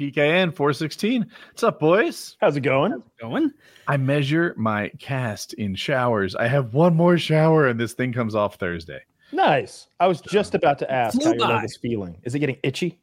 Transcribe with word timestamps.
PKN 0.00 0.54
416. 0.54 1.26
What's 1.48 1.62
up, 1.62 1.78
boys? 1.78 2.38
How's 2.40 2.56
it 2.56 2.62
going? 2.62 2.92
How's 2.92 3.00
it 3.00 3.20
Going? 3.20 3.52
I 3.86 3.98
measure 3.98 4.54
my 4.56 4.88
cast 4.98 5.52
in 5.54 5.74
showers. 5.74 6.34
I 6.34 6.48
have 6.48 6.72
one 6.72 6.96
more 6.96 7.18
shower, 7.18 7.66
and 7.66 7.78
this 7.78 7.92
thing 7.92 8.10
comes 8.14 8.34
off 8.34 8.54
Thursday. 8.54 9.00
Nice. 9.30 9.88
I 10.00 10.06
was 10.06 10.22
just 10.22 10.54
about 10.54 10.78
to 10.78 10.90
ask 10.90 11.20
Flew 11.20 11.32
how 11.32 11.36
your 11.36 11.48
leg 11.48 11.64
is 11.66 11.76
feeling. 11.76 12.16
Is 12.22 12.34
it 12.34 12.38
getting 12.38 12.56
itchy? 12.62 12.98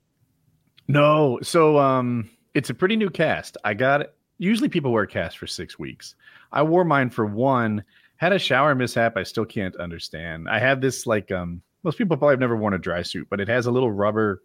No, 0.88 1.38
so 1.44 1.78
um, 1.78 2.32
it's 2.56 2.72
a 2.72 2.74
pretty 2.74 2.96
new 2.96 3.12
cast. 3.12 3.58
I 3.64 3.76
got 3.76 4.02
it. 4.02 4.16
Usually, 4.40 4.68
people 4.68 4.92
wear 4.92 5.06
cast 5.06 5.38
for 5.38 5.46
six 5.46 5.78
weeks. 5.78 6.16
I 6.52 6.64
wore 6.64 6.84
mine 6.84 7.12
for 7.12 7.28
one. 7.28 7.84
Had 8.16 8.34
a 8.34 8.40
shower 8.40 8.74
mishap. 8.74 9.18
I 9.18 9.24
still 9.24 9.46
can't 9.46 9.76
understand. 9.76 10.50
I 10.50 10.58
have 10.58 10.82
this 10.82 11.06
like 11.06 11.32
um, 11.32 11.62
most 11.84 12.00
people 12.00 12.18
probably 12.18 12.34
have 12.34 12.40
never 12.40 12.58
worn 12.58 12.74
a 12.74 12.80
dry 12.80 13.04
suit, 13.04 13.28
but 13.30 13.40
it 13.40 13.48
has 13.48 13.68
a 13.68 13.72
little 13.72 13.92
rubber 13.92 14.42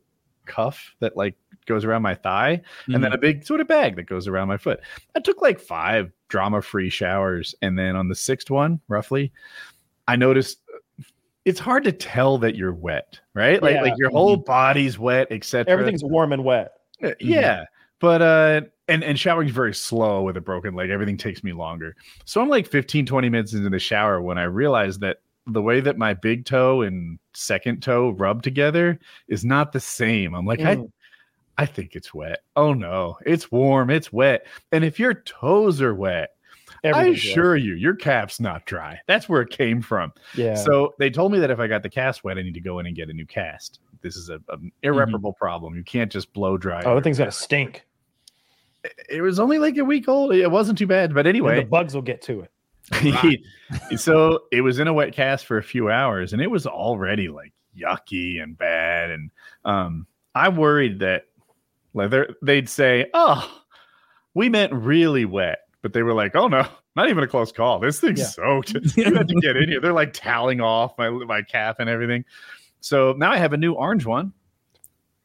cuff 0.47 0.95
that 1.01 1.17
like 1.17 1.35
goes 1.67 1.85
around 1.85 2.03
my 2.03 2.15
thigh, 2.15 2.61
and 2.87 3.03
then 3.03 3.13
a 3.13 3.19
big 3.19 3.45
sort 3.45 3.61
of 3.61 3.69
bag 3.69 3.97
that 3.97 4.05
goes 4.05 4.27
around 4.27 4.49
my 4.49 4.57
foot. 4.57 4.81
I 5.17 5.21
took 5.21 5.41
like 5.43 5.61
five 5.61 6.11
drama-free 6.29 6.91
showers, 6.91 7.55
and 7.63 7.79
then 7.79 7.97
on 7.97 8.09
the 8.09 8.15
sixth 8.15 8.51
one, 8.51 8.81
roughly, 8.89 9.33
I 10.09 10.17
noticed 10.17 10.61
uh, 10.75 11.05
it's 11.45 11.61
hard 11.61 11.85
to 11.85 11.93
tell 11.93 12.39
that 12.39 12.57
you're 12.57 12.73
wet, 12.75 13.21
right? 13.35 13.63
Like 13.63 13.75
Yeah. 13.75 13.83
like 13.83 13.95
your 13.97 14.11
whole 14.11 14.37
body's 14.37 14.99
wet, 14.99 15.29
etc. 15.31 15.73
Everything's 15.73 16.05
warm 16.05 16.33
and 16.33 16.45
wet. 16.45 16.73
Uh, 17.03 17.11
Yeah, 17.21 17.65
but 18.01 18.23
uh, 18.23 18.61
and 18.89 19.05
and 19.05 19.19
showering's 19.19 19.53
very 19.53 19.75
slow 19.75 20.23
with 20.23 20.37
a 20.37 20.41
broken 20.41 20.75
leg. 20.75 20.91
Everything 20.91 21.17
takes 21.17 21.45
me 21.45 21.53
longer. 21.53 21.95
So 22.25 22.41
I'm 22.41 22.49
like 22.49 22.67
15, 22.67 23.07
20 23.07 23.29
minutes 23.29 23.53
into 23.55 23.71
the 23.71 23.79
shower 23.79 24.21
when 24.21 24.39
I 24.39 24.45
realize 24.45 24.99
that 25.01 25.19
the 25.47 25.63
way 25.63 25.81
that 25.81 25.99
my 25.99 26.15
big 26.15 26.45
toe 26.45 26.83
and 26.83 27.19
second 27.35 27.83
toe 27.83 28.11
rub 28.11 28.43
together 28.43 28.99
is 29.29 29.45
not 29.45 29.73
the 29.73 29.81
same. 29.81 30.35
I'm 30.35 30.47
like, 30.47 30.61
Mm. 30.61 30.89
I, 31.59 31.63
I 31.65 31.67
think 31.67 31.95
it's 31.95 32.15
wet. 32.15 32.41
Oh 32.57 32.73
no, 32.73 33.19
it's 33.27 33.51
warm, 33.53 33.91
it's 33.91 34.13
wet. 34.13 34.47
And 34.73 34.85
if 34.85 34.99
your 34.99 35.15
toes 35.15 35.81
are 35.83 35.95
wet, 35.95 36.31
I 36.85 36.89
Everything's 36.89 37.25
wet. 37.25 37.31
assure 37.33 37.57
you, 37.57 37.75
your 37.75 37.95
calf's 37.95 38.41
not 38.41 38.65
dry. 38.65 38.99
That's 39.07 39.29
where 39.29 39.43
it 39.43 39.51
came 39.51 39.83
from. 39.83 40.13
Yeah. 40.35 40.55
So 40.55 40.95
they 40.99 41.11
told 41.11 41.31
me 41.33 41.39
that 41.41 41.51
if 41.51 41.59
I 41.61 41.67
got 41.67 41.83
the 41.83 41.91
cast 41.91 42.25
wet, 42.25 42.39
I 42.39 42.43
need 42.43 42.55
to 42.55 42.61
go 42.61 42.79
in 42.79 42.87
and 42.87 42.97
get 42.97 43.11
a 43.11 43.13
new 43.13 43.27
cast. 43.27 43.81
This 44.01 44.17
is 44.17 44.31
a, 44.31 44.41
an 44.49 44.73
irreparable 44.83 45.33
problem. 45.35 45.77
You 45.77 45.85
can't 45.85 46.11
just 46.11 46.33
blow 46.33 46.57
dry. 46.57 46.83
oh, 46.85 46.95
that 46.95 47.05
thing's 47.05 47.19
gonna 47.19 47.31
stink. 47.31 47.85
It 49.09 49.21
was 49.23 49.39
only 49.39 49.59
like 49.59 49.77
a 49.77 49.85
week 49.85 50.09
old. 50.09 50.33
It 50.35 50.51
wasn't 50.51 50.79
too 50.79 50.89
bad, 50.89 51.15
but 51.15 51.21
And 51.21 51.29
anyway. 51.29 51.57
the 51.61 51.67
bugs 51.67 51.95
will 51.95 52.03
get 52.03 52.21
to 52.23 52.41
it. 52.41 52.51
so 53.97 54.41
it 54.53 54.61
was 54.61 54.79
in 54.79 54.89
a 54.89 54.93
wet 54.93 55.13
cast 55.13 55.47
for 55.47 55.59
a 55.59 55.63
few 55.63 55.91
hours, 55.91 56.33
and 56.33 56.43
it 56.43 56.51
was 56.51 56.67
already 56.67 57.29
like 57.29 57.53
yucky 57.77 58.43
and 58.43 58.57
bad. 58.57 59.11
And 59.11 59.31
um, 59.65 60.07
I 60.35 60.49
worried 60.49 61.01
that 61.01 61.27
like 61.95 62.11
they're- 62.11 62.35
they'd 62.43 62.69
say, 62.69 63.07
"Oh, 63.15 63.63
we 64.35 64.49
meant 64.49 64.73
really 64.73 65.25
wet," 65.25 65.61
but 65.83 65.93
they 65.93 66.03
were 66.03 66.15
like, 66.15 66.35
"Oh 66.37 66.49
no, 66.49 66.67
not 66.97 67.09
even 67.09 67.25
a 67.25 67.29
close 67.29 67.53
call. 67.53 67.79
This 67.81 68.01
thing's 68.01 68.21
Yeah. 68.21 68.27
soaked. 68.27 68.75
you 68.97 69.15
had 69.15 69.29
to 69.29 69.35
get 69.41 69.57
in 69.57 69.69
here." 69.69 69.81
They're 69.81 69.93
like 69.93 70.13
toweling 70.13 70.61
off 70.61 70.97
my 70.99 71.11
my 71.11 71.43
calf 71.43 71.77
and 71.79 71.89
everything. 71.91 72.25
So 72.81 73.15
now 73.17 73.31
I 73.33 73.39
have 73.39 73.53
a 73.53 73.57
new 73.57 73.73
orange 73.75 74.07
one. 74.07 74.33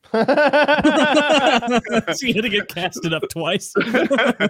so 0.14 0.20
you 0.22 0.26
had 2.34 2.44
to 2.44 2.50
get 2.50 2.70
casted 2.70 3.14
up 3.14 3.24
twice. 3.30 3.74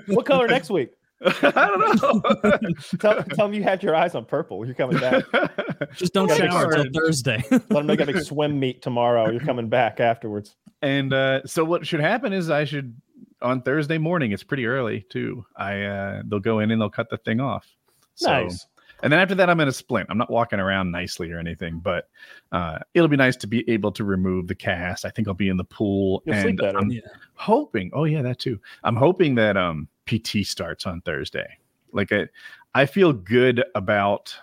what 0.06 0.26
color 0.26 0.48
next 0.48 0.70
week? 0.70 0.92
I 1.26 1.68
don't 1.68 2.02
know. 2.04 2.72
Tell, 3.00 3.24
tell 3.24 3.48
them 3.48 3.54
you 3.54 3.64
had 3.64 3.82
your 3.82 3.96
eyes 3.96 4.14
on 4.14 4.26
purple. 4.26 4.66
You're 4.66 4.76
coming 4.76 5.00
back. 5.00 5.24
Just 5.96 6.14
don't 6.14 6.28
Gotta 6.28 6.44
be 6.44 6.48
shower 6.50 6.66
until 6.66 6.82
smart. 6.84 6.94
Thursday. 6.94 7.44
Let 7.50 7.70
them 7.70 7.88
know 7.88 7.94
you 7.94 7.98
got 7.98 8.10
a 8.10 8.14
big 8.14 8.24
swim 8.24 8.60
meet 8.60 8.82
tomorrow. 8.84 9.30
You're 9.32 9.42
coming 9.42 9.68
back 9.68 10.00
afterwards. 10.00 10.56
And 10.84 11.12
uh, 11.14 11.44
so 11.46 11.64
what 11.66 11.88
should 11.88 12.02
happen 12.02 12.34
is 12.34 12.50
I 12.52 12.66
should 12.66 12.96
on 13.42 13.62
Thursday 13.64 13.98
morning. 13.98 14.32
It's 14.32 14.44
pretty 14.44 14.68
early 14.68 15.06
too. 15.10 15.44
I 15.56 15.82
uh, 15.84 16.22
they'll 16.26 16.40
go 16.40 16.60
in 16.60 16.70
and 16.70 16.80
they'll 16.80 16.90
cut 16.90 17.10
the 17.10 17.18
thing 17.18 17.40
off. 17.40 17.66
So, 18.14 18.30
nice. 18.32 18.68
And 19.04 19.12
then 19.14 19.20
after 19.20 19.36
that, 19.36 19.50
I'm 19.50 19.60
in 19.60 19.68
a 19.68 19.72
splint. 19.74 20.08
I'm 20.10 20.18
not 20.18 20.30
walking 20.32 20.60
around 20.60 20.92
nicely 20.92 21.32
or 21.32 21.38
anything, 21.40 21.80
but 21.80 22.10
uh, 22.52 22.80
it'll 22.96 23.08
be 23.08 23.18
nice 23.18 23.36
to 23.38 23.48
be 23.48 23.68
able 23.70 23.92
to 23.92 24.04
remove 24.04 24.48
the 24.48 24.56
cast. 24.56 25.06
I 25.06 25.10
think 25.10 25.28
I'll 25.28 25.34
be 25.36 25.50
in 25.50 25.58
the 25.58 25.64
pool 25.64 26.24
You'll 26.26 26.36
and 26.36 26.44
sleep 26.44 26.58
better. 26.58 26.78
I'm 26.78 26.90
Yeah. 26.92 27.02
hoping. 27.36 27.92
Oh 27.94 28.06
yeah, 28.06 28.22
that 28.24 28.40
too. 28.40 28.60
I'm 28.84 28.96
hoping 28.96 29.36
that 29.36 29.56
um 29.58 29.88
PT 30.08 30.46
starts 30.46 30.86
on 30.86 31.02
Thursday. 31.02 31.58
Like 31.92 32.12
I, 32.12 32.28
I 32.74 32.86
feel 32.86 33.14
good 33.14 33.64
about. 33.76 34.36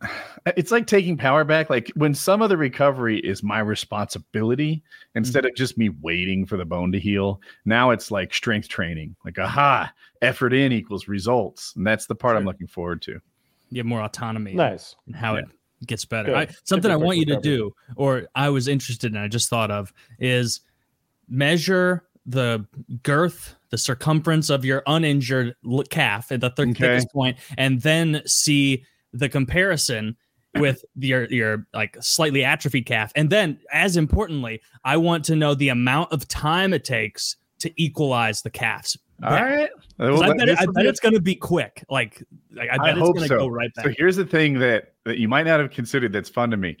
It's 0.56 0.70
like 0.70 0.86
taking 0.86 1.18
power 1.18 1.44
back. 1.44 1.68
Like 1.68 1.92
when 1.96 2.14
some 2.14 2.40
of 2.40 2.48
the 2.48 2.56
recovery 2.56 3.18
is 3.18 3.42
my 3.42 3.58
responsibility 3.58 4.82
instead 5.14 5.44
of 5.44 5.54
just 5.54 5.76
me 5.76 5.90
waiting 6.00 6.46
for 6.46 6.56
the 6.56 6.64
bone 6.64 6.90
to 6.92 6.98
heal. 6.98 7.42
Now 7.66 7.90
it's 7.90 8.10
like 8.10 8.32
strength 8.32 8.66
training. 8.68 9.14
Like 9.22 9.38
aha, 9.38 9.92
effort 10.22 10.54
in 10.54 10.72
equals 10.72 11.08
results, 11.08 11.74
and 11.76 11.86
that's 11.86 12.06
the 12.06 12.14
part 12.14 12.38
I'm 12.38 12.46
looking 12.46 12.68
forward 12.68 13.02
to. 13.02 13.20
You 13.70 13.80
have 13.80 13.86
more 13.86 14.00
autonomy 14.00 14.54
Nice. 14.54 14.96
and 15.06 15.14
how 15.14 15.34
Yeah. 15.34 15.42
it 15.80 15.86
gets 15.86 16.06
better. 16.06 16.34
I, 16.34 16.48
something 16.64 16.90
I 16.90 16.94
quick 16.94 17.04
want 17.04 17.18
you 17.18 17.26
to 17.26 17.40
do, 17.40 17.74
or 17.96 18.26
I 18.34 18.48
was 18.48 18.66
interested 18.66 19.12
in, 19.12 19.18
I 19.18 19.28
just 19.28 19.50
thought 19.50 19.70
of, 19.70 19.92
is 20.18 20.60
measure 21.28 22.04
the 22.30 22.64
girth, 23.02 23.54
the 23.70 23.78
circumference 23.78 24.50
of 24.50 24.64
your 24.64 24.82
uninjured 24.86 25.54
calf 25.90 26.30
at 26.32 26.40
the 26.40 26.50
thir- 26.50 26.62
Okay. 26.64 26.72
thickest 26.74 27.10
point, 27.12 27.36
and 27.58 27.80
then 27.82 28.22
see 28.26 28.84
the 29.12 29.28
comparison 29.28 30.16
with 30.56 30.84
your 30.96 31.24
your 31.26 31.66
like 31.74 31.96
slightly 32.00 32.44
atrophied 32.44 32.86
calf. 32.86 33.12
And 33.14 33.30
then, 33.30 33.58
as 33.72 33.96
importantly, 33.96 34.60
I 34.84 34.96
want 34.96 35.24
to 35.26 35.36
know 35.36 35.54
the 35.54 35.68
amount 35.68 36.12
of 36.12 36.26
time 36.28 36.72
it 36.72 36.84
takes 36.84 37.36
to 37.60 37.70
equalize 37.80 38.42
the 38.42 38.50
calves. 38.50 38.96
All 39.22 39.32
right. 39.32 39.68
Well, 39.98 40.22
I 40.22 40.32
bet, 40.32 40.48
it, 40.48 40.58
I 40.58 40.64
bet 40.66 40.74
be- 40.76 40.88
it's 40.88 40.98
going 41.00 41.14
to 41.14 41.20
be 41.20 41.34
quick. 41.34 41.84
Like, 41.90 42.22
like 42.52 42.70
I 42.70 42.76
I 42.82 42.90
it's 42.90 42.98
hope 42.98 43.16
going 43.16 43.28
to 43.28 43.34
so. 43.34 43.38
go 43.38 43.48
right 43.48 43.72
back. 43.74 43.84
So 43.84 43.92
here's 43.96 44.16
the 44.16 44.24
thing 44.24 44.58
that 44.60 44.94
that 45.04 45.18
you 45.18 45.28
might 45.28 45.44
not 45.46 45.60
have 45.60 45.70
considered 45.70 46.12
that's 46.12 46.30
fun 46.30 46.50
to 46.50 46.56
me. 46.56 46.76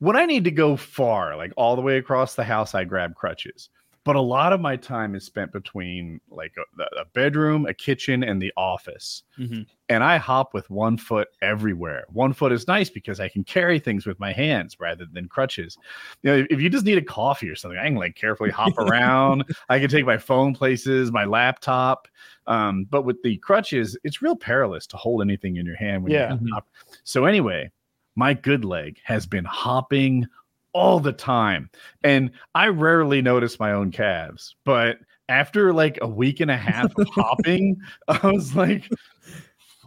When 0.00 0.16
I 0.16 0.24
need 0.26 0.44
to 0.44 0.50
go 0.50 0.76
far, 0.76 1.36
like 1.36 1.52
all 1.56 1.76
the 1.76 1.82
way 1.82 1.98
across 1.98 2.34
the 2.34 2.42
house, 2.44 2.74
I 2.74 2.84
grab 2.84 3.14
crutches. 3.14 3.68
But 4.04 4.16
a 4.16 4.20
lot 4.20 4.52
of 4.54 4.60
my 4.62 4.76
time 4.76 5.14
is 5.14 5.24
spent 5.24 5.52
between 5.52 6.20
like 6.30 6.54
a, 6.56 6.82
a 7.00 7.04
bedroom, 7.12 7.66
a 7.66 7.74
kitchen, 7.74 8.24
and 8.24 8.40
the 8.40 8.52
office. 8.56 9.24
Mhm. 9.38 9.66
And 9.90 10.02
I 10.02 10.16
hop 10.16 10.54
with 10.54 10.70
one 10.70 10.96
foot 10.96 11.28
everywhere. 11.42 12.04
One 12.08 12.32
foot 12.32 12.52
is 12.52 12.66
nice 12.66 12.88
because 12.88 13.20
I 13.20 13.28
can 13.28 13.44
carry 13.44 13.78
things 13.78 14.06
with 14.06 14.18
my 14.18 14.32
hands 14.32 14.76
rather 14.80 15.04
than 15.12 15.28
crutches. 15.28 15.76
You 16.22 16.30
know, 16.30 16.46
if 16.48 16.60
you 16.60 16.70
just 16.70 16.86
need 16.86 16.96
a 16.96 17.02
coffee 17.04 17.50
or 17.50 17.56
something, 17.56 17.78
I 17.78 17.86
can 17.86 17.96
like 17.96 18.14
carefully 18.14 18.50
hop 18.50 18.72
around. 18.78 19.44
I 19.68 19.78
can 19.78 19.90
take 19.90 20.06
my 20.06 20.16
phone 20.18 20.54
places, 20.54 21.12
my 21.12 21.24
laptop. 21.24 22.08
Um, 22.46 22.84
but 22.84 23.02
with 23.02 23.22
the 23.22 23.36
crutches, 23.38 23.98
it's 24.04 24.22
real 24.22 24.36
perilous 24.36 24.86
to 24.88 24.96
hold 24.96 25.20
anything 25.22 25.56
in 25.56 25.66
your 25.66 25.76
hand 25.76 26.04
when 26.04 26.12
Yeah. 26.12 26.38
you 26.40 26.48
hop. 26.54 26.68
So 27.04 27.26
anyway, 27.26 27.70
my 28.16 28.32
good 28.32 28.64
leg 28.64 28.98
has 29.04 29.26
been 29.26 29.44
hopping 29.44 30.26
all 30.72 31.00
the 31.00 31.12
time. 31.12 31.70
And 32.02 32.30
I 32.54 32.68
rarely 32.68 33.22
notice 33.22 33.58
my 33.58 33.72
own 33.72 33.90
calves, 33.90 34.56
but 34.64 34.98
after 35.28 35.72
like 35.72 35.98
a 36.02 36.08
week 36.08 36.40
and 36.40 36.50
a 36.50 36.56
half 36.56 36.92
of 36.96 37.08
hopping, 37.14 37.76
I 38.08 38.26
was 38.26 38.54
like, 38.56 38.90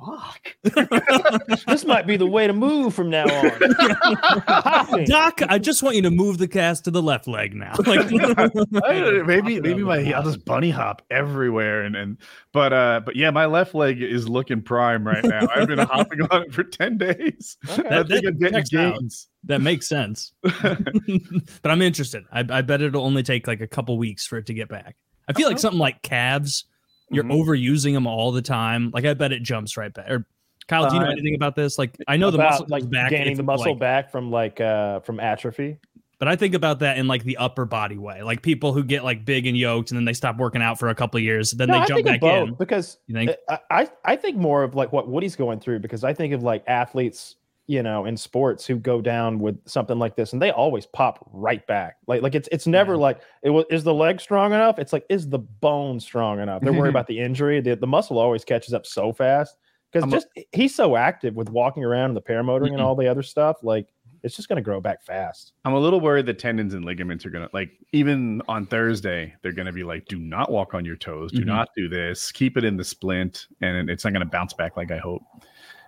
fuck. 0.06 0.56
This 1.68 1.86
might 1.86 2.06
be 2.08 2.18
the 2.18 2.28
way 2.28 2.46
to 2.48 2.54
move 2.54 2.94
from 2.94 3.10
now 3.10 3.26
on. 3.26 5.04
Doc, 5.06 5.42
I 5.48 5.58
just 5.60 5.82
want 5.84 5.96
you 5.96 6.02
to 6.04 6.12
move 6.12 6.38
the 6.38 6.48
cast 6.48 6.84
to 6.86 6.92
the 6.92 7.02
left 7.02 7.28
leg 7.28 7.56
now. 7.56 7.74
Like, 7.86 8.00
I 8.00 8.54
don't 8.54 8.72
know, 8.72 9.24
maybe 9.26 9.60
maybe 9.62 9.84
my 9.84 10.00
I'll 10.14 10.24
just 10.24 10.46
bunny 10.46 10.70
hop 10.70 11.02
everywhere 11.12 11.84
and 11.84 11.96
and 11.96 12.18
but 12.52 12.72
uh 12.74 13.02
but 13.06 13.16
yeah 13.16 13.30
my 13.32 13.46
left 13.46 13.76
leg 13.76 14.02
is 14.02 14.28
looking 14.30 14.62
prime 14.62 15.06
right 15.06 15.24
now 15.24 15.48
I've 15.54 15.68
been 15.68 15.80
hopping 15.80 16.22
on 16.32 16.44
it 16.44 16.54
for 16.54 16.64
10 16.64 16.98
days 16.98 17.58
Okay. 17.70 17.88
I 17.88 18.04
That- 18.04 18.08
think 18.08 18.24
that 18.24 18.30
I'm 18.34 18.38
getting 18.40 18.54
checks 18.58 18.74
out. 18.74 18.94
gains 19.00 19.28
that 19.46 19.62
makes 19.62 19.88
sense. 19.90 20.32
but 20.42 21.70
I'm 21.72 21.82
interested. 21.82 22.24
I, 22.32 22.46
I 22.50 22.62
bet 22.62 22.82
it'll 22.82 23.04
only 23.04 23.24
take 23.24 23.46
like 23.48 23.60
a 23.62 23.68
couple 23.68 23.98
weeks 23.98 24.26
for 24.26 24.38
it 24.38 24.46
to 24.46 24.54
get 24.54 24.70
back. 24.70 24.96
I 25.28 25.34
feel 25.34 25.48
like 25.50 25.60
something 25.60 25.80
like 25.80 26.02
calves, 26.02 26.66
you're 27.12 27.24
Mhm. 27.24 27.44
overusing 27.46 27.94
them 27.94 28.08
all 28.08 28.32
the 28.32 28.42
time. 28.42 28.92
Like 28.94 29.06
I 29.06 29.14
bet 29.14 29.32
it 29.32 29.44
jumps 29.44 29.78
right 29.78 29.94
back. 29.94 30.10
Or 30.10 30.26
Kyle, 30.68 30.90
do 30.90 30.96
you 30.96 31.02
know 31.02 31.08
Uh, 31.08 31.12
anything 31.12 31.36
about 31.36 31.56
this? 31.56 31.78
Like 31.78 31.98
I 32.08 32.16
know 32.18 32.32
the 32.32 32.38
muscle 32.38 32.66
like 32.70 32.90
back, 32.90 33.10
gaining 33.12 33.36
the 33.38 33.44
muscle 33.44 33.72
like- 33.74 33.80
back 33.80 34.12
from 34.12 34.32
like 34.32 34.62
uh 34.62 35.00
from 35.02 35.20
atrophy. 35.20 35.78
but 36.20 36.28
I 36.30 36.38
think 36.38 36.54
about 36.56 36.80
that 36.80 36.98
in 36.98 37.06
like 37.08 37.24
the 37.26 37.36
upper 37.36 37.66
body 37.66 37.98
way. 37.98 38.22
Like 38.24 38.42
people 38.42 38.72
who 38.72 38.82
get 38.84 39.04
like 39.04 39.26
big 39.26 39.46
and 39.46 39.58
yoked 39.58 39.92
and 39.92 39.98
then 39.98 40.06
they 40.06 40.14
stop 40.14 40.38
working 40.38 40.62
out 40.62 40.80
for 40.80 40.88
a 40.88 40.96
couple 40.96 41.18
of 41.18 41.24
years, 41.24 41.52
then 41.52 41.68
No, 41.68 41.74
they 41.74 41.80
I 41.82 41.86
jump 41.86 42.06
back 42.06 42.24
in. 42.24 42.54
because 42.54 42.98
You 43.08 43.16
think? 43.16 43.32
I 43.70 43.90
I 44.06 44.16
think 44.16 44.38
more 44.38 44.64
of 44.64 44.74
like 44.74 44.94
what 44.94 45.10
Woody's 45.10 45.36
going 45.36 45.60
through 45.60 45.80
because 45.80 46.06
I 46.06 46.14
think 46.14 46.34
of 46.34 46.42
like 46.42 46.64
athletes, 46.66 47.36
you 47.74 47.82
know, 47.84 48.06
in 48.06 48.16
sports 48.16 48.66
who 48.66 48.76
go 48.78 49.02
down 49.02 49.40
with 49.40 49.58
something 49.68 49.98
like 49.98 50.16
this 50.16 50.32
and 50.34 50.42
they 50.42 50.52
always 50.52 50.86
pop 50.86 51.28
right 51.34 51.66
back. 51.68 51.98
Like 52.08 52.22
like 52.22 52.36
it's 52.36 52.48
it's 52.52 52.68
never 52.68 52.94
Yeah. 52.94 53.00
like 53.00 53.22
it 53.42 53.50
was 53.50 53.66
is 53.72 53.84
the 53.84 53.94
leg 53.94 54.22
strong 54.22 54.54
enough? 54.54 54.78
It's 54.80 54.94
like 54.94 55.06
is 55.10 55.28
the 55.30 55.40
bone 55.40 56.00
strong 56.00 56.40
enough? 56.40 56.62
They're 56.62 56.74
worried 56.74 56.90
about 56.98 57.08
the 57.08 57.20
injury. 57.20 57.60
The, 57.62 57.76
the 57.76 57.88
muscle 57.88 58.20
always 58.20 58.46
catches 58.46 58.74
up 58.74 58.86
so 58.86 59.12
fast 59.12 59.58
because 59.92 60.04
I'm 60.04 60.10
a- 60.10 60.18
just 60.18 60.28
he's 60.54 60.76
so 60.76 60.96
active 60.96 61.36
with 61.36 61.50
walking 61.50 61.84
around 61.84 62.10
and 62.12 62.18
the 62.18 62.22
paramotoring 62.22 62.68
and 62.74 62.78
Mhm. 62.78 62.86
all 62.86 62.96
the 62.96 63.08
other 63.08 63.24
stuff. 63.24 63.58
Like 63.64 63.88
it's 64.22 64.38
just 64.38 64.48
going 64.48 64.56
to 64.56 64.62
grow 64.64 64.80
back 64.80 65.04
fast. 65.04 65.52
I'm 65.66 65.74
a 65.74 65.80
little 65.80 66.00
worried 66.00 66.28
that 66.28 66.40
tendons 66.40 66.74
and 66.74 66.86
ligaments 66.86 67.26
are 67.26 67.30
gonna 67.30 67.50
like 67.54 67.72
even 67.92 68.42
on 68.48 68.66
Thursday 68.68 69.34
they're 69.42 69.52
gonna 69.52 69.74
be 69.74 69.84
like, 69.84 70.06
do 70.08 70.18
not 70.18 70.50
walk 70.52 70.74
on 70.74 70.86
your 70.86 70.96
toes, 70.96 71.32
do 71.32 71.42
Mhm. 71.42 71.48
not 71.48 71.70
do 71.76 71.90
this, 71.90 72.32
keep 72.32 72.56
it 72.56 72.64
in 72.64 72.78
the 72.78 72.84
splint, 72.86 73.48
and 73.62 73.90
it's 73.90 74.06
not 74.06 74.14
gonna 74.14 74.24
bounce 74.26 74.54
back 74.54 74.78
like 74.78 74.92
I 74.92 74.98
hope. 74.98 75.24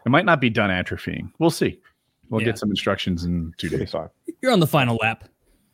It 0.06 0.10
might 0.10 0.26
not 0.26 0.40
be 0.40 0.50
done 0.50 0.70
atrophying. 0.70 1.32
We'll 1.40 1.50
see. 1.50 1.80
We'll 2.30 2.42
Yeah. 2.42 2.46
get 2.48 2.58
some 2.60 2.70
instructions 2.70 3.24
in 3.26 3.54
two 3.58 3.70
days. 3.70 3.94
You're 4.42 4.52
on 4.52 4.60
the 4.60 4.68
final 4.68 4.96
lap. 4.98 5.28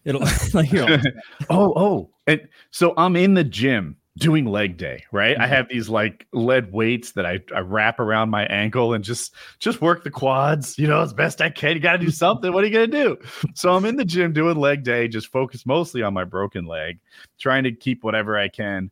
It'll 0.05 0.21
like 0.53 0.71
you're 0.71 0.91
on- 0.91 1.03
oh, 1.49 1.73
oh, 1.75 2.09
and 2.27 2.41
so 2.71 2.93
I'm 2.97 3.15
in 3.15 3.33
the 3.35 3.43
gym 3.43 3.97
doing 4.17 4.45
leg 4.45 4.75
day, 4.77 5.03
right? 5.13 5.39
I 5.39 5.45
Mhm. 5.45 5.49
have 5.49 5.69
these 5.69 5.87
like 5.89 6.27
lead 6.33 6.71
weights 6.73 7.13
that 7.13 7.25
I, 7.25 7.39
I 7.55 7.59
wrap 7.59 7.99
around 7.99 8.29
my 8.29 8.45
ankle 8.47 8.93
and 8.93 9.03
just 9.03 9.33
just 9.59 9.79
work 9.81 10.03
the 10.03 10.11
quads, 10.11 10.77
you 10.77 10.87
know, 10.87 11.01
as 11.01 11.13
best 11.13 11.39
I 11.41 11.49
can. 11.49 11.75
You 11.75 11.79
got 11.81 11.93
to 11.93 11.97
do 11.97 12.11
something. 12.11 12.51
What 12.51 12.63
are 12.63 12.67
you 12.67 12.73
gonna 12.73 12.87
do? 12.87 13.17
So 13.53 13.73
I'm 13.73 13.85
in 13.85 13.95
the 13.95 14.03
gym 14.05 14.33
doing 14.33 14.57
leg 14.57 14.83
day, 14.83 15.07
just 15.07 15.27
focused 15.27 15.65
mostly 15.65 16.03
on 16.03 16.13
my 16.13 16.23
broken 16.25 16.65
leg, 16.65 16.99
trying 17.39 17.63
to 17.63 17.71
keep 17.71 18.03
whatever 18.03 18.37
I 18.37 18.49
can. 18.49 18.91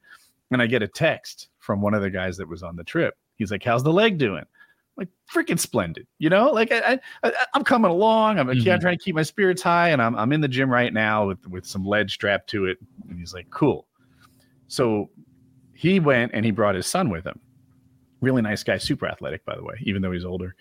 And 0.52 0.62
I 0.62 0.68
get 0.68 0.82
a 0.84 0.88
text 0.88 1.50
from 1.60 1.82
one 1.82 1.94
of 1.94 2.02
the 2.02 2.10
guys 2.10 2.38
that 2.38 2.48
was 2.48 2.64
on 2.64 2.76
the 2.78 2.84
trip. 2.84 3.16
He's 3.36 3.52
like, 3.52 3.64
"How's 3.64 3.84
the 3.84 3.94
leg 3.94 4.18
doing?" 4.20 4.46
I'm 5.00 5.08
like 5.08 5.46
freaking 5.48 5.60
splendid, 5.60 6.08
you 6.18 6.30
know. 6.30 6.52
Like 6.52 6.72
I, 6.72 7.00
I, 7.24 7.32
I'm 7.54 7.64
coming 7.64 7.92
along. 7.92 8.40
I'm, 8.40 8.50
I'm 8.50 8.58
Mhm. 8.58 8.82
trying 8.82 8.98
to 8.98 9.04
keep 9.04 9.16
my 9.16 9.24
spirits 9.24 9.62
high, 9.62 9.90
and 9.90 10.02
I'm 10.02 10.16
I'm 10.16 10.32
in 10.34 10.42
the 10.42 10.48
gym 10.48 10.70
right 10.70 10.94
now 10.94 11.28
with 11.28 11.46
with 11.48 11.66
some 11.66 11.86
lead 11.86 12.10
strapped 12.10 12.50
to 12.52 12.66
it. 12.66 12.78
And 13.10 13.18
he's 13.20 13.34
like, 13.34 13.50
"Cool." 13.50 13.88
So 14.68 15.10
he 15.74 16.00
went 16.00 16.32
and 16.34 16.44
he 16.46 16.52
brought 16.52 16.76
his 16.76 16.88
son 16.88 17.10
with 17.10 17.26
him. 17.26 17.40
Really 18.22 18.42
nice 18.42 18.64
guy, 18.64 18.78
super 18.78 19.08
athletic, 19.08 19.46
by 19.46 19.56
the 19.56 19.64
way, 19.64 19.76
even 19.84 20.02
though 20.02 20.12
he's 20.12 20.26
older. 20.26 20.56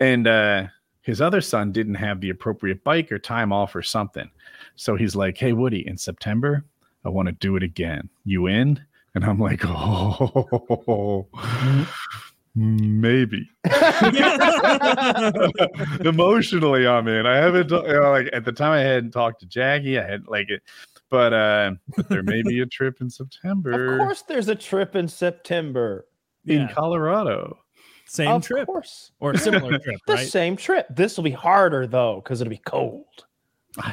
And 0.00 0.26
uh, 0.26 0.66
his 1.02 1.20
other 1.20 1.42
son 1.42 1.70
didn't 1.72 1.96
have 1.96 2.20
the 2.20 2.30
appropriate 2.30 2.82
bike 2.84 3.12
or 3.12 3.18
time 3.18 3.52
off 3.52 3.76
or 3.76 3.82
something. 3.82 4.30
So 4.76 4.96
he's 4.96 5.14
like, 5.14 5.36
Hey, 5.36 5.52
Woody, 5.52 5.86
in 5.86 5.98
September, 5.98 6.64
I 7.04 7.10
want 7.10 7.26
to 7.26 7.32
do 7.32 7.54
it 7.56 7.62
again. 7.62 8.08
You 8.24 8.46
in? 8.46 8.82
And 9.14 9.24
I'm 9.24 9.38
like, 9.38 9.60
Oh, 9.66 11.28
maybe. 12.54 13.48
Emotionally, 16.04 16.86
I'm 16.86 17.08
in. 17.08 17.26
I 17.26 17.36
haven't, 17.36 17.70
you 17.70 17.82
know, 17.82 18.10
like, 18.10 18.28
at 18.32 18.44
the 18.44 18.52
time 18.52 18.72
I 18.72 18.80
hadn't 18.80 19.10
talked 19.12 19.40
to 19.40 19.46
Jackie. 19.46 19.98
I 19.98 20.06
had, 20.08 20.26
like, 20.26 20.48
it, 20.50 20.62
but 21.10 21.32
uh, 21.32 21.72
there 22.08 22.22
may 22.22 22.42
be 22.42 22.60
a 22.60 22.66
trip 22.66 23.00
in 23.00 23.10
September 23.10 23.94
Of 23.94 23.98
course, 24.00 24.22
there's 24.22 24.48
a 24.48 24.54
trip 24.54 24.96
in 24.96 25.08
September. 25.08 26.06
in 26.46 26.62
Yeah. 26.62 26.72
Colorado. 26.72 27.58
same 28.06 28.30
of 28.30 28.42
trip 28.44 28.66
course, 28.66 29.12
or 29.20 29.36
similar 29.36 29.78
trip, 29.78 29.96
the 30.06 30.14
right? 30.14 30.26
same 30.28 30.56
trip. 30.56 30.86
This 30.90 31.16
will 31.16 31.24
be 31.24 31.30
harder 31.30 31.86
though 31.86 32.16
because 32.22 32.40
it'll 32.40 32.50
be 32.50 32.58
cold. 32.58 33.04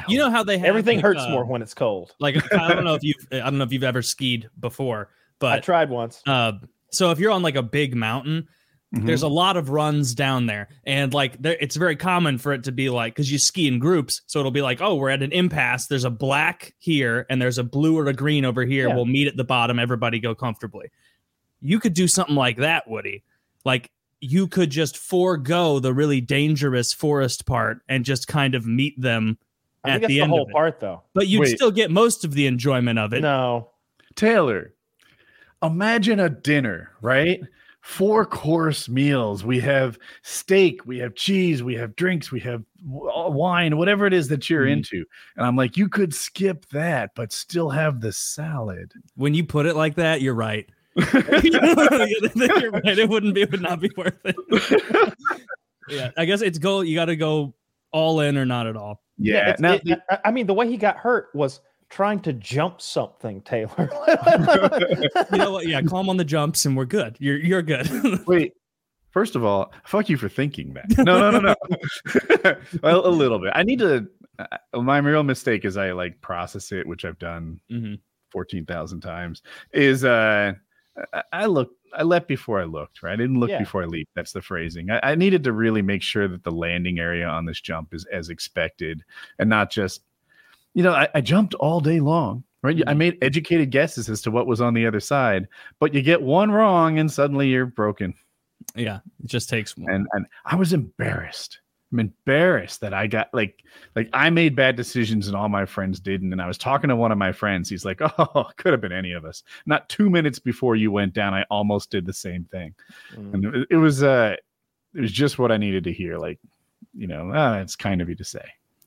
You 0.08 0.18
know 0.18 0.28
how 0.30 0.42
they 0.44 0.58
have 0.58 0.66
Everything 0.68 0.96
like, 0.98 1.04
hurts 1.04 1.22
uh, 1.22 1.30
more 1.30 1.46
when 1.46 1.62
it's 1.62 1.72
cold. 1.72 2.14
Like 2.20 2.36
I 2.54 2.74
don't 2.74 2.84
know 2.84 2.94
if 2.94 3.02
you've 3.02 3.16
I 3.32 3.38
don't 3.38 3.56
know 3.56 3.64
if 3.64 3.72
you've 3.72 3.82
ever 3.82 4.02
skied 4.02 4.50
before, 4.60 5.08
but 5.38 5.52
I 5.52 5.60
tried 5.60 5.88
once. 5.88 6.20
uh, 6.26 6.52
so 6.92 7.10
if 7.10 7.18
you're 7.18 7.30
on 7.30 7.42
like 7.42 7.56
a 7.56 7.62
big 7.62 7.94
mountain, 7.96 8.48
Mhm. 8.94 9.06
there's 9.06 9.22
a 9.22 9.28
lot 9.28 9.56
of 9.56 9.70
runs 9.70 10.14
down 10.16 10.46
there, 10.46 10.68
and 10.84 11.14
like 11.14 11.40
there, 11.40 11.56
it's 11.60 11.76
very 11.76 11.94
common 11.94 12.38
for 12.38 12.52
it 12.52 12.64
to 12.64 12.72
be 12.72 12.90
like 12.90 13.14
because 13.14 13.30
you 13.30 13.38
ski 13.38 13.68
in 13.68 13.78
groups, 13.78 14.22
so 14.26 14.40
it'll 14.40 14.50
be 14.50 14.62
like, 14.62 14.80
oh, 14.80 14.96
we're 14.96 15.10
at 15.10 15.22
an 15.22 15.30
impasse. 15.30 15.86
There's 15.86 16.02
a 16.04 16.10
black 16.10 16.74
here, 16.78 17.24
and 17.30 17.40
there's 17.40 17.58
a 17.58 17.62
blue 17.64 17.96
or 17.96 18.06
a 18.06 18.12
green 18.12 18.44
over 18.44 18.64
here. 18.64 18.88
Yeah. 18.88 18.94
We'll 18.96 19.04
meet 19.06 19.28
at 19.28 19.36
the 19.36 19.44
bottom. 19.44 19.78
Everybody 19.78 20.18
go 20.18 20.34
comfortably. 20.34 20.90
You 21.60 21.78
could 21.78 21.94
do 21.94 22.08
something 22.08 22.34
like 22.34 22.56
that, 22.56 22.88
Woody. 22.88 23.22
Like 23.64 23.90
you 24.20 24.48
could 24.48 24.70
just 24.70 24.98
forego 24.98 25.78
the 25.78 25.94
really 25.94 26.20
dangerous 26.20 26.92
forest 26.92 27.46
part 27.46 27.82
and 27.88 28.04
just 28.04 28.26
kind 28.28 28.54
of 28.56 28.66
meet 28.66 29.00
them 29.00 29.38
I 29.84 29.90
at 29.90 29.92
think 29.92 30.02
that's 30.02 30.08
the 30.08 30.14
the 30.16 30.20
end 30.22 30.30
whole 30.30 30.42
of 30.42 30.48
it. 30.48 30.52
part 30.52 30.80
though. 30.80 31.02
but 31.14 31.26
you'd 31.28 31.40
Wait. 31.40 31.56
still 31.56 31.70
get 31.70 31.90
most 31.90 32.24
of 32.24 32.34
the 32.34 32.46
enjoyment 32.46 32.98
of 32.98 33.14
it. 33.14 33.20
No, 33.22 33.70
Taylor, 34.16 34.74
imagine 35.62 36.20
a 36.20 36.28
dinner, 36.28 36.90
right? 37.02 37.40
Four 37.82 38.26
course 38.26 38.88
meals. 38.90 39.42
We 39.44 39.58
have 39.60 39.98
steak, 40.22 40.84
we 40.84 40.98
have 40.98 41.14
cheese, 41.14 41.62
we 41.62 41.74
have 41.76 41.96
drinks, 41.96 42.30
we 42.30 42.40
have 42.40 42.60
uh, 42.60 43.30
wine, 43.30 43.78
whatever 43.78 44.06
it 44.06 44.12
is 44.12 44.28
that 44.28 44.50
you're 44.50 44.66
Mhm. 44.66 44.72
into. 44.72 45.04
And 45.36 45.46
I'm 45.46 45.56
like, 45.56 45.76
you 45.78 45.88
could 45.88 46.14
skip 46.14 46.66
that, 46.72 47.12
but 47.14 47.32
still 47.32 47.70
have 47.70 48.00
the 48.02 48.12
salad. 48.12 48.92
When 49.16 49.32
you 49.32 49.44
put 49.44 49.64
it 49.66 49.76
like 49.76 49.94
that, 49.94 50.20
you're 50.20 50.34
right. 50.34 50.68
you're 50.96 52.70
right. 52.70 52.98
It 52.98 53.08
wouldn't 53.08 53.34
be. 53.34 53.42
It 53.42 53.50
would 53.50 53.62
not 53.62 53.80
be 53.80 53.90
worth 53.96 54.18
it. 54.24 54.36
yeah, 55.88 56.10
I 56.18 56.24
guess 56.26 56.42
it's 56.42 56.58
go. 56.58 56.82
You 56.82 56.94
got 56.94 57.06
to 57.06 57.16
go 57.16 57.54
all 57.92 58.20
in 58.20 58.36
or 58.36 58.44
not 58.44 58.66
at 58.66 58.76
all. 58.76 59.00
Yeah. 59.16 59.50
it's- 59.50 59.60
now, 59.60 59.72
it- 59.74 59.84
the- 59.84 60.02
I- 60.10 60.20
I 60.26 60.30
mean, 60.32 60.46
the 60.46 60.54
way 60.54 60.68
he 60.68 60.76
got 60.76 60.96
hurt 60.96 61.28
was 61.34 61.60
trying 61.90 62.20
to 62.20 62.32
jump 62.32 62.80
something, 62.80 63.42
Taylor. 63.42 63.90
You 65.32 65.38
know 65.38 65.52
what? 65.52 65.66
Yeah, 65.66 65.82
calm 65.82 66.08
on 66.08 66.16
the 66.16 66.24
jumps, 66.24 66.64
and 66.64 66.76
we're 66.76 66.84
good. 66.86 67.16
You're 67.20 67.38
you're 67.38 67.62
good. 67.62 67.88
wait. 68.26 68.52
First 69.10 69.34
of 69.34 69.44
all, 69.44 69.72
fuck 69.84 70.08
you 70.08 70.16
for 70.16 70.28
thinking 70.28 70.72
that. 70.74 70.86
No, 71.04 71.18
no, 71.18 71.30
no, 71.32 71.40
no. 71.40 72.54
well, 72.82 73.06
a 73.06 73.10
little 73.10 73.40
bit. 73.40 73.52
I 73.56 73.64
need 73.64 73.80
to. 73.80 74.06
Uh, 74.38 74.80
my 74.80 74.98
real 74.98 75.24
mistake 75.24 75.64
is 75.64 75.76
I 75.76 75.90
like 75.92 76.20
process 76.20 76.70
it, 76.72 76.86
which 76.86 77.04
I've 77.04 77.18
done 77.18 77.60
Mhm. 77.70 77.98
14,000 78.30 79.00
times 79.00 79.42
is 79.72 80.04
uh 80.04 80.52
I- 81.12 81.22
I 81.32 81.46
looked 81.46 81.74
I 81.92 82.04
leapt 82.04 82.28
before 82.28 82.60
I 82.60 82.64
looked, 82.64 83.02
right? 83.02 83.14
I 83.14 83.16
didn't 83.16 83.40
look 83.40 83.50
Yeah. 83.50 83.58
before 83.58 83.82
I 83.82 83.86
leaped. 83.86 84.12
That's 84.14 84.30
the 84.32 84.40
phrasing. 84.40 84.90
I, 84.90 85.00
I 85.02 85.14
needed 85.16 85.42
to 85.44 85.52
really 85.52 85.82
make 85.82 86.02
sure 86.02 86.28
that 86.28 86.44
the 86.44 86.52
landing 86.52 87.00
area 87.00 87.26
on 87.26 87.44
this 87.46 87.60
jump 87.60 87.92
is 87.92 88.06
as 88.12 88.28
expected 88.28 89.02
and 89.40 89.50
not 89.50 89.70
just, 89.72 90.02
you 90.74 90.82
know, 90.82 90.92
I, 90.92 91.08
I 91.14 91.20
jumped 91.20 91.54
all 91.54 91.80
day 91.80 92.00
long, 92.00 92.44
right? 92.62 92.76
I 92.86 92.92
Mhm. 92.92 92.96
made 92.98 93.18
educated 93.22 93.70
guesses 93.70 94.08
as 94.08 94.22
to 94.22 94.30
what 94.30 94.46
was 94.46 94.60
on 94.60 94.74
the 94.74 94.86
other 94.86 95.00
side, 95.00 95.48
but 95.78 95.94
you 95.94 96.02
get 96.02 96.22
one 96.22 96.50
wrong 96.50 96.98
and 96.98 97.10
suddenly 97.10 97.48
you're 97.48 97.66
broken. 97.66 98.14
Yeah, 98.76 99.00
it 99.22 99.26
just 99.26 99.48
takes 99.48 99.76
one. 99.76 99.90
And 99.92 100.06
and 100.12 100.26
I 100.44 100.56
was 100.56 100.72
embarrassed. 100.72 101.60
I'm 101.92 101.98
embarrassed 101.98 102.82
that 102.82 102.94
I 102.94 103.08
got 103.08 103.34
like 103.34 103.64
like 103.96 104.08
I 104.12 104.30
made 104.30 104.54
bad 104.54 104.76
decisions 104.76 105.26
and 105.26 105.34
all 105.36 105.48
my 105.48 105.66
friends 105.66 105.98
didn't. 105.98 106.32
And 106.32 106.40
I 106.40 106.46
was 106.46 106.56
talking 106.58 106.86
to 106.88 106.94
one 106.94 107.10
of 107.10 107.18
my 107.18 107.32
friends. 107.32 107.68
He's 107.68 107.84
like, 107.84 108.00
"Oh, 108.18 108.48
could 108.58 108.72
have 108.72 108.80
been 108.80 108.92
any 108.92 109.10
of 109.12 109.24
us." 109.24 109.42
Not 109.66 109.88
two 109.88 110.08
minutes 110.08 110.38
before 110.38 110.76
you 110.76 110.92
went 110.92 111.14
down, 111.14 111.34
I 111.34 111.44
almost 111.50 111.90
did 111.90 112.06
the 112.06 112.12
same 112.12 112.44
thing, 112.44 112.74
Mm. 113.16 113.34
and 113.34 113.44
it, 113.56 113.66
it 113.70 113.76
was 113.76 114.04
uh, 114.04 114.36
it 114.94 115.00
was 115.00 115.10
just 115.10 115.38
what 115.40 115.50
I 115.50 115.56
needed 115.56 115.82
to 115.84 115.92
hear. 115.92 116.16
Like, 116.16 116.38
you 116.94 117.08
know, 117.08 117.32
ah, 117.34 117.58
it's 117.58 117.74
kind 117.74 118.00
of 118.00 118.08
you 118.08 118.14
to 118.16 118.24
say. 118.24 118.44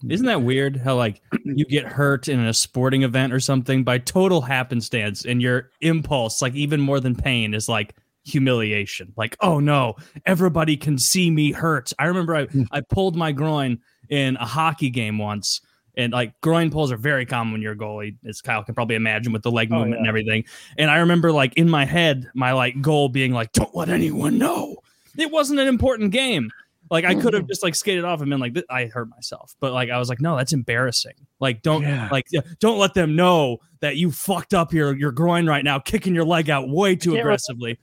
Isn't 0.08 0.26
that 0.26 0.42
weird? 0.42 0.78
How 0.78 0.96
like 0.96 1.22
you 1.46 1.66
get 1.66 1.86
hurt 1.86 2.28
in 2.28 2.40
a 2.40 2.54
sporting 2.54 3.04
event 3.04 3.34
or 3.34 3.40
something 3.40 3.84
by 3.84 3.98
total 4.00 4.42
happenstance, 4.42 5.26
and 5.26 5.42
your 5.42 5.72
impulse, 5.82 6.42
like 6.42 6.56
even 6.56 6.82
more 6.82 7.00
than 7.00 7.16
pain, 7.16 7.54
is 7.54 7.70
like 7.70 7.96
humiliation. 8.26 9.14
Like, 9.18 9.38
oh 9.42 9.60
no, 9.60 9.96
everybody 10.26 10.78
can 10.78 10.98
see 10.98 11.30
me 11.30 11.52
hurt. 11.52 11.94
I 12.00 12.06
remember 12.06 12.36
I, 12.36 12.48
I 12.72 12.82
pulled 12.82 13.16
my 13.16 13.32
groin 13.32 13.80
in 14.10 14.36
a 14.38 14.46
hockey 14.46 14.90
game 14.90 15.18
once. 15.18 15.62
And 15.96 16.12
like 16.12 16.40
groin 16.42 16.72
pulls 16.72 16.92
are 16.92 16.98
very 16.98 17.24
common 17.24 17.54
when 17.54 17.62
you're 17.62 17.74
a 17.74 17.78
goalie, 17.78 18.16
as 18.28 18.42
Kyle 18.42 18.64
can 18.64 18.74
probably 18.74 18.96
imagine 18.96 19.32
with 19.32 19.44
the 19.44 19.52
leg 19.52 19.70
Oh, 19.72 19.76
movement 19.76 20.00
and 20.00 20.08
everything. 20.08 20.44
And 20.76 20.90
I 20.90 20.98
remember 20.98 21.32
like 21.32 21.54
in 21.54 21.70
my 21.70 21.86
head, 21.86 22.32
my 22.34 22.52
like 22.52 22.82
goal 22.82 23.10
being 23.10 23.32
like, 23.32 23.52
don't 23.52 23.76
let 23.76 23.90
anyone 23.90 24.40
know. 24.40 24.78
It 25.18 25.30
wasn't 25.30 25.60
an 25.60 25.68
important 25.68 26.12
game. 26.12 26.50
Like 26.94 27.04
I 27.06 27.16
could 27.16 27.34
have 27.34 27.48
just 27.48 27.64
like 27.64 27.76
skated 27.76 28.06
off 28.06 28.22
and 28.22 28.30
been 28.30 28.40
like, 28.40 28.56
I 28.70 28.86
hurt 28.86 29.10
myself. 29.10 29.56
But 29.60 29.74
like 29.74 29.90
I 29.90 29.98
was 29.98 30.08
like, 30.08 30.22
no, 30.22 30.38
that's 30.38 30.54
embarrassing. 30.54 31.16
Like 31.42 31.62
don't 31.64 31.82
Yeah. 31.82 32.08
like 32.12 32.28
don't 32.60 32.78
let 32.78 32.94
them 32.94 33.16
know 33.16 33.58
that 33.82 33.98
you 33.98 34.12
fucked 34.12 34.54
up 34.54 34.72
your 34.72 34.96
your 34.96 35.12
groin 35.12 35.46
right 35.48 35.64
now, 35.64 35.80
kicking 35.80 36.14
your 36.16 36.24
leg 36.24 36.50
out 36.50 36.70
way 36.70 36.96
too 36.96 37.10
Can't 37.14 37.14
relate. 37.16 37.22
aggressively. 37.22 37.80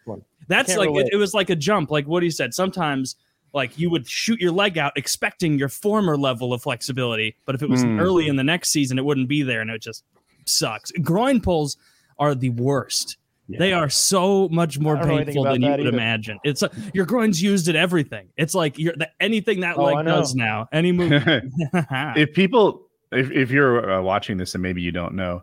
That's 0.49 0.77
like 0.77 0.91
it, 0.91 1.09
it 1.13 1.17
was 1.17 1.35
like 1.35 1.51
a 1.51 1.57
jump. 1.57 1.91
Like 1.91 2.07
what 2.07 2.23
he 2.23 2.31
said. 2.31 2.55
Sometimes 2.55 3.17
like 3.53 3.77
you 3.77 3.91
would 3.91 4.09
shoot 4.09 4.41
your 4.41 4.53
leg 4.53 4.79
out 4.79 4.93
expecting 4.97 5.59
your 5.59 5.69
former 5.69 6.17
level 6.17 6.53
of 6.53 6.63
flexibility, 6.63 7.37
but 7.47 7.57
if 7.57 7.63
it 7.63 7.69
was 7.69 7.83
Mm. 7.85 8.01
early 8.01 8.29
in 8.29 8.37
the 8.37 8.45
next 8.45 8.69
season, 8.71 8.97
it 8.97 9.05
wouldn't 9.05 9.29
be 9.29 9.43
there, 9.43 9.61
and 9.61 9.71
it 9.71 9.83
just 9.83 10.05
sucks. 10.47 10.93
Groin 11.03 11.41
pulls 11.41 11.77
are 12.21 12.35
the 12.37 12.51
worst. 12.51 13.17
They 13.59 13.73
are 13.73 13.89
so 13.89 14.49
much 14.51 14.79
more 14.79 14.97
I 14.97 15.01
don't 15.01 15.09
know 15.09 15.15
anything 15.17 15.35
painful 15.35 15.53
than 15.53 15.63
you 15.63 15.71
would 15.71 15.81
either. 15.81 15.89
imagine. 15.91 16.39
It's 16.45 16.63
your 16.95 17.07
groin's 17.07 17.43
used 17.43 17.69
at 17.69 17.77
everything. 17.77 18.29
It's 18.37 18.55
like 18.55 18.79
you're 18.79 18.95
the, 18.97 19.09
anything 19.21 19.61
that 19.61 19.77
Oh, 19.79 19.85
leg 19.85 20.07
does 20.07 20.35
now. 20.35 20.69
Any 20.73 20.93
move. 20.93 21.13
if 21.27 22.33
people 22.35 22.87
if, 23.13 23.31
if 23.31 23.51
you're 23.51 23.91
uh, 23.91 24.03
watching 24.03 24.37
this 24.37 24.55
and 24.55 24.63
maybe 24.63 24.81
you 24.83 24.93
don't 24.93 25.15
know 25.15 25.43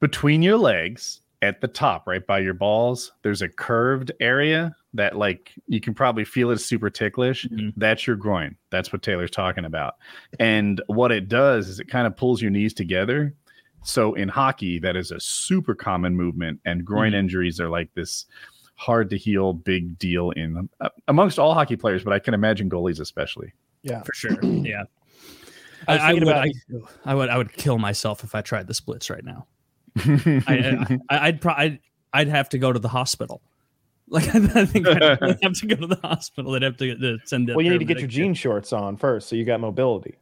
between 0.00 0.42
your 0.42 0.58
legs 0.58 1.20
at 1.40 1.60
the 1.60 1.68
top 1.68 2.06
right 2.08 2.26
by 2.26 2.38
your 2.40 2.52
balls 2.52 3.12
there's 3.22 3.42
a 3.42 3.48
curved 3.48 4.10
area 4.20 4.74
that 4.92 5.16
like 5.16 5.52
you 5.68 5.80
can 5.80 5.94
probably 5.94 6.24
feel 6.24 6.50
it's 6.50 6.64
super 6.64 6.90
ticklish 6.90 7.46
Mhm. 7.46 7.72
that's 7.76 8.06
your 8.08 8.16
groin 8.16 8.56
that's 8.70 8.92
what 8.92 9.02
taylor's 9.02 9.30
talking 9.30 9.64
about 9.64 9.94
and 10.40 10.82
what 10.88 11.12
it 11.12 11.28
does 11.28 11.68
is 11.68 11.78
it 11.78 11.86
kind 11.88 12.08
of 12.08 12.16
pulls 12.16 12.42
your 12.42 12.50
knees 12.50 12.74
together 12.74 13.34
so 13.82 14.14
in 14.14 14.28
hockey 14.28 14.78
that 14.78 14.96
is 14.96 15.10
a 15.10 15.20
super 15.20 15.74
common 15.74 16.16
movement 16.16 16.60
and 16.64 16.84
groin 16.84 17.12
Mhm. 17.12 17.16
injuries 17.18 17.60
are 17.60 17.68
like 17.68 17.92
this 17.94 18.26
hard 18.74 19.10
to 19.10 19.16
heal 19.16 19.52
big 19.52 19.98
deal 19.98 20.30
in 20.32 20.68
uh, 20.80 20.88
amongst 21.08 21.38
all 21.38 21.54
hockey 21.54 21.76
players 21.76 22.04
but 22.04 22.12
i 22.12 22.18
can 22.18 22.34
imagine 22.34 22.68
goalies 22.70 23.00
especially 23.00 23.52
yeah. 23.82 24.02
for 24.02 24.12
sure. 24.12 24.42
Yeah. 24.42 24.84
I 25.86 25.96
I, 25.96 26.10
I 26.10 26.12
would, 26.14 26.22
about 26.22 26.44
I, 26.44 26.52
I 27.04 27.14
would, 27.14 27.28
I 27.30 27.38
would 27.38 27.52
kill 27.52 27.78
myself 27.78 28.24
if 28.24 28.34
I 28.34 28.42
tried 28.42 28.66
the 28.66 28.74
splits 28.74 29.10
right 29.10 29.24
now. 29.24 29.46
I, 29.96 30.38
I, 30.48 30.98
I'd 31.28 31.40
probably, 31.40 31.64
I'd, 31.64 31.80
I'd 32.12 32.28
have 32.28 32.48
to 32.50 32.58
go 32.58 32.72
to 32.72 32.78
the 32.78 32.88
hospital. 32.88 33.40
Like 34.10 34.34
I 34.34 34.64
think 34.64 34.88
I'd 34.88 35.38
have 35.42 35.52
to 35.52 35.66
go 35.66 35.76
to 35.76 35.86
the 35.86 36.00
hospital. 36.02 36.52
They'd 36.52 36.62
have 36.62 36.78
to, 36.78 36.96
to 36.96 37.18
send. 37.26 37.50
a 37.50 37.54
well, 37.54 37.62
you 37.62 37.70
need 37.70 37.80
to 37.80 37.84
get 37.84 37.98
your 37.98 38.08
jean 38.08 38.32
shorts 38.32 38.72
on 38.72 38.96
first, 38.96 39.28
so 39.28 39.36
you 39.36 39.44
got 39.44 39.60
mobility. 39.60 40.16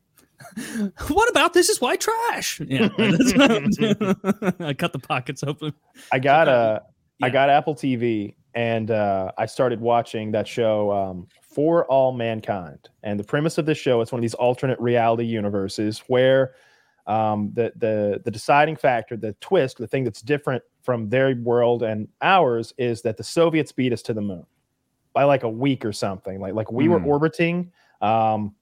What 1.09 1.31
about 1.31 1.53
this? 1.55 1.69
Is 1.69 1.81
white 1.81 2.01
trash? 2.01 2.61
Yeah, 2.61 2.89
I 2.99 4.75
cut 4.77 4.93
the 4.93 5.01
pockets 5.03 5.43
open. 5.43 5.73
I 6.13 6.19
got 6.19 6.49
uh, 6.49 6.81
I 7.23 7.31
got 7.31 7.49
Apple 7.51 7.75
TV, 7.75 8.35
and 8.55 8.91
uh, 8.91 9.33
I 9.39 9.47
started 9.47 9.81
watching 9.81 10.33
that 10.33 10.47
show 10.47 10.91
um, 10.93 11.27
For 11.41 11.87
All 11.87 12.13
Mankind. 12.13 12.89
And 13.03 13.19
the 13.19 13.25
premise 13.25 13.59
of 13.59 13.67
this 13.67 13.79
show 13.79 14.01
is 14.01 14.13
one 14.13 14.19
of 14.19 14.23
these 14.23 14.35
alternate 14.35 14.79
reality 14.81 15.25
universes 15.25 16.01
where 16.09 16.55
um, 17.07 17.51
the 17.55 17.73
the 17.77 18.21
the 18.25 18.31
deciding 18.31 18.77
factor, 18.77 19.17
the 19.17 19.33
twist, 19.41 19.79
the 19.79 19.87
thing 19.87 20.05
that's 20.05 20.21
different 20.23 20.63
from 20.83 21.09
their 21.09 21.35
world 21.37 21.83
and 21.83 22.09
ours 22.23 22.73
is 22.79 23.03
that 23.03 23.17
the 23.17 23.25
Soviets 23.25 23.73
beat 23.73 23.93
us 23.93 24.03
to 24.03 24.15
the 24.15 24.21
moon 24.21 24.47
by 25.13 25.25
like 25.25 25.43
a 25.43 25.49
week 25.49 25.85
or 25.85 25.93
something. 25.93 26.41
Like 26.41 26.55
like 26.55 26.71
we 26.71 26.89
were 26.89 26.99
Hmm. 27.01 27.09
orbiting. 27.09 27.73
Um, 28.03 28.55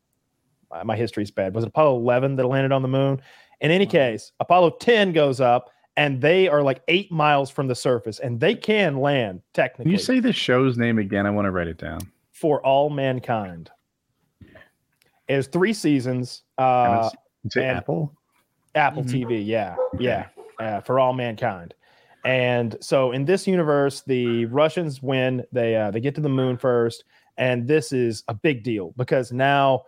my- 0.70 0.82
my 0.82 0.96
history's 0.96 1.30
bad. 1.30 1.54
Was 1.54 1.64
it 1.64 1.68
Apollo 1.68 1.96
11 1.96 2.36
that 2.36 2.46
landed 2.46 2.72
on 2.72 2.82
the 2.82 2.88
moon? 2.88 3.20
In 3.60 3.70
any 3.70 3.86
Wow. 3.86 3.90
case, 3.92 4.32
Apollo 4.40 4.70
10 4.80 5.12
goes 5.12 5.40
up 5.40 5.70
and 5.96 6.20
they 6.20 6.48
are 6.48 6.62
like 6.62 6.82
eight 6.88 7.10
miles 7.12 7.50
from 7.50 7.68
the 7.68 7.74
surface 7.74 8.18
and 8.18 8.40
they 8.40 8.54
can 8.54 8.96
land 8.98 9.42
technically. 9.52 9.84
Can 9.84 9.92
you 9.92 9.98
say 9.98 10.20
the 10.20 10.32
show's 10.32 10.76
name 10.76 10.98
again? 10.98 11.26
I 11.26 11.30
want 11.30 11.46
to 11.46 11.50
write 11.50 11.68
it 11.68 11.78
down. 11.78 12.00
for 12.32 12.60
all 12.66 12.90
mankind. 12.90 13.70
It's 15.28 15.46
three 15.46 15.72
seasons. 15.72 16.42
Uh, 16.58 17.08
is 17.44 17.56
it 17.56 17.62
Apple? 17.62 18.12
Apple 18.74 19.04
Mhm. 19.04 19.24
TV, 19.24 19.40
yeah, 19.46 19.76
yeah, 19.98 20.26
uh, 20.58 20.80
for 20.80 20.98
all 20.98 21.12
mankind. 21.12 21.74
And 22.24 22.76
so 22.80 23.12
in 23.12 23.24
this 23.24 23.46
universe, 23.46 24.02
the 24.02 24.46
Russians 24.46 25.00
win. 25.02 25.44
They 25.52 25.76
uh, 25.76 25.90
they 25.92 26.00
get 26.00 26.14
to 26.16 26.20
the 26.20 26.28
moon 26.28 26.56
first, 26.56 27.04
and 27.36 27.68
this 27.68 27.92
is 27.92 28.24
a 28.28 28.34
big 28.34 28.64
deal 28.64 28.92
because 28.96 29.32
now 29.32 29.84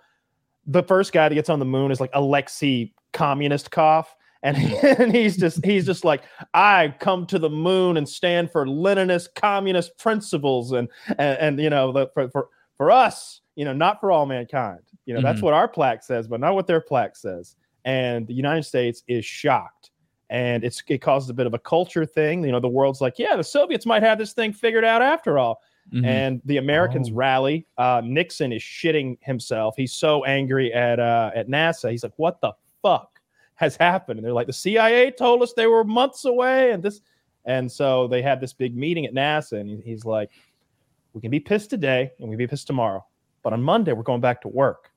the 0.67 0.83
first 0.83 1.13
guy 1.13 1.29
that 1.29 1.35
gets 1.35 1.49
on 1.49 1.59
the 1.59 1.65
moon 1.65 1.91
is 1.91 2.01
like 2.01 2.11
Alexei 2.15 2.93
Communist 3.13 3.71
Cough. 3.71 4.15
And, 4.43 4.57
and 4.85 5.15
he's 5.15 5.37
just 5.37 5.65
he's 5.65 5.87
just 5.87 6.05
like 6.05 6.23
I 6.55 6.95
come 7.01 7.27
to 7.27 7.39
the 7.39 7.51
moon 7.51 7.97
and 7.97 8.09
stand 8.09 8.51
for 8.53 8.67
Leninist 8.67 9.35
communist 9.35 9.97
principles 9.99 10.73
and 10.73 10.89
and, 11.19 11.39
and 11.39 11.61
you 11.61 11.71
know 11.71 11.91
the, 11.93 12.09
for, 12.15 12.29
for 12.31 12.49
for 12.77 12.91
us 12.91 13.41
you 13.57 13.65
know 13.65 13.73
not 13.73 13.99
for 13.99 14.13
all 14.13 14.27
mankind 14.27 14.81
you 15.07 15.15
know 15.15 15.23
that's 15.23 15.41
Mhm. 15.41 15.45
what 15.45 15.55
our 15.55 15.67
plaque 15.67 16.05
says 16.05 16.29
but 16.29 16.39
not 16.39 16.55
what 16.55 16.67
their 16.67 16.81
plaque 16.83 17.17
says 17.17 17.57
and 17.87 18.27
the 18.27 18.35
United 18.35 18.65
States 18.65 19.03
is 19.09 19.25
shocked. 19.25 19.91
And 20.29 20.65
it's 20.65 20.83
it 20.89 20.99
causes 20.99 21.31
a 21.31 21.35
bit 21.35 21.47
of 21.47 21.55
a 21.55 21.59
culture 21.59 22.05
thing. 22.05 22.45
You 22.45 22.51
know, 22.51 22.59
the 22.61 22.69
world's 22.69 23.01
like, 23.01 23.15
yeah, 23.17 23.37
the 23.37 23.45
Soviets 23.45 23.87
might 23.87 24.03
have 24.03 24.19
this 24.19 24.33
thing 24.33 24.53
figured 24.53 24.85
out 24.85 25.01
after 25.01 25.39
all. 25.39 25.61
Mhm. 25.93 26.05
And 26.05 26.43
the 26.45 26.57
Americans 26.57 27.11
Oh. 27.11 27.15
rally. 27.15 27.67
Uh, 27.79 28.03
Nixon 28.05 28.53
is 28.53 28.63
shitting 28.63 29.19
himself. 29.21 29.75
He's 29.77 29.93
so 29.93 30.25
angry 30.25 30.73
at 30.73 30.99
uh, 30.99 31.31
at 31.35 31.49
NASA. 31.49 31.91
He's 31.91 32.03
like, 32.03 32.13
what 32.17 32.41
the 32.41 32.53
fuck 32.83 33.21
has 33.55 33.77
happened? 33.77 34.19
And 34.19 34.27
they're 34.27 34.33
like, 34.35 34.49
the 34.49 34.53
CIA 34.53 35.11
told 35.13 35.43
us 35.43 35.53
they 35.53 35.67
were 35.67 35.85
months 35.85 36.25
away, 36.25 36.73
and 36.73 36.83
this. 36.83 37.01
And 37.45 37.71
so 37.71 38.09
they 38.09 38.21
have 38.23 38.41
this 38.41 38.53
big 38.53 38.77
meeting 38.77 39.07
at 39.07 39.15
NASA, 39.15 39.61
and 39.61 39.81
he's 39.85 40.05
like, 40.05 40.31
we 41.13 41.21
can 41.21 41.31
be 41.31 41.39
pissed 41.41 41.71
today, 41.71 42.11
and 42.19 42.29
we 42.29 42.33
can 42.35 42.39
be 42.39 42.47
pissed 42.49 42.67
tomorrow, 42.67 43.07
but 43.45 43.53
on 43.53 43.63
Monday 43.63 43.93
we're 43.93 44.03
going 44.03 44.21
back 44.21 44.41
to 44.43 44.49
work. 44.49 44.91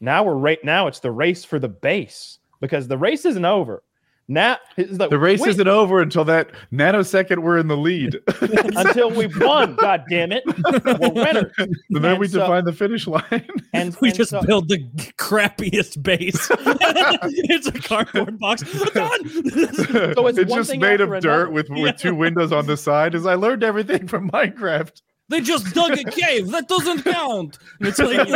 Now 0.00 0.24
we're 0.24 0.34
right 0.36 0.62
now 0.64 0.86
it's 0.86 1.00
the 1.00 1.10
race 1.12 1.44
for 1.44 1.58
the 1.58 1.68
base 1.68 2.38
because 2.60 2.88
the 2.88 2.96
race 2.98 3.26
isn't 3.26 3.44
over. 3.44 3.82
Now 4.28 4.56
it's 4.76 4.92
like, 4.98 5.10
The 5.10 5.18
race 5.20 5.40
wait, 5.40 5.50
isn't 5.50 5.68
over 5.68 6.02
until 6.02 6.24
that 6.24 6.50
nanosecond 6.72 7.38
we're 7.38 7.58
in 7.58 7.68
the 7.68 7.76
lead. 7.76 8.18
until 8.40 9.10
we've 9.10 9.38
won. 9.40 9.76
God 9.80 10.02
damn 10.10 10.32
it, 10.32 10.42
we're 10.46 11.10
winners. 11.12 11.52
and 11.58 11.74
then 11.90 12.04
And 12.04 12.18
we 12.18 12.26
so- 12.26 12.40
define 12.40 12.64
the 12.64 12.72
finish 12.72 13.06
line. 13.06 13.22
And 13.72 13.94
we 14.00 14.08
and 14.08 14.16
just 14.16 14.30
so- 14.30 14.42
build 14.42 14.68
the 14.68 14.78
crappiest 15.18 16.02
base. 16.02 16.48
it's 16.50 17.66
a 17.68 17.72
cardboard 17.72 18.38
box. 18.38 18.62
Done. 18.92 19.28
So 19.28 20.26
it's 20.26 20.38
it's 20.38 20.50
one 20.50 20.58
just 20.60 20.70
thing 20.70 20.80
made 20.80 21.00
of 21.00 21.12
after 21.12 21.20
dirt 21.20 21.34
another. 21.42 21.50
with, 21.50 21.68
Yeah. 21.70 21.82
with 21.82 21.96
two 21.98 22.14
windows 22.14 22.52
on 22.52 22.66
the 22.66 22.76
side. 22.76 23.14
As 23.14 23.26
I 23.26 23.34
learned 23.34 23.62
everything 23.62 24.08
from 24.08 24.30
Minecraft. 24.30 25.02
They 25.28 25.40
just 25.40 25.74
dug 25.74 25.92
a 25.92 26.04
cave. 26.04 26.50
That 26.50 26.68
doesn't 26.68 27.02
count. 27.04 27.58
It's 27.80 27.98
like 27.98 28.28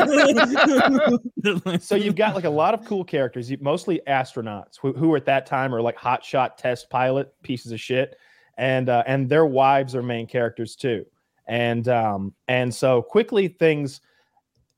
so 1.82 1.94
you've 1.94 2.16
got 2.16 2.34
like 2.34 2.44
a 2.44 2.50
lot 2.50 2.74
of 2.74 2.84
cool 2.84 3.04
characters, 3.04 3.50
you, 3.50 3.58
mostly 3.60 4.00
astronauts 4.06 4.78
who, 4.80 4.92
who 4.92 5.14
at 5.16 5.24
that 5.26 5.46
time 5.46 5.74
are 5.74 5.80
like 5.80 5.96
hotshot 5.96 6.56
test 6.56 6.90
pilot 6.90 7.32
pieces 7.42 7.72
of 7.72 7.80
shit, 7.80 8.16
and 8.58 8.88
uh, 8.88 9.02
and 9.06 9.28
their 9.28 9.46
wives 9.46 9.94
are 9.94 10.02
main 10.02 10.26
characters 10.26 10.76
too, 10.76 11.04
and 11.46 11.88
um 11.88 12.34
and 12.48 12.74
so 12.74 13.02
quickly 13.02 13.48
things, 13.48 14.00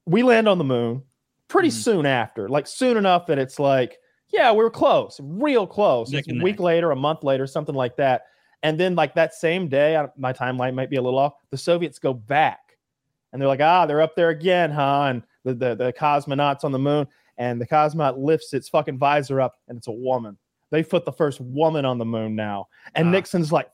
we 0.07 0.23
land 0.23 0.49
on 0.49 0.59
the 0.59 0.65
moon 0.65 1.03
pretty 1.49 1.69
Mhm. 1.69 1.73
soon 1.83 2.07
after, 2.07 2.49
like 2.49 2.67
soon 2.67 2.97
enough 2.97 3.27
that 3.27 3.39
it's 3.39 3.59
like 3.59 3.99
yeah 4.31 4.51
we 4.53 4.59
were 4.59 4.71
close, 4.71 5.19
real 5.23 5.67
close. 5.67 6.13
It's 6.13 6.29
a 6.29 6.33
week 6.43 6.57
neck. 6.57 6.61
later, 6.61 6.91
a 6.91 6.97
month 6.97 7.25
later, 7.25 7.47
something 7.47 7.75
like 7.75 7.97
that, 7.97 8.27
and 8.63 8.79
then 8.79 8.95
like 8.95 9.15
that 9.15 9.35
same 9.35 9.69
day, 9.69 9.97
I- 9.97 10.09
my 10.17 10.33
timeline 10.33 10.75
might 10.75 10.91
be 10.91 10.97
a 10.97 11.03
little 11.03 11.19
off. 11.19 11.35
The 11.51 11.57
Soviets 11.59 11.99
go 11.99 12.13
back, 12.15 12.77
and 13.33 13.41
they're 13.41 13.49
like 13.49 13.61
ah 13.61 13.87
they're 13.87 14.01
up 14.03 14.15
there 14.17 14.31
again, 14.31 14.71
huh? 14.71 15.07
And 15.11 15.23
the, 15.45 15.55
the, 15.55 15.75
the 15.75 15.93
cosmonauts 15.93 16.65
on 16.65 16.73
the 16.73 16.79
moon, 16.79 17.07
and 17.39 17.61
the 17.61 17.67
cosmonaut 17.67 18.17
lifts 18.19 18.55
its 18.55 18.69
fucking 18.69 18.99
visor 18.99 19.41
up, 19.41 19.57
and 19.69 19.77
it's 19.79 19.89
a 19.89 19.93
woman. 19.93 20.37
They 20.71 20.83
put 20.83 21.05
the 21.05 21.13
first 21.13 21.41
woman 21.41 21.85
on 21.85 21.99
the 21.99 22.05
moon 22.05 22.35
now, 22.37 22.69
and 22.95 23.09
Ah. 23.09 23.11
Nixon's 23.11 23.53
like, 23.53 23.69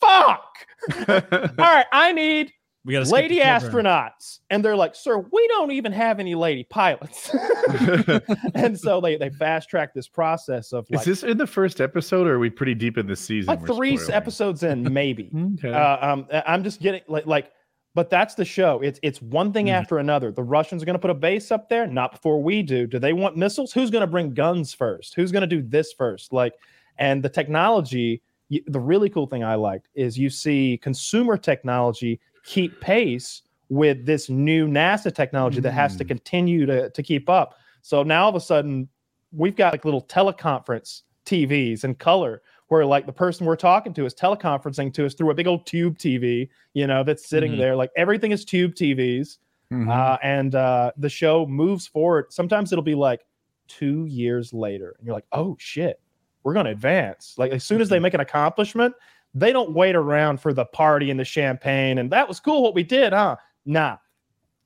"Fuck! 0.00 0.44
All 1.08 1.16
right, 1.58 1.86
I 1.92 2.12
need 2.12 2.52
we 2.86 2.92
got 2.94 3.06
lady 3.08 3.40
astronauts," 3.40 4.38
and 4.48 4.64
they're 4.64 4.76
like, 4.76 4.94
"Sir, 4.94 5.18
we 5.18 5.48
don't 5.48 5.72
even 5.72 5.92
have 5.92 6.20
any 6.20 6.34
lady 6.34 6.64
pilots." 6.64 7.30
and 8.54 8.78
so 8.78 9.00
they 9.00 9.16
they 9.16 9.30
fast 9.30 9.68
track 9.68 9.92
this 9.92 10.08
process 10.08 10.72
of 10.72 10.86
Is 10.90 11.04
this 11.04 11.22
in 11.22 11.36
the 11.36 11.46
first 11.46 11.80
episode, 11.80 12.26
or 12.26 12.34
are 12.34 12.38
we 12.38 12.48
pretty 12.50 12.74
deep 12.74 12.96
in 12.96 13.06
the 13.06 13.16
season? 13.16 13.48
like 13.48 13.66
three 13.66 13.96
spoiling? 13.96 14.14
episodes 14.14 14.62
in, 14.62 14.82
maybe. 14.92 15.30
Okay. 15.54 15.72
Uh, 15.72 16.12
um, 16.12 16.26
I'm 16.46 16.62
just 16.64 16.80
getting 16.80 17.02
like 17.08 17.26
like, 17.26 17.50
but 17.94 18.08
that's 18.08 18.34
the 18.34 18.44
show. 18.44 18.80
It's 18.80 19.00
it's 19.02 19.20
one 19.20 19.52
thing 19.52 19.66
Mhm. 19.66 19.72
after 19.72 19.98
another. 19.98 20.30
The 20.32 20.42
Russians 20.44 20.82
are 20.82 20.86
going 20.86 20.94
to 20.94 21.00
put 21.00 21.10
a 21.10 21.14
base 21.14 21.50
up 21.50 21.68
there, 21.68 21.86
not 21.86 22.12
before 22.12 22.42
we 22.42 22.62
do. 22.62 22.86
Do 22.86 22.98
they 22.98 23.12
want 23.12 23.36
missiles? 23.36 23.72
Who's 23.72 23.90
going 23.90 24.02
to 24.02 24.06
bring 24.06 24.32
guns 24.32 24.72
first? 24.72 25.14
Who's 25.14 25.32
going 25.32 25.42
to 25.42 25.46
do 25.46 25.60
this 25.62 25.92
first? 25.92 26.32
Like, 26.32 26.54
and 26.98 27.22
the 27.22 27.28
technology. 27.28 28.22
The 28.68 28.78
really 28.78 29.10
cool 29.10 29.26
thing 29.26 29.42
I 29.42 29.56
liked 29.56 29.88
is 29.96 30.16
you 30.16 30.30
see 30.30 30.78
consumer 30.80 31.36
technology 31.36 32.20
keep 32.46 32.80
pace 32.80 33.42
with 33.68 34.06
this 34.06 34.30
new 34.30 34.66
NASA 34.68 35.12
technology 35.14 35.60
that 35.60 35.72
has 35.72 35.96
to 35.96 36.04
Mm. 36.04 36.08
continue 36.08 36.66
to 36.66 36.90
to 36.90 37.02
keep 37.02 37.28
up. 37.28 37.54
So 37.82 38.02
now 38.02 38.24
all 38.24 38.28
of 38.30 38.34
a 38.36 38.40
sudden, 38.40 38.88
we've 39.32 39.56
got 39.56 39.72
like 39.74 39.84
little 39.84 40.02
teleconference 40.02 41.02
TVs 41.24 41.84
in 41.84 41.94
color 41.96 42.42
where 42.68 42.84
like 42.86 43.06
the 43.06 43.12
person 43.12 43.46
we're 43.46 43.56
talking 43.56 43.92
to 43.94 44.04
is 44.06 44.14
teleconferencing 44.14 44.92
to 44.94 45.06
us 45.06 45.14
through 45.14 45.30
a 45.30 45.34
big 45.34 45.46
old 45.46 45.66
tube 45.66 45.98
TV, 45.98 46.48
you 46.74 46.86
know, 46.86 47.02
that's 47.04 47.28
sitting 47.28 47.52
Mhm. 47.52 47.58
there. 47.58 47.76
Like 47.76 47.90
everything 47.96 48.32
is 48.32 48.44
tube 48.44 48.74
TVs. 48.74 49.38
Mhm. 49.72 49.88
Uh, 49.88 50.16
and 50.22 50.54
uh, 50.54 50.92
the 50.96 51.08
show 51.08 51.44
moves 51.46 51.86
forward. 51.88 52.32
Sometimes 52.32 52.72
it'll 52.72 52.82
be 52.84 52.94
like 52.94 53.26
two 53.68 54.04
years 54.06 54.52
later, 54.52 54.94
and 54.98 55.04
you're 55.06 55.14
like, 55.14 55.26
oh 55.32 55.56
shit, 55.58 56.00
we're 56.44 56.52
going 56.54 56.66
to 56.66 56.70
advance. 56.72 57.34
Like 57.36 57.50
as 57.50 57.64
soon 57.64 57.80
as 57.80 57.88
they 57.88 57.98
make 57.98 58.14
an 58.14 58.20
accomplishment, 58.20 58.94
they 59.38 59.52
don't 59.52 59.72
wait 59.72 59.94
around 59.94 60.40
for 60.40 60.52
the 60.54 60.64
party 60.64 61.10
and 61.10 61.20
the 61.20 61.24
champagne. 61.24 61.98
And 61.98 62.10
that 62.10 62.26
was 62.26 62.40
cool 62.40 62.62
what 62.62 62.74
we 62.74 62.82
did, 62.82 63.12
huh? 63.12 63.36
Nah. 63.66 63.98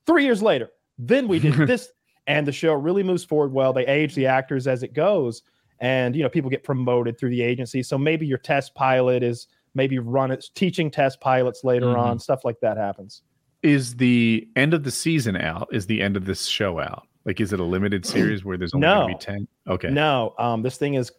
Three 0.07 0.23
years 0.23 0.41
later, 0.41 0.69
then 0.97 1.27
we 1.27 1.39
did 1.39 1.53
this. 1.67 1.89
And 2.27 2.47
the 2.47 2.51
show 2.53 2.73
really 2.73 3.03
moves 3.03 3.25
forward 3.25 3.51
well. 3.51 3.73
They 3.73 3.85
age 3.85 4.15
the 4.15 4.27
actors 4.27 4.67
as 4.67 4.81
it 4.83 4.93
goes. 4.93 5.41
And, 5.79 6.15
you 6.15 6.23
know, 6.23 6.29
people 6.29 6.49
get 6.49 6.63
promoted 6.63 7.19
through 7.19 7.31
the 7.31 7.41
agency. 7.41 7.83
So 7.83 7.97
maybe 7.97 8.25
your 8.25 8.37
test 8.37 8.73
pilot 8.75 9.23
is 9.23 9.47
maybe 9.73 9.99
run 9.99 10.31
it, 10.31 10.45
teaching 10.55 10.89
test 10.89 11.19
pilots 11.19 11.63
later 11.63 11.87
Mhm. 11.87 11.97
on. 11.97 12.19
Stuff 12.19 12.45
like 12.45 12.59
that 12.61 12.77
happens. 12.77 13.23
is 13.63 13.97
the 13.97 14.47
end 14.55 14.73
of 14.73 14.83
the 14.83 14.89
season 14.91 15.35
out? 15.35 15.67
Is 15.71 15.85
the 15.85 16.01
end 16.01 16.17
of 16.17 16.25
this 16.25 16.45
show 16.47 16.79
out? 16.79 17.07
Like, 17.25 17.39
is 17.39 17.53
it 17.53 17.59
a 17.59 17.63
limited 17.63 18.05
series 18.07 18.43
where 18.43 18.57
there's 18.57 18.73
only 18.73 18.87
going 18.87 18.99
No. 19.01 19.07
to 19.07 19.13
be 19.13 19.19
ten? 19.19 19.47
Okay. 19.67 19.89
No, 19.91 20.33
um, 20.39 20.63
this 20.63 20.77
thing 20.77 20.95
is 20.95 21.11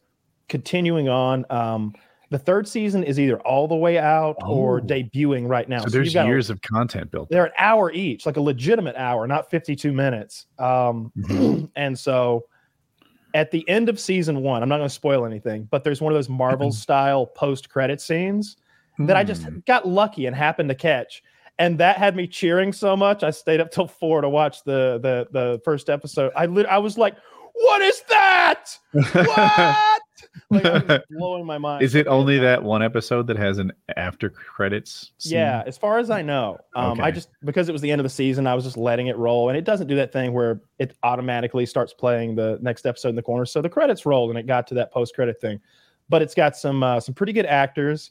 continuing 0.49 1.09
on. 1.09 1.45
Um, 1.51 1.95
the 2.33 2.39
third 2.39 2.67
season 2.67 3.05
is 3.05 3.21
either 3.21 3.39
all 3.43 3.69
the 3.69 3.77
way 3.77 3.99
out 3.99 4.37
or 4.45 4.79
Oh. 4.79 4.81
debuting 4.85 5.49
right 5.49 5.69
now. 5.69 5.79
so 5.79 5.85
you've 5.85 5.93
there's 5.93 6.15
got 6.15 6.25
a- 6.27 6.29
years 6.29 6.51
of 6.51 6.61
content 6.63 7.11
built. 7.13 7.29
they're 7.31 7.45
an 7.47 7.53
hour 7.59 7.93
each, 7.93 8.27
like 8.27 8.37
a 8.37 8.41
legitimate 8.41 8.97
hour, 8.97 9.27
not 9.29 9.49
52 9.51 9.93
minutes. 9.93 10.47
Um, 10.59 11.13
Mhm. 11.17 11.69
and 11.77 11.97
so 11.99 12.45
at 13.35 13.51
the 13.51 13.67
end 13.69 13.89
of 13.89 13.99
season 14.01 14.43
one, 14.43 14.63
I'm 14.63 14.69
not 14.69 14.79
going 14.79 14.89
to 14.89 14.95
spoil 14.95 15.25
anything, 15.25 15.69
but 15.71 15.85
there's 15.85 16.01
one 16.03 16.13
of 16.13 16.17
those 16.17 16.29
Marvel 16.29 16.71
style 16.73 17.25
post 17.27 17.71
credit 17.71 18.01
scenes 18.01 18.57
that 18.99 19.17
I 19.17 19.25
just 19.25 19.45
Hmm. 19.45 19.59
got 19.67 19.89
lucky 19.89 20.27
and 20.27 20.37
happened 20.37 20.69
to 20.69 20.75
catch. 20.75 21.23
And 21.59 21.79
that 21.79 21.97
had 21.99 22.17
me 22.17 22.27
cheering 22.27 22.73
so 22.73 22.97
much. 22.97 23.23
I 23.23 23.31
stayed 23.31 23.61
up 23.61 23.71
till 23.71 23.87
four 23.87 24.21
to 24.23 24.29
watch 24.29 24.65
the 24.65 24.99
the 25.03 25.29
the 25.33 25.61
first 25.65 25.89
episode. 25.91 26.33
I 26.35 26.47
lit- 26.47 26.67
I 26.67 26.79
was 26.79 26.97
like, 26.99 27.15
what 27.63 27.83
is 27.83 28.03
that? 28.09 28.65
What? 28.93 30.03
like, 30.51 31.03
blowing 31.11 31.45
my 31.47 31.59
mind. 31.59 31.83
Is 31.83 31.95
it 31.95 32.07
only 32.07 32.39
that 32.39 32.63
one 32.63 32.83
episode 32.83 33.27
that 33.27 33.37
has 33.37 33.59
an 33.59 33.73
after 33.97 34.29
credits? 34.31 35.13
Scene? 35.19 35.39
Yeah, 35.39 35.63
as 35.67 35.77
far 35.79 35.99
as 35.99 36.11
I 36.11 36.23
know, 36.23 36.59
um, 36.75 37.01
I 37.01 37.11
just 37.11 37.29
because 37.45 37.69
it 37.69 37.73
was 37.73 37.81
the 37.81 37.91
end 37.91 38.01
of 38.01 38.05
the 38.05 38.11
season, 38.11 38.47
I 38.47 38.55
was 38.55 38.65
just 38.65 38.77
letting 38.77 39.07
it 39.09 39.17
roll, 39.17 39.49
and 39.49 39.59
it 39.59 39.65
doesn't 39.65 39.87
do 39.87 39.97
that 39.97 40.13
thing 40.13 40.33
where 40.33 40.61
it 40.79 40.97
automatically 41.03 41.67
starts 41.67 41.93
playing 41.93 42.35
the 42.35 42.59
next 42.63 42.87
episode 42.87 43.11
in 43.11 43.17
the 43.17 43.23
corner. 43.23 43.45
So 43.45 43.61
the 43.63 43.69
credits 43.69 44.05
rolled, 44.07 44.31
and 44.31 44.39
it 44.39 44.47
got 44.47 44.67
to 44.69 44.75
that 44.75 44.93
post 44.93 45.15
credit 45.15 45.41
thing. 45.41 45.61
But 46.09 46.23
it's 46.23 46.35
got 46.35 46.57
some 46.57 46.83
uh, 46.83 47.01
some 47.01 47.15
pretty 47.15 47.33
good 47.33 47.47
actors. 47.47 48.11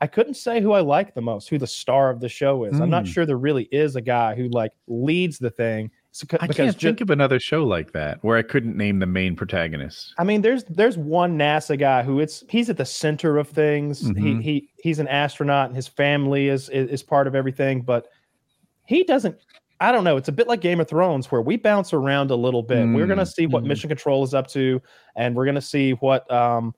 I 0.00 0.08
couldn't 0.08 0.34
say 0.34 0.60
who 0.60 0.72
I 0.72 0.80
like 0.80 1.14
the 1.14 1.20
most, 1.22 1.48
who 1.48 1.58
the 1.58 1.66
star 1.66 2.10
of 2.10 2.18
the 2.20 2.28
show 2.28 2.64
is. 2.64 2.80
I'm 2.80 2.90
not 2.90 3.04
Hmm. 3.04 3.12
sure 3.12 3.26
there 3.26 3.36
really 3.38 3.64
is 3.70 3.94
a 3.94 4.00
guy 4.00 4.34
who 4.34 4.48
like 4.48 4.72
leads 4.88 5.38
the 5.38 5.50
thing. 5.50 5.90
So, 6.14 6.26
I 6.40 6.46
can't 6.46 6.76
ju- 6.76 6.88
think 6.88 7.00
of 7.00 7.08
another 7.08 7.40
show 7.40 7.64
like 7.64 7.92
that 7.92 8.18
where 8.22 8.36
I 8.36 8.42
couldn't 8.42 8.76
name 8.76 8.98
the 8.98 9.06
main 9.06 9.34
protagonist. 9.34 10.12
I 10.18 10.24
mean, 10.24 10.42
there's 10.42 10.62
there's 10.64 10.98
one 10.98 11.38
NASA 11.38 11.78
guy 11.78 12.02
who 12.02 12.20
it's 12.20 12.44
he's 12.50 12.68
at 12.68 12.76
the 12.76 12.84
center 12.84 13.38
of 13.38 13.48
things. 13.48 14.02
Mhm. 14.02 14.18
He 14.18 14.42
he 14.42 14.68
he's 14.82 14.98
an 14.98 15.08
astronaut 15.08 15.68
and 15.68 15.76
his 15.76 15.88
family 15.88 16.48
is, 16.48 16.68
is 16.68 16.90
is 16.90 17.02
part 17.02 17.26
of 17.26 17.34
everything, 17.34 17.80
but 17.80 18.08
he 18.84 19.04
doesn't. 19.04 19.36
I 19.80 19.90
don't 19.90 20.04
know. 20.04 20.16
It's 20.18 20.28
a 20.28 20.32
bit 20.32 20.46
like 20.48 20.60
Game 20.60 20.80
of 20.80 20.86
Thrones 20.88 21.32
where 21.32 21.40
we 21.40 21.56
bounce 21.56 21.94
around 21.94 22.30
a 22.30 22.36
little 22.36 22.62
bit. 22.62 22.86
We're 22.86 23.06
gonna 23.06 23.24
see 23.26 23.46
what 23.46 23.64
Mm. 23.64 23.68
Mission 23.68 23.88
Control 23.88 24.22
is 24.22 24.34
up 24.34 24.46
to, 24.48 24.82
and 25.16 25.34
we're 25.34 25.46
gonna 25.46 25.62
see 25.62 25.92
what 25.92 26.30
um 26.30 26.74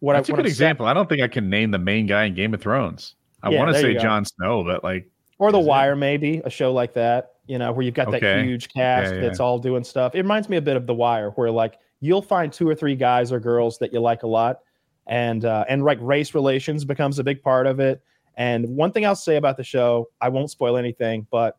what 0.00 0.14
That's 0.14 0.30
I 0.30 0.32
a 0.32 0.32
what 0.32 0.36
good 0.38 0.46
I'm 0.46 0.50
example. 0.50 0.86
I 0.86 0.94
don't 0.94 1.08
think 1.10 1.20
I 1.20 1.28
can 1.28 1.50
name 1.50 1.72
the 1.72 1.78
main 1.78 2.06
guy 2.06 2.24
in 2.24 2.34
Game 2.34 2.54
of 2.54 2.60
Thrones. 2.62 3.16
I 3.42 3.50
Yeah, 3.50 3.58
want 3.58 3.74
to 3.74 3.80
say. 3.82 3.94
Jon 3.98 4.24
Snow, 4.24 4.64
but 4.64 4.82
like, 4.82 5.10
or 5.38 5.52
The 5.52 5.58
it? 5.60 5.64
Wire, 5.66 5.94
maybe 5.94 6.40
a 6.44 6.50
show 6.50 6.72
like 6.72 6.94
that. 6.94 7.32
You 7.48 7.58
know, 7.58 7.72
where 7.72 7.84
you've 7.84 7.94
got 7.94 8.10
that 8.10 8.22
huge 8.44 8.68
cast 8.68 9.14
Yeah, 9.14 9.20
that's 9.20 9.40
all 9.40 9.58
doing 9.58 9.82
stuff. 9.82 10.14
It 10.14 10.18
reminds 10.18 10.48
me 10.48 10.58
a 10.58 10.62
bit 10.62 10.76
of 10.76 10.86
The 10.86 10.94
Wire, 10.94 11.30
where 11.30 11.50
like 11.50 11.78
you'll 12.00 12.22
find 12.22 12.52
two 12.52 12.68
or 12.68 12.74
three 12.74 12.94
guys 12.94 13.32
or 13.32 13.40
girls 13.40 13.78
that 13.78 13.92
you 13.92 14.00
like 14.00 14.22
a 14.22 14.26
lot, 14.26 14.60
and 15.06 15.44
uh, 15.44 15.64
and 15.68 15.82
like 15.82 15.98
race 16.02 16.34
relations 16.34 16.84
becomes 16.84 17.18
a 17.18 17.24
big 17.24 17.42
part 17.42 17.66
of 17.66 17.80
it. 17.80 18.02
And 18.36 18.68
one 18.76 18.92
thing 18.92 19.04
I'll 19.06 19.16
say 19.16 19.36
about 19.36 19.56
the 19.56 19.64
show, 19.64 20.10
I 20.20 20.28
won't 20.28 20.50
spoil 20.50 20.76
anything, 20.76 21.26
but 21.30 21.56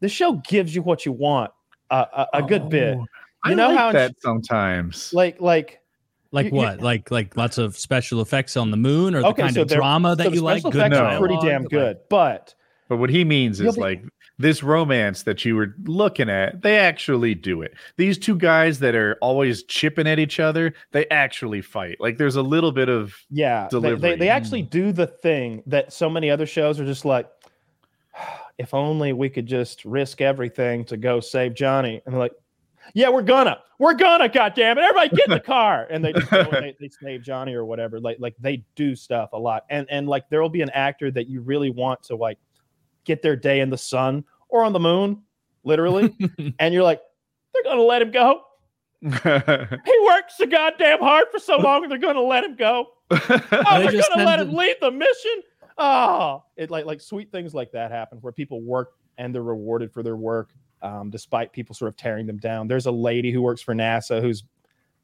the 0.00 0.08
show 0.08 0.34
gives 0.48 0.74
you 0.74 0.82
what 0.82 1.04
you 1.04 1.12
want 1.12 1.50
uh, 1.90 2.26
a, 2.32 2.38
a 2.38 2.42
good 2.42 2.68
bit. 2.68 2.96
Oh, 2.98 3.06
I 3.44 3.54
know 3.54 3.68
like 3.68 3.76
how 3.76 3.88
in 3.88 3.94
that 3.96 4.10
sh- 4.12 4.22
sometimes. 4.22 5.12
Like 5.12 5.40
like 5.40 5.80
Like 6.32 6.46
You- 6.46 6.50
you- 6.52 6.56
what? 6.58 6.80
Like 6.80 7.10
like 7.10 7.36
lots 7.36 7.58
of 7.58 7.76
special 7.76 8.20
effects 8.20 8.56
on 8.56 8.70
the 8.70 8.76
moon, 8.76 9.14
or 9.14 9.20
the 9.22 9.28
Okay, 9.28 9.42
kind 9.42 9.54
so 9.54 9.62
of 9.62 9.68
drama 9.68 10.14
that 10.16 10.24
so 10.24 10.30
the 10.30 10.36
you 10.36 10.42
like? 10.42 10.60
special 10.60 10.70
Good 10.70 10.78
effects 10.92 10.96
are 10.98 11.12
No. 11.12 11.18
pretty 11.18 11.38
damn 11.42 11.64
good, 11.64 11.98
but 12.08 12.54
But 12.88 12.98
what 12.98 13.10
he 13.10 13.24
means 13.24 13.60
is 13.60 13.74
be- 13.74 13.80
like 13.80 14.02
this 14.38 14.62
romance 14.62 15.22
that 15.22 15.44
you 15.44 15.56
were 15.56 15.74
looking 15.84 16.28
at, 16.28 16.62
they 16.62 16.78
actually 16.78 17.34
do 17.34 17.62
it. 17.62 17.74
These 17.96 18.18
two 18.18 18.36
guys 18.36 18.78
that 18.80 18.94
are 18.94 19.16
always 19.20 19.62
chipping 19.64 20.06
at 20.06 20.18
each 20.18 20.38
other, 20.38 20.74
they 20.92 21.06
actually 21.08 21.62
fight. 21.62 21.96
Like 22.00 22.18
there's 22.18 22.36
a 22.36 22.42
little 22.42 22.72
bit 22.72 22.88
of 22.88 23.14
Yeah, 23.30 23.68
they, 23.70 23.94
they, 23.94 24.16
they 24.16 24.28
actually 24.28 24.62
do 24.62 24.92
the 24.92 25.06
thing 25.06 25.62
that 25.66 25.92
so 25.92 26.10
many 26.10 26.30
other 26.30 26.46
shows 26.46 26.78
are 26.78 26.84
just 26.84 27.04
like, 27.04 27.28
if 28.58 28.74
only 28.74 29.12
we 29.12 29.28
could 29.28 29.46
just 29.46 29.84
risk 29.84 30.20
everything 30.20 30.84
to 30.86 30.96
go 30.96 31.20
save 31.20 31.54
Johnny. 31.54 32.02
And 32.04 32.14
they're 32.14 32.20
like, 32.20 32.32
yeah, 32.94 33.08
we're 33.08 33.22
gonna, 33.22 33.58
we're 33.78 33.94
gonna, 33.94 34.28
goddamn 34.28 34.78
it, 34.78 34.82
everybody 34.82 35.16
get 35.16 35.26
in 35.26 35.34
the 35.34 35.40
car, 35.40 35.86
and 35.90 36.04
they 36.04 36.12
just 36.12 36.30
go 36.30 36.40
and 36.40 36.66
they, 36.66 36.76
they 36.78 36.88
save 36.88 37.22
Johnny 37.22 37.54
or 37.54 37.64
whatever. 37.64 37.98
Like 37.98 38.18
like 38.20 38.36
they 38.38 38.64
do 38.76 38.94
stuff 38.94 39.30
a 39.32 39.38
lot, 39.38 39.64
and 39.70 39.86
and 39.90 40.06
like 40.08 40.28
there 40.28 40.40
will 40.40 40.48
be 40.48 40.62
an 40.62 40.70
actor 40.70 41.10
that 41.10 41.28
you 41.28 41.40
really 41.40 41.70
want 41.70 42.02
to 42.04 42.16
like 42.16 42.38
get 43.06 43.22
their 43.22 43.36
day 43.36 43.60
in 43.60 43.70
the 43.70 43.78
sun 43.78 44.24
or 44.48 44.62
on 44.64 44.72
the 44.74 44.80
moon, 44.80 45.22
literally, 45.64 46.14
and 46.58 46.74
you're 46.74 46.82
like, 46.82 47.00
they're 47.54 47.62
gonna 47.64 47.82
let 47.82 48.02
him 48.02 48.10
go. 48.10 48.42
He 49.02 50.04
works 50.04 50.36
so 50.38 50.46
goddamn 50.46 50.98
hard 50.98 51.26
for 51.30 51.38
so 51.38 51.56
long, 51.58 51.88
they're 51.88 51.98
gonna 51.98 52.20
let 52.20 52.44
him 52.44 52.56
go. 52.56 52.88
Oh, 53.10 53.18
They 53.78 53.88
they're 53.88 54.02
gonna 54.10 54.24
let 54.24 54.40
him 54.40 54.52
leave 54.52 54.76
the 54.80 54.90
mission. 54.90 55.42
Oh, 55.78 56.42
it 56.56 56.70
like 56.70 56.86
like 56.86 57.00
sweet 57.00 57.30
things 57.30 57.54
like 57.54 57.72
that 57.72 57.90
happen 57.90 58.18
where 58.20 58.32
people 58.32 58.60
work 58.62 58.92
and 59.18 59.34
they're 59.34 59.42
rewarded 59.42 59.92
for 59.92 60.02
their 60.02 60.16
work, 60.16 60.50
um, 60.82 61.10
despite 61.10 61.52
people 61.52 61.74
sort 61.74 61.88
of 61.88 61.96
tearing 61.96 62.26
them 62.26 62.38
down. 62.38 62.66
There's 62.68 62.86
a 62.86 62.90
lady 62.92 63.30
who 63.30 63.42
works 63.42 63.62
for 63.62 63.74
NASA 63.74 64.20
who's 64.20 64.42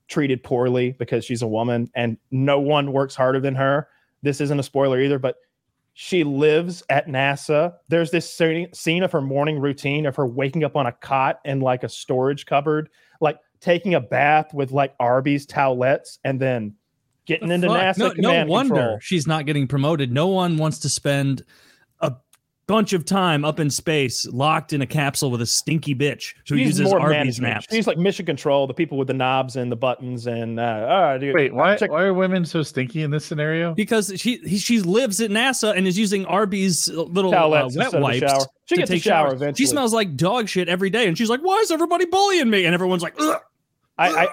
treated 0.09 0.43
poorly 0.43 0.93
because 0.93 1.25
she's 1.25 1.43
a 1.43 1.47
woman, 1.47 1.91
and 1.95 2.19
no 2.31 2.59
one 2.61 2.93
works 2.93 3.15
harder 3.15 3.41
than 3.41 3.55
her. 3.55 3.89
This 4.23 4.41
isn't 4.41 4.59
a 4.59 4.63
spoiler 4.63 5.01
either, 5.01 5.19
but 5.19 5.37
she 5.95 6.25
lives 6.25 6.83
at 6.89 7.07
NASA. 7.07 7.75
There's 7.89 8.11
this 8.11 8.33
scene 8.73 9.03
of 9.03 9.13
her 9.13 9.21
morning 9.21 9.59
routine 9.59 10.07
of 10.07 10.17
her 10.17 10.27
waking 10.27 10.65
up 10.65 10.77
on 10.77 10.87
a 10.87 10.93
cot 10.93 11.41
in 11.45 11.61
like 11.61 11.83
a 11.85 11.89
storage 11.89 12.47
cupboard, 12.47 12.89
like 13.21 13.39
taking 13.61 13.95
a 13.95 14.01
bath 14.01 14.55
with 14.55 14.73
like 14.73 14.95
Arby's 14.99 15.47
towelettes, 15.47 16.19
and 16.25 16.41
then 16.41 16.75
getting 17.27 17.49
The 17.49 17.55
into 17.55 17.69
fuck? 17.69 17.77
NASA 17.79 17.99
no, 17.99 18.11
command 18.11 18.49
no 18.49 18.53
wonder 18.53 18.75
control. 18.75 18.99
she's 19.01 19.27
not 19.27 19.47
getting 19.47 19.69
promoted. 19.69 20.11
No 20.11 20.29
one 20.29 20.57
wants 20.57 20.79
to 20.81 20.89
spend 20.89 21.45
bunch 22.67 22.93
of 22.93 23.05
time 23.05 23.45
up 23.45 23.59
in 23.61 23.71
space, 23.71 24.27
locked 24.27 24.73
in 24.73 24.81
a 24.83 24.87
capsule 24.87 25.31
with 25.31 25.43
a 25.43 25.47
stinky 25.47 25.95
bitch 25.95 26.35
who 26.49 26.57
She's 26.57 26.67
uses 26.79 26.85
more 26.91 27.01
Arby's 27.01 27.41
maps. 27.41 27.67
She's 27.71 27.87
like 27.87 27.99
mission 27.99 28.25
control, 28.27 28.67
the 28.67 28.75
people 28.75 28.97
with 28.99 29.09
the 29.09 29.15
knobs 29.15 29.57
and 29.57 29.71
the 29.71 29.77
buttons, 29.77 30.27
and 30.27 30.59
uh, 30.61 30.87
oh, 31.15 31.19
dude, 31.19 31.35
Wait, 31.35 31.55
why 31.55 31.77
check- 31.77 31.91
why 31.91 32.03
are 32.05 32.15
women 32.15 32.45
so 32.45 32.63
stinky 32.63 33.03
in 33.03 33.11
this 33.11 33.25
scenario? 33.25 33.75
because 33.75 34.13
she 34.17 34.37
he, 34.39 34.59
she 34.59 34.81
lives 34.81 35.21
at 35.21 35.31
NASA 35.31 35.77
and 35.77 35.87
is 35.87 35.99
using 35.99 36.25
Arby's 36.27 36.89
little 36.89 37.35
uh, 37.35 37.49
wet 37.49 37.65
instead 37.65 37.87
of 37.89 37.95
a 37.95 38.01
wipes. 38.01 38.47
She 38.67 38.77
to 38.77 38.81
gets 38.83 38.91
a 38.91 38.95
take 38.95 39.03
shower 39.03 39.29
showers. 39.29 39.43
eventually. 39.43 39.67
She 39.67 39.71
smells 39.71 39.93
like 39.93 40.17
dog 40.17 40.49
shit 40.49 40.69
every 40.69 40.89
day, 40.91 41.07
and 41.09 41.19
she's 41.19 41.29
like, 41.29 41.41
"Why 41.41 41.57
is 41.59 41.71
everybody 41.71 42.05
bullying 42.07 42.49
me?" 42.49 42.65
And 42.65 42.75
everyone's 42.75 43.03
like, 43.03 43.15
Ugh. 43.19 43.41
I, 43.99 44.25
I 44.25 44.29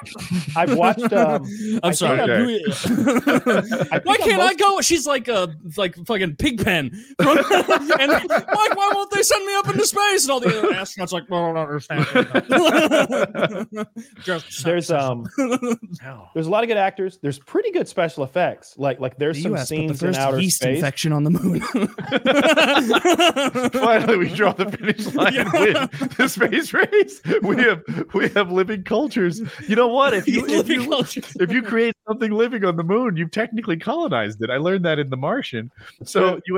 I've 0.55 0.75
watched. 0.77 1.11
Um, 1.13 1.43
"I'm 1.83 1.89
I 1.89 1.91
sorry." 1.91 2.17
think 2.69 3.91
I 3.91 3.99
why 4.05 4.17
can't 4.17 4.41
I'm 4.41 4.47
I 4.49 4.53
go? 4.55 4.79
She's 4.81 5.05
like 5.05 5.27
a 5.27 5.53
like 5.75 5.95
fucking 6.05 6.37
pig 6.37 6.63
pen. 6.63 6.91
and 7.19 7.27
why, 7.27 8.69
why 8.73 8.91
won't 8.95 9.11
they 9.11 9.21
send 9.21 9.45
me 9.45 9.53
up 9.55 9.67
into 9.67 9.85
space? 9.85 10.23
And 10.23 10.31
all 10.31 10.39
the 10.39 10.57
other 10.57 10.69
astronauts 10.73 11.11
like, 11.11 11.29
"Well, 11.29 11.45
I 11.45 11.53
don't 11.53 11.67
understand." 11.67 12.07
Just 14.23 14.63
there's 14.63 14.91
um 14.91 15.27
there's 16.33 16.47
a 16.47 16.49
lot 16.49 16.63
of 16.63 16.67
good 16.69 16.77
actors. 16.77 17.19
There's 17.21 17.37
pretty 17.39 17.71
good 17.71 17.87
special 17.87 18.23
effects. 18.23 18.75
Like 18.77 18.99
like 19.01 19.17
there's 19.17 19.35
The 19.37 19.43
some 19.43 19.55
US 19.55 19.69
put 19.69 19.75
the 19.75 19.75
scenes 19.75 19.91
in 20.03 20.07
first 20.09 20.19
outer 20.19 20.39
yeast 20.39 20.61
space. 20.61 20.77
infection 20.77 21.11
on 21.11 21.25
the 21.25 21.31
moon. 21.31 21.59
Finally, 23.71 24.17
we 24.17 24.29
draw 24.33 24.53
the 24.53 24.71
finish 24.71 25.13
line 25.13 25.35
and 25.35 25.51
win 25.51 25.89
the 26.17 26.27
space 26.29 26.73
race. 26.73 27.21
We 27.41 27.57
have 27.57 27.83
we 28.13 28.29
have 28.29 28.51
living 28.51 28.83
cultures. 28.83 29.41
You 29.67 29.75
know 29.75 29.87
what? 29.87 30.13
If 30.13 30.27
you 30.27 30.45
if 30.47 30.69
you 30.69 30.87
culture. 30.89 31.21
if 31.39 31.51
you 31.51 31.61
create 31.61 31.95
something 32.07 32.31
living 32.31 32.65
on 32.65 32.75
the 32.75 32.83
moon, 32.83 33.15
you've 33.17 33.31
technically 33.31 33.77
colonized 33.77 34.41
it. 34.43 34.49
I 34.49 34.57
learned 34.57 34.85
that 34.85 34.99
in 34.99 35.09
The 35.09 35.17
Martian. 35.17 35.71
So 36.03 36.39
you 36.45 36.57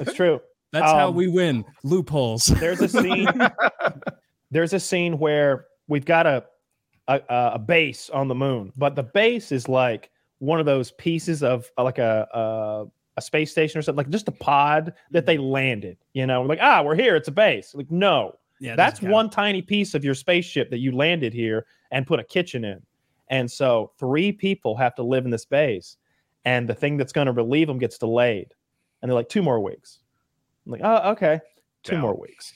It's 0.00 0.14
true. 0.14 0.40
That's 0.72 0.90
how 0.90 1.08
Um, 1.08 1.14
we 1.14 1.28
win 1.28 1.64
loopholes. 1.84 2.46
There's 2.46 2.80
a 2.80 2.88
scene. 2.88 3.28
there's 4.50 4.72
a 4.72 4.80
scene 4.80 5.18
where 5.18 5.66
we've 5.88 6.04
got 6.04 6.26
a, 6.26 6.44
a 7.08 7.20
a 7.28 7.58
base 7.58 8.10
on 8.10 8.28
the 8.28 8.34
moon, 8.34 8.72
but 8.76 8.96
the 8.96 9.02
base 9.04 9.52
is 9.52 9.68
like 9.68 10.10
one 10.38 10.58
of 10.58 10.66
those 10.66 10.90
pieces 10.92 11.42
of 11.42 11.70
like 11.78 11.98
a 11.98 12.26
a, 12.34 12.86
a 13.16 13.22
space 13.22 13.52
station 13.52 13.78
or 13.78 13.82
something, 13.82 13.98
like 13.98 14.10
just 14.10 14.26
a 14.28 14.32
pod 14.32 14.94
that 15.12 15.26
they 15.26 15.38
landed. 15.38 15.96
You 16.12 16.26
know, 16.26 16.42
like 16.42 16.58
ah, 16.60 16.82
we're 16.82 16.96
here. 16.96 17.14
It's 17.14 17.28
a 17.28 17.32
base. 17.32 17.72
Like 17.74 17.90
no, 17.90 18.36
Yeah, 18.60 18.76
that's 18.76 19.02
one 19.02 19.30
tiny 19.30 19.62
piece 19.62 19.94
of 19.94 20.04
your 20.04 20.14
spaceship 20.14 20.70
that 20.70 20.78
you 20.78 20.92
landed 20.92 21.32
here 21.32 21.66
and 21.90 22.06
put 22.06 22.20
a 22.20 22.24
kitchen 22.24 22.64
in. 22.64 22.80
And 23.28 23.50
so 23.50 23.92
three 23.98 24.32
people 24.32 24.76
have 24.76 24.94
to 24.96 25.02
live 25.02 25.24
in 25.24 25.30
this 25.30 25.44
base, 25.44 25.96
and 26.44 26.68
the 26.68 26.74
thing 26.74 26.96
that's 26.96 27.12
going 27.12 27.26
to 27.26 27.32
relieve 27.32 27.68
them 27.68 27.78
gets 27.78 27.98
delayed, 27.98 28.54
and 29.02 29.10
they're 29.10 29.14
like 29.14 29.28
two 29.28 29.42
more 29.42 29.60
weeks. 29.60 30.00
I'm 30.66 30.72
like, 30.72 30.80
oh, 30.84 31.10
okay, 31.12 31.40
two 31.82 31.98
more 31.98 32.16
weeks. 32.16 32.52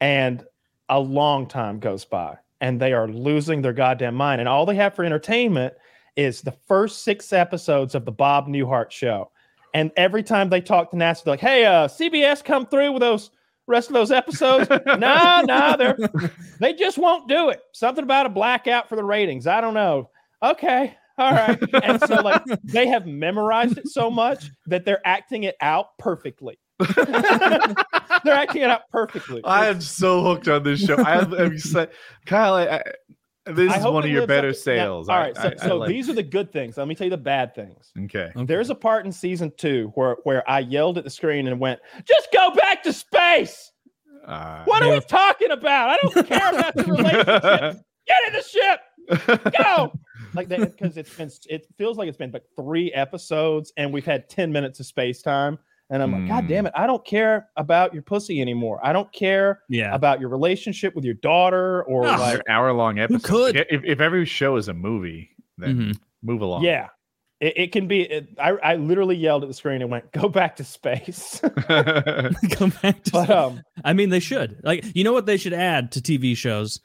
And 0.00 0.44
a 0.88 0.98
long 0.98 1.46
time 1.46 1.78
goes 1.78 2.04
by 2.04 2.36
and 2.60 2.80
they 2.80 2.92
are 2.92 3.08
losing 3.08 3.62
their 3.62 3.72
goddamn 3.72 4.14
mind. 4.14 4.40
And 4.40 4.48
all 4.48 4.66
they 4.66 4.74
have 4.76 4.94
for 4.94 5.04
entertainment 5.04 5.74
is 6.16 6.42
the 6.42 6.52
first 6.52 7.04
six 7.04 7.32
episodes 7.32 7.94
of 7.94 8.04
the 8.04 8.12
bob 8.12 8.46
newhart 8.46 8.90
show. 8.90 9.30
And 9.74 9.90
every 9.96 10.22
time 10.22 10.48
they 10.48 10.60
talk 10.60 10.90
to 10.90 10.96
nasa 10.96 11.24
they're 11.24 11.32
like 11.32 11.40
hey 11.40 11.64
uh 11.64 11.88
cbs 11.88 12.44
come 12.44 12.66
through 12.66 12.92
with 12.92 13.00
those 13.00 13.30
rest 13.68 13.88
of 13.88 13.94
those 13.94 14.10
episodes 14.10 14.68
nah 14.98 15.40
nah 15.42 15.76
they're 15.76 15.96
they 16.60 16.72
just 16.74 16.98
won't 16.98 17.28
do 17.28 17.48
it 17.50 17.60
something 17.72 18.02
about 18.04 18.26
a 18.26 18.28
blackout 18.28 18.88
for 18.88 18.96
the 18.96 19.04
ratings 19.04 19.46
i 19.46 19.60
don't 19.60 19.74
know 19.74 20.10
okay 20.42 20.94
all 21.18 21.30
right 21.32 21.58
and 21.84 22.00
so 22.02 22.14
like 22.16 22.42
they 22.64 22.86
have 22.88 23.06
memorized 23.06 23.78
it 23.78 23.86
so 23.88 24.10
much 24.10 24.50
that 24.66 24.84
they're 24.84 25.00
acting 25.06 25.44
it 25.44 25.54
out 25.60 25.96
perfectly 25.98 26.58
they're 28.24 28.34
acting 28.34 28.62
it 28.62 28.70
out 28.70 28.82
perfectly 28.90 29.40
I 29.44 29.68
am 29.68 29.80
so 29.80 30.22
hooked 30.22 30.48
on 30.48 30.62
this 30.62 30.80
show. 30.84 30.96
I 30.96 31.18
am 31.18 31.32
I'm 31.34 31.52
excited. 31.52 31.94
Kyle, 32.26 32.54
I, 32.54 32.64
I, 32.66 32.82
this 33.52 33.72
I 33.72 33.78
is 33.78 33.84
one 33.84 34.04
of 34.04 34.10
your 34.10 34.26
better 34.26 34.48
up 34.48 34.54
to- 34.54 34.74
now, 34.76 34.82
sales. 34.84 35.08
all 35.08 35.16
I- 35.16 35.32
so, 35.32 35.40
I- 35.42 35.54
I 35.60 35.68
so 35.68 35.76
like- 35.78 35.88
these 35.88 36.08
are 36.08 36.12
the 36.14 36.22
good 36.22 36.52
things. 36.52 36.76
Let 36.76 36.88
me 36.88 36.94
tell 36.94 37.04
you 37.06 37.10
the 37.10 37.16
bad 37.16 37.54
things. 37.54 37.92
okay. 38.04 38.30
Okay. 38.34 38.44
There's 38.44 38.70
a 38.70 38.74
part 38.74 39.04
in 39.06 39.12
season 39.12 39.52
two 39.56 39.92
where 39.94 40.16
where 40.24 40.48
I 40.50 40.60
yelled 40.60 40.98
at 40.98 41.04
the 41.04 41.10
screen 41.10 41.46
and 41.48 41.60
went, 41.60 41.80
"Just 42.04 42.28
go 42.32 42.50
back 42.54 42.82
to 42.84 42.92
space." 42.92 43.11
Uh, 44.32 44.64
What 44.64 44.82
are 44.82 44.88
They 44.90 44.98
we 44.98 45.00
talking 45.04 45.50
about? 45.50 45.90
I 45.90 45.98
don't 46.02 46.26
care 46.26 46.50
about 46.50 46.74
the 46.74 46.84
relationship. 46.84 47.84
Get 48.06 48.26
in 48.26 48.32
the 48.32 48.42
ship. 48.42 49.52
Go. 49.58 49.92
Like 50.34 50.48
that 50.48 50.60
because 50.60 50.96
it's 50.96 51.14
been 51.16 51.30
it 51.48 51.66
feels 51.76 51.98
like 51.98 52.08
it's 52.08 52.16
been 52.16 52.30
like 52.32 52.44
three 52.56 52.90
episodes 52.92 53.72
and 53.76 53.92
we've 53.92 54.04
had 54.04 54.28
10 54.28 54.50
minutes 54.52 54.80
of 54.80 54.86
space 54.86 55.22
time. 55.22 55.58
And 55.90 56.02
I'm 56.02 56.10
like, 56.12 56.26
God 56.26 56.44
Mm. 56.44 56.48
damn 56.48 56.66
it, 56.66 56.72
I 56.74 56.86
don't 56.86 57.04
care 57.04 57.48
about 57.56 57.92
your 57.92 58.02
pussy 58.02 58.40
anymore. 58.40 58.80
I 58.82 58.92
don't 58.94 59.12
care 59.12 59.60
Yeah. 59.68 59.94
about 59.94 60.20
your 60.20 60.30
relationship 60.30 60.94
with 60.96 61.04
your 61.04 61.14
daughter 61.14 61.82
or 61.84 62.06
Ugh. 62.06 62.18
like 62.18 62.40
hour 62.48 62.72
long 62.72 62.98
episode. 62.98 63.22
could? 63.24 63.56
If, 63.70 63.82
if 63.84 64.00
every 64.00 64.24
show 64.24 64.56
is 64.56 64.68
a 64.68 64.74
movie, 64.74 65.30
then 65.58 65.76
Mhm. 65.92 65.98
move 66.22 66.40
along. 66.40 66.62
yeah. 66.64 66.88
It, 67.42 67.58
it 67.58 67.72
can 67.72 67.88
be. 67.88 68.02
It, 68.02 68.28
I, 68.38 68.50
I 68.50 68.76
literally 68.76 69.16
yelled 69.16 69.42
at 69.42 69.48
the 69.48 69.54
screen 69.54 69.82
and 69.82 69.90
went, 69.90 70.12
"Go 70.12 70.28
back 70.28 70.56
to 70.56 70.64
space." 70.64 71.40
Come 72.52 72.72
back 72.82 73.02
to 73.02 73.10
but 73.10 73.28
um, 73.30 73.62
I 73.84 73.92
mean, 73.92 74.10
they 74.10 74.20
should. 74.20 74.60
Like, 74.62 74.84
you 74.94 75.02
know 75.02 75.12
what 75.12 75.26
they 75.26 75.36
should 75.36 75.52
add 75.52 75.90
to 75.92 76.00
TV 76.00 76.36
shows 76.36 76.80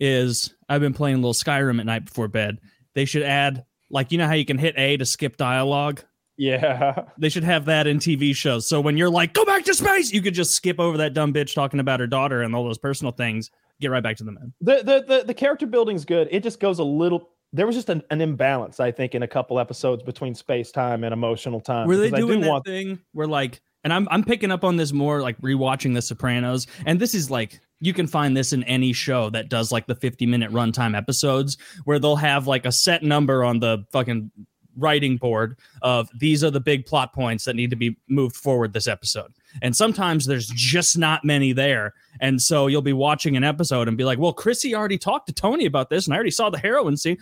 is 0.00 0.54
I've 0.68 0.80
been 0.80 0.94
playing 0.94 1.16
a 1.16 1.18
little 1.18 1.34
Skyrim 1.34 1.78
at 1.78 1.86
night 1.86 2.06
before 2.06 2.26
bed. 2.26 2.58
They 2.94 3.04
should 3.04 3.22
add, 3.22 3.64
like, 3.90 4.10
you 4.10 4.16
know 4.16 4.26
how 4.26 4.32
you 4.32 4.46
can 4.46 4.56
hit 4.56 4.74
A 4.78 4.96
to 4.96 5.04
skip 5.04 5.36
dialogue? 5.36 6.02
yeah, 6.38 7.02
They 7.18 7.28
should 7.28 7.44
have 7.44 7.64
that 7.66 7.86
in 7.88 7.98
TV 7.98 8.34
shows. 8.34 8.66
So 8.68 8.80
when 8.80 8.96
you're 8.96 9.10
like, 9.10 9.34
go 9.34 9.44
back 9.44 9.64
to 9.64 9.74
space, 9.74 10.12
you 10.12 10.22
could 10.22 10.34
just 10.34 10.54
skip 10.54 10.78
over 10.78 10.98
that 10.98 11.12
dumb 11.12 11.34
bitch 11.34 11.52
talking 11.52 11.80
about 11.80 11.98
her 12.00 12.06
daughter 12.06 12.42
and 12.42 12.54
all 12.54 12.64
those 12.64 12.78
personal 12.78 13.12
things, 13.12 13.50
get 13.80 13.90
right 13.90 14.02
back 14.02 14.16
to 14.18 14.24
the 14.24 14.32
men. 14.32 14.54
the 14.60 14.76
the 14.76 15.04
the, 15.06 15.24
the 15.26 15.34
character 15.34 15.66
building's 15.66 16.04
good. 16.04 16.28
It 16.30 16.42
just 16.44 16.60
goes 16.60 16.78
a 16.78 16.84
little. 16.84 17.28
There 17.52 17.66
was 17.66 17.76
just 17.76 17.88
an, 17.88 18.02
an 18.10 18.20
imbalance, 18.20 18.78
I 18.78 18.90
think, 18.90 19.14
in 19.14 19.22
a 19.22 19.28
couple 19.28 19.58
episodes 19.58 20.02
between 20.02 20.34
space 20.34 20.70
time 20.70 21.04
and 21.04 21.12
emotional 21.12 21.60
time. 21.60 21.88
Were 21.88 21.96
they 21.96 22.08
I 22.08 22.20
do 22.20 22.26
doing 22.26 22.40
that 22.42 22.48
want- 22.48 22.64
thing 22.66 22.98
where 23.12 23.26
like 23.26 23.60
and 23.84 23.92
I'm 23.92 24.08
I'm 24.10 24.24
picking 24.24 24.50
up 24.50 24.64
on 24.64 24.76
this 24.76 24.92
more 24.92 25.22
like 25.22 25.40
rewatching 25.40 25.94
The 25.94 26.02
Sopranos, 26.02 26.66
and 26.84 27.00
this 27.00 27.14
is 27.14 27.30
like 27.30 27.60
you 27.80 27.92
can 27.94 28.06
find 28.06 28.36
this 28.36 28.52
in 28.52 28.64
any 28.64 28.92
show 28.92 29.30
that 29.30 29.48
does 29.48 29.70
like 29.70 29.86
the 29.86 29.94
50 29.94 30.26
minute 30.26 30.50
runtime 30.50 30.96
episodes 30.96 31.56
where 31.84 31.98
they'll 31.98 32.16
have 32.16 32.46
like 32.46 32.66
a 32.66 32.72
set 32.72 33.02
number 33.04 33.44
on 33.44 33.60
the 33.60 33.84
fucking 33.92 34.30
writing 34.76 35.16
board 35.16 35.58
of 35.82 36.08
these 36.18 36.42
are 36.42 36.50
the 36.50 36.60
big 36.60 36.86
plot 36.86 37.12
points 37.12 37.44
that 37.44 37.54
need 37.56 37.70
to 37.70 37.76
be 37.76 37.96
moved 38.08 38.36
forward 38.36 38.72
this 38.72 38.88
episode. 38.88 39.32
And 39.62 39.76
sometimes 39.76 40.26
there's 40.26 40.46
just 40.48 40.98
not 40.98 41.24
many 41.24 41.52
there. 41.52 41.94
And 42.20 42.40
so 42.40 42.66
you'll 42.66 42.82
be 42.82 42.92
watching 42.92 43.36
an 43.36 43.44
episode 43.44 43.88
and 43.88 43.96
be 43.96 44.04
like, 44.04 44.18
well, 44.18 44.32
Chrissy 44.32 44.74
already 44.74 44.98
talked 44.98 45.26
to 45.28 45.32
Tony 45.32 45.66
about 45.66 45.90
this, 45.90 46.06
and 46.06 46.14
I 46.14 46.16
already 46.16 46.30
saw 46.30 46.50
the 46.50 46.58
heroin 46.58 46.96
scene. 46.96 47.18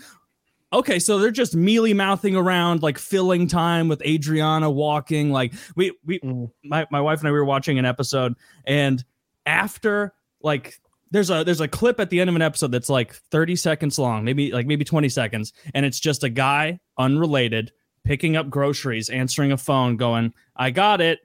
Okay, 0.72 0.98
so 0.98 1.18
they're 1.18 1.30
just 1.30 1.54
mealy 1.54 1.94
mouthing 1.94 2.34
around, 2.34 2.82
like 2.82 2.98
filling 2.98 3.46
time 3.46 3.88
with 3.88 4.02
Adriana 4.02 4.68
walking. 4.70 5.30
Like 5.30 5.54
we 5.76 5.92
we 6.04 6.18
Mm. 6.20 6.50
my, 6.64 6.86
my 6.90 7.00
wife 7.00 7.20
and 7.20 7.28
I 7.28 7.30
we 7.30 7.38
were 7.38 7.44
watching 7.44 7.78
an 7.78 7.84
episode, 7.84 8.34
and 8.66 9.02
after 9.46 10.12
like 10.42 10.74
there's 11.12 11.30
a 11.30 11.44
there's 11.44 11.60
a 11.60 11.68
clip 11.68 12.00
at 12.00 12.10
the 12.10 12.20
end 12.20 12.28
of 12.28 12.34
an 12.36 12.42
episode 12.42 12.72
that's 12.72 12.88
like 12.90 13.14
30 13.14 13.54
seconds 13.54 13.96
long, 13.98 14.24
maybe 14.24 14.50
like 14.50 14.66
maybe 14.66 14.84
20 14.84 15.08
seconds, 15.08 15.52
and 15.72 15.86
it's 15.86 16.00
just 16.00 16.24
a 16.24 16.28
guy 16.28 16.80
unrelated 16.98 17.70
picking 18.04 18.36
up 18.36 18.50
groceries, 18.50 19.08
answering 19.08 19.52
a 19.52 19.56
phone, 19.56 19.96
going, 19.96 20.32
I 20.56 20.70
got 20.70 21.00
it. 21.00 21.20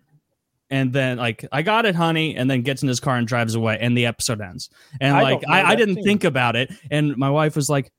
And 0.71 0.93
then 0.93 1.17
like 1.17 1.45
I 1.51 1.61
got 1.61 1.85
it, 1.85 1.95
honey, 1.95 2.35
and 2.35 2.49
then 2.49 2.61
gets 2.61 2.81
in 2.81 2.87
his 2.87 3.01
car 3.01 3.17
and 3.17 3.27
drives 3.27 3.55
away, 3.55 3.77
and 3.79 3.95
the 3.95 4.05
episode 4.05 4.39
ends. 4.41 4.69
And 5.01 5.15
I 5.15 5.21
like 5.21 5.43
I, 5.47 5.63
I 5.63 5.75
didn't 5.75 5.95
scene. 5.95 6.03
think 6.05 6.23
about 6.23 6.55
it, 6.55 6.71
and 6.89 7.17
my 7.17 7.29
wife 7.29 7.57
was 7.57 7.69
like, 7.69 7.91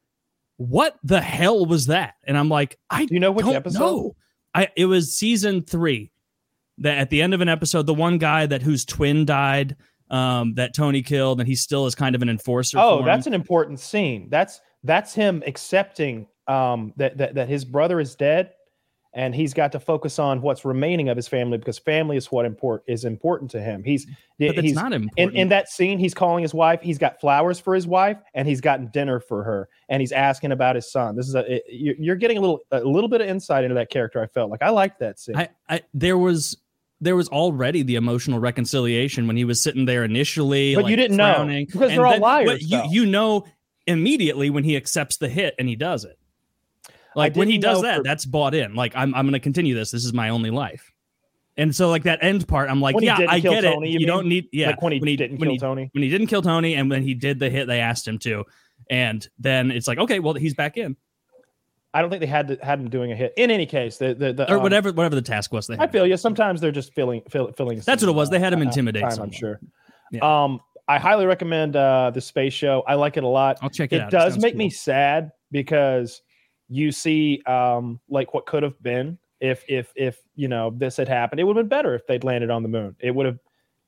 "What 0.56 0.96
the 1.04 1.20
hell 1.20 1.66
was 1.66 1.86
that?" 1.86 2.14
And 2.24 2.36
I'm 2.36 2.48
like, 2.48 2.78
"I 2.88 3.04
Do 3.04 3.14
you 3.14 3.20
know 3.20 3.30
which 3.30 3.44
don't 3.44 3.54
episode? 3.54 3.78
know. 3.78 4.16
I 4.54 4.68
it 4.74 4.86
was 4.86 5.12
season 5.12 5.62
three. 5.62 6.10
That 6.78 6.96
at 6.96 7.10
the 7.10 7.20
end 7.20 7.34
of 7.34 7.42
an 7.42 7.48
episode, 7.50 7.86
the 7.86 7.94
one 7.94 8.16
guy 8.16 8.46
that 8.46 8.62
whose 8.62 8.86
twin 8.86 9.26
died, 9.26 9.76
um, 10.10 10.54
that 10.54 10.74
Tony 10.74 11.02
killed, 11.02 11.38
and 11.40 11.46
he 11.46 11.54
still 11.54 11.86
is 11.86 11.94
kind 11.94 12.14
of 12.14 12.22
an 12.22 12.30
enforcer. 12.30 12.78
Oh, 12.80 13.04
that's 13.04 13.26
an 13.26 13.34
important 13.34 13.80
scene. 13.80 14.28
That's 14.30 14.62
that's 14.82 15.12
him 15.14 15.42
accepting 15.46 16.26
um, 16.48 16.94
that, 16.96 17.18
that 17.18 17.34
that 17.34 17.48
his 17.48 17.66
brother 17.66 18.00
is 18.00 18.14
dead, 18.14 18.52
and 19.14 19.34
he's 19.34 19.52
got 19.52 19.72
to 19.72 19.80
focus 19.80 20.18
on 20.18 20.40
what's 20.40 20.64
remaining 20.64 21.08
of 21.08 21.16
his 21.16 21.28
family 21.28 21.58
because 21.58 21.78
family 21.78 22.16
is 22.16 22.32
what 22.32 22.46
import 22.46 22.82
is 22.86 23.04
important 23.04 23.50
to 23.50 23.60
him. 23.60 23.82
He's 23.84 24.06
he's 24.38 24.74
not 24.74 24.92
important. 24.92 25.34
in, 25.34 25.36
in 25.42 25.48
that 25.50 25.68
scene. 25.68 25.98
He's 25.98 26.14
calling 26.14 26.42
his 26.42 26.54
wife. 26.54 26.80
He's 26.82 26.98
got 26.98 27.20
flowers 27.20 27.60
for 27.60 27.74
his 27.74 27.86
wife, 27.86 28.16
and 28.34 28.48
he's 28.48 28.60
gotten 28.60 28.88
dinner 28.88 29.20
for 29.20 29.42
her, 29.44 29.68
and 29.88 30.00
he's 30.00 30.12
asking 30.12 30.52
about 30.52 30.76
his 30.76 30.90
son. 30.90 31.14
This 31.16 31.28
is 31.28 31.34
a 31.34 31.56
it- 31.56 31.64
you- 31.68 31.96
you're 31.98 32.16
getting 32.16 32.38
a 32.38 32.40
little 32.40 32.60
a 32.70 32.80
little 32.80 33.08
bit 33.08 33.20
of 33.20 33.28
insight 33.28 33.64
into 33.64 33.74
that 33.74 33.90
character. 33.90 34.22
I 34.22 34.26
felt 34.26 34.50
like 34.50 34.62
I 34.62 34.70
liked 34.70 34.98
that 35.00 35.18
scene. 35.18 35.36
I, 35.36 35.48
I 35.68 35.82
there 35.94 36.16
was 36.18 36.56
there 37.00 37.16
was 37.16 37.28
already 37.28 37.82
the 37.82 37.96
emotional 37.96 38.38
reconciliation 38.38 39.26
when 39.26 39.36
he 39.36 39.44
was 39.44 39.60
sitting 39.62 39.84
there 39.86 40.04
initially, 40.04 40.74
But 40.76 40.86
you 40.86 40.94
didn't 40.96 41.16
know, 41.16 41.44
because 41.46 41.90
and 41.90 41.98
they're 41.98 42.06
all 42.06 42.12
then- 42.12 42.20
liars, 42.22 42.48
but 42.50 42.62
you 42.62 42.80
you 42.90 43.06
know 43.06 43.44
immediately 43.86 44.48
when 44.50 44.62
he 44.64 44.76
accepts 44.76 45.16
the 45.16 45.28
hit 45.28 45.54
and 45.58 45.68
he 45.68 45.74
does 45.76 46.04
it. 46.04 46.16
Like 47.14 47.36
when 47.36 47.48
he 47.48 47.58
does 47.58 47.82
that, 47.82 47.98
for- 47.98 48.02
that's 48.02 48.24
bought 48.24 48.54
in. 48.54 48.74
Like 48.74 48.92
I'm 48.94 49.14
I'm 49.14 49.24
going 49.26 49.32
to 49.34 49.40
continue 49.40 49.74
this. 49.74 49.90
This 49.90 50.04
is 50.04 50.12
my 50.12 50.30
only 50.30 50.50
life. 50.50 50.92
And 51.56 51.74
so 51.76 51.90
like 51.90 52.04
that 52.04 52.20
end 52.22 52.48
part, 52.48 52.70
I'm 52.70 52.80
like, 52.80 52.96
yeah, 53.00 53.18
I 53.28 53.38
get 53.38 53.62
Tony, 53.62 53.88
it. 53.88 53.92
you 53.92 54.00
You, 54.00 54.06
don't 54.06 54.26
need 54.26 54.48
yeah. 54.52 54.68
like 54.68 54.80
when 54.80 54.92
he, 54.92 55.16
didn't 55.16 55.38
when 55.38 55.48
kill 55.48 55.52
he, 55.52 55.58
Tony. 55.58 55.90
when 55.92 56.02
he 56.02 56.08
didn't 56.08 56.28
kill 56.28 56.40
Tony 56.40 56.74
and 56.76 56.88
when 56.88 57.02
he 57.02 57.12
did 57.12 57.38
the 57.38 57.50
hit 57.50 57.66
they 57.66 57.80
asked 57.80 58.08
him 58.08 58.18
to. 58.20 58.44
And 58.88 59.26
then 59.38 59.70
it's 59.70 59.86
like, 59.86 59.98
okay, 59.98 60.18
well 60.18 60.32
he's 60.34 60.54
back 60.54 60.78
in. 60.78 60.96
I 61.92 62.00
don't 62.00 62.08
think 62.08 62.20
they 62.20 62.26
had 62.26 62.48
to, 62.48 62.58
had 62.62 62.80
him 62.80 62.88
doing 62.88 63.12
a 63.12 63.14
hit. 63.14 63.34
In 63.36 63.50
any 63.50 63.66
case, 63.66 63.98
the 63.98 64.14
the, 64.14 64.32
the 64.32 64.50
Or 64.50 64.56
um, 64.56 64.62
whatever 64.62 64.92
whatever 64.92 65.14
the 65.14 65.20
task 65.20 65.52
was 65.52 65.66
they 65.66 65.76
I 65.76 65.86
feel 65.88 66.06
you. 66.06 66.16
Sometimes 66.16 66.58
they're 66.62 66.72
just 66.72 66.94
filling 66.94 67.20
fill, 67.28 67.52
filling. 67.52 67.80
That's 67.80 68.00
some, 68.00 68.08
what 68.08 68.14
it 68.14 68.16
was. 68.16 68.30
They 68.30 68.38
had 68.38 68.54
him 68.54 68.60
uh, 68.60 68.62
intimidate 68.62 69.02
time, 69.02 69.20
I'm 69.20 69.30
sure. 69.30 69.60
Yeah. 70.10 70.44
Um, 70.44 70.58
I 70.88 70.98
highly 70.98 71.26
recommend 71.26 71.76
uh 71.76 72.10
the 72.14 72.20
space 72.22 72.54
show. 72.54 72.82
I 72.86 72.94
like 72.94 73.18
it 73.18 73.24
a 73.24 73.28
lot. 73.28 73.58
I'll 73.60 73.68
check 73.68 73.92
it, 73.92 73.96
It 73.96 74.00
out. 74.02 74.10
does 74.10 74.32
sounds 74.32 74.42
make 74.42 74.54
cool. 74.54 74.58
me 74.60 74.70
sad 74.70 75.32
because 75.50 76.22
you 76.72 76.90
see 76.92 77.42
um 77.46 78.00
like 78.08 78.32
what 78.34 78.46
could 78.46 78.62
have 78.62 78.80
been 78.82 79.18
if 79.40 79.64
if 79.68 79.92
if 79.96 80.18
you 80.34 80.48
know 80.48 80.72
this 80.76 80.96
had 80.96 81.08
happened. 81.08 81.40
It 81.40 81.44
would 81.44 81.56
have 81.56 81.64
been 81.68 81.76
better 81.76 81.94
if 81.94 82.06
they'd 82.06 82.24
landed 82.24 82.50
on 82.50 82.62
the 82.62 82.68
moon. 82.68 82.96
It 83.00 83.14
would 83.14 83.26
have. 83.26 83.38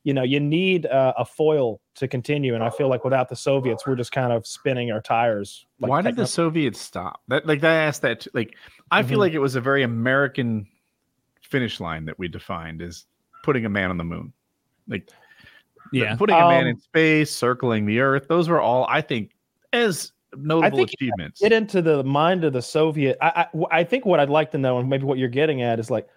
You 0.07 0.13
know, 0.13 0.23
you 0.23 0.39
need 0.39 0.85
uh, 0.85 1.15
a 1.17 1.25
foil 1.25 1.81
to 1.95 2.07
continue, 2.07 2.55
and 2.55 2.63
I 2.63 2.69
feel 2.69 2.89
like 2.91 3.05
without 3.05 3.31
the 3.31 3.37
Soviets, 3.37 3.87
we're 3.87 3.95
just 3.97 4.13
kind 4.13 4.35
of 4.35 4.47
spinning 4.47 4.93
our 4.93 5.01
tires. 5.01 5.65
Like 5.81 5.89
Why 5.91 6.03
did 6.03 6.09
the 6.17 6.17
techno- 6.17 6.25
Soviets 6.27 6.79
stop? 6.79 7.23
That 7.29 7.47
like 7.47 7.65
I 7.65 7.75
asked 7.75 8.03
that. 8.03 8.21
t- 8.21 8.31
Like 8.35 8.55
I 8.91 9.03
feel 9.03 9.17
Mhm. 9.17 9.21
like 9.21 9.33
it 9.33 9.39
was 9.39 9.55
a 9.57 9.63
very 9.63 9.83
American 9.83 10.67
finish 11.41 11.81
line 11.81 12.05
that 12.05 12.19
we 12.19 12.29
defined 12.29 12.83
as 12.83 13.07
putting 13.45 13.65
a 13.65 13.71
man 13.71 13.89
on 13.89 13.97
the 13.97 14.05
moon. 14.05 14.35
Like 14.89 15.09
Yeah. 15.91 16.17
putting 16.17 16.37
a 16.37 16.49
man 16.49 16.65
Um, 16.65 16.69
in 16.69 16.81
space, 16.81 17.31
circling 17.35 17.87
the 17.87 18.01
Earth. 18.01 18.27
Those 18.29 18.49
were 18.51 18.61
all 18.61 18.87
I 18.91 19.01
think 19.01 19.31
as 19.73 20.13
notable 20.39 20.83
achievements. 20.83 21.41
get 21.41 21.53
into 21.53 21.83
the 21.83 22.03
mind 22.05 22.45
of 22.45 22.53
the 22.53 22.63
Soviet. 22.63 23.17
I, 23.21 23.47
I 23.55 23.79
I 23.81 23.85
think 23.85 24.05
what 24.07 24.21
I'd 24.21 24.31
like 24.31 24.51
to 24.53 24.59
know, 24.59 24.79
and 24.79 24.89
maybe 24.89 25.05
what 25.05 25.19
you're 25.19 25.29
getting 25.29 25.63
at, 25.63 25.79
is 25.79 25.91
like 25.91 26.09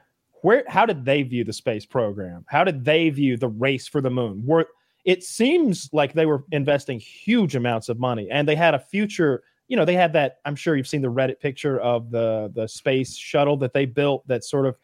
where 0.42 0.64
how 0.68 0.86
did 0.86 1.06
they 1.06 1.24
view 1.24 1.44
the 1.44 1.54
space 1.54 1.86
program? 1.86 2.46
How 2.48 2.64
did 2.64 2.86
they 2.86 3.10
view 3.10 3.38
the 3.38 3.48
race 3.50 3.88
for 3.88 4.02
the 4.02 4.10
moon? 4.10 4.44
Were 4.46 4.68
it 5.06 5.24
seems 5.24 5.90
like 5.94 6.14
they 6.14 6.26
were 6.26 6.44
investing 6.52 7.00
huge 7.00 7.56
amounts 7.56 7.88
of 7.90 7.98
money, 8.00 8.28
and 8.30 8.48
they 8.48 8.56
had 8.56 8.74
a 8.74 8.80
future. 8.80 9.44
You 9.70 9.76
know, 9.78 9.86
they 9.86 9.96
had 9.96 10.14
that. 10.14 10.38
I'm 10.46 10.56
sure 10.56 10.76
you've 10.76 10.88
seen 10.88 11.02
the 11.02 11.12
Reddit 11.12 11.40
picture 11.40 11.80
of 11.80 12.12
the 12.12 12.52
the 12.54 12.68
space 12.68 13.16
shuttle 13.16 13.58
that 13.58 13.74
they 13.74 13.86
built. 13.86 14.28
That's 14.28 14.50
sort 14.50 14.66
of 14.66 14.76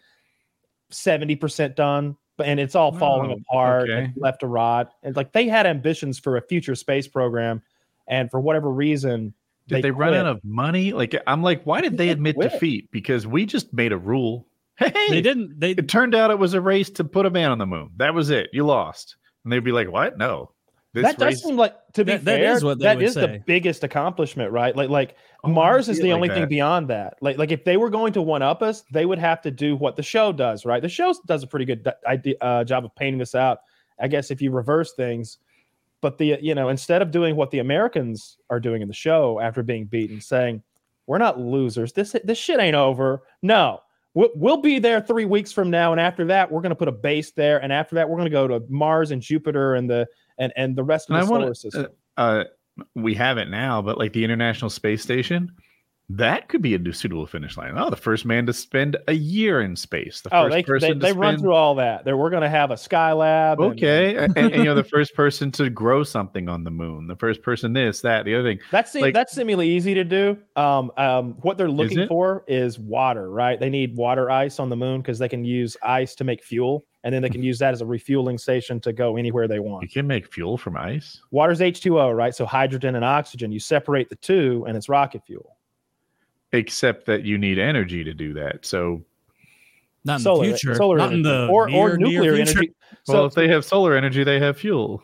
seventy 0.89 1.35
percent 1.35 1.75
done, 1.75 2.15
but 2.37 2.47
and 2.47 2.59
it's 2.59 2.75
all 2.75 2.91
falling 2.91 3.31
Oh, 3.31 3.39
apart 3.49 3.89
okay. 3.89 4.05
and 4.05 4.13
left 4.17 4.41
to 4.41 4.47
rot. 4.47 4.93
And 5.03 5.15
like 5.15 5.31
they 5.33 5.47
had 5.47 5.65
ambitions 5.65 6.19
for 6.19 6.37
a 6.37 6.41
future 6.41 6.75
space 6.75 7.07
program, 7.07 7.61
and 8.07 8.29
for 8.31 8.39
whatever 8.39 8.69
reason, 8.71 9.33
did 9.67 9.83
they, 9.83 9.91
run 9.91 10.13
out 10.13 10.25
of 10.25 10.43
money? 10.43 10.91
Like 10.93 11.15
I'm 11.27 11.41
like, 11.41 11.63
why 11.63 11.81
did 11.81 11.93
they 11.97 12.07
They 12.07 12.11
admit 12.11 12.35
quit. 12.35 12.51
defeat? 12.51 12.89
Because 12.91 13.25
we 13.25 13.45
just 13.45 13.73
made 13.73 13.91
a 13.93 13.97
rule. 13.97 14.47
Hey, 14.77 14.91
They 15.09 15.21
didn't 15.21 15.59
they 15.59 15.71
it 15.71 15.87
turned 15.87 16.15
out 16.15 16.31
it 16.31 16.39
was 16.39 16.53
a 16.55 16.59
race 16.61 16.89
to 16.91 17.03
put 17.03 17.25
a 17.25 17.29
man 17.29 17.51
on 17.51 17.59
the 17.59 17.65
moon. 17.65 17.91
That 17.97 18.13
was 18.13 18.29
it. 18.31 18.49
You 18.53 18.65
lost. 18.65 19.15
And 19.43 19.53
they'd 19.53 19.59
be 19.63 19.71
like, 19.71 19.91
What? 19.91 20.17
No. 20.17 20.51
This 20.93 21.03
that 21.05 21.17
does 21.17 21.41
seem 21.43 21.55
like 21.57 21.75
to 21.93 22.03
be 22.05 22.11
That- 22.13 22.25
that 22.25 22.39
fair. 22.39 22.53
is 22.53 22.63
what 22.63 22.77
they 22.79 22.83
that 22.85 22.97
would 22.97 23.05
is 23.05 23.13
say. 23.13 23.21
the 23.21 23.43
biggest 23.45 23.83
accomplishment, 23.83 24.51
right? 24.51 24.75
Like 24.75 24.89
like 24.89 25.15
Oh, 25.43 25.49
Mars 25.49 25.89
is 25.89 25.99
it 25.99 26.01
the 26.03 26.09
like 26.09 26.15
only 26.15 26.29
thing 26.29 26.47
beyond 26.47 26.87
that. 26.89 27.15
Like 27.21 27.37
like 27.37 27.51
if 27.51 27.63
they 27.63 27.77
were 27.77 27.89
going 27.89 28.13
to 28.13 28.21
one 28.21 28.41
up 28.41 28.61
us, 28.61 28.83
they 28.91 29.05
would 29.05 29.19
have 29.19 29.41
to 29.43 29.51
do 29.51 29.75
what 29.75 29.95
the 29.95 30.03
show 30.03 30.31
does, 30.31 30.65
right? 30.65 30.81
The 30.81 30.89
show 30.89 31.13
does 31.27 31.43
a 31.43 31.47
pretty 31.47 31.65
good 31.65 31.87
idea, 32.05 32.35
uh, 32.41 32.63
job 32.63 32.83
of 32.85 32.95
painting 32.95 33.19
this 33.19 33.35
out. 33.35 33.59
I 33.99 34.07
guess 34.07 34.29
if 34.31 34.41
you 34.41 34.51
reverse 34.51 34.93
things, 34.93 35.37
but 36.03 36.19
the 36.19 36.37
you 36.39 36.53
know 36.53 36.69
instead 36.69 37.01
of 37.01 37.09
doing 37.09 37.35
what 37.35 37.49
the 37.49 37.57
Americans 37.57 38.37
are 38.51 38.59
doing 38.59 38.83
in 38.83 38.87
the 38.87 38.93
show 38.93 39.39
after 39.39 39.63
being 39.63 39.85
beaten, 39.85 40.21
saying 40.21 40.61
we're 41.07 41.17
not 41.17 41.39
losers. 41.39 41.93
This 41.93 42.15
this 42.23 42.37
shit 42.37 42.59
ain't 42.59 42.75
over. 42.75 43.23
No. 43.41 43.79
We'll, 44.15 44.29
we'll 44.35 44.61
be 44.61 44.77
there 44.77 45.01
three 45.01 45.25
weeks 45.25 45.51
from 45.51 45.71
now, 45.71 45.91
and 45.91 45.99
after 45.99 46.23
that, 46.25 46.51
we're 46.51 46.61
going 46.61 46.69
to 46.69 46.75
put 46.75 46.87
a 46.87 46.91
base 46.91 47.31
there, 47.31 47.57
and 47.63 47.73
after 47.73 47.95
that, 47.95 48.07
we're 48.07 48.17
going 48.17 48.27
to 48.27 48.29
go 48.29 48.47
to 48.47 48.63
Mars 48.69 49.09
and 49.09 49.19
Jupiter 49.19 49.73
and 49.73 49.89
the 49.89 50.05
and 50.37 50.53
and 50.55 50.75
the 50.75 50.83
rest 50.83 51.09
of 51.09 51.15
And 51.15 51.23
the 51.23 51.25
I 51.25 51.27
solar 51.29 51.39
wanna- 51.45 51.55
system. 51.55 51.87
uh, 52.17 52.43
we 52.93 53.15
have 53.15 53.39
it 53.39 53.49
now, 53.49 53.81
but 53.81 53.97
like 53.97 54.13
the 54.13 54.23
International 54.23 54.69
Space 54.69 55.01
Station, 55.01 55.51
That 56.17 56.47
could 56.49 56.61
be 56.61 56.75
a 56.75 56.79
new 56.79 56.91
suitable 56.91 57.25
finish 57.25 57.57
line. 57.57 57.73
Oh, 57.77 57.89
the 57.89 57.95
first 57.95 58.23
man 58.25 58.45
to 58.45 58.53
spend 58.53 58.97
a 59.07 59.13
year 59.13 59.61
in 59.61 59.75
space. 59.75 60.21
The 60.21 60.29
Oh, 60.35 60.43
first 60.43 60.51
they 60.53 60.57
they, 60.57 60.63
person 60.63 60.99
they 60.99 61.11
to 61.13 61.17
run 61.17 61.33
spend- 61.33 61.41
through 61.41 61.53
all 61.53 61.75
that. 61.75 62.05
There, 62.05 62.15
we're 62.17 62.29
going 62.29 62.43
to 62.43 62.49
have 62.49 62.69
a 62.71 62.75
Skylab. 62.75 63.53
and- 63.53 63.73
Okay, 63.73 64.15
and, 64.17 64.37
and, 64.37 64.51
you 64.53 64.63
know 64.63 64.75
the 64.75 64.83
first 64.95 65.15
person 65.15 65.51
to 65.53 65.69
grow 65.69 66.03
something 66.03 66.49
on 66.49 66.63
the 66.63 66.71
moon. 66.71 67.07
The 67.07 67.15
first 67.15 67.41
person 67.41 67.73
this, 67.73 68.01
that, 68.01 68.25
the 68.25 68.35
other 68.35 68.47
thing. 68.47 68.59
That's 68.69 68.93
Like- 68.93 69.13
that's 69.13 69.33
seemingly 69.33 69.69
easy 69.69 69.93
to 69.95 70.03
do. 70.03 70.37
Um, 70.55 70.91
um, 70.97 71.33
what 71.41 71.57
they're 71.57 71.69
looking 71.71 71.99
it? 72.01 72.07
for 72.09 72.43
is 72.47 72.77
water, 72.77 73.31
right? 73.31 73.59
They 73.59 73.69
need 73.69 73.95
water 73.95 74.29
ice 74.29 74.59
on 74.59 74.69
the 74.69 74.75
moon 74.77 75.01
because 75.01 75.17
they 75.19 75.29
can 75.29 75.43
use 75.43 75.75
ice 75.81 76.13
to 76.15 76.23
make 76.23 76.43
fuel, 76.43 76.85
and 77.03 77.13
then 77.15 77.21
they 77.21 77.29
can 77.29 77.41
use 77.43 77.57
that 77.59 77.73
as 77.73 77.81
a 77.81 77.85
refueling 77.85 78.37
station 78.37 78.79
to 78.81 78.93
go 78.93 79.17
anywhere 79.17 79.47
they 79.47 79.59
want. 79.59 79.81
You 79.83 79.89
can 79.89 80.05
make 80.05 80.31
fuel 80.31 80.57
from 80.57 80.77
ice. 80.77 81.21
Water's 81.31 81.61
H 81.61 81.81
two 81.81 81.99
O, 81.99 82.11
right? 82.11 82.35
So 82.35 82.45
hydrogen 82.45 82.95
and 82.95 83.03
oxygen. 83.03 83.51
You 83.51 83.59
separate 83.59 84.09
the 84.09 84.15
two, 84.17 84.63
and 84.67 84.77
it's 84.77 84.87
rocket 84.89 85.23
fuel. 85.25 85.57
Except 86.53 87.05
that 87.07 87.23
you 87.23 87.37
need 87.37 87.59
energy 87.59 88.03
to 88.03 88.13
do 88.13 88.33
that. 88.33 88.65
So, 88.65 89.03
Not 90.05 90.15
in 90.15 90.19
solar, 90.21 90.45
the 90.47 90.57
future. 90.57 90.75
solar 90.75 90.97
not 90.97 91.13
in 91.13 91.23
the 91.23 91.47
or 91.47 91.67
near, 91.67 91.93
or 91.93 91.97
nuclear 91.97 92.35
future. 92.35 92.51
energy. 92.59 92.73
well, 93.07 93.17
So 93.17 93.25
if 93.25 93.33
they 93.33 93.47
have 93.49 93.65
solar 93.65 93.95
energy, 93.95 94.23
they 94.23 94.39
have 94.39 94.57
fuel. 94.57 95.03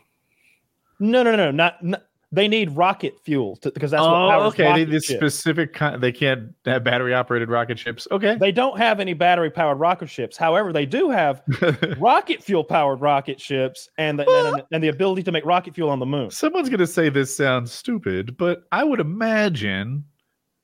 no, 1.00 1.24
no, 1.24 1.32
no, 1.32 1.46
no, 1.46 1.52
not, 1.52 1.84
not 1.84 2.04
they 2.32 2.48
need 2.48 2.70
rocket 2.76 3.16
fuel 3.24 3.56
to, 3.58 3.72
because 3.72 3.90
that's 3.90 4.02
what 4.02 4.10
oh, 4.10 4.30
powers 4.30 4.54
okay. 4.54 4.64
They, 4.64 4.70
rocket 4.70 4.92
this 4.92 5.06
ships. 5.06 5.20
specific 5.20 5.74
kind. 5.74 6.00
They 6.02 6.12
can't 6.12 6.54
have 6.66 6.84
battery 6.84 7.14
operated 7.14 7.50
rocket 7.50 7.80
ships. 7.80 8.08
Okay. 8.12 8.36
They 8.36 8.52
don't 8.52 8.78
have 8.78 9.00
any 9.00 9.14
battery 9.14 9.50
powered 9.50 9.80
rocket 9.80 10.10
ships. 10.10 10.38
However, 10.38 10.72
they 10.72 10.86
do 10.86 11.10
have 11.10 11.42
rocket 11.98 12.44
fuel 12.44 12.64
powered 12.64 13.02
rocket 13.02 13.42
ships 13.42 13.90
and 13.98 14.20
the, 14.20 14.30
and, 14.30 14.64
and 14.72 14.84
the 14.84 14.90
ability 14.90 15.24
to 15.24 15.32
make 15.32 15.44
rocket 15.44 15.74
fuel 15.74 15.90
on 15.90 15.98
the 15.98 16.06
moon. 16.06 16.30
Someone's 16.30 16.70
going 16.70 16.80
to 16.80 16.88
say 16.88 17.10
this 17.10 17.36
sounds 17.36 17.72
stupid, 17.72 18.38
but 18.38 18.64
I 18.72 18.84
would 18.84 19.00
imagine. 19.00 20.04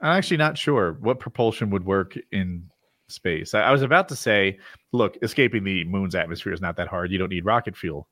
I'm 0.01 0.17
actually 0.17 0.37
not 0.37 0.57
sure 0.57 0.97
what 1.01 1.19
propulsion 1.19 1.69
would 1.69 1.85
work 1.85 2.17
in 2.31 2.69
space. 3.07 3.53
I, 3.53 3.61
I 3.61 3.71
was 3.71 3.81
about 3.81 4.09
to 4.09 4.15
say, 4.15 4.59
look, 4.91 5.17
escaping 5.21 5.63
the 5.63 5.83
moon's 5.85 6.15
atmosphere 6.15 6.53
is 6.53 6.61
not 6.61 6.75
that 6.77 6.87
hard. 6.87 7.11
You 7.11 7.17
don't 7.17 7.29
need 7.29 7.45
rocket 7.45 7.75
fuel. 7.77 8.07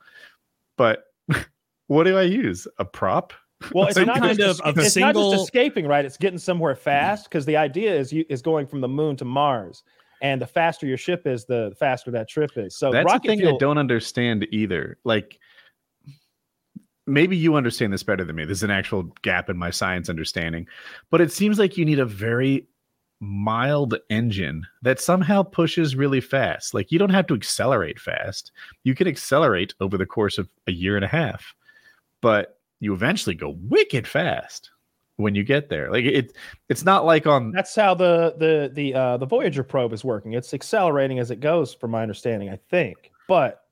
But 0.77 1.05
what 1.87 2.03
do 2.05 2.17
I 2.17 2.23
use? 2.23 2.67
A 2.79 2.85
prop? 2.85 3.33
Well, 3.71 3.87
it's 3.87 3.97
not 3.97 4.19
kind 4.19 4.37
just, 4.37 4.61
of- 4.61 4.77
of 4.77 4.77
it's 4.77 4.95
not 4.95 5.15
just 5.15 5.43
escaping, 5.43 5.87
right? 5.87 6.05
It's 6.05 6.17
getting 6.17 6.39
somewhere 6.39 6.73
mm-hmm. 6.73 6.83
fast 6.83 7.29
because 7.29 7.45
the 7.45 7.57
idea 7.57 7.95
is 7.95 8.11
you 8.11 8.25
is 8.29 8.41
going 8.41 8.67
from 8.67 8.81
the 8.81 8.87
moon 8.87 9.15
to 9.17 9.25
Mars, 9.25 9.83
and 10.21 10.41
the 10.41 10.47
faster 10.47 10.85
your 10.85 10.97
ship 10.97 11.27
is, 11.27 11.45
the 11.45 11.73
faster 11.79 12.11
that 12.11 12.29
trip 12.29 12.51
is. 12.55 12.77
So 12.77 12.91
That's 12.91 13.11
the 13.11 13.19
thing 13.19 13.39
fuel. 13.39 13.55
I 13.55 13.57
don't 13.57 13.77
understand 13.77 14.47
either. 14.51 14.97
Like, 15.03 15.39
maybe 17.05 17.35
you 17.35 17.55
understand 17.55 17.93
this 17.93 18.03
better 18.03 18.23
than 18.23 18.35
me. 18.35 18.45
There's 18.45 18.63
an 18.63 18.71
actual 18.71 19.03
gap 19.21 19.49
in 19.49 19.57
my 19.57 19.69
science 19.69 20.09
understanding, 20.09 20.67
but 21.09 21.21
it 21.21 21.31
seems 21.31 21.59
like 21.59 21.77
you 21.77 21.85
need 21.85 21.99
a 21.99 22.05
very 22.05 22.67
mild 23.19 23.95
engine 24.09 24.65
that 24.81 24.99
somehow 24.99 25.43
pushes 25.43 25.95
really 25.95 26.21
fast. 26.21 26.73
Like, 26.73 26.91
you 26.91 26.99
don't 26.99 27.09
have 27.09 27.27
to 27.27 27.33
accelerate 27.33 27.99
fast. 27.99 28.51
You 28.83 28.95
can 28.95 29.07
accelerate 29.07 29.73
over 29.79 29.97
the 29.97 30.05
course 30.05 30.37
of 30.37 30.49
a 30.67 30.71
year 30.71 30.95
and 30.95 31.05
a 31.05 31.09
half, 31.09 31.55
but 32.21 32.59
you 32.79 32.93
eventually 32.93 33.35
go 33.35 33.57
wicked 33.69 34.07
fast 34.07 34.71
when 35.17 35.35
you 35.35 35.43
get 35.43 35.69
there. 35.69 35.91
Like 35.91 36.05
it, 36.05 36.35
it's 36.69 36.83
not 36.83 37.05
like 37.05 37.27
on 37.27 37.51
That's 37.51 37.75
how 37.75 37.93
the 37.93 38.35
the 38.37 38.71
the 38.73 38.93
uh, 38.93 39.17
the 39.17 39.25
Voyager 39.25 39.63
probe 39.63 39.93
is 39.93 40.03
working. 40.03 40.33
It's 40.33 40.53
accelerating 40.53 41.19
as 41.19 41.31
it 41.31 41.39
goes, 41.39 41.73
from 41.73 41.91
my 41.91 42.01
understanding, 42.01 42.49
I 42.49 42.59
think. 42.69 43.11
But 43.27 43.63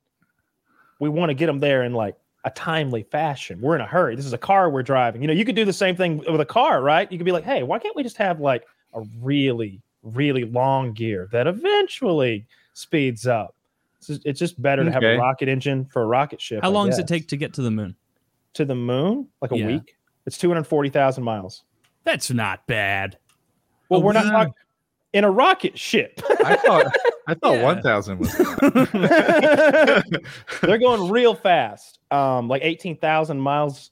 we 1.00 1.08
want 1.08 1.30
to 1.30 1.34
get 1.34 1.46
them 1.46 1.58
there 1.58 1.82
in 1.82 1.92
like 1.92 2.16
a 2.44 2.50
timely 2.50 3.04
fashion. 3.04 3.60
We're 3.60 3.74
in 3.76 3.80
a 3.80 3.86
hurry. 3.86 4.16
This 4.16 4.26
is 4.26 4.32
a 4.32 4.38
car 4.38 4.68
we're 4.70 4.82
driving. 4.82 5.22
You 5.22 5.28
know, 5.28 5.34
you 5.34 5.44
could 5.44 5.54
do 5.54 5.64
the 5.64 5.72
same 5.72 5.94
thing 5.96 6.18
with 6.18 6.40
a 6.40 6.44
car, 6.44 6.82
right? 6.82 7.10
You 7.10 7.18
could 7.18 7.24
be 7.24 7.32
like, 7.32 7.44
hey, 7.44 7.62
why 7.62 7.78
can't 7.78 7.94
we 7.94 8.02
just 8.02 8.16
have 8.16 8.40
like 8.40 8.64
a 8.94 9.02
really 9.20 9.80
really 10.02 10.42
long 10.44 10.92
gear 10.92 11.28
that 11.30 11.46
eventually 11.46 12.44
speeds 12.74 13.26
up? 13.26 13.54
It's 13.98 14.08
just, 14.08 14.26
it's 14.26 14.38
just 14.40 14.60
better 14.60 14.84
to 14.84 14.90
have 14.90 15.04
a 15.04 15.16
rocket 15.16 15.48
engine 15.48 15.84
for 15.84 16.02
a 16.02 16.06
rocket 16.06 16.40
ship. 16.40 16.60
How 16.62 16.68
I 16.70 16.72
long 16.72 16.88
does 16.88 16.98
it 16.98 17.06
take 17.06 17.28
to 17.28 17.36
get 17.36 17.52
to 17.54 17.62
the 17.62 17.70
moon? 17.70 17.94
to 18.54 18.64
the 18.64 18.74
moon? 18.74 19.28
Like 19.40 19.52
a 19.52 19.56
Yeah. 19.56 19.66
week? 19.68 19.96
It's 20.26 20.36
two 20.36 20.48
hundred 20.48 20.64
forty 20.64 20.90
thousand 20.90 21.22
miles. 21.24 21.62
That's 22.04 22.30
not 22.32 22.66
bad. 22.66 23.16
Well, 23.88 24.00
A 24.00 24.04
we're 24.04 24.12
not 24.12 24.24
talking 24.30 24.54
in 25.12 25.22
a 25.24 25.30
rocket 25.30 25.78
ship. 25.78 26.20
I 26.44 26.56
thought 26.56 26.86
I 27.26 27.34
thought 27.34 27.54
Yeah. 27.54 27.62
one 27.62 27.82
thousand 27.82 28.18
was 28.18 28.32
They're 30.60 30.78
going 30.78 31.10
real 31.10 31.34
fast, 31.34 31.98
um, 32.10 32.48
like 32.48 32.62
eighteen 32.62 32.96
thousand 32.96 33.40
miles 33.40 33.90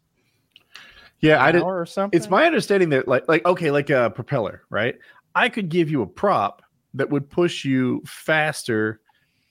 yeah. 1.20 1.42
I 1.42 1.48
an 1.50 1.54
did. 1.56 1.62
hour 1.62 1.80
or 1.80 1.86
something. 1.86 2.16
It's 2.16 2.30
my 2.30 2.46
understanding 2.46 2.88
that 2.90 3.08
like 3.08 3.26
like 3.28 3.44
okay, 3.46 3.70
like 3.70 3.90
a 3.90 4.10
propeller, 4.10 4.62
right? 4.70 4.96
I 5.34 5.48
could 5.48 5.68
give 5.68 5.90
you 5.90 6.02
a 6.02 6.06
prop 6.06 6.62
that 6.94 7.08
would 7.10 7.28
push 7.30 7.64
you 7.64 8.02
faster 8.06 9.00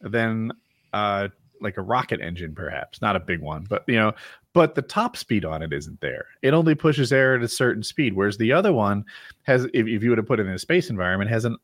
than 0.01 0.51
uh 0.93 1.29
like 1.61 1.77
a 1.77 1.81
rocket 1.81 2.21
engine, 2.21 2.55
perhaps. 2.55 3.01
Not 3.01 3.15
a 3.15 3.19
big 3.19 3.41
one, 3.41 3.65
but 3.69 3.83
you 3.87 3.97
know, 3.97 4.13
but 4.53 4.75
the 4.75 4.81
top 4.81 5.15
speed 5.15 5.45
on 5.45 5.61
it 5.61 5.71
isn't 5.73 5.99
there. 6.01 6.25
It 6.41 6.53
only 6.53 6.73
pushes 6.73 7.13
air 7.13 7.35
at 7.35 7.43
a 7.43 7.47
certain 7.47 7.83
speed, 7.83 8.13
whereas 8.13 8.37
the 8.37 8.51
other 8.51 8.73
one 8.73 9.05
has 9.43 9.65
if, 9.65 9.87
if 9.87 10.03
you 10.03 10.09
were 10.09 10.15
to 10.15 10.23
put 10.23 10.39
it 10.39 10.47
in 10.47 10.53
a 10.53 10.59
space 10.59 10.89
environment, 10.89 11.29
has 11.29 11.45
an 11.45 11.57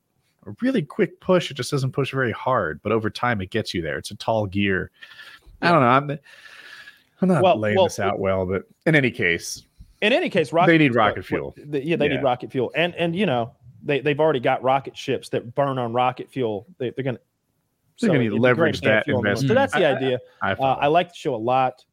a 0.46 0.56
really 0.62 0.82
quick 0.82 1.20
push. 1.20 1.50
It 1.52 1.56
just 1.56 1.72
doesn't 1.72 1.92
push 1.92 2.12
very 2.12 2.32
hard, 2.32 2.82
but 2.84 2.92
over 2.92 3.10
time 3.10 3.42
it 3.42 3.50
gets 3.50 3.74
you 3.74 3.82
there. 3.82 3.98
It's 3.98 4.12
a 4.12 4.16
tall 4.16 4.46
gear. 4.46 4.92
I 5.62 5.72
don't 5.72 5.82
know. 5.82 5.88
I'm 5.88 6.20
I'm 7.22 7.28
not 7.30 7.42
Well- 7.44 7.58
laying 7.60 7.76
well, 7.78 7.86
this 7.86 8.00
out 8.00 8.20
well, 8.20 8.46
but 8.46 8.64
in 8.86 8.96
any 8.96 9.10
case, 9.12 9.64
in 10.02 10.12
any 10.14 10.30
case, 10.30 10.52
rocket 10.54 10.72
They 10.72 10.78
need 10.78 10.92
fuel- 10.92 11.06
rocket 11.06 11.26
fuel. 11.26 11.56
the- 11.58 11.84
yeah, 11.84 11.96
they 11.96 12.08
Yeah. 12.10 12.16
need 12.18 12.24
rocket 12.24 12.52
fuel, 12.52 12.72
and 12.76 12.94
and 12.96 13.16
you 13.16 13.26
know 13.26 13.54
they 13.84 14.02
they've 14.02 14.20
already 14.20 14.40
got 14.42 14.62
rocket 14.64 14.98
ships 14.98 15.30
that 15.30 15.56
burn 15.56 15.78
on 15.80 15.94
rocket 15.94 16.30
fuel. 16.30 16.68
They, 16.78 16.90
they're 16.92 17.04
gonna 17.06 17.20
They're 18.02 18.10
gonna 18.12 18.30
leverage 18.36 18.82
great 18.82 18.88
to 18.90 18.96
have 18.96 19.00
that 19.00 19.06
fuel 19.06 19.22
the. 19.22 19.36
So 19.38 19.54
that's 19.54 19.74
the 19.74 19.86
I- 19.86 19.92
I- 19.92 19.96
idea. 19.96 20.20
I, 20.42 20.52
Uh. 20.52 20.64
I 20.82 20.88
like 20.88 21.10
the 21.10 21.16
show 21.16 21.34
a 21.34 21.38
lot. 21.38 21.86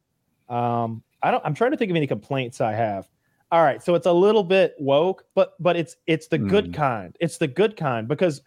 Um, 0.49 1.01
I 1.23 1.31
don't. 1.31 1.43
I'm 1.45 1.53
trying 1.53 1.71
to 1.71 1.77
think 1.77 1.89
of 1.89 1.95
any 1.95 2.05
complaints 2.07 2.59
I 2.59 2.73
have. 2.73 3.07
All 3.53 3.61
right, 3.61 3.83
so 3.83 3.93
it's 3.93 4.07
a 4.07 4.11
little 4.11 4.43
bit 4.43 4.73
woke, 4.79 5.25
but 5.35 5.53
but 5.59 5.75
it's 5.75 5.95
it's 6.07 6.27
the 6.27 6.39
good 6.39 6.69
Mm. 6.69 6.73
kind. 6.73 7.15
It's 7.19 7.37
the 7.37 7.47
good 7.47 7.77
kind 7.77 8.07
because 8.07 8.41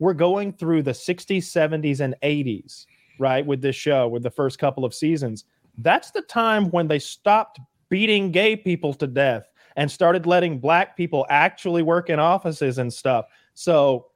we're 0.00 0.12
going 0.12 0.52
through 0.52 0.82
the 0.82 0.92
60s, 0.92 1.50
70s, 1.50 2.00
and 2.00 2.14
80s, 2.22 2.86
right? 3.18 3.46
With 3.46 3.62
this 3.62 3.74
show, 3.74 4.06
with 4.06 4.22
the 4.22 4.30
first 4.30 4.58
couple 4.58 4.84
of 4.84 4.92
seasons, 4.92 5.46
that's 5.78 6.10
the 6.10 6.20
time 6.20 6.70
when 6.72 6.88
they 6.88 6.98
stopped 6.98 7.58
beating 7.88 8.32
gay 8.32 8.54
people 8.54 8.92
to 8.92 9.06
death 9.06 9.44
and 9.76 9.90
started 9.90 10.26
letting 10.26 10.58
black 10.58 10.94
people 10.94 11.24
actually 11.30 11.82
work 11.82 12.10
in 12.10 12.18
offices 12.18 12.76
and 12.76 12.92
stuff. 12.92 13.24
So 13.54 14.08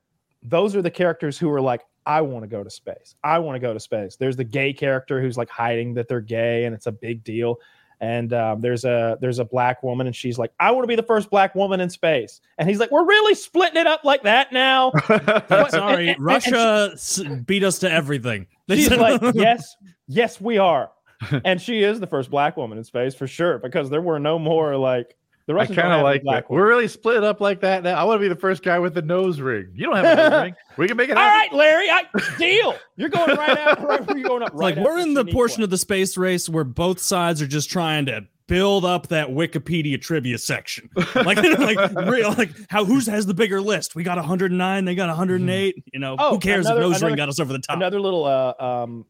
those 0.43 0.77
are 0.77 0.83
the 0.83 0.91
characters 0.91 1.39
who 1.39 1.51
are 1.51 1.61
like, 1.63 1.81
I 2.05 2.21
want 2.21 2.43
to 2.43 2.49
go 2.49 2.63
to 2.63 2.69
space. 2.69 3.15
I 3.25 3.39
want 3.39 3.57
to 3.57 3.61
go 3.61 3.73
to 3.73 3.81
space. 3.81 4.17
There's 4.17 4.37
the 4.37 4.45
gay 4.45 4.75
character 4.75 5.23
who's 5.23 5.39
like 5.39 5.49
hiding 5.49 5.95
that 5.95 6.07
they're 6.07 6.21
gay 6.21 6.67
and 6.67 6.75
it's 6.75 6.87
a 6.87 6.93
big 6.93 7.25
deal. 7.25 7.57
And 8.01 8.33
um, 8.33 8.61
there's 8.61 8.85
a 8.85 9.17
there's 9.21 9.39
a 9.39 9.45
black 9.45 9.83
woman 9.83 10.07
and 10.07 10.15
she's 10.15 10.39
like, 10.39 10.53
I 10.61 10.71
want 10.73 10.85
to 10.85 10.89
be 10.89 10.97
the 10.97 11.03
first 11.03 11.31
black 11.31 11.55
woman 11.55 11.81
in 11.81 11.89
space. 11.91 12.41
And 12.59 12.69
he's 12.69 12.79
like, 12.79 12.91
We're 12.91 13.07
really 13.07 13.35
splitting 13.35 13.81
it 13.81 13.87
up 13.87 14.05
like 14.05 14.23
that 14.25 14.53
now. 14.53 14.91
Sorry, 15.71 16.09
and- 16.09 16.17
and- 16.17 16.21
Russia 16.21 16.91
s 16.93 17.21
beat 17.47 17.65
us 17.65 17.79
to 17.81 17.91
everything. 17.91 18.47
She's 18.71 18.91
like, 18.97 19.21
Yes, 19.35 19.77
yes, 20.09 20.41
we 20.41 20.59
are. 20.59 20.91
And 21.45 21.61
she 21.61 21.83
is 21.83 22.01
the 22.01 22.07
first 22.07 22.31
black 22.31 22.57
woman 22.57 22.77
in 22.77 22.85
space 22.85 23.15
for 23.15 23.27
sure 23.27 23.59
because 23.59 23.89
there 23.89 24.03
were 24.03 24.19
no 24.19 24.39
more 24.39 24.77
like 24.77 25.17
the 25.47 25.53
I 25.53 25.57
Russians. 25.57 25.77
don't 25.77 25.83
kind 25.85 25.95
of 26.01 26.03
like 26.05 26.23
black 26.23 26.45
that. 26.49 26.51
We're 26.55 26.67
really 26.67 26.89
split 26.89 27.23
up 27.23 27.41
like 27.41 27.61
that 27.61 27.83
now. 27.83 27.95
I 27.95 28.05
want 28.05 28.17
to 28.19 28.21
be 28.23 28.29
the 28.29 28.37
first 28.41 28.63
guy 28.63 28.79
with 28.79 28.95
the 28.95 29.03
nose 29.03 29.41
ring. 29.41 29.69
You 29.75 29.87
don't 29.87 29.97
have 29.97 30.05
a 30.19 30.31
nose 30.31 30.43
ring. 30.45 30.55
We 30.77 30.89
can 30.89 30.97
make 30.97 31.11
it 31.11 31.17
All 31.17 31.23
happen. 31.23 31.57
right, 31.59 31.59
Larry, 31.59 31.91
I 31.91 32.05
deal. 32.39 32.75
You're 32.97 33.11
going 33.11 33.37
right 33.37 33.59
out. 33.59 33.87
Right, 33.87 34.09
you're 34.17 34.27
going 34.29 34.43
up 34.43 34.53
right 34.55 34.77
like 34.77 34.85
we're 34.87 34.99
in 35.01 35.15
the 35.15 35.25
Shaniqua. 35.25 35.33
portion 35.33 35.63
of 35.63 35.71
the 35.71 35.79
space 35.79 36.17
race 36.17 36.49
where 36.49 36.65
both 36.65 36.99
sides 37.01 37.43
are 37.43 37.47
just 37.47 37.71
trying 37.71 38.07
to 38.07 38.27
build 38.47 38.85
up 38.85 39.07
that 39.09 39.29
Wikipedia 39.29 40.01
trivia 40.01 40.37
section. 40.39 40.89
Like, 41.15 41.39
like 41.39 42.07
real, 42.09 42.33
like 42.35 42.51
how 42.69 42.85
who's 42.85 43.07
has 43.07 43.25
the 43.27 43.33
bigger 43.35 43.61
list? 43.61 43.95
We 43.95 44.03
got 44.03 44.17
109, 44.19 44.85
they 44.85 44.95
got 44.95 45.09
108. 45.09 45.85
You 45.93 45.99
know, 46.01 46.17
Oh, 46.19 46.31
who 46.33 46.39
cares 46.39 46.67
another- 46.67 46.83
if 46.83 46.91
nose 46.91 47.03
ring 47.03 47.17
got 47.17 47.29
us 47.29 47.41
over 47.41 47.53
the 47.53 47.59
top? 47.61 47.77
another 47.77 48.01
little 48.01 48.25
uh, 48.25 48.55
um, 48.63 49.07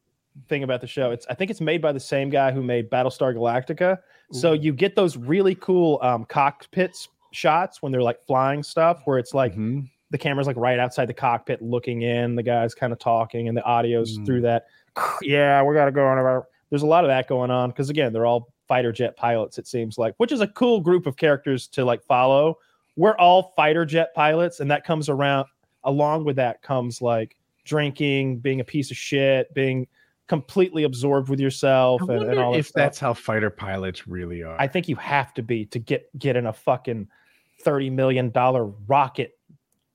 thing 0.49 0.63
about 0.63 0.81
the 0.81 0.87
show. 0.87 1.11
It's 1.11 1.27
I 1.29 1.35
think 1.35 1.51
it's 1.51 1.61
made 1.61 1.81
by 1.83 1.93
the 1.93 1.99
same 2.01 2.29
guy 2.31 2.53
who 2.53 2.63
made 2.63 2.91
Battlestar 2.91 3.35
Galactica. 3.35 3.99
So 4.33 4.53
you 4.53 4.73
get 4.73 4.97
those 4.97 5.17
really 5.17 5.55
cool 5.55 5.99
um, 6.03 6.25
cockpits 6.25 7.09
shots 7.33 7.83
when 7.83 7.93
they're 7.93 8.03
like 8.03 8.21
flying 8.27 8.63
stuff, 8.63 9.03
where 9.05 9.19
it's 9.19 9.35
like 9.35 9.55
Mhm. 9.55 9.89
the 10.11 10.19
camera's 10.19 10.47
like 10.47 10.57
right 10.57 10.79
outside 10.79 11.07
the 11.07 11.15
cockpit 11.15 11.61
looking 11.63 12.03
in, 12.03 12.35
the 12.37 12.43
guy's 12.43 12.75
kind 12.75 12.93
of 12.93 12.99
talking, 12.99 13.49
and 13.49 13.57
the 13.57 13.63
audio's 13.65 14.19
Mm. 14.19 14.27
through 14.27 14.41
that. 14.43 14.67
yeah, 15.23 15.63
we 15.63 15.75
got 15.75 15.87
to 15.87 15.93
go 15.93 16.07
on. 16.07 16.19
About. 16.19 16.47
There's 16.71 16.83
a 16.83 16.87
lot 16.87 17.05
of 17.05 17.09
that 17.09 17.29
going 17.29 17.51
on 17.51 17.71
because 17.71 17.91
again, 17.91 18.13
they're 18.13 18.27
all 18.27 18.53
fighter 18.67 18.93
jet 18.93 19.17
pilots. 19.17 19.59
It 19.59 19.67
seems 19.67 19.99
like, 19.99 20.15
which 20.17 20.33
is 20.33 20.41
a 20.41 20.49
cool 20.49 20.81
group 20.81 21.07
of 21.07 21.17
characters 21.17 21.67
to 21.69 21.85
like 21.85 22.03
follow. 22.03 22.59
We're 22.97 23.17
all 23.19 23.53
fighter 23.57 23.85
jet 23.85 24.15
pilots, 24.15 24.61
and 24.61 24.71
that 24.71 24.85
comes 24.85 25.09
around. 25.09 25.47
Along 25.85 26.25
with 26.25 26.37
that 26.37 26.63
comes 26.63 27.03
like 27.03 27.37
drinking, 27.65 28.39
being 28.39 28.61
a 28.61 28.65
piece 28.65 28.91
of 28.91 28.97
shit, 28.97 29.53
being 29.55 29.87
completely 30.29 30.85
absorbed 30.85 31.29
with 31.29 31.41
yourself, 31.41 32.03
I 32.09 32.15
and, 32.15 32.31
and 32.31 32.39
all 32.39 32.53
that 32.53 32.59
if 32.61 32.67
stuff. 32.69 32.75
that's 32.75 32.99
how 32.99 33.15
fighter 33.15 33.51
pilots 33.51 34.07
really 34.09 34.43
are. 34.43 34.57
I 34.61 34.67
think 34.69 34.89
you 34.89 34.97
have 34.97 35.35
to 35.35 35.43
be 35.43 35.67
to 35.67 35.79
get 35.79 36.09
get 36.19 36.37
in 36.37 36.47
a 36.47 36.53
fucking 36.53 37.09
thirty 37.63 37.91
million 37.91 38.31
dollar 38.31 38.65
rocket 38.67 39.39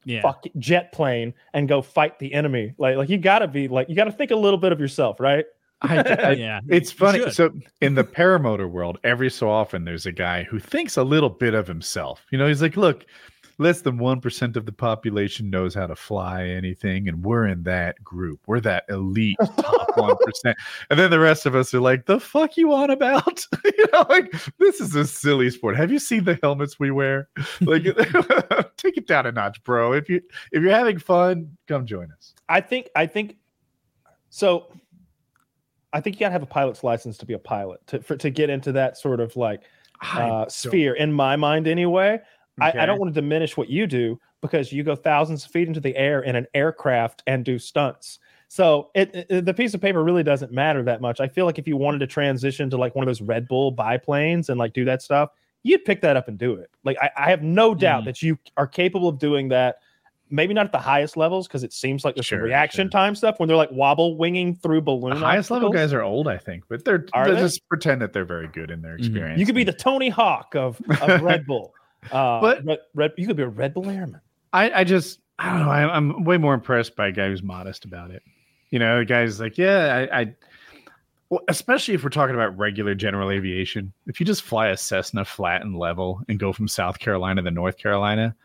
Yeah. 0.05 0.21
fuck 0.21 0.45
jet 0.57 0.91
plane 0.91 1.33
and 1.53 1.67
go 1.67 1.81
fight 1.81 2.19
the 2.19 2.33
enemy. 2.33 2.73
Like 2.77 2.95
like 2.97 3.09
you 3.09 3.17
gotta 3.17 3.47
be 3.47 3.67
like 3.67 3.89
you 3.89 3.95
gotta 3.95 4.11
think 4.11 4.31
a 4.31 4.35
little 4.35 4.59
bit 4.59 4.71
of 4.71 4.79
yourself, 4.79 5.19
right? 5.19 5.45
I, 5.81 5.97
I- 5.99 6.31
yeah. 6.37 6.59
it's 6.69 6.91
funny. 6.91 7.19
should. 7.19 7.33
So 7.33 7.51
in 7.81 7.95
the 7.95 8.03
paramotor 8.03 8.69
world, 8.69 8.99
every 9.03 9.29
so 9.29 9.49
often 9.49 9.85
there's 9.85 10.05
a 10.05 10.11
guy 10.11 10.43
who 10.43 10.59
thinks 10.59 10.97
a 10.97 11.03
little 11.03 11.29
bit 11.29 11.53
of 11.53 11.67
himself. 11.67 12.25
You 12.31 12.37
know, 12.37 12.47
he's 12.47 12.61
like, 12.61 12.75
look, 12.77 13.05
less 13.59 13.81
than 13.81 13.97
one 13.97 14.21
percent 14.21 14.57
of 14.57 14.65
the 14.65 14.71
population 14.71 15.49
knows 15.49 15.75
how 15.75 15.85
to 15.85 15.95
fly 15.95 16.47
anything, 16.47 17.07
and 17.07 17.23
we're 17.23 17.45
in 17.45 17.63
that 17.63 18.03
group. 18.03 18.39
We're 18.47 18.61
that 18.61 18.85
elite 18.89 19.37
top 19.57 19.91
one 19.97 20.15
percent. 20.25 20.57
And 20.89 20.99
then 20.99 21.11
the 21.11 21.19
rest 21.19 21.45
of 21.45 21.55
us 21.55 21.73
are 21.73 21.81
like, 21.81 22.05
the 22.05 22.19
fuck 22.19 22.57
you 22.57 22.73
on 22.73 22.89
about? 22.89 23.45
you 23.65 23.85
know, 23.93 24.05
like 24.09 24.33
this 24.57 24.79
is 24.79 24.95
a 24.95 25.05
silly 25.05 25.51
sport. 25.51 25.75
Have 25.75 25.91
you 25.91 25.99
seen 25.99 26.23
the 26.23 26.39
helmets 26.41 26.79
we 26.79 26.89
wear? 26.89 27.29
Like, 27.61 27.83
take 28.77 28.97
it 28.97 29.05
down 29.05 29.25
a 29.27 29.31
notch, 29.31 29.63
bro. 29.63 29.93
If 29.93 30.09
you 30.09 30.21
if 30.51 30.63
you're 30.63 30.71
having 30.71 30.97
fun, 30.97 31.57
come 31.67 31.85
join 31.85 32.11
us. 32.11 32.33
I 32.47 32.61
think 32.61 32.89
I 32.95 33.05
think 33.05 33.35
so. 34.29 34.73
I 35.91 36.01
think 36.01 36.15
you 36.15 36.21
gotta 36.21 36.31
have 36.31 36.43
a 36.43 36.47
pilot's 36.47 36.83
license 36.83 37.17
to 37.17 37.25
be 37.25 37.33
a 37.33 37.39
pilot 37.39 37.85
to 37.87 38.01
for, 38.01 38.15
to 38.15 38.29
get 38.29 38.49
into 38.49 38.71
that 38.71 38.97
sort 38.97 39.19
of 39.19 39.35
like 39.35 39.63
uh, 40.01 40.47
sphere. 40.47 40.93
In 40.93 41.11
my 41.11 41.35
mind, 41.35 41.67
anyway, 41.67 42.19
I, 42.61 42.83
I 42.83 42.85
don't 42.85 42.99
want 42.99 43.13
to 43.13 43.21
diminish 43.21 43.55
what 43.57 43.69
you 43.69 43.87
do 43.87 44.19
because 44.41 44.71
you 44.71 44.83
go 44.83 44.95
thousands 44.95 45.45
of 45.45 45.51
feet 45.51 45.67
into 45.67 45.79
the 45.79 45.95
air 45.97 46.21
in 46.21 46.35
an 46.35 46.47
aircraft 46.53 47.23
and 47.27 47.43
do 47.43 47.59
stunts. 47.59 48.19
So 48.47 48.89
it, 48.95 49.27
it- 49.29 49.45
the 49.45 49.53
piece 49.53 49.73
of 49.73 49.81
paper 49.81 50.03
really 50.03 50.23
doesn't 50.23 50.51
matter 50.51 50.81
that 50.83 51.01
much. 51.01 51.19
I 51.19 51.27
feel 51.27 51.45
like 51.45 51.59
if 51.59 51.67
you 51.67 51.77
wanted 51.77 51.99
to 51.99 52.07
transition 52.07 52.69
to 52.71 52.77
like 52.77 52.95
one 52.95 53.03
of 53.03 53.07
those 53.07 53.21
Red 53.21 53.47
Bull 53.47 53.71
biplanes 53.71 54.49
and 54.49 54.57
like 54.57 54.73
do 54.73 54.85
that 54.85 55.01
stuff, 55.01 55.29
you'd 55.63 55.83
pick 55.85 56.01
that 56.01 56.15
up 56.17 56.27
and 56.27 56.37
do 56.37 56.53
it. 56.55 56.69
Like 56.83 56.97
I, 57.01 57.09
I 57.17 57.29
have 57.29 57.43
no 57.43 57.75
doubt 57.75 58.03
Mhm. 58.03 58.05
that 58.05 58.21
you 58.21 58.37
are 58.57 58.65
capable 58.67 59.07
of 59.09 59.19
doing 59.19 59.49
that. 59.49 59.77
Maybe 60.31 60.53
not 60.53 60.67
at 60.67 60.71
the 60.71 60.77
highest 60.77 61.17
levels 61.17 61.47
because 61.47 61.63
it 61.63 61.73
seems 61.73 62.05
like 62.05 62.13
there's 62.15 62.29
some 62.29 62.37
reaction 62.39 62.85
sure. 62.85 62.89
time 62.91 63.15
stuff 63.15 63.39
when 63.39 63.47
they're 63.47 63.57
like 63.57 63.71
wobble 63.71 64.15
winging 64.15 64.53
through 64.55 64.81
balloon. 64.81 65.15
The 65.15 65.25
highest 65.25 65.49
level 65.49 65.69
obstacles. 65.69 65.89
guys 65.89 65.93
are 65.93 66.03
old, 66.03 66.27
I 66.27 66.37
think, 66.37 66.65
but 66.69 66.85
they're 66.85 67.07
Are 67.13 67.31
they 67.31 67.39
just 67.41 67.67
pretend 67.67 67.99
that 68.03 68.13
they're 68.13 68.25
very 68.25 68.47
good 68.47 68.69
in 68.69 68.83
their 68.83 68.95
experience. 68.95 69.39
You 69.39 69.45
could 69.47 69.55
be 69.55 69.63
the 69.63 69.73
Tony 69.73 70.07
Hawk 70.09 70.55
of, 70.55 70.79
of 71.01 71.21
Red 71.23 71.47
Bull. 71.47 71.73
Uh, 72.11 72.41
But- 72.41 72.65
Red, 72.65 72.79
Red, 72.95 73.13
you 73.17 73.27
could 73.27 73.35
be 73.37 73.43
a 73.43 73.47
Red 73.47 73.73
Bull 73.73 73.89
airman. 73.89 74.21
I, 74.53 74.71
I 74.71 74.83
just 74.83 75.19
I 75.37 75.49
don't 75.51 75.59
know. 75.65 75.69
I, 75.71 75.95
I'm 75.95 76.23
way 76.23 76.37
more 76.37 76.53
impressed 76.53 76.95
by 76.95 77.07
a 77.07 77.11
guy 77.11 77.27
who's 77.27 77.43
modest 77.43 77.85
about 77.85 78.11
it. 78.11 78.23
You 78.71 78.79
know, 78.79 78.99
the 78.99 79.05
guy's 79.05 79.39
like, 79.39 79.57
yeah, 79.57 80.07
I, 80.11 80.19
I 80.21 80.35
well, 81.29 81.41
especially 81.47 81.93
if 81.93 82.03
we're 82.03 82.09
talking 82.09 82.35
about 82.35 82.57
regular 82.57 82.95
general 82.95 83.29
aviation. 83.31 83.93
If 84.07 84.19
you 84.19 84.25
just 84.25 84.41
fly 84.41 84.67
a 84.69 84.77
Cessna 84.77 85.23
flat 85.25 85.61
and 85.61 85.77
level 85.77 86.21
and 86.27 86.39
go 86.39 86.51
from 86.51 86.67
South 86.67 86.97
Carolina 86.99 87.41
to 87.43 87.51
North 87.51 87.77
Carolina, 87.77 88.35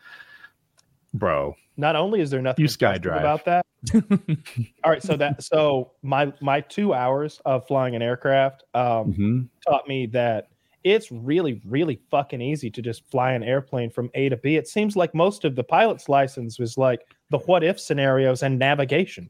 bro, 1.13 1.55
Not 1.77 1.95
only 1.95 2.21
is 2.21 2.29
there 2.29 2.41
nothing 2.41 2.63
You 2.63 2.69
impressive 2.71 3.01
skydrive. 3.03 3.19
about 3.19 3.45
that. 3.45 3.65
All 4.83 4.91
right, 4.91 5.01
so 5.03 5.15
that 5.17 5.43
so 5.43 5.91
my 6.01 6.31
my 6.41 6.61
two 6.61 6.93
hours 6.93 7.41
of 7.45 7.65
flying 7.67 7.95
an 7.95 8.01
aircraft 8.01 8.63
um, 8.73 9.13
Mhm. 9.13 9.47
taught 9.67 9.87
me 9.87 10.05
that 10.07 10.47
it's 10.85 11.11
really 11.11 11.61
really 11.65 11.99
fucking 12.11 12.39
easy 12.39 12.69
to 12.69 12.81
just 12.81 13.09
fly 13.09 13.33
an 13.33 13.43
airplane 13.43 13.89
from 13.89 14.09
A 14.13 14.29
to 14.29 14.37
B. 14.37 14.55
It 14.55 14.67
seems 14.67 14.95
like 14.95 15.13
most 15.13 15.43
of 15.43 15.55
the 15.55 15.63
pilot's 15.63 16.07
license 16.07 16.59
was 16.59 16.77
like 16.77 17.01
the 17.31 17.39
what 17.39 17.63
if 17.63 17.79
scenarios 17.79 18.43
and 18.43 18.57
navigation. 18.59 19.29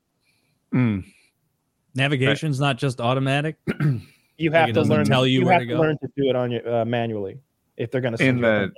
Mm. 0.74 1.06
Navigation's 1.96 2.60
not 2.60 2.78
just 2.78 3.02
automatic. 3.02 3.56
You 4.38 4.52
have 4.52 4.68
it 4.68 4.74
to 4.74 4.82
learn. 4.82 5.06
tell 5.06 5.26
you 5.26 5.40
you 5.40 5.46
where 5.46 5.54
have 5.54 5.62
to 5.62 5.68
to 5.70 5.80
learn 5.80 5.98
to 6.00 6.08
do 6.18 6.30
it 6.30 6.36
on 6.36 6.52
your 6.52 6.70
uh, 6.82 6.84
manually 6.84 7.40
if 7.78 7.90
they're 7.90 8.02
going 8.02 8.18
to 8.18 8.22
In 8.22 8.42
the- 8.42 8.70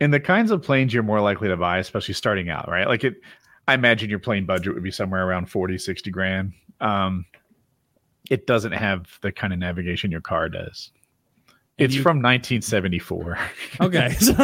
in 0.00 0.10
the 0.10 0.18
kinds 0.18 0.50
of 0.50 0.62
planes 0.64 0.92
you're 0.92 1.04
more 1.04 1.20
likely 1.20 1.46
to 1.46 1.56
buy, 1.56 1.78
especially 1.78 2.14
starting 2.14 2.48
out, 2.50 2.68
right? 2.68 2.88
Like 2.88 3.04
it, 3.04 3.14
I 3.68 3.74
imagine 3.74 4.10
your 4.10 4.18
plane 4.18 4.46
budget 4.46 4.74
would 4.74 4.82
be 4.82 4.90
somewhere 4.90 5.24
around 5.24 5.48
40, 5.48 5.78
60 5.78 6.10
grand. 6.10 6.54
Um, 6.80 7.24
it 8.28 8.48
doesn't 8.48 8.72
have 8.72 9.06
the 9.22 9.30
kind 9.30 9.52
of 9.52 9.60
navigation 9.60 10.10
your 10.10 10.22
car 10.22 10.48
does. 10.48 10.90
And 11.80 11.86
It's 11.86 11.94
you- 11.96 12.02
from 12.02 12.18
1974. 12.18 13.38
Okay, 13.80 14.10
so, 14.20 14.34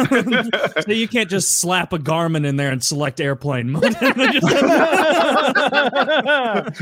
so 0.81 0.91
you 0.91 1.07
can't 1.07 1.29
just 1.29 1.59
slap 1.59 1.93
a 1.93 1.99
Garmin 1.99 2.47
in 2.47 2.55
there 2.55 2.71
and 2.71 2.83
select 2.83 3.21
airplane 3.21 3.69
mode. 3.71 3.83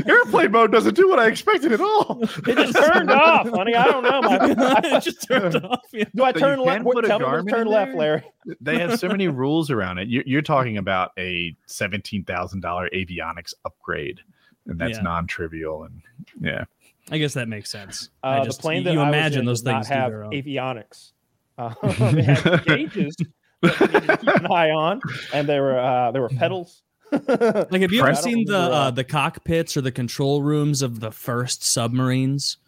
Airplane 0.06 0.50
mode 0.52 0.72
doesn't 0.72 0.94
do 0.94 1.08
what 1.08 1.18
I 1.18 1.26
expected 1.28 1.72
at 1.72 1.80
all. 1.80 2.18
it 2.22 2.56
just 2.56 2.74
turned 2.76 3.10
off, 3.10 3.48
honey. 3.50 3.74
I 3.74 3.84
don't 3.84 4.02
know. 4.02 4.22
My, 4.22 4.80
it 4.84 5.02
just 5.02 5.26
turned 5.28 5.56
off. 5.56 5.80
Yeah. 5.92 6.04
do 6.14 6.24
I 6.24 6.32
So 6.32 6.38
turn 6.40 6.58
left? 6.60 6.84
put 6.84 7.04
a 7.04 7.08
Tell 7.08 7.18
me 7.20 7.26
to 7.44 7.50
turn 7.50 7.66
left. 7.66 7.94
Larry. 7.94 8.22
They 8.60 8.78
have 8.78 8.98
so 8.98 9.08
many 9.08 9.28
rules 9.28 9.70
around 9.70 9.98
it. 9.98 10.08
You're, 10.08 10.24
you're 10.26 10.42
talking 10.42 10.76
about 10.78 11.12
a 11.18 11.56
seventeen 11.66 12.24
thousand 12.24 12.60
dollar 12.60 12.88
avionics 12.94 13.54
upgrade, 13.64 14.20
and 14.66 14.78
that's 14.78 14.98
Yeah. 14.98 15.02
non-trivial. 15.02 15.84
And 15.84 16.02
yeah, 16.40 16.64
I 17.10 17.18
guess 17.18 17.34
that 17.34 17.48
makes 17.48 17.70
sense. 17.70 18.10
I 18.22 18.38
Uh, 18.38 18.44
just- 18.44 18.58
the 18.58 18.62
plane 18.62 18.78
you 18.78 18.84
that 18.94 18.98
I 18.98 19.08
imagine 19.08 19.46
was 19.46 19.60
in 19.60 19.64
those 19.72 19.84
things 19.84 19.88
have 19.88 20.12
avionics. 20.12 21.12
Uh, 21.58 21.72
they 22.12 22.22
had 22.22 22.64
gauges 22.66 23.16
that 23.62 23.80
you 23.80 23.86
needed 23.86 24.06
to 24.08 24.16
keep 24.18 24.34
an 24.36 24.46
eye 24.52 24.70
on, 24.70 25.00
and 25.32 25.48
there 25.48 25.62
were 25.62 25.78
uh, 25.78 26.10
there 26.12 26.20
were 26.20 26.28
pedals. 26.28 26.82
Like, 27.12 27.80
have 27.80 27.92
you 27.92 28.02
ever 28.02 28.14
seen 28.14 28.44
the 28.46 28.58
uh, 28.58 28.68
uh, 28.68 28.90
the 28.90 29.04
cockpits 29.04 29.76
or 29.76 29.80
the 29.80 29.92
control 29.92 30.42
rooms 30.42 30.82
of 30.82 31.00
the 31.00 31.10
first 31.12 31.64
submarines? 31.64 32.58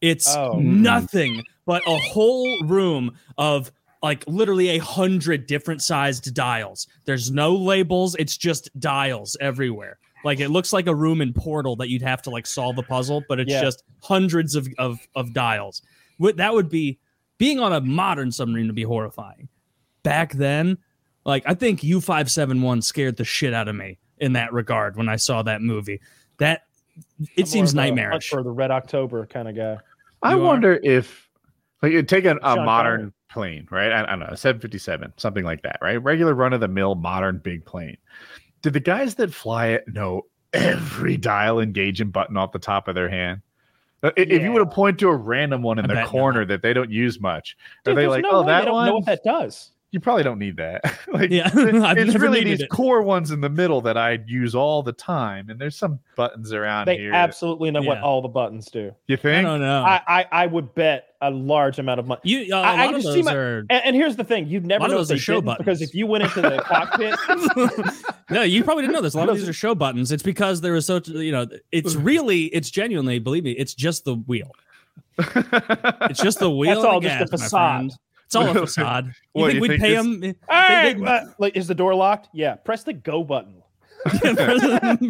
It's 0.00 0.28
Oh. 0.36 0.52
nothing 0.60 1.42
but 1.66 1.82
a 1.86 1.96
whole 1.98 2.62
room 2.64 3.16
of 3.38 3.72
like 4.02 4.24
literally 4.26 4.68
a 4.70 4.78
hundred 4.78 5.46
different 5.46 5.82
sized 5.82 6.32
dials. 6.34 6.86
There's 7.06 7.30
no 7.30 7.54
labels. 7.56 8.14
It's 8.18 8.36
just 8.36 8.70
dials 8.78 9.36
everywhere. 9.40 9.98
Like 10.24 10.40
it 10.40 10.48
looks 10.50 10.72
like 10.72 10.86
a 10.86 10.94
room 10.94 11.20
in 11.20 11.32
Portal 11.32 11.76
that 11.76 11.88
you'd 11.88 12.02
have 12.02 12.20
to 12.22 12.30
like 12.30 12.46
solve 12.46 12.76
a 12.78 12.82
puzzle, 12.82 13.22
but 13.28 13.40
it's 13.40 13.50
Yeah. 13.50 13.62
just 13.62 13.84
hundreds 14.02 14.54
of, 14.54 14.68
of 14.78 14.98
of 15.14 15.32
dials. 15.32 15.82
That 16.36 16.52
would 16.52 16.68
be 16.68 16.98
being 17.38 17.58
on 17.60 17.72
a 17.72 17.80
modern 17.80 18.30
submarine 18.30 18.66
would 18.66 18.74
be 18.74 18.82
horrifying. 18.82 19.48
Back 20.02 20.32
then, 20.34 20.76
like 21.24 21.42
I 21.46 21.54
think 21.54 21.82
U 21.82 22.00
five 22.00 22.30
seven 22.30 22.60
one 22.62 22.82
scared 22.82 23.16
the 23.16 23.24
shit 23.24 23.54
out 23.54 23.68
of 23.68 23.74
me 23.76 23.98
in 24.18 24.34
that 24.34 24.52
regard 24.52 24.96
when 24.96 25.08
I 25.08 25.16
saw 25.16 25.42
that 25.42 25.62
movie. 25.62 26.00
That 26.38 26.62
it 27.36 27.42
I'm 27.42 27.46
seems 27.46 27.74
more 27.74 27.84
of 27.84 27.88
a 27.88 27.90
nightmarish. 27.94 28.28
For 28.28 28.42
the 28.42 28.50
Red 28.50 28.70
October 28.70 29.24
kind 29.26 29.48
of 29.48 29.56
guy. 29.56 29.78
I 30.22 30.34
You 30.34 30.40
are? 30.40 30.44
wonder 30.44 30.78
if 30.82 31.28
like 31.82 31.92
you 31.92 32.02
take 32.02 32.26
a, 32.26 32.36
a 32.42 32.56
modern 32.56 32.98
Connery. 32.98 33.12
plane, 33.30 33.68
right? 33.70 33.90
I, 33.90 34.02
I 34.02 34.06
don't 34.10 34.18
know, 34.20 34.26
a 34.26 34.36
757, 34.36 35.14
something 35.16 35.44
like 35.44 35.62
that, 35.62 35.78
right? 35.80 36.02
Regular 36.02 36.34
run 36.34 36.52
of 36.52 36.60
the 36.60 36.68
mill 36.68 36.94
modern 36.94 37.38
big 37.38 37.64
plane. 37.64 37.96
Did 38.62 38.72
the 38.74 38.80
guys 38.80 39.14
that 39.16 39.32
fly 39.32 39.68
it 39.68 39.84
know 39.88 40.26
every 40.52 41.16
dial 41.16 41.60
engaging 41.60 42.10
button 42.10 42.36
off 42.36 42.52
the 42.52 42.58
top 42.58 42.88
of 42.88 42.94
their 42.94 43.08
hand? 43.08 43.40
Uh, 44.02 44.10
i- 44.16 44.20
If 44.20 44.42
you 44.42 44.52
were 44.52 44.60
to 44.60 44.66
point 44.66 44.98
to 45.00 45.08
a 45.08 45.16
random 45.16 45.62
one 45.62 45.78
in 45.78 45.84
I 45.84 45.88
the 45.88 45.94
bet 45.94 46.06
corner 46.06 46.44
that 46.46 46.62
they 46.62 46.72
don't 46.72 46.90
use 46.90 47.20
much, 47.20 47.56
Dude, 47.84 47.92
are 47.92 48.00
they 48.00 48.06
like, 48.06 48.22
no 48.22 48.30
oh, 48.30 48.40
way 48.40 48.46
they 48.46 48.52
that 48.52 48.64
don't 48.64 48.74
one? 48.74 48.86
know 48.86 48.94
what 48.96 49.06
that 49.06 49.22
does. 49.24 49.70
you 49.90 50.00
probably 50.00 50.22
don't 50.22 50.38
need 50.38 50.56
that. 50.56 50.82
like, 51.12 51.30
Yeah, 51.30 51.50
it's 51.54 52.14
really 52.14 52.42
these 52.44 52.60
it. 52.62 52.70
core 52.70 53.02
ones 53.02 53.30
in 53.30 53.40
the 53.42 53.50
middle 53.50 53.80
that 53.82 53.96
I 53.98 54.20
use 54.26 54.54
all 54.54 54.82
the 54.82 54.92
time, 54.92 55.50
and 55.50 55.60
there's 55.60 55.76
some 55.76 55.98
buttons 56.16 56.52
around 56.52 56.86
They 56.86 56.96
here. 56.96 57.12
absolutely 57.12 57.70
know 57.70 57.82
what 57.82 57.98
Yeah. 57.98 58.02
all 58.04 58.22
the 58.22 58.28
buttons 58.28 58.66
do. 58.70 58.92
you 59.06 59.16
think? 59.16 59.24
I 59.26 59.36
think? 59.36 59.46
don't 59.48 59.60
know. 59.60 59.82
I, 59.82 60.00
I 60.08 60.26
I 60.32 60.46
would 60.46 60.74
bet 60.74 61.09
a 61.22 61.30
large 61.30 61.78
amount 61.78 62.00
of 62.00 62.06
money. 62.06 62.20
you, 62.24 62.54
uh, 62.54 62.58
a 62.58 62.62
I- 62.62 62.84
of 62.86 63.02
just 63.02 63.06
see 63.08 63.14
those 63.20 63.24
my- 63.26 63.34
are. 63.34 63.58
And, 63.68 63.70
and 63.84 63.96
here's 63.96 64.16
the 64.16 64.24
thing: 64.24 64.46
you'd 64.46 64.64
never 64.66 64.88
know 64.88 64.96
those 64.96 65.10
are 65.12 65.18
show 65.18 65.40
didn't, 65.40 65.58
because 65.58 65.82
if 65.82 65.94
you 65.94 66.06
went 66.06 66.24
into 66.24 66.40
the 66.40 66.62
cockpit, 66.66 67.14
no, 68.30 68.42
you 68.42 68.64
probably 68.64 68.82
didn't 68.84 68.94
know 68.94 69.02
this. 69.02 69.14
A 69.14 69.18
lot 69.18 69.28
of 69.28 69.36
these 69.38 69.48
are 69.48 69.52
show 69.52 69.74
buttons. 69.74 70.12
It's 70.12 70.22
because 70.22 70.60
there 70.60 70.72
was 70.72 70.86
so 70.86 71.00
you 71.06 71.32
know. 71.32 71.46
It's 71.72 71.94
really, 71.94 72.44
it's 72.46 72.70
genuinely, 72.70 73.18
believe 73.18 73.44
me, 73.44 73.52
it's 73.52 73.74
just 73.74 74.04
the 74.04 74.14
wheel. 74.14 74.50
It's 75.18 76.22
just 76.22 76.38
the 76.38 76.50
wheel. 76.50 76.74
That's 76.74 76.84
all 76.84 77.00
the 77.00 77.08
just 77.08 77.30
gas, 77.30 77.30
facade. 77.42 77.90
It's 78.26 78.34
all 78.36 78.48
a 78.48 78.54
facade. 78.54 79.06
You 79.06 79.12
What, 79.32 79.46
think 79.48 79.54
you 79.56 79.60
we'd 79.60 79.68
think 79.68 79.80
pay 79.82 79.94
this- 79.96 80.02
them? 80.02 80.22
hey, 80.48 80.94
they- 80.94 81.04
uh, 81.04 81.24
like, 81.38 81.56
is 81.56 81.66
the 81.66 81.74
door 81.74 81.94
locked? 81.94 82.28
Yeah, 82.32 82.54
press 82.54 82.84
the 82.84 82.92
go 82.92 83.22
button. 83.24 83.56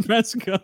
Press 0.04 0.34
go. 0.34 0.58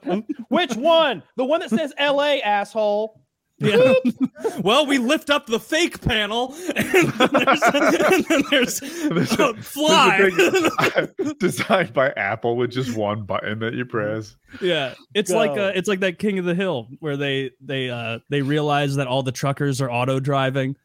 Which 0.48 0.74
one? 0.74 1.22
The 1.37 1.44
one 1.44 1.61
that 1.61 1.70
says 1.70 1.92
"L.A." 1.96 2.42
asshole. 2.42 3.20
Yeah. 3.59 3.95
well, 4.61 4.87
we 4.87 4.99
lift 4.99 5.31
up 5.31 5.47
the 5.47 5.59
fake 5.59 6.03
panel, 6.03 6.55
and 6.75 7.09
then 7.12 7.31
there's, 7.33 7.62
and 7.62 8.25
then 8.27 8.42
there's 8.50 8.81
There's 8.81 9.40
uh, 9.40 9.52
a- 9.52 9.63
fly. 9.63 10.19
There's 10.19 10.65
a 10.79 11.07
thing 11.07 11.35
designed 11.38 11.94
by 11.94 12.11
Apple 12.11 12.57
with 12.57 12.71
just 12.71 12.94
one 12.96 13.23
button 13.23 13.59
that 13.61 13.73
you 13.75 13.87
press. 13.87 14.37
yeah, 14.61 14.94
it's 15.15 15.31
like 15.31 15.52
uh, 15.52 15.73
it's 15.75 15.88
like 15.88 16.00
that 16.00 16.19
King 16.19 16.38
of 16.38 16.44
the 16.44 16.54
Hill 16.54 16.88
where 17.00 17.17
they 17.17 17.50
they 17.61 17.88
uh 17.88 18.19
they 18.29 18.42
realize 18.42 18.94
that 18.96 19.07
all 19.07 19.23
the 19.23 19.33
truckers 19.33 19.81
are 19.81 19.90
auto 19.90 20.21
driving, 20.21 20.77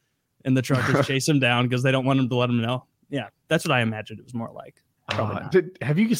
and 0.45 0.55
the 0.55 0.61
truckers 0.61 1.05
chase 1.05 1.25
them 1.25 1.39
down 1.39 1.67
because 1.67 1.83
they 1.83 1.91
don't 1.91 2.05
want 2.05 2.17
them 2.17 2.29
to 2.29 2.35
let 2.35 2.47
them 2.47 2.61
know. 2.61 2.85
Yeah, 3.09 3.27
that's 3.49 3.65
what 3.65 3.73
I 3.73 3.81
imagined 3.81 4.19
it 4.19 4.23
was 4.23 4.33
more 4.33 4.51
like. 4.53 4.81
Uh, 5.09 5.49
did, 5.49 5.77
have 5.81 5.99
you? 5.99 6.15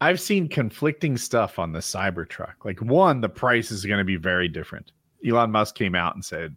I've 0.00 0.20
seen 0.20 0.48
conflicting 0.48 1.16
stuff 1.16 1.58
on 1.60 1.72
the 1.72 1.78
Cybertruck. 1.78 2.64
Like 2.64 2.80
one, 2.82 3.20
the 3.20 3.28
price 3.28 3.70
is 3.70 3.86
going 3.86 3.98
to 3.98 4.04
be 4.04 4.16
very 4.16 4.48
different. 4.48 4.90
Elon 5.26 5.50
Musk 5.50 5.74
came 5.74 5.94
out 5.94 6.14
and 6.14 6.24
said, 6.24 6.56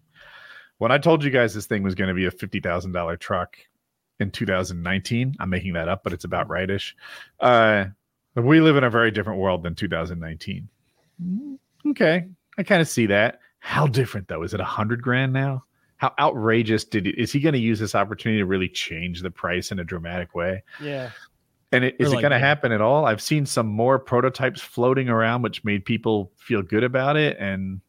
"When 0.78 0.91
I 0.91 0.97
told 0.97 1.24
you 1.24 1.30
guys 1.30 1.53
this 1.53 1.68
thing 1.68 1.84
was 1.84 1.95
going 1.95 2.07
to 2.07 2.14
be 2.14 2.26
a 2.26 2.32
fifty 2.32 2.60
thousand 2.60 2.91
dollar 2.93 3.18
truck, 3.18 3.57
in 4.20 4.32
2019. 4.32 5.36
I'm 5.39 5.49
making 5.49 5.74
that 5.74 5.88
up, 5.88 6.03
but 6.03 6.14
it's 6.14 6.26
about 6.26 6.49
rightish. 6.49 6.95
Uh, 7.39 7.86
we 8.36 8.60
live 8.62 8.76
in 8.78 8.84
a 8.84 8.89
very 8.89 9.12
different 9.12 9.39
world 9.39 9.64
than 9.64 9.76
2019. 9.76 10.68
Okay, 11.88 12.28
I 12.57 12.64
kind 12.64 12.82
of 12.82 12.88
see 12.88 13.05
that. 13.07 13.39
How 13.60 13.88
different 13.88 14.28
though? 14.28 14.43
Is 14.43 14.53
it 14.53 14.60
a 14.60 14.66
hundred 14.66 15.01
grand 15.01 15.34
now? 15.34 15.64
How 15.97 16.14
outrageous 16.18 16.86
did 16.86 17.07
it, 17.07 17.18
is 17.18 17.32
he 17.32 17.41
going 17.41 17.53
to 17.53 17.60
use 17.60 17.80
this 17.80 17.93
opportunity 17.95 18.39
to 18.39 18.45
really 18.45 18.70
change 18.70 19.22
the 19.22 19.32
price 19.32 19.72
in 19.72 19.80
a 19.80 19.84
dramatic 19.84 20.34
way? 20.34 20.64
Yeah. 20.82 21.12
And 21.74 21.84
it, 21.84 21.95
is 21.99 22.14
Or 22.14 22.20
it 22.20 22.22
going 22.22 22.32
to 22.32 22.36
the- 22.36 22.39
happen 22.39 22.72
at 22.72 22.80
all? 22.82 23.05
I've 23.05 23.22
seen 23.22 23.45
some 23.45 23.68
more 23.68 23.99
prototypes 23.99 24.62
floating 24.62 25.10
around, 25.10 25.41
which 25.41 25.64
made 25.66 25.84
people 25.84 26.32
feel 26.38 26.62
good 26.62 26.84
about 26.86 27.18
it, 27.18 27.38
and 27.38 27.82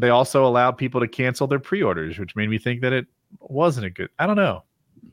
they 0.00 0.10
also 0.10 0.44
allowed 0.46 0.72
people 0.72 1.00
to 1.00 1.08
cancel 1.08 1.46
their 1.46 1.58
pre-orders, 1.58 2.18
which 2.18 2.34
made 2.36 2.48
me 2.50 2.58
think 2.58 2.80
that 2.82 2.92
it 2.92 3.06
wasn't 3.40 3.86
a 3.86 3.90
good. 3.90 4.08
I 4.18 4.26
don't 4.26 4.36
know. 4.36 4.64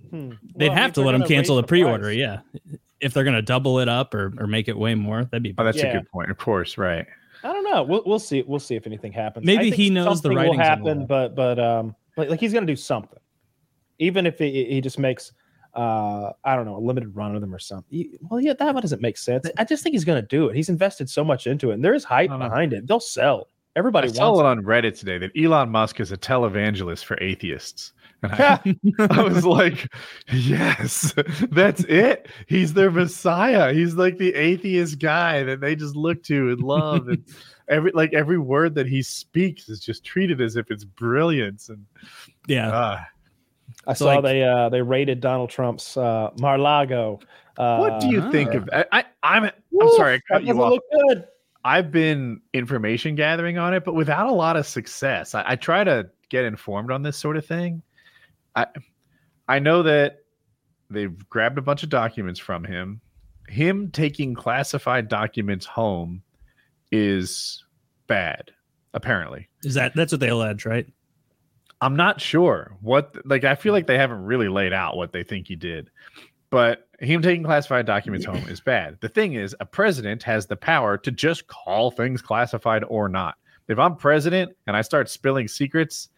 Hmm. 0.10 0.32
They'd 0.56 0.70
Well, 0.70 0.78
have 0.78 0.94
to 0.94 1.02
let 1.02 1.12
them 1.14 1.24
cancel 1.28 1.56
the 1.58 1.64
pre-order. 1.64 2.06
price- 2.06 2.18
Yeah, 2.18 2.40
if 3.02 3.14
they're 3.14 3.24
gonna 3.24 3.42
double 3.42 3.80
it 3.80 3.90
up 3.90 4.14
or, 4.14 4.34
or 4.40 4.48
make 4.48 4.68
it 4.68 4.78
way 4.78 4.96
more, 4.96 5.24
that'd 5.26 5.44
be. 5.44 5.54
Oh, 5.58 5.64
that's 5.64 5.78
Yeah. 5.78 5.88
a 5.88 5.94
good 6.00 6.10
point. 6.10 6.32
Of 6.32 6.38
course, 6.38 6.78
right? 6.78 7.06
I 7.44 7.54
don't 7.54 7.64
know. 7.64 7.84
We'll 7.84 8.04
we'll 8.06 8.20
see. 8.20 8.42
We'll 8.42 8.60
see 8.60 8.76
if 8.76 8.88
anything 8.88 9.12
happens. 9.12 9.46
Maybe 9.46 9.60
I 9.60 9.64
think 9.64 9.76
he 9.76 9.90
knows 9.90 10.06
the 10.06 10.30
something 10.30 10.32
will 10.32 10.38
writing's 10.38 10.60
on 10.60 10.66
happen, 10.66 11.06
but 11.06 11.36
but 11.36 11.60
um, 11.60 11.96
like, 12.18 12.30
like 12.30 12.40
he's 12.40 12.52
gonna 12.54 12.66
do 12.66 12.76
something, 12.76 13.20
even 14.00 14.26
if 14.26 14.40
he, 14.40 14.66
he 14.66 14.82
just 14.82 14.98
makes 14.98 15.32
uh 15.76 16.32
I 16.44 16.56
don't 16.56 16.66
know 16.66 16.78
a 16.78 16.80
limited 16.80 17.16
run 17.16 17.36
of 17.36 17.42
them 17.42 17.54
or 17.54 17.60
something. 17.60 17.86
He- 17.96 18.18
Well, 18.22 18.40
yeah, 18.40 18.54
that 18.54 18.74
one 18.74 18.82
doesn't 18.82 19.02
make 19.02 19.18
sense. 19.18 19.48
I 19.58 19.64
just 19.66 19.84
think 19.84 19.94
he's 19.94 20.06
gonna 20.06 20.22
do 20.24 20.48
it. 20.50 20.56
He's 20.56 20.70
invested 20.70 21.10
so 21.10 21.24
much 21.24 21.46
into 21.46 21.70
it, 21.72 21.76
and 21.76 21.84
there 21.86 21.94
is 21.94 22.04
hype 22.04 22.30
I 22.32 22.34
don't 22.34 22.40
know. 22.40 22.50
behind 22.50 22.74
it. 22.74 22.88
They'll 22.88 23.00
sell. 23.00 23.48
Everybody 23.78 24.10
I 24.10 24.12
saw 24.12 24.40
it 24.40 24.46
on 24.48 24.64
Reddit 24.64 24.98
today 24.98 25.20
that 25.20 25.32
Elon 25.40 25.70
Musk 25.70 26.00
is 26.00 26.12
a 26.12 26.18
televangelist 26.18 27.06
for 27.06 27.16
atheists. 27.22 27.94
And 28.24 28.34
I, 28.34 28.76
I 29.12 29.22
was 29.22 29.46
like, 29.46 29.94
yes, 30.34 31.14
that's 31.52 31.84
it. 31.84 32.28
He's 32.48 32.74
their 32.74 32.90
messiah. 32.90 33.72
He's 33.72 33.94
like 33.94 34.18
the 34.18 34.34
atheist 34.34 34.98
guy 34.98 35.44
that 35.44 35.62
they 35.62 35.76
just 35.76 35.96
look 35.96 36.24
to 36.24 36.50
and 36.50 36.60
love. 36.60 37.10
And 37.10 37.24
every 37.70 37.92
like 37.92 38.16
every 38.16 38.40
word 38.40 38.74
that 38.74 38.88
he 38.88 39.04
speaks 39.04 39.70
is 39.70 39.80
just 39.80 40.04
treated 40.04 40.42
as 40.42 40.56
if 40.56 40.72
it's 40.72 40.84
brilliance. 40.84 41.70
And 41.70 41.86
yeah, 42.48 42.70
uh, 42.72 43.00
I 43.86 43.94
saw 43.94 44.06
like- 44.16 44.24
they 44.24 44.42
uh 44.44 44.70
they 44.70 44.82
raided 44.82 45.22
Donald 45.22 45.52
Trump's 45.52 45.96
uh 45.96 46.32
Mar-Lago. 46.40 47.20
Uh, 47.56 47.78
what 47.78 48.02
do 48.02 48.08
you 48.10 48.32
think 48.32 48.50
Ah. 48.54 48.58
of 48.58 48.70
I, 48.74 48.86
I 48.92 49.04
I'm 49.22 49.44
I'm 49.80 49.92
sorry, 49.96 50.14
I 50.16 50.18
that 50.18 50.24
cut 50.32 50.44
you 50.44 50.60
off. 50.60 50.72
Look 50.72 50.84
good. 51.08 51.28
I've 51.68 51.92
been 51.92 52.40
information 52.54 53.16
gathering 53.16 53.58
on 53.58 53.74
it, 53.74 53.84
but 53.84 53.94
without 53.94 54.28
a 54.28 54.32
lot 54.32 54.56
of 54.56 54.66
success. 54.66 55.36
I, 55.36 55.44
I 55.46 55.56
try 55.58 55.84
to 55.84 56.10
get 56.30 56.46
informed 56.46 56.92
on 56.92 57.04
this 57.04 57.18
sort 57.18 57.36
of 57.36 57.46
thing. 57.46 57.82
I 58.56 58.68
I 59.50 59.60
know 59.60 59.84
that 59.84 60.20
they've 60.90 61.28
grabbed 61.30 61.58
a 61.58 61.62
bunch 61.62 61.84
of 61.84 61.90
documents 61.90 62.40
from 62.40 62.64
him. 62.64 63.02
Him 63.50 63.92
taking 63.92 64.34
classified 64.34 65.10
documents 65.10 65.66
home 65.66 66.24
is 66.94 67.66
bad, 68.08 68.52
apparently. 68.94 69.50
is 69.66 69.74
that 69.74 69.94
that's 69.94 70.14
what 70.14 70.22
they 70.22 70.30
allege, 70.30 70.66
right? 70.66 70.88
I'm 71.82 71.98
not 71.98 72.22
sure 72.22 72.78
what 72.80 73.14
like 73.26 73.44
I 73.44 73.56
feel 73.56 73.74
like 73.74 73.88
they 73.88 73.98
haven't 73.98 74.24
really 74.24 74.48
laid 74.48 74.72
out 74.72 74.96
what 74.96 75.12
they 75.12 75.24
think 75.24 75.50
he 75.50 75.58
did. 75.58 75.90
But 76.50 76.87
him 77.00 77.22
taking 77.22 77.44
classified 77.44 77.86
documents 77.86 78.26
home 78.26 78.44
is 78.50 78.60
bad. 78.60 78.98
The 79.02 79.10
thing 79.10 79.34
is, 79.34 79.56
a 79.60 79.66
president 79.66 80.24
has 80.24 80.48
the 80.48 80.56
power 80.56 80.98
to 80.98 81.12
just 81.12 81.48
call 81.48 81.92
things 81.92 82.22
classified 82.22 82.84
or 82.88 83.08
not. 83.08 83.36
If 83.68 83.78
I'm 83.78 83.96
president 83.96 84.56
and 84.66 84.76
I 84.76 84.82
start 84.82 85.10
spilling 85.10 85.48
secrets, 85.48 86.10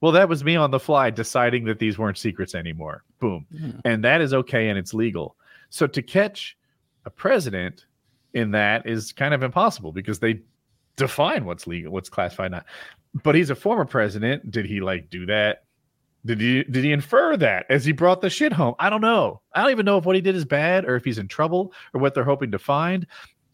well, 0.00 0.12
that 0.12 0.28
was 0.28 0.44
me 0.44 0.56
on 0.56 0.70
the 0.70 0.80
fly 0.80 1.10
deciding 1.10 1.64
that 1.64 1.78
these 1.78 1.98
weren't 1.98 2.18
secrets 2.18 2.54
anymore. 2.54 3.02
Boom. 3.18 3.46
Yeah. 3.50 3.72
And 3.84 4.04
that 4.04 4.20
is 4.20 4.34
okay 4.34 4.68
and 4.68 4.78
it's 4.78 4.94
legal. 4.94 5.36
So 5.70 5.86
to 5.86 6.02
catch 6.02 6.56
a 7.04 7.10
president 7.10 7.86
in 8.34 8.50
that 8.52 8.86
is 8.86 9.12
kind 9.12 9.34
of 9.34 9.42
impossible 9.42 9.92
because 9.92 10.18
they 10.18 10.40
define 10.96 11.44
what's 11.44 11.66
legal, 11.66 11.92
what's 11.92 12.08
classified, 12.08 12.50
not. 12.50 12.66
But 13.22 13.34
he's 13.34 13.50
a 13.50 13.54
former 13.54 13.84
president. 13.84 14.50
Did 14.50 14.66
he 14.66 14.80
like 14.80 15.10
do 15.10 15.26
that? 15.26 15.64
Did 16.24 16.40
he 16.40 16.62
did 16.64 16.84
he 16.84 16.92
infer 16.92 17.36
that 17.38 17.66
as 17.68 17.84
he 17.84 17.92
brought 17.92 18.20
the 18.20 18.30
shit 18.30 18.52
home? 18.52 18.74
I 18.78 18.90
don't 18.90 19.00
know. 19.00 19.40
I 19.54 19.62
don't 19.62 19.72
even 19.72 19.84
know 19.84 19.98
if 19.98 20.04
what 20.04 20.14
he 20.14 20.22
did 20.22 20.36
is 20.36 20.44
bad 20.44 20.84
or 20.84 20.94
if 20.94 21.04
he's 21.04 21.18
in 21.18 21.26
trouble 21.26 21.72
or 21.94 22.00
what 22.00 22.14
they're 22.14 22.22
hoping 22.22 22.52
to 22.52 22.58
find. 22.58 23.06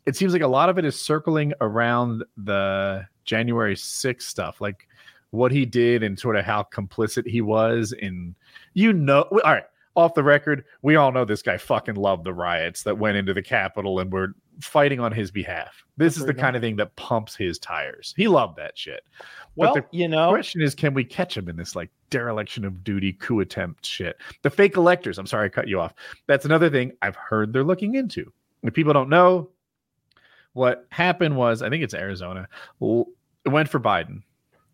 It 0.04 0.16
seems 0.16 0.32
like 0.32 0.42
a 0.42 0.48
lot 0.48 0.68
of 0.68 0.78
it 0.78 0.84
is 0.84 1.00
circling 1.00 1.52
around 1.60 2.24
the 2.36 3.06
January 3.24 3.74
6th 3.74 4.22
stuff, 4.22 4.60
like 4.60 4.86
what 5.30 5.52
he 5.52 5.66
did 5.66 6.02
and 6.02 6.18
sort 6.18 6.36
of 6.36 6.44
how 6.44 6.66
complicit 6.72 7.26
he 7.26 7.40
was 7.40 7.92
in 7.92 8.34
you 8.74 8.92
know 8.92 9.22
all 9.30 9.40
right, 9.44 9.64
off 9.96 10.14
the 10.14 10.22
record, 10.22 10.64
we 10.82 10.96
all 10.96 11.10
know 11.10 11.24
this 11.24 11.42
guy 11.42 11.56
fucking 11.56 11.96
loved 11.96 12.24
the 12.24 12.32
riots 12.32 12.82
that 12.84 12.98
went 12.98 13.16
into 13.16 13.34
the 13.34 13.42
Capitol 13.42 13.98
and 13.98 14.12
were 14.12 14.34
fighting 14.60 15.00
on 15.00 15.12
his 15.12 15.30
behalf. 15.30 15.84
This 15.96 16.16
is 16.16 16.26
the 16.26 16.34
kind 16.34 16.56
of 16.56 16.62
thing 16.62 16.76
that 16.76 16.94
pumps 16.96 17.34
his 17.36 17.58
tires. 17.58 18.14
He 18.16 18.28
loved 18.28 18.56
that 18.56 18.76
shit. 18.78 19.02
Well, 19.56 19.74
the 19.74 19.84
you 19.90 20.08
know, 20.08 20.30
question 20.30 20.62
is, 20.62 20.74
can 20.74 20.94
we 20.94 21.04
catch 21.04 21.36
him 21.36 21.48
in 21.48 21.56
this 21.56 21.74
like 21.76 21.90
dereliction 22.10 22.64
of 22.64 22.82
duty 22.84 23.12
coup 23.12 23.40
attempt 23.40 23.84
shit? 23.86 24.16
The 24.42 24.50
fake 24.50 24.76
electors. 24.76 25.18
I'm 25.18 25.26
sorry, 25.26 25.46
I 25.46 25.48
cut 25.48 25.68
you 25.68 25.80
off. 25.80 25.94
That's 26.26 26.44
another 26.44 26.70
thing 26.70 26.92
I've 27.02 27.16
heard 27.16 27.52
they're 27.52 27.64
looking 27.64 27.94
into. 27.94 28.32
If 28.62 28.74
people 28.74 28.92
don't 28.92 29.08
know, 29.08 29.50
what 30.52 30.86
happened 30.90 31.36
was, 31.36 31.62
I 31.62 31.70
think 31.70 31.84
it's 31.84 31.94
Arizona, 31.94 32.48
it 32.80 33.06
went 33.48 33.68
for 33.68 33.78
Biden, 33.78 34.22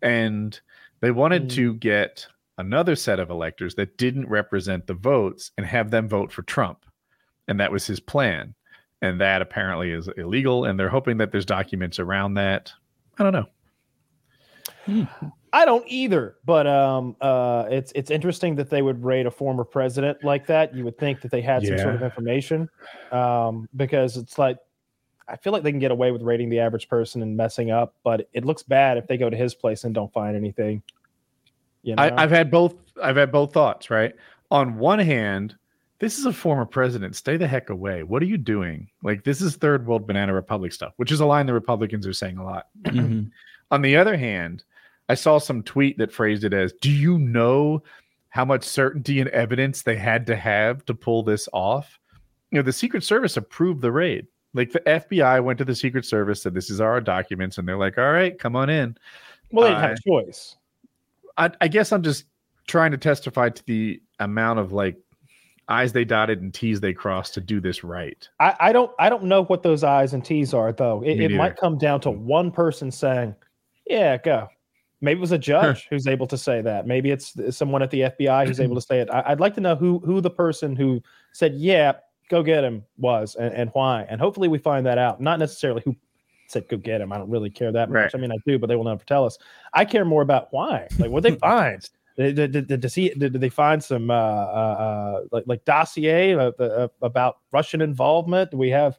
and 0.01 0.59
they 1.01 1.11
wanted 1.11 1.43
Hmm. 1.43 1.47
to 1.49 1.73
get 1.75 2.27
another 2.57 2.95
set 2.95 3.19
of 3.19 3.29
electors 3.29 3.75
that 3.75 3.97
didn't 3.97 4.29
represent 4.29 4.87
the 4.87 4.93
votes 4.93 5.51
and 5.57 5.65
have 5.65 5.91
them 5.91 6.07
vote 6.07 6.31
for 6.31 6.41
Trump, 6.43 6.85
and 7.47 7.59
that 7.59 7.71
was 7.71 7.85
his 7.85 7.99
plan. 7.99 8.55
And 9.05 9.21
that 9.21 9.41
apparently 9.41 9.91
is 9.91 10.09
illegal, 10.17 10.65
and 10.65 10.79
they're 10.79 10.89
hoping 10.89 11.17
that 11.17 11.31
there's 11.31 11.45
documents 11.45 11.99
around 11.99 12.33
that. 12.33 12.73
I 13.19 13.23
don't 13.23 13.33
know. 13.33 15.07
I 15.53 15.63
don't 15.63 15.85
either, 15.87 16.35
but 16.43 16.67
um, 16.67 17.15
uh, 17.21 17.65
it's 17.69 17.91
it's 17.95 18.11
interesting 18.11 18.55
that 18.55 18.69
they 18.69 18.81
would 18.81 19.03
raid 19.03 19.25
a 19.25 19.31
former 19.31 19.63
president 19.63 20.23
like 20.23 20.47
that. 20.47 20.75
You 20.75 20.83
would 20.85 20.97
think 20.97 21.21
that 21.21 21.31
they 21.31 21.41
had 21.41 21.65
some 21.65 21.77
sort 21.77 21.95
of 21.95 22.01
information, 22.01 22.67
um, 23.11 23.69
because 23.75 24.17
it's 24.17 24.37
like 24.37 24.57
I 25.27 25.37
feel 25.37 25.53
like 25.53 25.63
they 25.63 25.71
can 25.71 25.79
get 25.79 25.91
away 25.91 26.11
with 26.11 26.21
raiding 26.23 26.49
the 26.49 26.59
average 26.59 26.89
person 26.89 27.21
and 27.21 27.37
messing 27.37 27.71
up, 27.71 27.95
but 28.03 28.27
it 28.33 28.43
looks 28.43 28.63
bad 28.63 28.97
if 28.97 29.07
they 29.07 29.17
go 29.17 29.29
to 29.29 29.37
his 29.37 29.55
place 29.55 29.83
and 29.83 29.93
don't 29.93 30.11
find 30.11 30.35
anything. 30.35 30.83
You 31.83 31.95
know? 31.95 32.03
I, 32.03 32.23
I've 32.23 32.31
had 32.31 32.51
both. 32.51 32.75
I've 33.01 33.15
had 33.15 33.31
both 33.31 33.53
thoughts. 33.53 33.89
Right. 33.89 34.13
On 34.51 34.77
one 34.77 34.99
hand, 34.99 35.55
this 35.99 36.19
is 36.19 36.25
a 36.25 36.33
former 36.33 36.65
president. 36.65 37.15
Stay 37.15 37.37
the 37.37 37.47
heck 37.47 37.69
away. 37.69 38.03
What 38.03 38.21
are 38.21 38.25
you 38.25 38.37
doing? 38.37 38.89
Like 39.03 39.23
this 39.23 39.41
is 39.41 39.55
third 39.55 39.85
world 39.85 40.05
banana 40.05 40.33
republic 40.33 40.73
stuff, 40.73 40.93
which 40.97 41.11
is 41.11 41.19
a 41.19 41.25
line 41.25 41.45
the 41.45 41.53
Republicans 41.53 42.05
are 42.05 42.13
saying 42.13 42.37
a 42.37 42.43
lot. 42.43 42.67
Mhm. 42.85 43.31
On 43.71 43.81
the 43.81 43.97
other 43.97 44.15
hand, 44.15 44.63
I 45.09 45.15
saw 45.15 45.39
some 45.39 45.63
tweet 45.63 45.97
that 45.97 46.11
phrased 46.11 46.43
it 46.43 46.53
as, 46.53 46.71
"Do 46.73 46.91
you 46.91 47.17
know 47.17 47.81
how 48.29 48.45
much 48.45 48.63
certainty 48.63 49.19
and 49.19 49.29
evidence 49.29 49.81
they 49.81 49.95
had 49.95 50.27
to 50.27 50.35
have 50.35 50.85
to 50.85 50.93
pull 50.93 51.23
this 51.23 51.49
off?" 51.51 51.99
You 52.51 52.59
know, 52.59 52.63
the 52.63 52.73
Secret 52.73 53.03
Service 53.03 53.37
approved 53.37 53.81
the 53.81 53.91
raid. 53.91 54.27
Like 54.53 54.71
the 54.71 54.81
FBI 54.81 55.43
went 55.43 55.57
to 55.59 55.65
the 55.65 55.75
Secret 55.75 56.05
Service, 56.05 56.43
said, 56.43 56.53
"This 56.53 56.69
is 56.69 56.79
our 56.79 57.01
documents," 57.01 57.57
and 57.57 57.67
they're 57.67 57.77
like, 57.77 57.97
"All 57.97 58.11
right, 58.11 58.37
come 58.37 58.55
on 58.55 58.69
in." 58.69 58.97
well, 59.51 59.65
they 59.65 59.71
didn't 59.71 59.81
have 59.81 59.97
a 59.97 60.09
choice. 60.09 60.57
I, 61.37 61.51
I 61.61 61.67
guess 61.67 61.91
I'm 61.91 62.03
just 62.03 62.25
trying 62.67 62.91
to 62.91 62.97
testify 62.97 63.49
to 63.49 63.65
the 63.65 64.01
amount 64.19 64.59
of 64.59 64.71
like 64.71 64.97
I's 65.67 65.93
they 65.93 66.05
dotted 66.05 66.41
and 66.41 66.53
T's 66.53 66.79
they 66.79 66.93
crossed 66.93 67.33
to 67.35 67.41
do 67.41 67.59
this 67.59 67.83
right. 67.83 68.27
I, 68.39 68.55
I 68.59 68.71
don't 68.73 68.91
I 68.99 69.09
don't 69.09 69.23
know 69.23 69.43
what 69.45 69.63
those 69.63 69.83
I's 69.83 70.13
and 70.13 70.23
T's 70.23 70.53
are 70.53 70.71
though. 70.71 71.01
It, 71.03 71.19
it 71.19 71.31
might 71.31 71.57
come 71.57 71.77
down 71.77 72.01
to 72.01 72.11
one 72.11 72.51
person 72.51 72.91
saying, 72.91 73.35
"Yeah, 73.87 74.17
go." 74.17 74.47
Maybe 75.01 75.17
it 75.17 75.21
was 75.21 75.33
a 75.33 75.37
judge 75.37 75.87
who's 75.89 76.07
able 76.07 76.25
to 76.27 76.37
say 76.37 76.61
that. 76.61 76.87
Maybe 76.87 77.11
it's 77.11 77.35
someone 77.55 77.83
at 77.83 77.91
the 77.91 78.01
FBI 78.01 78.47
who's 78.47 78.59
able 78.59 78.75
to 78.75 78.81
say 78.81 79.01
it. 79.01 79.09
I, 79.11 79.23
I'd 79.27 79.39
like 79.39 79.53
to 79.55 79.61
know 79.61 79.75
who 79.75 79.99
who 79.99 80.21
the 80.21 80.29
person 80.29 80.75
who 80.75 81.01
said, 81.33 81.55
"Yeah, 81.55 81.93
go 82.29 82.43
get 82.43 82.63
him" 82.63 82.83
was 82.97 83.35
and, 83.35 83.53
and 83.53 83.69
why. 83.73 84.05
And 84.09 84.21
hopefully 84.21 84.47
we 84.47 84.57
find 84.57 84.85
that 84.85 84.97
out. 84.97 85.19
Not 85.19 85.39
necessarily 85.39 85.81
who 85.83 85.95
said 86.47 86.67
go 86.69 86.77
get 86.77 87.01
him. 87.01 87.11
I 87.11 87.17
don't 87.17 87.29
really 87.29 87.49
care 87.49 87.71
that 87.71 87.89
much. 87.89 87.95
Right. 87.95 88.11
I 88.13 88.17
mean, 88.17 88.31
I 88.31 88.37
do, 88.45 88.59
but 88.59 88.67
they 88.67 88.75
will 88.75 88.83
never 88.83 89.03
tell 89.03 89.25
us. 89.25 89.37
I 89.73 89.85
care 89.85 90.05
more 90.05 90.21
about 90.21 90.47
why. 90.51 90.87
Like 90.99 91.11
what 91.11 91.23
they 91.23 91.35
find. 91.35 91.87
Did, 92.17 92.35
did, 92.35 92.51
did, 92.51 92.67
did, 92.67 92.93
he, 92.93 93.09
did, 93.09 93.33
did 93.33 93.41
they 93.41 93.49
find 93.49 93.83
some 93.83 94.09
uh, 94.09 94.13
uh, 94.13 94.17
uh, 94.17 95.21
like 95.31 95.43
like 95.47 95.65
dossier 95.65 96.33
uh, 96.33 96.51
uh, 96.59 96.87
about 97.01 97.39
Russian 97.51 97.81
involvement? 97.81 98.51
Do 98.51 98.57
we 98.57 98.69
have? 98.69 98.97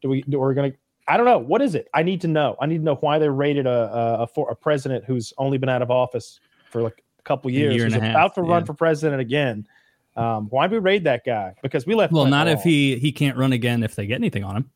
Do 0.00 0.08
we? 0.08 0.22
Do 0.22 0.38
we're 0.38 0.54
gonna? 0.54 0.72
I 1.06 1.18
don't 1.18 1.26
know. 1.26 1.38
What 1.38 1.60
is 1.60 1.74
it? 1.74 1.88
I 1.92 2.02
need 2.02 2.22
to 2.22 2.28
know. 2.28 2.56
I 2.60 2.66
need 2.66 2.78
to 2.78 2.84
know 2.84 2.94
why 2.96 3.18
they 3.18 3.28
raided 3.28 3.66
a 3.66 3.70
a, 3.70 4.22
a, 4.22 4.26
for, 4.26 4.50
a 4.50 4.56
president 4.56 5.04
who's 5.04 5.34
only 5.36 5.58
been 5.58 5.68
out 5.68 5.82
of 5.82 5.90
office 5.90 6.40
for 6.70 6.80
like 6.80 7.04
a 7.18 7.22
couple 7.22 7.50
years, 7.50 7.74
year 7.74 7.84
and 7.84 7.92
who's 7.92 8.02
a 8.02 8.06
half, 8.06 8.14
about 8.14 8.34
to 8.36 8.42
run 8.42 8.62
yeah. 8.62 8.66
for 8.66 8.74
president 8.74 9.20
again. 9.20 9.66
Um, 10.16 10.46
why 10.48 10.66
do 10.66 10.72
we 10.72 10.78
raid 10.78 11.04
that 11.04 11.26
guy? 11.26 11.54
Because 11.62 11.86
we 11.86 11.94
left. 11.94 12.10
Well, 12.12 12.24
not 12.24 12.48
if 12.48 12.62
he 12.62 12.98
he 12.98 13.12
can't 13.12 13.36
run 13.36 13.52
again 13.52 13.82
if 13.82 13.94
they 13.96 14.06
get 14.06 14.14
anything 14.14 14.44
on 14.44 14.56
him. 14.56 14.70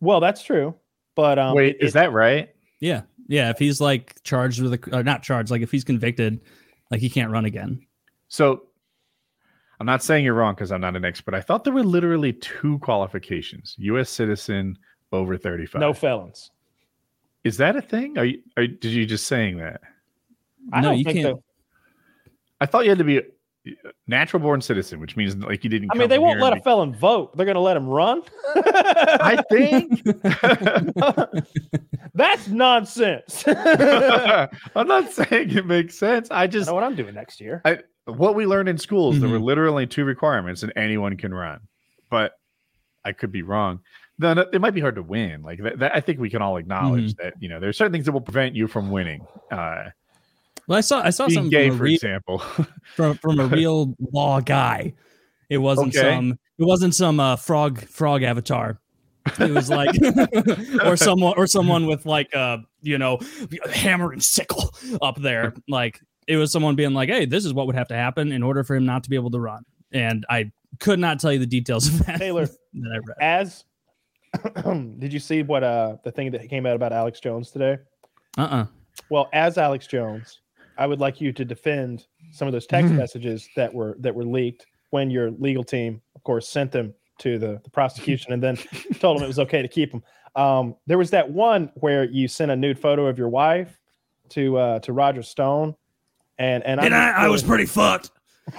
Well, 0.00 0.20
that's 0.20 0.42
true. 0.42 0.74
But 1.14 1.38
um, 1.38 1.54
Wait, 1.54 1.76
it- 1.76 1.86
is 1.86 1.94
that 1.94 2.12
right? 2.12 2.54
Yeah, 2.80 3.02
yeah. 3.28 3.48
If 3.48 3.58
he's 3.58 3.80
like 3.80 4.22
charged 4.24 4.60
with 4.60 4.74
a, 4.74 5.02
not 5.02 5.22
charged, 5.22 5.50
like 5.50 5.62
if 5.62 5.70
he's 5.70 5.84
convicted, 5.84 6.40
like 6.90 7.00
he 7.00 7.08
can't 7.10 7.30
run 7.30 7.44
again. 7.44 7.86
So 8.28 8.64
I'm 9.80 9.86
not 9.86 10.02
saying 10.02 10.24
you're 10.24 10.34
wrong 10.34 10.54
because 10.54 10.72
I'm 10.72 10.80
not 10.80 10.96
an 10.96 11.04
expert. 11.04 11.34
I 11.34 11.40
thought 11.40 11.64
there 11.64 11.72
were 11.72 11.84
literally 11.84 12.32
two 12.32 12.78
qualifications: 12.80 13.74
U.S. 13.78 14.10
citizen 14.10 14.76
over 15.12 15.36
35. 15.36 15.80
No 15.80 15.92
felons. 15.92 16.50
Is 17.44 17.56
that 17.58 17.76
a 17.76 17.82
thing? 17.82 18.18
Are 18.18 18.24
you? 18.24 18.42
Are, 18.56 18.66
did 18.66 18.92
you 18.92 19.06
just 19.06 19.26
saying 19.26 19.58
that? 19.58 19.80
I 20.72 20.80
No, 20.80 20.88
don't 20.90 20.98
you 20.98 21.04
think 21.04 21.18
can't- 21.20 21.36
that- 21.36 21.42
I 22.60 22.66
thought 22.66 22.82
you 22.84 22.90
had 22.90 22.98
to 22.98 23.04
be 23.04 23.18
a 23.18 23.22
natural 24.06 24.40
born 24.42 24.60
citizen, 24.60 25.00
which 25.00 25.16
means 25.16 25.36
like 25.36 25.64
you 25.64 25.70
didn't. 25.70 25.90
I 25.90 25.94
come 25.94 25.98
mean, 25.98 26.08
they 26.08 26.18
won't 26.18 26.40
let 26.40 26.52
and 26.52 26.60
a 26.60 26.64
felon 26.64 26.94
vote. 26.94 27.36
They're 27.36 27.46
going 27.46 27.54
to 27.56 27.60
let 27.60 27.76
him 27.76 27.86
run. 27.88 28.22
I 28.54 29.42
think. 29.50 30.02
That's 32.14 32.48
nonsense. 32.48 33.44
I'm 33.46 34.86
not 34.88 35.12
saying 35.12 35.50
it 35.56 35.66
makes 35.66 35.96
sense. 35.98 36.30
I 36.30 36.42
I 36.42 36.46
just 36.46 36.66
know 36.68 36.74
what 36.74 36.84
I'm 36.84 36.96
doing 36.96 37.14
next 37.14 37.40
year. 37.40 37.62
what 38.06 38.34
we 38.34 38.46
learned 38.46 38.68
in 38.68 38.78
schools 38.78 39.20
there 39.20 39.28
were 39.28 39.38
Mhm. 39.38 39.44
literally 39.44 39.86
two 39.86 40.04
requirements 40.04 40.62
and 40.62 40.72
anyone 40.76 41.14
can 41.18 41.34
run 41.34 41.60
but 42.08 42.32
i 43.04 43.12
could 43.12 43.30
be 43.30 43.42
wrong 43.42 43.80
then 44.18 44.38
it 44.38 44.60
might 44.62 44.72
be 44.72 44.80
hard 44.80 44.94
to 44.94 45.02
win 45.02 45.42
like 45.42 45.62
that, 45.62 45.78
that 45.78 45.94
i 45.94 46.00
think 46.00 46.18
we 46.18 46.30
can 46.30 46.40
all 46.40 46.56
acknowledge 46.56 47.12
Mm-hmm. 47.12 47.22
that 47.22 47.34
you 47.38 47.50
know 47.50 47.60
there's 47.60 47.76
certain 47.76 47.92
things 47.92 48.06
that 48.06 48.12
will 48.12 48.22
prevent 48.22 48.56
you 48.56 48.66
from 48.66 48.90
winning 48.90 49.26
uh 49.50 49.90
Well, 50.68 50.78
I 50.78 50.82
saw 50.82 51.02
I 51.02 51.10
saw 51.10 51.26
being 51.26 51.34
something 51.36 51.50
gay 51.50 51.68
from 51.70 51.74
a, 51.74 51.78
for 51.78 51.84
real, 51.84 51.94
example 51.94 52.38
from, 52.94 53.14
from 53.18 53.40
a 53.40 53.46
real 53.46 53.96
law 54.12 54.40
guy. 54.40 54.92
It 55.48 55.58
wasn't 55.58 55.96
Okay. 55.96 56.08
some 56.08 56.32
it 56.58 56.64
wasn't 56.64 56.94
some 56.94 57.18
uh, 57.18 57.36
frog 57.36 57.80
frog 57.88 58.22
avatar. 58.22 58.78
It 59.40 59.50
was 59.50 59.70
like 59.70 59.90
or 60.84 60.96
someone 60.96 61.34
or 61.36 61.46
someone 61.46 61.86
with 61.86 62.06
like 62.06 62.34
uh 62.36 62.58
you 62.82 62.98
know 62.98 63.18
hammer 63.72 64.12
and 64.12 64.22
sickle 64.22 64.70
up 65.02 65.16
there. 65.20 65.54
Like 65.68 66.00
it 66.26 66.36
was 66.36 66.52
someone 66.52 66.76
being 66.76 66.92
like, 66.92 67.08
"Hey, 67.08 67.24
this 67.24 67.44
is 67.46 67.54
what 67.54 67.66
would 67.66 67.74
have 67.76 67.88
to 67.88 67.94
happen 67.94 68.30
in 68.30 68.42
order 68.42 68.62
for 68.62 68.76
him 68.76 68.84
not 68.84 69.04
to 69.04 69.10
be 69.10 69.16
able 69.16 69.30
to 69.30 69.40
run." 69.40 69.64
And 69.92 70.26
I 70.28 70.52
could 70.80 70.98
not 70.98 71.18
tell 71.18 71.32
you 71.32 71.38
the 71.38 71.46
details 71.46 71.88
of 71.88 72.04
that. 72.06 72.18
Taylor. 72.18 72.46
that 72.74 72.92
I 72.92 72.98
read. 72.98 73.16
As 73.20 73.64
did 74.98 75.12
you 75.14 75.18
see 75.18 75.42
what 75.42 75.64
uh 75.64 75.96
the 76.04 76.12
thing 76.12 76.30
that 76.32 76.46
came 76.50 76.66
out 76.66 76.76
about 76.76 76.92
Alex 76.92 77.20
Jones 77.20 77.50
today? 77.50 77.78
Uh-uh. 78.36 78.66
Well, 79.10 79.30
as 79.32 79.56
Alex 79.56 79.86
Jones, 79.86 80.40
I 80.78 80.86
would 80.86 81.00
like 81.00 81.20
you 81.20 81.32
to 81.32 81.44
defend 81.44 82.06
some 82.32 82.46
of 82.48 82.52
those 82.52 82.66
text 82.66 82.92
Mhm. 82.92 82.96
messages 82.96 83.48
that 83.56 83.72
were 83.74 83.96
that 84.00 84.14
were 84.14 84.24
leaked 84.24 84.66
when 84.90 85.10
your 85.10 85.30
legal 85.32 85.64
team, 85.64 86.00
of 86.14 86.22
course, 86.22 86.48
sent 86.48 86.72
them 86.72 86.94
to 87.18 87.38
the, 87.38 87.60
the 87.64 87.70
prosecution 87.70 88.32
and 88.32 88.42
then 88.42 88.56
told 89.00 89.18
them 89.18 89.24
it 89.24 89.26
was 89.28 89.40
okay 89.40 89.60
to 89.60 89.68
keep 89.68 89.90
them. 89.90 90.02
Um, 90.36 90.76
there 90.86 90.98
was 90.98 91.10
that 91.10 91.28
one 91.28 91.70
where 91.74 92.04
you 92.04 92.28
sent 92.28 92.50
a 92.50 92.56
nude 92.56 92.78
photo 92.78 93.06
of 93.06 93.18
your 93.18 93.28
wife 93.28 93.78
to 94.30 94.56
uh, 94.56 94.78
to 94.80 94.92
Roger 94.92 95.22
Stone, 95.22 95.74
and 96.38 96.62
and, 96.64 96.80
And 96.80 96.94
I, 96.94 97.24
I 97.24 97.28
was 97.28 97.42
pretty 97.42 97.66
fucked. 97.66 98.10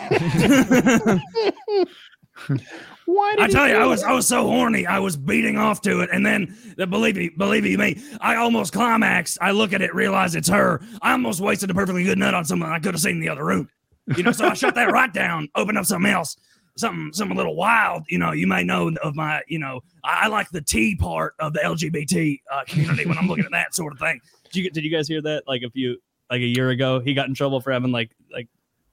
Why 3.11 3.35
did 3.35 3.41
I 3.41 3.47
tell 3.47 3.67
you, 3.67 3.73
do 3.73 3.79
I 3.79 3.85
was? 3.87 4.03
I 4.03 4.11
was 4.11 4.27
so 4.27 4.45
horny, 4.45 4.85
I 4.85 4.99
was 4.99 5.17
beating 5.17 5.57
off 5.57 5.81
to 5.81 6.01
it, 6.01 6.11
and 6.13 6.23
then 6.23 6.55
believe 6.77 7.15
me, 7.15 7.29
believe 7.29 7.65
you 7.65 7.75
me, 7.75 7.99
I 8.21 8.35
almost 8.35 8.71
climaxed. 8.71 9.39
I 9.41 9.49
look 9.49 9.73
at 9.73 9.81
it, 9.81 9.95
realize 9.95 10.35
it's 10.35 10.47
her. 10.49 10.79
I 11.01 11.13
almost 11.13 11.41
wasted 11.41 11.71
a 11.71 11.73
perfectly 11.73 12.03
good 12.03 12.19
nut 12.19 12.35
on 12.35 12.45
someone 12.45 12.71
I 12.71 12.77
could 12.77 12.93
have 12.93 13.01
seen 13.01 13.15
in 13.15 13.19
the 13.19 13.29
other 13.29 13.43
room. 13.43 13.67
You 14.15 14.21
know, 14.21 14.31
so 14.31 14.45
I 14.45 14.53
shut 14.53 14.75
that 14.75 14.91
right 14.91 15.11
down, 15.11 15.49
opened 15.55 15.79
up 15.79 15.85
something 15.85 16.11
else, 16.11 16.37
something 16.77 17.11
something 17.11 17.35
a 17.35 17.37
little 17.37 17.55
wild. 17.55 18.03
You 18.09 18.19
know, 18.19 18.31
you 18.31 18.45
may 18.45 18.63
know 18.63 18.91
of 19.01 19.15
my, 19.15 19.41
you 19.47 19.57
know, 19.57 19.81
I, 20.03 20.25
I 20.25 20.27
like 20.27 20.51
the 20.51 20.61
T 20.61 20.95
part 20.95 21.33
of 21.39 21.53
the 21.53 21.61
LGBT 21.61 22.39
uh, 22.51 22.63
community 22.67 23.07
when 23.07 23.17
I'm 23.17 23.27
looking 23.27 23.45
at 23.45 23.51
that 23.51 23.73
sort 23.73 23.93
of 23.93 23.97
thing. 23.99 24.21
Did 24.43 24.55
you 24.55 24.69
did 24.69 24.83
you 24.83 24.91
guys 24.91 25.07
hear 25.07 25.21
that? 25.23 25.47
Like 25.47 25.63
a 25.63 25.71
few 25.71 25.97
like 26.29 26.41
a 26.41 26.45
year 26.47 26.69
ago, 26.69 26.99
he 26.99 27.15
got 27.15 27.27
in 27.27 27.33
trouble 27.33 27.59
for 27.59 27.71
having 27.71 27.91
like 27.91 28.11
like 28.31 28.47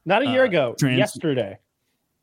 Not 0.07 0.23
a 0.23 0.27
year 0.27 0.45
uh, 0.45 0.47
ago, 0.47 0.75
trans- 0.79 0.97
yesterday. 0.99 1.59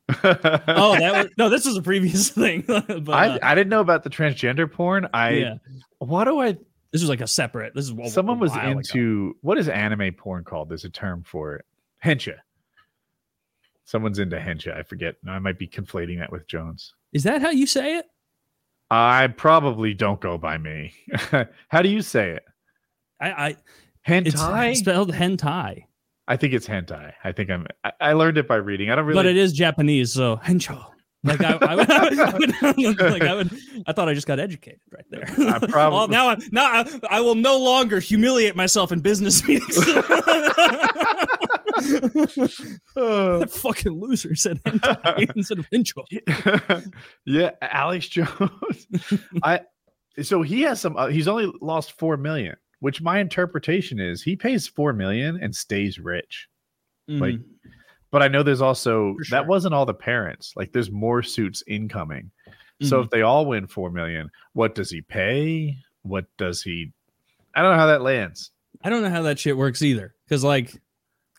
Oh 0.08 0.22
that 0.98 1.12
was 1.14 1.26
no 1.38 1.48
this 1.48 1.64
was 1.64 1.76
a 1.76 1.82
previous 1.82 2.28
thing. 2.42 2.62
but, 2.66 3.08
I, 3.10 3.28
uh, 3.28 3.38
I 3.42 3.54
didn't 3.54 3.70
know 3.70 3.80
about 3.80 4.02
the 4.02 4.10
transgender 4.10 4.70
porn 4.70 5.08
i 5.14 5.30
yeah. 5.30 5.54
what 5.98 6.24
do 6.24 6.40
i 6.40 6.52
This 6.92 7.00
was 7.00 7.08
like 7.08 7.22
a 7.22 7.26
separate. 7.26 7.74
This 7.74 7.86
is 7.86 7.92
what 7.92 8.10
someone 8.10 8.38
was 8.38 8.50
while 8.50 8.70
ago. 8.70 8.78
into 8.78 9.36
what 9.40 9.58
is 9.58 9.68
anime 9.68 10.12
porn 10.12 10.44
called 10.44 10.68
there's 10.68 10.84
a 10.84 10.90
term 10.90 11.22
for 11.24 11.56
it 11.56 11.64
hencha 12.04 12.36
someone's 13.84 14.18
into 14.18 14.36
hencha 14.36 14.76
i 14.76 14.82
forget 14.82 15.16
i 15.26 15.38
might 15.38 15.58
be 15.58 15.66
conflating 15.66 16.18
that 16.18 16.30
with 16.30 16.46
jones 16.46 16.94
Is 17.12 17.22
that 17.24 17.40
how 17.40 17.50
you 17.50 17.66
say 17.66 17.96
it? 17.98 18.06
I 18.90 19.28
probably 19.28 19.94
don't 19.94 20.20
go 20.20 20.36
by 20.38 20.58
me. 20.58 20.92
How 21.68 21.82
do 21.82 21.88
you 21.88 22.02
say 22.02 22.32
it? 22.32 22.44
I, 23.20 23.30
I 23.30 23.56
it's 24.06 24.34
Hentai? 24.36 24.76
spelled 24.76 25.12
hentai, 25.12 25.86
I 26.26 26.36
think 26.36 26.54
it's 26.54 26.66
hentai. 26.66 27.12
I 27.22 27.32
think 27.32 27.50
I'm. 27.50 27.66
I, 27.84 27.92
I 28.00 28.12
learned 28.14 28.38
it 28.38 28.48
by 28.48 28.56
reading. 28.56 28.90
I 28.90 28.94
don't 28.94 29.04
really. 29.04 29.16
but 29.16 29.26
it 29.26 29.36
is 29.36 29.52
Japanese, 29.52 30.12
so 30.12 30.36
hencho. 30.36 30.84
Like 31.22 31.40
I, 31.42 31.52
I, 31.60 31.74
would, 31.74 31.90
I, 31.90 32.34
would, 32.76 33.00
like 33.00 33.22
I 33.22 33.34
would, 33.34 33.50
I 33.86 33.92
thought 33.92 34.08
I 34.10 34.14
just 34.14 34.26
got 34.26 34.38
educated 34.38 34.80
right 34.92 35.04
there. 35.10 35.24
I 35.48 35.58
prob- 35.68 35.92
Well, 35.92 36.08
now, 36.08 36.28
I, 36.28 36.36
now 36.52 36.64
I, 36.66 37.00
I 37.08 37.20
will 37.22 37.34
no 37.34 37.58
longer 37.58 37.98
humiliate 37.98 38.54
myself 38.56 38.92
in 38.92 39.00
business 39.00 39.42
meetings. 39.48 39.78
Uh, 42.96 43.38
that 43.38 43.50
fucking 43.50 43.92
loser 43.92 44.34
said 44.34 44.62
hentai 44.64 45.30
instead 45.34 45.58
of 45.58 45.68
hencho. 45.70 46.04
yeah, 47.24 47.50
Alex 47.62 48.08
Jones. 48.08 48.86
I. 49.42 49.60
So 50.22 50.42
he 50.42 50.62
has 50.62 50.80
some. 50.80 50.96
Uh, 50.96 51.08
he's 51.08 51.26
only 51.26 51.50
lost 51.60 51.98
four 51.98 52.16
million, 52.16 52.54
which 52.84 53.00
my 53.00 53.18
interpretation 53.18 53.98
is 53.98 54.22
he 54.22 54.36
pays 54.36 54.68
four 54.68 54.92
million 54.92 55.38
and 55.40 55.56
stays 55.56 55.98
rich. 55.98 56.48
Like, 57.08 57.36
Mhm. 57.36 57.44
But 58.10 58.22
I 58.22 58.28
know 58.28 58.42
there's 58.42 58.60
also 58.60 59.14
For 59.24 59.30
that 59.30 59.46
wasn't 59.46 59.72
all 59.74 59.86
the 59.86 59.94
parents. 59.94 60.52
Like 60.54 60.70
there's 60.72 60.90
more 60.90 61.22
suits 61.22 61.64
incoming. 61.66 62.30
So 62.82 63.00
Mhm. 63.00 63.04
if 63.04 63.10
they 63.10 63.22
all 63.22 63.46
win 63.46 63.66
four 63.66 63.90
million, 63.90 64.28
what 64.52 64.74
does 64.74 64.90
he 64.90 65.00
pay? 65.00 65.78
What 66.02 66.26
does 66.36 66.60
he? 66.62 66.92
I 67.54 67.62
don't 67.62 67.72
know 67.72 67.78
how 67.78 67.86
that 67.86 68.02
lands. 68.02 68.50
I 68.82 68.90
don't 68.90 69.02
know 69.02 69.08
how 69.08 69.22
that 69.22 69.38
shit 69.38 69.56
works 69.56 69.80
either. 69.80 70.14
Because 70.26 70.44
like 70.44 70.78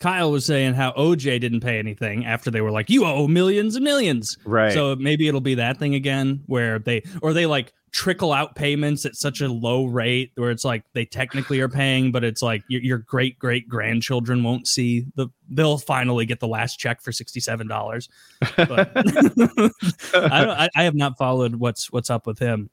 Kyle 0.00 0.30
was 0.30 0.44
saying 0.44 0.74
how 0.74 0.92
OJ 0.92 1.40
didn't 1.40 1.60
pay 1.60 1.78
anything 1.78 2.26
after 2.26 2.50
they 2.50 2.60
were 2.60 2.70
like, 2.70 2.90
you 2.90 3.04
owe 3.04 3.26
millions 3.26 3.76
and 3.76 3.84
millions. 3.84 4.36
Right. 4.44 4.72
So 4.72 4.94
maybe 4.96 5.26
it'll 5.26 5.40
be 5.40 5.54
that 5.54 5.78
thing 5.78 5.94
again 5.94 6.42
where 6.46 6.78
they 6.78 7.02
or 7.22 7.32
they 7.32 7.46
like 7.46 7.72
trickle 7.92 8.30
out 8.30 8.54
payments 8.54 9.06
at 9.06 9.16
such 9.16 9.40
a 9.40 9.48
low 9.48 9.86
rate 9.86 10.30
where 10.34 10.50
it's 10.50 10.66
like 10.66 10.84
they 10.92 11.06
technically 11.06 11.60
are 11.60 11.68
paying, 11.68 12.12
but 12.12 12.24
it's 12.24 12.42
like 12.42 12.62
your, 12.68 12.82
your 12.82 12.98
great 12.98 13.38
great 13.38 13.70
grandchildren 13.70 14.42
won't 14.42 14.68
see 14.68 15.06
the 15.14 15.28
they'll 15.48 15.78
finally 15.78 16.26
get 16.26 16.38
the 16.40 16.46
last 16.46 16.76
check 16.76 17.00
for 17.00 17.10
sixty 17.10 17.40
seven 17.40 17.66
dollars. 17.66 18.10
But 18.56 18.90
I, 18.96 20.44
don't, 20.44 20.60
I 20.60 20.68
I 20.76 20.82
have 20.82 20.94
not 20.94 21.16
followed 21.16 21.56
what's 21.56 21.90
what's 21.90 22.10
up 22.10 22.26
with 22.26 22.38
him. 22.38 22.68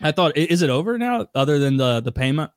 I 0.00 0.12
thought 0.12 0.36
is 0.36 0.62
it 0.62 0.70
over 0.70 0.98
now? 0.98 1.26
Other 1.34 1.58
than 1.58 1.76
the 1.76 2.00
the 2.00 2.12
payment, 2.12 2.52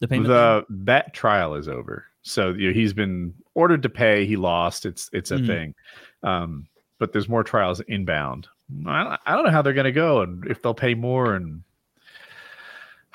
the 0.00 0.08
payment. 0.08 0.26
thing? 0.26 0.34
the 0.34 0.66
that 0.84 1.14
trial 1.14 1.54
is 1.54 1.68
over. 1.68 2.06
So 2.28 2.50
you 2.52 2.68
know, 2.68 2.74
he's 2.74 2.92
been 2.92 3.32
ordered 3.54 3.82
to 3.84 3.88
pay. 3.88 4.26
He 4.26 4.36
lost. 4.36 4.84
It's 4.84 5.08
it's 5.12 5.30
a 5.30 5.36
Mhm. 5.36 5.46
thing. 5.46 5.74
Um, 6.22 6.66
but 6.98 7.12
there's 7.12 7.28
more 7.28 7.44
trials 7.44 7.80
inbound. 7.88 8.48
I, 8.86 9.16
I 9.26 9.34
don't 9.36 9.44
know 9.44 9.50
how 9.52 9.62
they're 9.62 9.72
going 9.74 9.84
to 9.84 9.92
go 9.92 10.22
and 10.22 10.44
if 10.48 10.60
they'll 10.60 10.74
pay 10.74 10.94
more. 10.94 11.34
And 11.34 11.62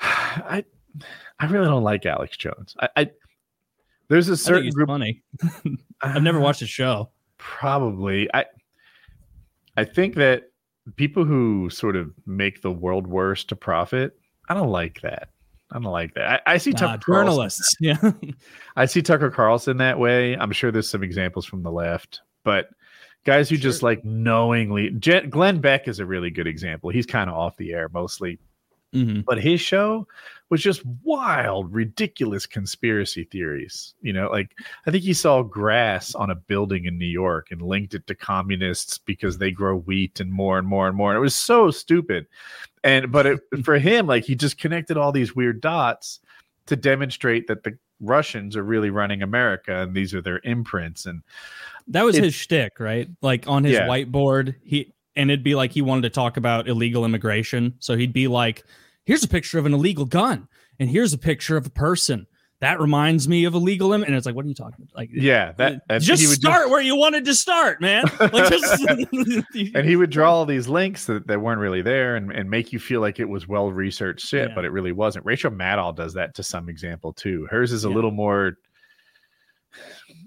I 0.00 0.64
I 1.38 1.46
really 1.46 1.66
don't 1.66 1.82
like 1.82 2.06
Alex 2.06 2.36
Jones. 2.36 2.74
I, 2.80 2.88
I 2.96 3.10
there's 4.08 4.28
a 4.28 4.36
certain 4.36 4.70
group. 4.70 4.88
funny. 4.88 5.22
I've 6.02 6.22
never 6.22 6.40
watched 6.40 6.60
his 6.60 6.70
show. 6.70 7.10
Probably. 7.38 8.28
I 8.34 8.46
I 9.76 9.84
think 9.84 10.14
that 10.14 10.50
people 10.96 11.24
who 11.24 11.68
sort 11.70 11.96
of 11.96 12.12
make 12.26 12.62
the 12.62 12.70
world 12.72 13.06
worse 13.06 13.44
to 13.44 13.56
profit, 13.56 14.18
I 14.48 14.54
don't 14.54 14.70
like 14.70 15.00
that. 15.02 15.30
I 15.72 15.76
don't 15.76 15.84
like 15.84 16.14
that. 16.14 16.42
I, 16.46 16.54
I 16.54 16.58
see 16.58 16.72
Uh, 16.74 16.76
Tucker 16.78 16.98
Carlson- 17.04 17.26
journalists. 17.26 17.76
Yeah. 17.80 18.12
I 18.76 18.84
see 18.86 19.00
Tucker 19.02 19.30
Carlson 19.30 19.78
that 19.78 19.98
way. 19.98 20.36
I'm 20.36 20.52
sure 20.52 20.70
there's 20.70 20.88
some 20.90 21.02
examples 21.02 21.46
from 21.46 21.62
the 21.62 21.72
left, 21.72 22.20
but 22.44 22.68
guys 23.24 23.48
who 23.48 23.56
just 23.56 23.82
like 23.82 24.04
knowingly, 24.04 24.90
Glenn 24.90 25.60
Beck 25.60 25.88
is 25.88 25.98
a 26.00 26.06
really 26.06 26.30
good 26.30 26.46
example. 26.46 26.90
He's 26.90 27.06
kind 27.06 27.30
of 27.30 27.36
off 27.36 27.56
the 27.56 27.72
air 27.72 27.88
mostly, 27.92 28.38
Mhm. 28.94 29.24
but 29.24 29.40
his 29.42 29.60
show 29.60 30.06
was 30.50 30.62
just 30.62 30.82
wild, 31.02 31.72
ridiculous 31.72 32.44
conspiracy 32.44 33.24
theories. 33.24 33.94
You 34.02 34.12
know, 34.12 34.28
like 34.30 34.54
I 34.86 34.90
think 34.90 35.02
he 35.02 35.14
saw 35.14 35.42
grass 35.42 36.14
on 36.14 36.30
a 36.30 36.34
building 36.34 36.84
in 36.84 36.98
New 36.98 37.06
York 37.06 37.48
and 37.50 37.62
linked 37.62 37.94
it 37.94 38.06
to 38.08 38.14
communists 38.14 38.98
because 38.98 39.38
they 39.38 39.50
grow 39.50 39.76
wheat 39.78 40.20
and 40.20 40.30
more 40.30 40.58
and 40.58 40.68
more 40.68 40.88
and 40.88 40.96
more. 40.96 41.10
And 41.10 41.16
it 41.16 41.20
was 41.22 41.34
so 41.34 41.70
stupid. 41.70 42.26
And 42.84 43.10
but 43.10 43.24
it, 43.26 43.40
for 43.64 43.78
him, 43.78 44.06
like 44.06 44.24
he 44.24 44.34
just 44.34 44.58
connected 44.58 44.98
all 44.98 45.10
these 45.12 45.34
weird 45.34 45.60
dots 45.62 46.20
to 46.66 46.76
demonstrate 46.76 47.46
that 47.46 47.62
the 47.64 47.78
Russians 48.00 48.56
are 48.56 48.64
really 48.64 48.90
running 48.90 49.22
America 49.22 49.78
and 49.82 49.94
these 49.94 50.12
are 50.12 50.20
their 50.20 50.40
imprints. 50.44 51.06
And 51.06 51.22
That 51.86 52.04
was 52.04 52.16
his 52.16 52.34
shtick, 52.34 52.78
right? 52.78 53.08
Like 53.22 53.46
on 53.48 53.64
his 53.64 53.74
Yeah. 53.74 53.86
whiteboard, 53.88 54.56
he 54.62 54.92
and 55.16 55.30
it'd 55.30 55.44
be 55.44 55.54
like 55.54 55.72
he 55.72 55.82
wanted 55.82 56.02
to 56.02 56.10
talk 56.10 56.36
about 56.36 56.68
illegal 56.68 57.04
immigration. 57.04 57.74
So 57.78 57.96
he'd 57.96 58.12
be 58.12 58.28
like, 58.28 58.64
"Here's 59.04 59.24
a 59.24 59.28
picture 59.28 59.58
of 59.58 59.66
an 59.66 59.74
illegal 59.74 60.04
gun, 60.04 60.48
and 60.80 60.88
here's 60.88 61.12
a 61.12 61.18
picture 61.18 61.56
of 61.56 61.66
a 61.66 61.70
person 61.70 62.26
that 62.60 62.78
reminds 62.80 63.26
me 63.26 63.44
of 63.44 63.54
illegal 63.54 63.92
image. 63.92 64.06
And 64.06 64.16
it's 64.16 64.24
like, 64.24 64.36
what 64.36 64.44
are 64.44 64.48
you 64.48 64.54
talking 64.54 64.76
about? 64.84 64.96
Like, 64.96 65.10
Yeah, 65.12 65.50
that, 65.58 65.72
uh, 65.72 65.78
that 65.88 66.02
just 66.02 66.22
he 66.22 66.28
would 66.28 66.36
start 66.36 66.70
where 66.70 66.80
you 66.80 66.94
wanted 66.94 67.24
to 67.24 67.34
start, 67.34 67.80
man. 67.80 68.04
Like, 68.20 68.50
just, 68.50 68.80
and 69.74 69.84
he 69.84 69.96
would 69.96 70.10
draw 70.10 70.32
all 70.32 70.46
these 70.46 70.68
links 70.68 71.06
that, 71.06 71.26
that 71.26 71.40
weren't 71.40 71.60
really 71.60 71.82
there 71.82 72.14
and, 72.14 72.30
and 72.30 72.48
make 72.48 72.72
you 72.72 72.78
feel 72.78 73.00
like 73.00 73.18
it 73.18 73.28
was 73.28 73.48
well 73.48 73.72
researched 73.72 74.24
shit, 74.28 74.50
Yeah. 74.50 74.54
but 74.54 74.64
it 74.64 74.70
really 74.70 74.92
wasn't. 74.92 75.26
Rachel 75.26 75.50
Maddow 75.50 75.96
does 75.96 76.14
that 76.14 76.36
to 76.36 76.44
some 76.44 76.68
example 76.68 77.12
too. 77.12 77.48
Hers 77.50 77.72
is 77.72 77.84
a 77.84 77.88
Yeah. 77.88 77.96
little 77.96 78.12
more 78.12 78.52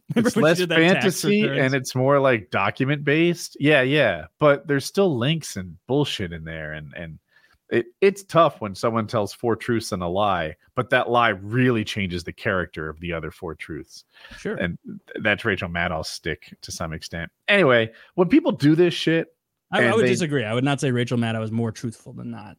it's 0.16 0.36
less 0.36 0.58
did 0.58 0.70
that 0.70 0.78
tax 0.78 0.94
fantasy 0.94 1.48
and 1.48 1.74
it's 1.74 1.96
more 1.96 2.20
like 2.20 2.52
document 2.52 3.04
based. 3.04 3.58
Yeah, 3.60 3.82
yeah. 3.82 4.26
But 4.40 4.68
there's 4.68 4.86
still 4.86 5.18
links 5.18 5.56
and 5.56 5.78
bullshit 5.88 6.32
in 6.34 6.44
there 6.44 6.74
and 6.74 6.94
and 6.96 7.20
it, 7.70 7.88
it's 8.00 8.24
tough 8.24 8.62
when 8.62 8.76
someone 8.76 9.08
tells 9.08 9.34
four 9.34 9.56
truths 9.56 9.92
and 9.92 10.04
a 10.04 10.08
lie, 10.08 10.56
but 10.76 10.92
that 10.92 11.10
lie 11.10 11.30
really 11.30 11.84
changes 11.84 12.24
the 12.24 12.32
character 12.32 12.88
of 12.88 13.00
the 13.00 13.12
other 13.12 13.32
four 13.32 13.56
truths 13.56 14.04
sure. 14.38 14.56
and 14.58 14.78
that's 15.24 15.44
Rachel 15.44 15.68
Maddow's 15.68 16.08
stick 16.08 16.56
to 16.62 16.72
some 16.72 16.94
extent. 16.94 17.32
Anyway, 17.48 17.92
when 18.14 18.30
people 18.30 18.52
do 18.52 18.76
this 18.76 18.94
shit, 18.94 19.30
I, 19.72 19.86
I 19.86 19.96
would 19.96 20.06
they- 20.06 20.10
disagree. 20.10 20.44
I 20.44 20.54
would 20.54 20.64
not 20.64 20.80
say 20.80 20.92
Rachel 20.92 21.18
Maddow 21.18 21.44
is 21.44 21.52
more 21.52 21.72
truthful 21.72 22.14
than 22.14 22.30
not. 22.30 22.58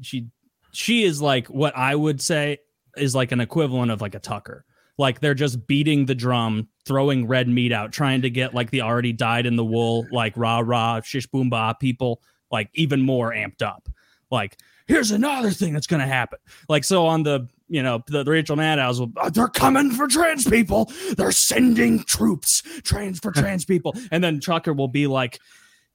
She 0.00 0.26
she 0.72 1.04
is 1.04 1.22
like 1.22 1.46
what 1.46 1.76
I 1.76 1.94
would 1.94 2.20
say 2.20 2.58
is 2.96 3.14
like 3.14 3.32
an 3.32 3.40
equivalent 3.40 3.90
of 3.90 4.00
like 4.00 4.14
a 4.14 4.18
Tucker. 4.18 4.64
Like 4.98 5.20
they're 5.20 5.34
just 5.34 5.66
beating 5.66 6.06
the 6.06 6.14
drum, 6.14 6.68
throwing 6.84 7.26
red 7.26 7.48
meat 7.48 7.72
out, 7.72 7.92
trying 7.92 8.22
to 8.22 8.30
get 8.30 8.54
like 8.54 8.70
the 8.70 8.82
already 8.82 9.12
dyed 9.12 9.46
in 9.46 9.56
the 9.56 9.64
wool, 9.64 10.06
like 10.10 10.32
rah 10.36 10.58
rah 10.58 11.00
shish 11.00 11.26
boom 11.26 11.48
bah 11.48 11.72
people, 11.74 12.20
like 12.50 12.68
even 12.74 13.00
more 13.02 13.32
amped 13.32 13.62
up. 13.62 13.88
Like 14.30 14.58
here's 14.86 15.12
another 15.12 15.50
thing 15.50 15.72
that's 15.72 15.86
gonna 15.86 16.06
happen. 16.06 16.40
Like 16.68 16.84
so 16.84 17.06
on 17.06 17.22
the 17.22 17.48
you 17.68 17.82
know 17.82 18.02
the, 18.08 18.24
the 18.24 18.30
Rachel 18.30 18.56
Maddows, 18.56 19.00
"Uh, 19.00 19.30
they're 19.30 19.48
coming 19.48 19.92
for 19.92 20.08
trans 20.08 20.44
people. 20.48 20.90
They're 21.16 21.32
sending 21.32 22.02
troops 22.04 22.62
trans 22.82 23.20
for 23.20 23.30
trans 23.32 23.64
people, 23.64 23.94
and 24.10 24.24
then 24.24 24.40
Tucker 24.40 24.72
will 24.72 24.88
be 24.88 25.06
like, 25.06 25.38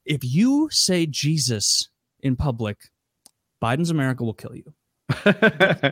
if 0.06 0.24
you 0.24 0.70
say 0.72 1.06
Jesus 1.06 1.89
in 2.22 2.36
public, 2.36 2.78
Biden's 3.62 3.89
America 3.89 4.24
will 4.24 4.34
kill 4.34 4.56
you. 4.56 4.74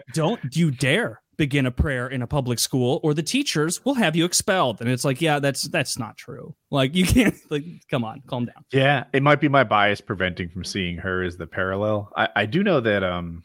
Don't 0.13 0.55
you 0.55 0.71
dare 0.71 1.21
begin 1.41 1.65
a 1.65 1.71
prayer 1.71 2.07
in 2.07 2.21
a 2.21 2.27
public 2.27 2.59
school 2.59 2.99
or 3.01 3.15
the 3.15 3.23
teachers 3.23 3.83
will 3.83 3.95
have 3.95 4.15
you 4.15 4.25
expelled. 4.25 4.79
And 4.79 4.87
it's 4.87 5.03
like, 5.03 5.19
yeah, 5.19 5.39
that's 5.39 5.63
that's 5.63 5.97
not 5.97 6.15
true. 6.15 6.53
Like 6.69 6.95
you 6.95 7.03
can't 7.03 7.35
like 7.49 7.65
come 7.89 8.05
on, 8.05 8.21
calm 8.27 8.45
down. 8.45 8.63
yeah, 8.71 9.05
it 9.11 9.23
might 9.23 9.41
be 9.41 9.47
my 9.47 9.63
bias 9.63 10.01
preventing 10.01 10.49
from 10.49 10.63
seeing 10.63 10.97
her 10.97 11.23
as 11.23 11.37
the 11.37 11.47
parallel. 11.47 12.11
I, 12.15 12.29
I 12.35 12.45
do 12.45 12.61
know 12.61 12.79
that 12.81 13.03
um 13.03 13.43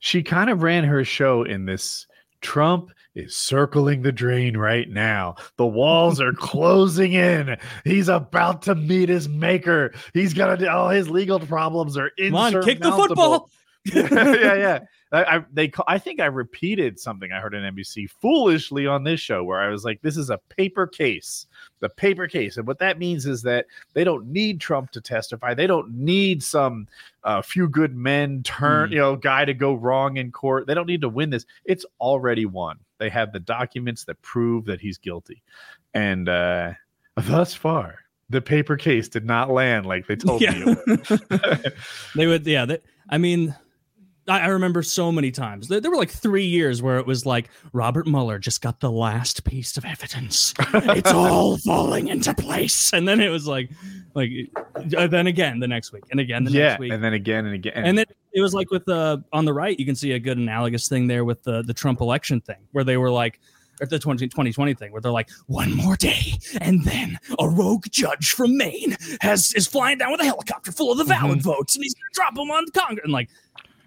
she 0.00 0.24
kind 0.24 0.50
of 0.50 0.64
ran 0.64 0.82
her 0.82 1.04
show 1.04 1.44
in 1.44 1.64
this 1.64 2.08
Trump 2.40 2.90
is 3.14 3.36
circling 3.36 4.02
the 4.02 4.10
drain 4.10 4.56
right 4.56 4.90
now. 4.90 5.36
The 5.58 5.66
walls 5.66 6.20
are 6.20 6.32
closing 6.36 7.12
in. 7.12 7.56
He's 7.84 8.08
about 8.08 8.62
to 8.62 8.74
meet 8.74 9.08
his 9.08 9.28
maker. 9.28 9.94
He's 10.12 10.34
gonna 10.34 10.56
do 10.56 10.68
all 10.68 10.88
his 10.88 11.08
legal 11.08 11.38
problems 11.38 11.96
are 11.96 12.10
Come 12.18 12.34
on, 12.34 12.64
kick 12.64 12.80
the 12.80 12.90
football. 12.90 13.48
yeah, 13.94 14.54
yeah. 14.54 14.78
I, 15.12 15.36
I 15.36 15.44
they 15.52 15.70
I 15.86 15.98
think 15.98 16.18
I 16.18 16.26
repeated 16.26 16.98
something 16.98 17.30
I 17.30 17.38
heard 17.38 17.54
on 17.54 17.62
NBC 17.62 18.10
foolishly 18.10 18.86
on 18.86 19.04
this 19.04 19.20
show 19.20 19.44
where 19.44 19.60
I 19.60 19.68
was 19.68 19.84
like, 19.84 20.00
"This 20.02 20.16
is 20.16 20.30
a 20.30 20.38
paper 20.48 20.86
case, 20.86 21.46
the 21.80 21.88
paper 21.88 22.26
case," 22.26 22.56
and 22.56 22.66
what 22.66 22.78
that 22.80 22.98
means 22.98 23.24
is 23.26 23.42
that 23.42 23.66
they 23.92 24.02
don't 24.02 24.26
need 24.26 24.60
Trump 24.60 24.90
to 24.92 25.00
testify. 25.00 25.54
They 25.54 25.66
don't 25.68 25.94
need 25.94 26.42
some 26.42 26.88
uh, 27.22 27.42
few 27.42 27.68
good 27.68 27.94
men 27.94 28.42
turn 28.42 28.88
Hmm. 28.88 28.92
you 28.94 28.98
know 28.98 29.16
guy 29.16 29.44
to 29.44 29.54
go 29.54 29.74
wrong 29.74 30.16
in 30.16 30.32
court. 30.32 30.66
They 30.66 30.74
don't 30.74 30.88
need 30.88 31.02
to 31.02 31.08
win 31.08 31.30
this. 31.30 31.46
It's 31.64 31.86
already 32.00 32.46
won. 32.46 32.78
They 32.98 33.10
have 33.10 33.32
the 33.32 33.40
documents 33.40 34.04
that 34.06 34.20
prove 34.22 34.64
that 34.64 34.80
he's 34.80 34.98
guilty, 34.98 35.42
and 35.92 36.28
uh, 36.28 36.72
thus 37.16 37.54
far. 37.54 37.98
The 38.30 38.40
paper 38.40 38.76
case 38.78 39.06
did 39.08 39.26
not 39.26 39.50
land 39.50 39.84
like 39.84 40.06
they 40.06 40.16
told 40.16 40.40
me 40.40 40.46
Yeah. 40.46 40.74
it 40.86 41.30
would. 41.30 41.72
They 42.16 42.26
would, 42.26 42.46
yeah. 42.46 42.64
They, 42.64 42.78
I 43.10 43.18
mean, 43.18 43.54
I, 44.28 44.40
I 44.40 44.46
remember 44.46 44.82
so 44.82 45.12
many 45.12 45.30
times. 45.30 45.68
There, 45.68 45.80
there 45.80 45.90
were 45.90 45.96
like 45.96 46.10
three 46.10 46.44
years 46.44 46.82
where 46.82 46.98
it 46.98 47.06
was 47.06 47.26
like 47.26 47.50
Robert 47.72 48.06
Mueller 48.06 48.38
just 48.38 48.62
got 48.62 48.80
the 48.80 48.90
last 48.90 49.44
piece 49.44 49.76
of 49.76 49.84
evidence. 49.84 50.54
it's 50.74 51.12
all 51.12 51.58
falling 51.58 52.08
into 52.08 52.34
place, 52.34 52.92
and 52.92 53.06
then 53.06 53.20
it 53.20 53.28
was 53.28 53.46
like, 53.46 53.70
like, 54.14 54.30
uh, 54.96 55.06
then 55.06 55.26
again 55.26 55.60
the 55.60 55.68
next 55.68 55.92
week, 55.92 56.04
and 56.10 56.20
again 56.20 56.44
the 56.44 56.50
yeah, 56.50 56.68
next 56.68 56.80
week, 56.80 56.92
and 56.92 57.02
then 57.02 57.14
again 57.14 57.46
and 57.46 57.54
again. 57.54 57.72
and 57.76 57.98
then 57.98 58.06
it 58.32 58.40
was 58.40 58.54
like 58.54 58.70
with 58.70 58.84
the 58.84 59.22
on 59.32 59.44
the 59.44 59.52
right, 59.52 59.78
you 59.78 59.86
can 59.86 59.94
see 59.96 60.12
a 60.12 60.18
good 60.18 60.38
analogous 60.38 60.88
thing 60.88 61.06
there 61.06 61.24
with 61.24 61.42
the 61.42 61.62
the 61.62 61.74
Trump 61.74 62.00
election 62.00 62.40
thing, 62.40 62.58
where 62.72 62.84
they 62.84 62.96
were 62.96 63.10
like, 63.10 63.40
or 63.80 63.86
the 63.86 63.98
20, 63.98 64.26
2020 64.26 64.74
thing, 64.74 64.92
where 64.92 65.00
they're 65.00 65.12
like, 65.12 65.30
one 65.46 65.74
more 65.74 65.96
day, 65.96 66.38
and 66.60 66.84
then 66.84 67.18
a 67.38 67.48
rogue 67.48 67.86
judge 67.90 68.30
from 68.30 68.56
Maine 68.56 68.96
has 69.20 69.52
is 69.54 69.66
flying 69.66 69.98
down 69.98 70.12
with 70.12 70.20
a 70.20 70.24
helicopter 70.24 70.72
full 70.72 70.92
of 70.92 70.98
the 70.98 71.04
valid 71.04 71.42
votes, 71.42 71.74
and 71.74 71.82
he's 71.82 71.94
gonna 71.94 72.04
drop 72.12 72.34
them 72.34 72.50
on 72.50 72.64
the 72.66 72.72
Congress, 72.72 73.04
and 73.04 73.12
like, 73.12 73.28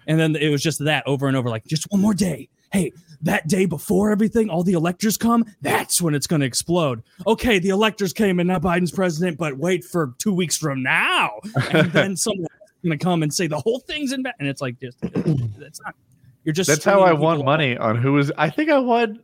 and 0.07 0.19
then 0.19 0.35
it 0.35 0.49
was 0.49 0.63
just 0.63 0.83
that 0.85 1.05
over 1.05 1.27
and 1.27 1.37
over, 1.37 1.49
like, 1.49 1.65
just 1.65 1.85
one 1.91 2.01
more 2.01 2.13
day. 2.13 2.49
Hey, 2.71 2.91
that 3.21 3.47
day 3.47 3.65
before 3.65 4.11
everything, 4.11 4.49
all 4.49 4.63
the 4.63 4.73
electors 4.73 5.17
come, 5.17 5.45
that's 5.61 6.01
when 6.01 6.15
it's 6.15 6.27
going 6.27 6.39
to 6.41 6.45
explode. 6.45 7.03
Okay, 7.25 7.59
the 7.59 7.69
electors 7.69 8.13
came 8.13 8.39
and 8.39 8.47
now 8.47 8.59
Biden's 8.59 8.91
president, 8.91 9.37
but 9.37 9.57
wait 9.57 9.83
for 9.83 10.13
two 10.17 10.33
weeks 10.33 10.57
from 10.57 10.83
now. 10.83 11.39
And 11.71 11.91
then 11.91 12.15
someone's 12.17 12.47
going 12.83 12.97
to 12.97 13.03
come 13.03 13.23
and 13.23 13.33
say 13.33 13.47
the 13.47 13.59
whole 13.59 13.79
thing's 13.79 14.11
in 14.11 14.23
bad. 14.23 14.35
And 14.39 14.47
it's 14.47 14.61
like, 14.61 14.79
just, 14.79 14.99
that's 15.01 15.81
not, 15.81 15.95
you're 16.43 16.53
just, 16.53 16.69
That's 16.69 16.85
how 16.85 17.01
I 17.01 17.13
won 17.13 17.43
money 17.43 17.77
on 17.77 17.97
who 17.97 18.13
was. 18.13 18.31
I 18.37 18.49
think 18.49 18.69
I 18.69 18.79
won. 18.79 19.19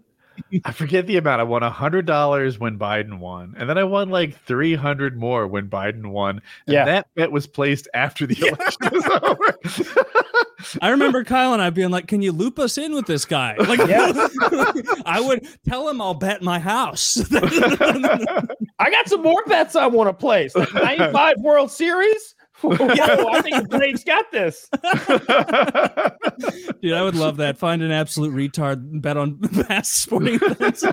I 0.65 0.71
forget 0.71 1.07
the 1.07 1.17
amount. 1.17 1.41
I 1.41 1.43
won 1.43 1.63
a 1.63 1.69
hundred 1.69 2.05
dollars 2.05 2.59
when 2.59 2.77
Biden 2.79 3.19
won, 3.19 3.53
and 3.57 3.69
then 3.69 3.77
I 3.77 3.83
won 3.83 4.09
like 4.09 4.35
three 4.45 4.75
hundred 4.75 5.17
more 5.17 5.47
when 5.47 5.69
Biden 5.69 6.07
won. 6.07 6.41
And 6.67 6.73
Yeah. 6.73 6.85
that 6.85 7.07
bet 7.15 7.31
was 7.31 7.47
placed 7.47 7.87
after 7.93 8.25
the 8.25 8.39
election 8.47 8.89
was 8.91 9.05
over. 9.23 10.79
I 10.81 10.89
remember 10.89 11.23
Kyle 11.23 11.53
and 11.53 11.61
I 11.61 11.69
being 11.69 11.91
like, 11.91 12.07
"Can 12.07 12.21
you 12.21 12.31
loop 12.31 12.57
us 12.59 12.77
in 12.77 12.93
with 12.95 13.05
this 13.05 13.25
guy?" 13.25 13.55
Like, 13.57 13.79
I 15.05 15.19
would 15.21 15.45
tell 15.67 15.87
him 15.89 16.01
I'll 16.01 16.13
bet 16.13 16.41
my 16.41 16.59
house. 16.59 17.17
I 17.31 18.89
got 18.89 19.07
some 19.07 19.21
more 19.21 19.43
bets 19.45 19.75
I 19.75 19.87
want 19.87 20.09
to 20.09 20.13
place. 20.13 20.55
Like 20.55 20.73
95 20.73 21.37
World 21.39 21.71
Series. 21.71 22.35
Whoa, 22.77 23.27
I 23.29 23.41
think 23.41 23.55
the 23.69 23.77
Braves 23.77 24.03
got 24.03 24.31
this. 24.31 24.69
Dude, 26.81 26.93
I 26.93 27.01
would 27.03 27.15
love 27.15 27.37
that. 27.37 27.57
Find 27.57 27.81
an 27.81 27.91
absolute 27.91 28.33
retard 28.33 28.73
and 28.77 29.01
bet 29.01 29.17
on 29.17 29.39
past 29.67 29.95
sporting 29.95 30.35
events. 30.41 30.83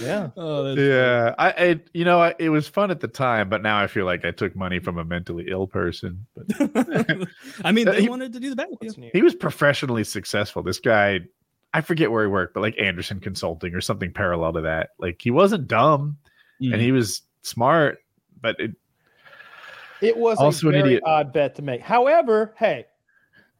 Yeah. 0.00 0.30
oh, 0.36 0.64
that's 0.64 0.80
yeah, 0.80 1.34
I, 1.38 1.50
I, 1.50 1.80
you 1.94 2.04
know, 2.04 2.20
I, 2.20 2.34
it 2.38 2.48
was 2.50 2.66
fun 2.68 2.90
at 2.90 3.00
the 3.00 3.08
time, 3.08 3.48
but 3.48 3.62
now 3.62 3.78
I 3.78 3.86
feel 3.86 4.04
like 4.04 4.24
I 4.24 4.30
took 4.30 4.56
money 4.56 4.78
from 4.80 4.98
a 4.98 5.04
mentally 5.04 5.46
ill 5.48 5.66
person. 5.66 6.26
But 6.34 7.28
I 7.64 7.72
mean, 7.72 7.86
they 7.86 8.02
He- 8.02 8.08
wanted 8.08 8.32
to 8.32 8.40
do 8.40 8.50
the 8.50 8.56
bet 8.56 8.68
with 8.70 8.96
you. 8.98 9.10
He 9.12 9.22
was 9.22 9.34
professionally 9.34 10.04
successful. 10.04 10.62
This 10.62 10.80
guy, 10.80 11.20
I 11.72 11.80
forget 11.82 12.10
where 12.10 12.24
he 12.24 12.30
worked, 12.30 12.54
but 12.54 12.62
like 12.62 12.74
Andersen 12.80 13.20
Consulting 13.20 13.74
or 13.74 13.80
something 13.80 14.12
parallel 14.12 14.54
to 14.54 14.60
that. 14.62 14.90
Like 14.98 15.20
he 15.22 15.30
wasn't 15.30 15.68
dumb 15.68 16.18
Mm. 16.62 16.72
and 16.72 16.80
he 16.80 16.90
was 16.90 17.20
smart, 17.42 17.98
but 18.40 18.58
it, 18.58 18.70
It 20.02 20.16
was 20.16 20.38
Also 20.38 20.66
a 20.68 20.70
an 20.70 20.76
idiot. 20.86 21.02
odd 21.06 21.32
bet 21.32 21.54
to 21.56 21.62
make. 21.62 21.80
However, 21.80 22.54
hey, 22.58 22.86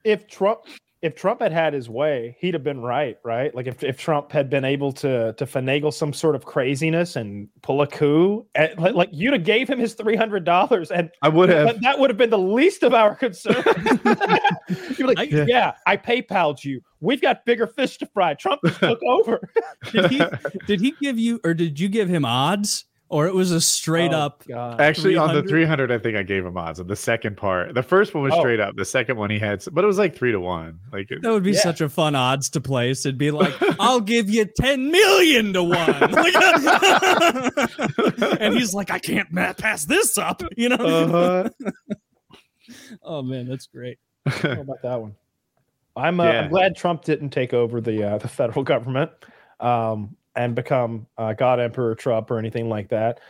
if 0.05 0.27
Trump 0.29 0.61
if 1.03 1.15
Trump 1.15 1.41
had 1.43 1.53
had 1.53 1.75
his 1.75 1.91
way, 1.91 2.37
he'd 2.41 2.55
have 2.55 2.65
been 2.65 2.81
right, 2.81 3.19
right? 3.23 3.55
Like 3.55 3.67
if, 3.67 3.85
if 3.85 3.99
Trump 3.99 4.33
had 4.33 4.49
been 4.49 4.65
able 4.65 4.93
to 4.95 5.35
to 5.35 5.47
finagle 5.47 5.93
some 5.93 6.13
sort 6.13 6.35
of 6.35 6.45
craziness 6.47 7.17
and 7.17 7.49
pull 7.63 7.83
a 7.83 7.87
coup, 7.87 8.47
eh, 8.55 8.69
and, 8.71 8.81
like, 8.81 8.95
like 8.95 9.09
you'd 9.13 9.35
have 9.35 9.45
gave 9.45 9.69
him 9.69 9.79
his 9.79 9.95
three 9.95 10.17
hundred 10.17 10.45
dollars, 10.45 10.91
and 10.91 11.11
I 11.23 11.29
would 11.29 11.51
have. 11.51 11.67
that, 11.67 11.81
that 11.83 11.99
would 11.99 12.09
have 12.11 12.17
been 12.17 12.31
the 12.31 12.39
least 12.39 12.83
of 12.83 12.95
our 12.95 13.15
concern. 13.15 13.63
You're 14.99 15.09
like, 15.09 15.19
I- 15.19 15.23
yeah. 15.47 15.73
I 15.87 15.97
PayPal'd 15.97 16.65
you. 16.65 16.81
We've 17.01 17.21
got 17.21 17.45
bigger 17.45 17.67
fish 17.67 17.99
to 17.99 18.07
fry. 18.07 18.35
Trump 18.35 18.61
took 18.81 19.01
over. 19.03 19.41
Did 19.93 20.11
he 20.11 20.23
did 20.67 20.81
he 20.81 20.93
give 21.01 21.19
you 21.19 21.41
or 21.45 21.55
did 21.55 21.79
you 21.79 21.89
give 21.89 22.09
him 22.09 22.25
odds 22.25 22.85
or 23.09 23.27
it 23.27 23.35
was 23.35 23.53
a 23.53 23.61
straight 23.61 24.13
Oh, 24.13 24.19
up? 24.19 24.43
God. 24.49 24.81
Actually, 24.81 25.17
on 25.17 25.29
the 25.29 25.43
300? 25.43 25.89
300, 25.89 25.93
I 25.93 25.99
think 25.99 26.17
I 26.17 26.23
gave 26.25 26.45
him 26.45 26.57
odds 26.57 26.81
on 26.81 26.89
the 26.89 26.97
second 26.97 27.37
part. 27.37 27.75
The 27.75 27.83
first 27.83 28.15
one 28.15 28.25
was 28.25 28.33
Oh. 28.35 28.41
straight 28.41 28.59
up. 28.59 28.75
The 28.77 28.85
second 28.85 29.17
one 29.17 29.31
he 29.31 29.39
had, 29.39 29.63
but 29.73 29.85
it 29.85 29.87
was 29.87 29.99
like 29.99 30.17
three 30.17 30.33
to 30.33 30.41
one. 30.41 30.81
Like, 30.93 31.11
it- 31.11 31.23
That 31.23 31.31
would 31.31 31.45
be 31.45 31.53
Yeah. 31.53 31.61
such 31.61 31.81
a 31.81 31.89
fun 31.89 32.17
odds 32.17 32.51
to 32.51 32.61
place. 32.61 33.07
It'd 33.07 33.19
be 33.19 33.31
like, 33.31 33.55
I'll 33.81 34.01
give 34.01 34.29
you 34.29 34.45
10 34.45 34.91
million 34.91 35.53
to 35.53 35.63
one. 35.63 35.77
Like- 36.11 36.35
and 38.41 38.55
he's 38.55 38.75
like, 38.75 38.91
I 38.91 38.99
can't 38.99 39.33
pass 39.59 39.85
this 39.85 40.19
up. 40.19 40.43
You 40.57 40.71
know? 40.71 40.77
uh-huh. 40.77 41.49
Oh, 43.03 43.23
man, 43.23 43.47
that's 43.47 43.67
great. 43.67 43.99
How 44.27 44.61
about 44.61 44.83
that 44.83 45.01
one? 45.01 45.15
I'm, 45.95 46.21
uh, 46.21 46.25
Yeah. 46.25 46.41
I'm 46.43 46.51
glad 46.51 46.77
Trump 46.77 47.05
didn't 47.05 47.31
take 47.31 47.55
over 47.55 47.81
the 47.81 48.03
uh, 48.03 48.19
the 48.19 48.29
federal 48.29 48.65
government 48.65 49.11
um, 49.61 50.17
and 50.37 50.55
become 50.55 51.07
uh, 51.19 51.33
God 51.33 51.59
Emperor 51.61 51.95
Trump 51.95 52.31
or 52.31 52.39
anything 52.39 52.69
like 52.69 52.89
that. 52.89 53.21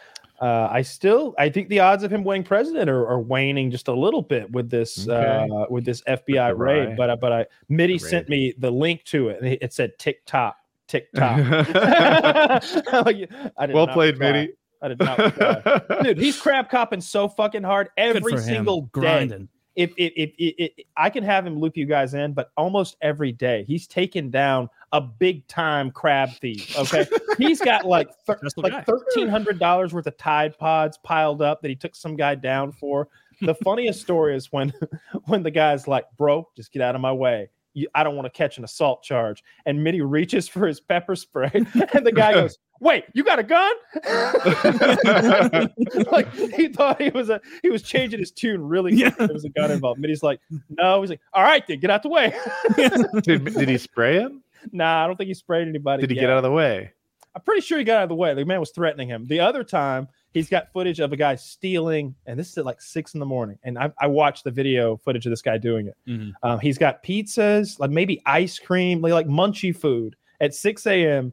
Uh, 0.41 0.69
I 0.71 0.83
still 0.83 1.35
I 1.39 1.49
think 1.49 1.71
the 1.71 1.81
odds 1.81 2.03
of 2.03 2.13
him 2.13 2.23
winning 2.23 2.45
president 2.45 2.91
are, 2.91 3.07
are 3.07 3.21
waning 3.21 3.71
just 3.71 3.89
a 3.89 3.93
little 3.95 4.21
bit 4.21 4.51
with 4.53 4.69
this 4.69 5.09
Okay. 5.09 5.49
uh, 5.51 5.65
with 5.71 5.85
this 5.87 6.03
FBI 6.03 6.49
the 6.51 6.55
raid. 6.55 6.97
But 6.97 7.09
uh, 7.11 7.17
but 7.17 7.33
I 7.33 7.47
Mitty 7.71 7.97
sent 7.99 8.29
me 8.29 8.53
the 8.59 8.71
link 8.71 9.05
to 9.05 9.31
it. 9.31 9.39
and 9.41 9.49
It 9.49 9.63
it 9.63 9.73
said 9.73 9.99
TikTok 9.99 10.57
TikTok. 10.89 11.39
Like, 11.39 11.73
I 13.57 13.67
did 13.67 13.75
well 13.75 13.87
not 13.87 13.95
played, 13.95 14.17
try. 14.17 14.33
Mitty. 14.33 14.53
I 14.83 14.89
did 14.89 14.99
not. 14.99 15.17
try. 15.35 15.81
Dude, 16.03 16.19
he's 16.19 16.39
crab 16.41 16.69
copping 16.69 17.01
so 17.01 17.29
fucking 17.29 17.63
hard 17.63 17.89
every 17.97 18.21
for 18.21 18.39
him. 18.39 18.45
single 18.45 18.83
day. 18.83 18.89
grinding. 18.93 19.49
If, 19.77 19.93
if, 19.99 20.13
if, 20.17 20.33
if, 20.39 20.87
I 20.97 21.11
can 21.11 21.23
have 21.23 21.47
him 21.47 21.59
loop 21.59 21.77
you 21.77 21.85
guys 21.85 22.15
in, 22.15 22.33
but 22.33 22.51
almost 22.57 22.97
every 23.03 23.31
day 23.31 23.65
he's 23.69 23.87
taken 23.87 24.31
down 24.31 24.71
a 24.93 25.01
big 25.01 25.47
time 25.49 25.91
crab 25.91 26.31
thief. 26.41 26.77
Okay, 26.79 27.07
he's 27.39 27.61
got 27.61 27.85
like 27.85 28.09
thir- 28.27 28.41
like 28.57 28.87
thirteen 28.87 29.29
hundred 29.29 29.59
dollars 29.59 29.93
worth 29.93 30.07
of 30.07 30.17
Tide 30.17 30.57
Pods 30.57 30.99
piled 30.99 31.43
up 31.43 31.61
that 31.61 31.69
he 31.69 31.77
took 31.77 31.95
some 31.95 32.17
guy 32.17 32.35
down 32.35 32.73
for. 32.73 33.09
The 33.43 33.55
funniest 33.65 34.01
story 34.01 34.35
is 34.35 34.51
when 34.51 34.73
when 35.27 35.43
the 35.43 35.51
guy's 35.51 35.87
like, 35.87 36.07
"Bro, 36.17 36.49
just 36.57 36.73
get 36.73 36.83
out 36.83 36.95
of 36.95 37.01
my 37.01 37.13
way." 37.13 37.51
You, 37.77 37.89
I 37.95 38.03
don't 38.05 38.17
want 38.17 38.25
to 38.25 38.31
catch 38.31 38.57
an 38.57 38.65
assault 38.65 39.03
charge. 39.03 39.45
And 39.67 39.85
Mitty 39.85 40.01
reaches 40.01 40.49
for 40.49 40.67
his 40.67 40.81
pepper 40.81 41.15
spray, 41.15 41.51
and 41.55 42.07
the 42.07 42.13
guy 42.13 42.33
goes, 42.33 42.57
"Wait, 42.81 43.05
you 43.13 43.23
got 43.23 43.39
a 43.39 43.43
gun?" 43.43 43.75
like 46.11 46.33
he 46.55 46.69
thought 46.69 47.01
he 47.01 47.11
was 47.11 47.29
a 47.29 47.39
he 47.63 47.69
was 47.69 47.83
changing 47.83 48.19
his 48.19 48.31
tune 48.31 48.67
really 48.67 48.93
quick. 48.93 49.15
Yeah. 49.19 49.27
There 49.27 49.35
was 49.35 49.45
a 49.45 49.51
gun 49.51 49.71
involved. 49.71 50.01
Mitty's 50.01 50.23
like, 50.23 50.41
"No." 50.71 51.03
He's 51.03 51.11
like, 51.11 51.21
"All 51.35 51.43
right, 51.43 51.63
then 51.69 51.81
get 51.81 51.91
out 51.91 52.03
the 52.03 52.09
way." 52.09 52.35
did, 53.23 53.45
did 53.45 53.69
he 53.69 53.77
spray 53.77 54.21
him? 54.21 54.43
nah, 54.73 55.05
I 55.05 55.07
don't 55.07 55.17
think 55.17 55.29
he 55.29 55.35
sprayed 55.35 55.69
anybody. 55.69 56.01
Did 56.01 56.11
he 56.11 56.17
yet. 56.17 56.23
get 56.23 56.31
out 56.31 56.39
of 56.39 56.45
the 56.45 56.51
way? 56.51 56.93
I'm 57.35 57.43
pretty 57.43 57.61
sure 57.61 57.77
he 57.77 57.85
got 57.85 57.99
out 57.99 58.03
of 58.05 58.09
the 58.09 58.15
way. 58.15 58.33
The 58.33 58.47
man 58.47 58.61
was 58.61 58.71
threatening 58.71 59.09
him. 59.09 59.27
The 59.27 59.41
other 59.41 59.63
time, 59.63 60.09
he's 60.33 60.49
got 60.49 60.73
footage 60.73 61.01
of 61.01 61.13
a 61.13 61.17
guy 61.17 61.35
stealing, 61.35 62.15
and 62.27 62.39
this 62.39 62.51
is 62.51 62.59
at 62.59 62.65
like 62.67 62.81
six 62.81 63.15
in 63.15 63.21
the 63.21 63.27
morning. 63.27 63.59
And 63.63 63.79
I, 63.79 63.91
I 64.01 64.07
watched 64.07 64.45
the 64.45 64.51
video 64.51 64.97
footage 64.99 65.27
of 65.27 65.31
this 65.31 65.43
guy 65.43 65.59
doing 65.59 65.89
it. 65.89 65.97
Mhm. 66.09 66.33
Um, 66.43 66.59
he's 66.61 66.79
got 66.79 67.03
pizzas, 67.03 67.79
like 67.81 67.91
maybe 67.91 68.21
ice 68.27 68.59
cream, 68.59 69.01
like, 69.01 69.13
like 69.13 69.27
munchy 69.27 69.75
food 69.75 70.17
at 70.41 70.55
6 70.55 70.87
a.m. 70.87 71.33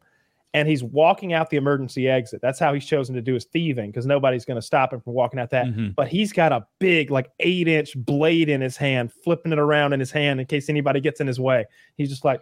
And 0.56 0.68
he's 0.68 0.84
walking 0.84 1.34
out 1.34 1.50
the 1.50 1.58
emergency 1.58 2.08
exit. 2.08 2.40
That's 2.40 2.60
how 2.60 2.76
he's 2.76 2.86
chosen 2.86 3.16
to 3.16 3.22
do 3.24 3.34
his 3.34 3.46
thieving 3.46 3.90
because 3.90 4.06
nobody's 4.06 4.46
going 4.46 4.56
to 4.56 4.62
stop 4.62 4.94
him 4.94 5.02
from 5.02 5.14
walking 5.14 5.40
out 5.40 5.50
that. 5.50 5.66
Mhm. 5.66 5.96
But 5.96 6.10
he's 6.10 6.32
got 6.32 6.52
a 6.52 6.68
big, 6.80 7.10
like 7.10 7.32
eight 7.40 7.68
inch 7.68 7.94
blade 7.98 8.50
in 8.50 8.62
his 8.62 8.78
hand, 8.78 9.12
flipping 9.12 9.52
it 9.52 9.58
around 9.58 9.94
in 9.94 10.00
his 10.00 10.12
hand 10.12 10.40
in 10.40 10.46
case 10.46 10.70
anybody 10.70 11.02
gets 11.02 11.20
in 11.20 11.26
his 11.26 11.40
way. 11.40 11.66
He's 11.98 12.10
just 12.10 12.24
like, 12.24 12.42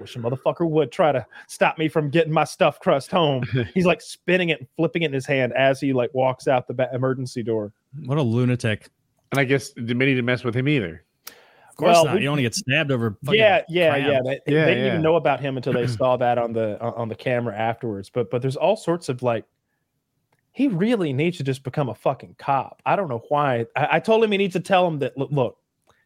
wish 0.00 0.16
a 0.16 0.18
motherfucker 0.18 0.68
would 0.68 0.90
try 0.90 1.12
to 1.12 1.24
stop 1.48 1.78
me 1.78 1.88
from 1.88 2.10
getting 2.10 2.32
my 2.32 2.44
stuff 2.44 2.80
crust 2.80 3.10
home. 3.10 3.42
He's 3.74 3.86
like 3.86 4.00
spinning 4.00 4.48
it 4.50 4.60
and 4.60 4.68
flipping 4.76 5.02
it 5.02 5.06
in 5.06 5.12
his 5.12 5.26
hand 5.26 5.52
as 5.52 5.80
he 5.80 5.92
like 5.92 6.12
walks 6.14 6.48
out 6.48 6.66
the 6.66 6.74
ba- 6.74 6.90
emergency 6.92 7.42
door. 7.42 7.72
What 8.06 8.18
a 8.18 8.22
lunatic. 8.22 8.88
And 9.30 9.38
I 9.40 9.44
guess 9.44 9.70
did 9.70 9.96
Mitty 9.96 10.12
didn't 10.14 10.26
mess 10.26 10.44
with 10.44 10.54
him 10.54 10.68
either. 10.68 11.04
Of 11.26 11.76
course 11.76 11.94
Well, 11.94 12.04
not. 12.06 12.16
who- 12.16 12.22
You 12.22 12.28
only 12.28 12.42
get 12.42 12.54
stabbed 12.54 12.90
over. 12.90 13.16
fucking 13.24 13.38
Yeah, 13.40 13.62
yeah, 13.68 13.90
crab. 13.90 14.06
yeah. 14.10 14.20
They, 14.24 14.40
they 14.46 14.52
didn't 14.52 14.78
yeah. 14.78 14.86
even 14.88 15.02
know 15.02 15.16
about 15.16 15.40
him 15.40 15.56
until 15.56 15.72
they 15.72 15.86
saw 15.98 16.16
that 16.18 16.36
on 16.38 16.52
the 16.52 16.80
on 16.82 16.92
on 16.94 17.08
the 17.08 17.14
camera 17.14 17.56
afterwards. 17.56 18.10
But 18.10 18.30
but 18.30 18.42
there's 18.42 18.56
all 18.56 18.76
sorts 18.76 19.08
of 19.08 19.22
like. 19.22 19.44
He 20.54 20.68
really 20.68 21.14
needs 21.14 21.38
to 21.38 21.44
just 21.44 21.62
become 21.62 21.88
a 21.88 21.94
fucking 21.94 22.34
cop. 22.38 22.82
I 22.84 22.94
don't 22.94 23.08
know 23.08 23.22
why. 23.30 23.64
I, 23.74 23.88
I 23.92 24.00
told 24.00 24.22
him 24.22 24.32
he 24.32 24.36
needs 24.36 24.52
to 24.52 24.60
tell 24.60 24.86
him 24.86 24.98
that 24.98 25.16
look, 25.16 25.30
look 25.32 25.56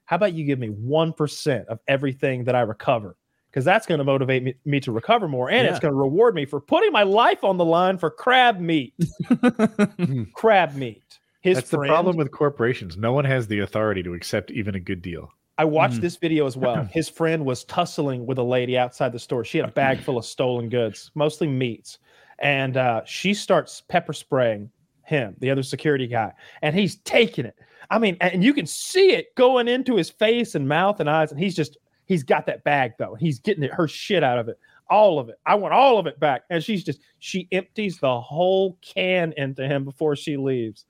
how 0.05 0.14
about 0.14 0.34
you 0.34 0.45
give 0.45 0.61
me 0.61 0.68
one 0.68 1.12
percent 1.12 1.66
of 1.66 1.80
everything 1.89 2.45
that 2.45 2.55
I 2.55 2.61
recover? 2.61 3.16
Because 3.51 3.65
that's 3.65 3.87
going 3.87 3.99
to 3.99 4.05
motivate 4.05 4.43
me, 4.43 4.55
me 4.67 4.81
to 4.81 4.93
recover 4.93 5.29
more, 5.29 5.51
and 5.51 5.67
it's 5.67 5.79
going 5.81 5.93
to 5.93 5.99
reward 5.99 6.35
me 6.35 6.45
for 6.45 6.61
putting 6.61 6.93
my 6.93 7.05
life 7.05 7.43
on 7.43 7.57
the 7.57 7.65
line 7.65 7.97
for 7.97 8.11
crab 8.11 8.61
meat. 8.61 8.93
crab 10.35 10.75
meat. 10.75 11.19
His 11.41 11.57
That's 11.57 11.71
the 11.71 11.79
problem 11.79 12.17
with 12.17 12.33
corporations. 12.33 12.97
No 12.97 13.13
one 13.13 13.25
has 13.25 13.47
the 13.47 13.61
authority 13.61 14.03
to 14.03 14.15
accept 14.15 14.51
even 14.51 14.75
a 14.75 14.81
good 14.81 15.01
deal. 15.01 15.31
I 15.59 15.65
watched 15.65 15.99
Mhm. 15.99 16.01
this 16.03 16.17
video 16.17 16.47
as 16.47 16.57
well. 16.57 16.85
His 16.93 17.09
friend 17.09 17.45
was 17.47 17.65
tussling 17.65 18.27
with 18.27 18.39
a 18.39 18.43
lady 18.43 18.77
outside 18.77 19.13
the 19.13 19.19
store. 19.19 19.45
She 19.45 19.59
had 19.59 19.69
a 19.69 19.73
bag 19.73 20.01
full 20.01 20.19
of 20.19 20.27
stolen 20.27 20.69
goods, 20.69 21.11
mostly 21.15 21.47
meats. 21.47 21.99
And 22.41 22.77
uh, 22.77 23.03
she 23.07 23.33
starts 23.33 23.81
pepper 23.89 24.13
spraying 24.13 24.71
him, 25.05 25.37
the 25.39 25.51
other 25.51 25.63
security 25.63 26.07
guy, 26.07 26.33
and 26.61 26.75
he's 26.75 26.97
taking 26.97 27.47
it. 27.47 27.55
I 27.91 27.99
mean, 28.01 28.17
and 28.21 28.43
you 28.45 28.53
can 28.53 28.67
see 28.67 29.13
it 29.13 29.35
going 29.37 29.69
into 29.69 29.95
his 29.95 30.11
face 30.11 30.55
and 30.57 30.69
mouth 30.69 30.99
and 31.01 31.09
eyes. 31.09 31.31
And 31.31 31.41
he's 31.41 31.55
just, 31.55 31.79
he's 32.07 32.23
got 32.23 32.47
that 32.47 32.65
bag 32.65 32.93
though. 32.99 33.15
He's 33.15 33.39
getting 33.39 33.65
it, 33.65 33.73
her 33.75 33.87
shit 33.87 34.25
out 34.25 34.39
of 34.39 34.49
it, 34.49 34.59
all 34.89 35.19
of 35.19 35.29
it. 35.29 35.37
I 35.45 35.57
want 35.57 35.75
all 35.75 35.99
of 35.99 36.07
it 36.07 36.19
back. 36.19 36.43
And 36.49 36.63
she's 36.63 36.83
just, 36.83 37.01
she 37.19 37.49
empties 37.53 37.99
the 37.99 38.21
whole 38.21 38.79
can 38.81 39.35
into 39.37 39.67
him 39.67 39.85
before 39.85 40.17
she 40.17 40.37
leaves. 40.37 40.87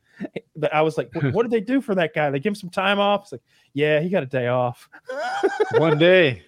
But 0.54 0.72
I 0.72 0.82
was 0.82 0.96
like, 0.96 1.10
what, 1.14 1.24
what 1.32 1.42
did 1.42 1.50
they 1.50 1.60
do 1.60 1.80
for 1.80 1.94
that 1.96 2.14
guy? 2.14 2.30
They 2.30 2.38
give 2.38 2.52
him 2.52 2.54
some 2.54 2.70
time 2.70 2.98
off. 2.98 3.22
It's 3.24 3.32
like, 3.32 3.42
yeah, 3.72 4.00
he 4.00 4.08
got 4.08 4.22
a 4.22 4.26
day 4.26 4.46
off. 4.46 4.88
One 5.78 5.98
day. 5.98 6.42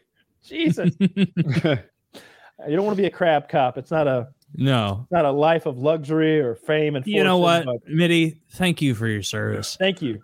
Jesus, 0.45 0.95
you 1.01 1.17
don't 1.61 2.85
want 2.85 2.97
to 2.97 3.03
be 3.03 3.07
a 3.07 3.11
crab 3.11 3.49
cop. 3.49 3.77
It's 3.77 3.91
not 3.91 4.07
a 4.07 4.29
no. 4.55 5.07
not 5.11 5.27
a 5.27 5.31
life 5.31 5.67
of 5.67 5.77
luxury 5.77 6.41
or 6.41 6.55
fame 6.55 6.97
and. 6.97 7.05
fortune, 7.05 7.19
You 7.19 7.25
know 7.25 7.37
what, 7.37 7.67
but 7.67 7.87
Mitty? 7.87 8.41
Thank 8.53 8.81
you 8.81 8.95
for 8.95 9.07
your 9.07 9.23
service. 9.23 9.77
Thank 9.79 10.01
you, 10.01 10.23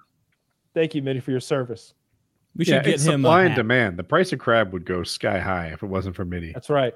thank 0.73 0.95
you, 0.95 1.03
Mitty, 1.03 1.21
for 1.21 1.31
your 1.31 1.41
service. 1.41 1.93
We 2.57 2.65
yeah, 2.65 2.77
should 2.77 2.85
get 2.85 2.95
it's 2.95 3.05
him. 3.05 3.25
a 3.25 3.29
supply 3.29 3.41
and 3.43 3.51
hat. 3.51 3.57
demand. 3.57 3.97
The 3.97 4.05
price 4.05 4.33
of 4.33 4.39
crab 4.39 4.73
would 4.73 4.85
go 4.85 5.03
sky 5.03 5.41
high 5.41 5.69
if 5.69 5.83
it 5.83 5.87
wasn't 5.87 6.15
for 6.17 6.25
Mitty. 6.25 6.53
That's 6.53 6.71
right. 6.71 6.95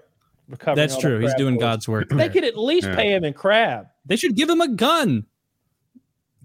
Recovering 0.48 0.76
That's 0.76 0.94
all 0.94 1.00
the 1.02 1.08
true. 1.08 1.18
He's 1.18 1.34
doing 1.34 1.54
boys. 1.56 1.60
God's 1.60 1.88
work. 1.88 2.08
They 2.10 2.28
could 2.28 2.44
at 2.44 2.56
least 2.56 2.86
Yeah. 2.86 2.94
pay 2.94 3.12
him 3.12 3.24
in 3.24 3.32
crab. 3.34 3.88
They 4.06 4.16
should 4.16 4.34
give 4.34 4.48
him 4.48 4.60
a 4.60 4.68
gun. 4.68 5.26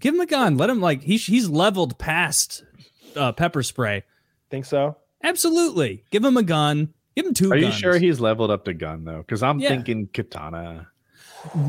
Give 0.00 0.14
him 0.14 0.20
a 0.20 0.26
gun. 0.26 0.56
Let 0.56 0.68
him 0.68 0.80
like 0.80 1.02
he's 1.02 1.24
he's 1.26 1.48
leveled 1.48 1.98
past 1.98 2.64
uh, 3.16 3.32
pepper 3.32 3.62
spray. 3.62 4.02
Think 4.50 4.64
so? 4.66 4.96
Absolutely. 5.22 6.04
Give 6.10 6.22
him 6.24 6.36
a 6.36 6.42
gun. 6.42 6.92
Give 7.16 7.24
him 7.26 7.32
two. 7.34 7.50
Are 7.52 7.56
you 7.56 7.62
guns. 7.66 7.76
sure 7.76 7.96
he's 7.98 8.20
leveled 8.20 8.50
up 8.50 8.64
to 8.66 8.74
gun 8.74 9.04
though? 9.04 9.18
Because 9.18 9.42
I'm 9.42 9.58
Yeah. 9.60 9.68
thinking 9.70 10.08
katana. 10.12 10.88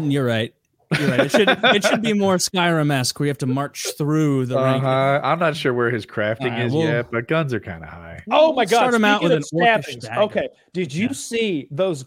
You're 0.02 0.26
right. 0.26 0.54
You're 1.00 1.10
right. 1.10 1.20
It 1.22 1.32
should 1.32 1.50
it 1.50 1.84
should 1.84 2.02
be 2.02 2.14
more 2.14 2.36
Skyrim 2.38 2.92
esque 2.92 3.20
where 3.20 3.26
you 3.28 3.30
have 3.30 3.38
to 3.40 3.46
march 3.48 3.88
through 3.98 4.46
the. 4.48 4.58
Uh-huh. 4.58 5.20
I'm 5.24 5.40
not 5.40 5.56
sure 5.56 5.74
where 5.74 5.90
his 5.90 6.06
crafting 6.06 6.44
Alright, 6.52 6.66
is 6.66 6.74
well- 6.74 6.84
yet, 6.84 7.12
but 7.12 7.28
guns 7.28 7.54
are 7.54 7.60
kind 7.60 7.84
of 7.84 7.90
high. 7.90 8.24
Oh 8.32 8.54
my 8.54 8.66
God! 8.66 8.78
Start 8.78 8.94
him 8.94 9.06
out 9.06 9.24
with 9.24 9.32
an 9.32 9.44
stabbings. 9.44 10.06
Okay, 10.08 10.48
did 10.74 10.94
you 10.94 11.08
Yeah. 11.08 11.14
see 11.14 11.68
those 11.72 12.06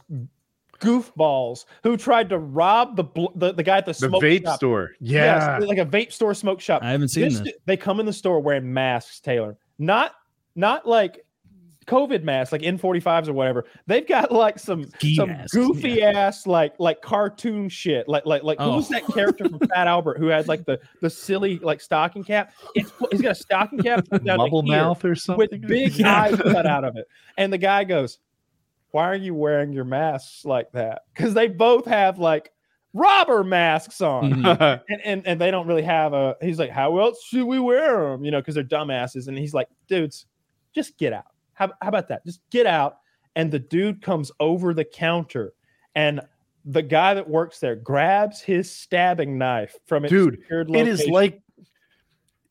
goofballs 0.80 1.64
who 1.82 1.96
tried 1.96 2.28
to 2.28 2.38
rob 2.38 2.96
the 2.96 3.04
bl- 3.04 3.26
the, 3.34 3.52
the 3.52 3.62
guy 3.62 3.78
at 3.78 3.86
the, 3.86 3.92
The 3.92 4.08
smoke 4.08 4.22
vape 4.22 4.44
shop? 4.44 4.56
store. 4.56 4.90
Yes, 5.00 5.42
Yeah. 5.60 5.66
like 5.66 5.78
a 5.78 5.84
vape 5.86 6.12
store, 6.12 6.34
smoke 6.34 6.60
shop. 6.60 6.82
I 6.82 6.90
haven't 6.92 7.08
seen 7.08 7.24
This- 7.24 7.40
this. 7.40 7.52
They 7.66 7.76
come 7.76 8.00
in 8.00 8.06
the 8.06 8.12
store 8.12 8.40
wearing 8.40 8.72
masks, 8.72 9.20
Taylor. 9.20 9.56
Not 9.78 10.12
not 10.54 10.86
like 10.86 11.24
COVID 11.88 12.22
masks, 12.22 12.52
like 12.52 12.60
N45s 12.62 13.26
or 13.28 13.32
whatever. 13.32 13.64
They've 13.86 14.06
got 14.06 14.30
like 14.30 14.58
some 14.60 14.84
Ski 14.90 15.16
some 15.16 15.30
masks, 15.30 15.52
goofy 15.52 15.90
yeah. 15.94 16.10
ass 16.10 16.46
like 16.46 16.74
like 16.78 17.02
cartoon 17.02 17.68
shit. 17.68 18.06
Like 18.08 18.24
like 18.26 18.44
like 18.44 18.58
Oh. 18.60 18.80
that 18.82 19.04
character 19.12 19.48
from 19.48 19.58
Fat 19.68 19.88
Albert 19.88 20.18
who 20.18 20.26
had 20.28 20.46
like 20.46 20.64
the 20.66 20.78
the 21.00 21.10
silly 21.10 21.58
like 21.58 21.80
stocking 21.80 22.22
cap? 22.22 22.52
It's 22.76 22.92
he's 23.10 23.22
got 23.22 23.32
a 23.32 23.34
stocking 23.34 23.80
cap 23.80 24.06
down 24.24 24.38
Bubble 24.38 24.62
mouth 24.62 25.04
or 25.04 25.14
something. 25.16 25.48
with 25.50 25.66
big 25.66 25.92
Yeah. 25.96 26.22
eyes 26.22 26.36
cut 26.36 26.66
out 26.66 26.84
of 26.84 26.96
it. 26.96 27.06
And 27.36 27.52
the 27.52 27.58
guy 27.58 27.82
goes, 27.84 28.18
"Why 28.92 29.04
are 29.10 29.16
you 29.16 29.34
wearing 29.34 29.72
your 29.72 29.84
masks 29.84 30.44
like 30.44 30.70
that?" 30.72 31.02
Because 31.14 31.34
they 31.34 31.48
both 31.48 31.86
have 31.86 32.18
like 32.18 32.52
robber 32.94 33.44
masks 33.44 34.00
on 34.00 34.32
Mhm. 34.32 34.80
and, 34.88 35.00
and 35.04 35.26
and 35.26 35.40
they 35.40 35.50
don't 35.50 35.66
really 35.66 35.82
have 35.82 36.14
a 36.14 36.36
he's 36.40 36.58
like 36.58 36.70
how 36.70 36.98
else 36.98 37.22
should 37.22 37.44
we 37.44 37.58
wear 37.60 38.10
them 38.10 38.24
you 38.24 38.30
know 38.30 38.40
because 38.40 38.54
they're 38.54 38.64
dumbasses 38.64 39.28
and 39.28 39.36
he's 39.38 39.52
like 39.52 39.68
dudes 39.88 40.24
just 40.74 40.96
get 40.96 41.12
out 41.12 41.26
how, 41.58 41.66
how 41.82 41.88
about 41.88 42.08
that 42.08 42.24
just 42.24 42.40
get 42.50 42.66
out 42.66 42.98
and 43.36 43.50
the 43.50 43.58
dude 43.58 44.00
comes 44.02 44.30
over 44.40 44.72
the 44.74 44.84
counter 44.84 45.52
and 45.94 46.20
the 46.64 46.82
guy 46.82 47.14
that 47.14 47.28
works 47.28 47.60
there 47.60 47.76
grabs 47.76 48.40
his 48.42 48.70
stabbing 48.70 49.38
knife 49.38 49.76
from 49.86 50.04
its 50.04 50.10
Dude, 50.10 50.42
it 50.50 50.68
is 50.88 50.98
location. 51.00 51.12
like 51.12 51.42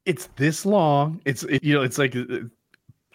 it's 0.05 0.27
this 0.37 0.65
long. 0.65 1.21
It's 1.25 1.43
it, 1.43 1.63
you 1.63 1.73
know, 1.73 1.81
it's 1.83 1.97
like 1.97 2.15
uh, 2.15 2.23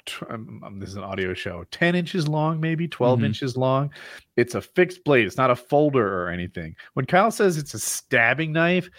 tr- 0.05 0.31
um, 0.31 0.63
um, 0.65 0.79
this 0.79 0.91
is 0.91 0.97
an 0.97 1.03
audio 1.03 1.33
show, 1.35 1.65
ten 1.71 1.95
inches 1.95 2.29
long, 2.29 2.61
maybe 2.61 2.87
12 2.87 3.21
Mhm. 3.21 3.25
inches 3.25 3.57
long. 3.57 3.91
It's 4.37 4.55
a 4.55 4.61
fixed 4.61 5.03
blade. 5.03 5.27
It's 5.27 5.37
not 5.39 5.51
a 5.51 5.57
folder 5.57 6.23
or 6.23 6.29
anything. 6.29 6.77
When 6.93 7.07
Kyle 7.07 7.31
says 7.31 7.57
it's 7.57 7.73
a 7.75 7.79
stabbing 7.79 8.53
knife, 8.53 8.91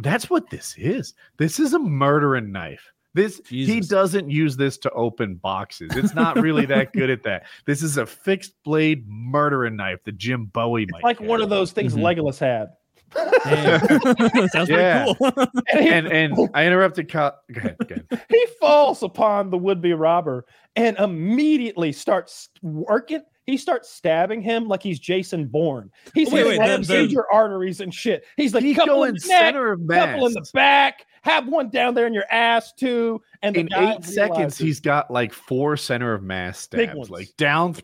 that's 0.00 0.28
what 0.30 0.50
this 0.50 0.74
is. 0.76 1.14
This 1.38 1.58
is 1.58 1.72
a 1.72 1.78
murdering 1.78 2.52
knife. 2.52 2.92
This 3.14 3.40
he 3.48 3.80
doesn't 3.80 4.30
use 4.30 4.56
this 4.56 4.78
to 4.78 4.90
open 4.92 5.34
boxes. 5.34 5.90
It's 5.96 6.14
not 6.14 6.36
really 6.40 6.64
that 6.66 6.92
good 6.94 7.10
at 7.10 7.22
that. 7.24 7.44
This 7.66 7.82
is 7.82 7.96
a 7.96 8.06
fixed 8.06 8.52
blade 8.64 9.04
murdering 9.08 9.76
knife 9.76 10.04
that 10.04 10.16
Jim 10.16 10.46
Bowie 10.46 10.86
might. 10.90 11.02
like 11.02 11.20
one 11.20 11.40
of 11.42 11.50
those 11.50 11.72
things 11.72 11.94
Mhm. 11.94 12.02
Legolas 12.02 12.38
had. 12.38 12.68
Sounds 14.52 14.68
Yeah. 14.70 15.04
pretty 15.18 15.32
cool. 15.34 15.46
And 15.72 15.80
he, 15.84 15.88
and 15.90 16.06
and 16.06 16.48
I 16.54 16.66
interrupted. 16.66 17.08
Kyle. 17.10 17.36
Go 17.52 17.58
ahead. 17.58 17.76
Go 17.88 17.96
ahead. 17.96 18.22
he 18.28 18.46
falls 18.60 19.02
upon 19.02 19.50
the 19.50 19.58
would-be 19.58 19.92
robber 19.94 20.46
and 20.76 20.96
immediately 20.98 21.90
starts 21.92 22.48
working. 22.62 23.22
He 23.50 23.56
starts 23.56 23.90
stabbing 23.90 24.40
him 24.42 24.68
like 24.68 24.82
he's 24.82 24.98
Jason 25.00 25.46
Bourne. 25.46 25.90
He's 26.14 26.30
Wait, 26.30 26.44
wait, 26.46 26.58
wait, 26.60 26.66
the- 26.68 26.86
the- 26.86 27.02
major 27.06 27.24
arteries 27.32 27.80
and 27.80 27.92
shit. 27.92 28.24
He's 28.36 28.54
like 28.54 28.62
He's 28.62 28.76
couple 28.76 28.94
going 28.96 29.08
in 29.10 29.14
the 29.16 29.26
neck, 29.28 29.38
center 29.38 29.72
of 29.72 29.80
mass. 29.80 30.06
couple 30.06 30.26
in 30.28 30.32
the 30.34 30.50
back, 30.54 31.06
have 31.22 31.48
one 31.48 31.68
down 31.70 31.94
there 31.94 32.06
in 32.06 32.14
your 32.14 32.24
ass 32.30 32.72
too. 32.72 33.20
And 33.42 33.54
the 33.56 33.60
in 33.60 33.66
guy 33.66 33.94
eight 33.94 34.04
seconds, 34.04 34.56
he's 34.56 34.78
got 34.80 35.10
like 35.10 35.32
four 35.32 35.76
center 35.76 36.14
of 36.14 36.22
mass 36.22 36.66
Big 36.68 36.88
stabs, 36.90 36.96
ones. 36.98 37.10
like 37.10 37.28
down, 37.36 37.74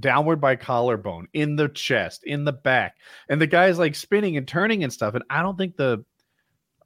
downward 0.00 0.40
by 0.40 0.54
collarbone, 0.56 1.26
in 1.32 1.56
the 1.56 1.68
chest, 1.68 2.22
in 2.24 2.44
the 2.44 2.52
back, 2.52 2.96
and 3.28 3.40
the 3.40 3.46
guy's 3.46 3.78
like 3.78 3.94
spinning 3.94 4.36
and 4.36 4.46
turning 4.46 4.84
and 4.84 4.92
stuff. 4.92 5.14
And 5.14 5.24
I 5.30 5.42
don't 5.42 5.58
think 5.58 5.76
the 5.76 6.04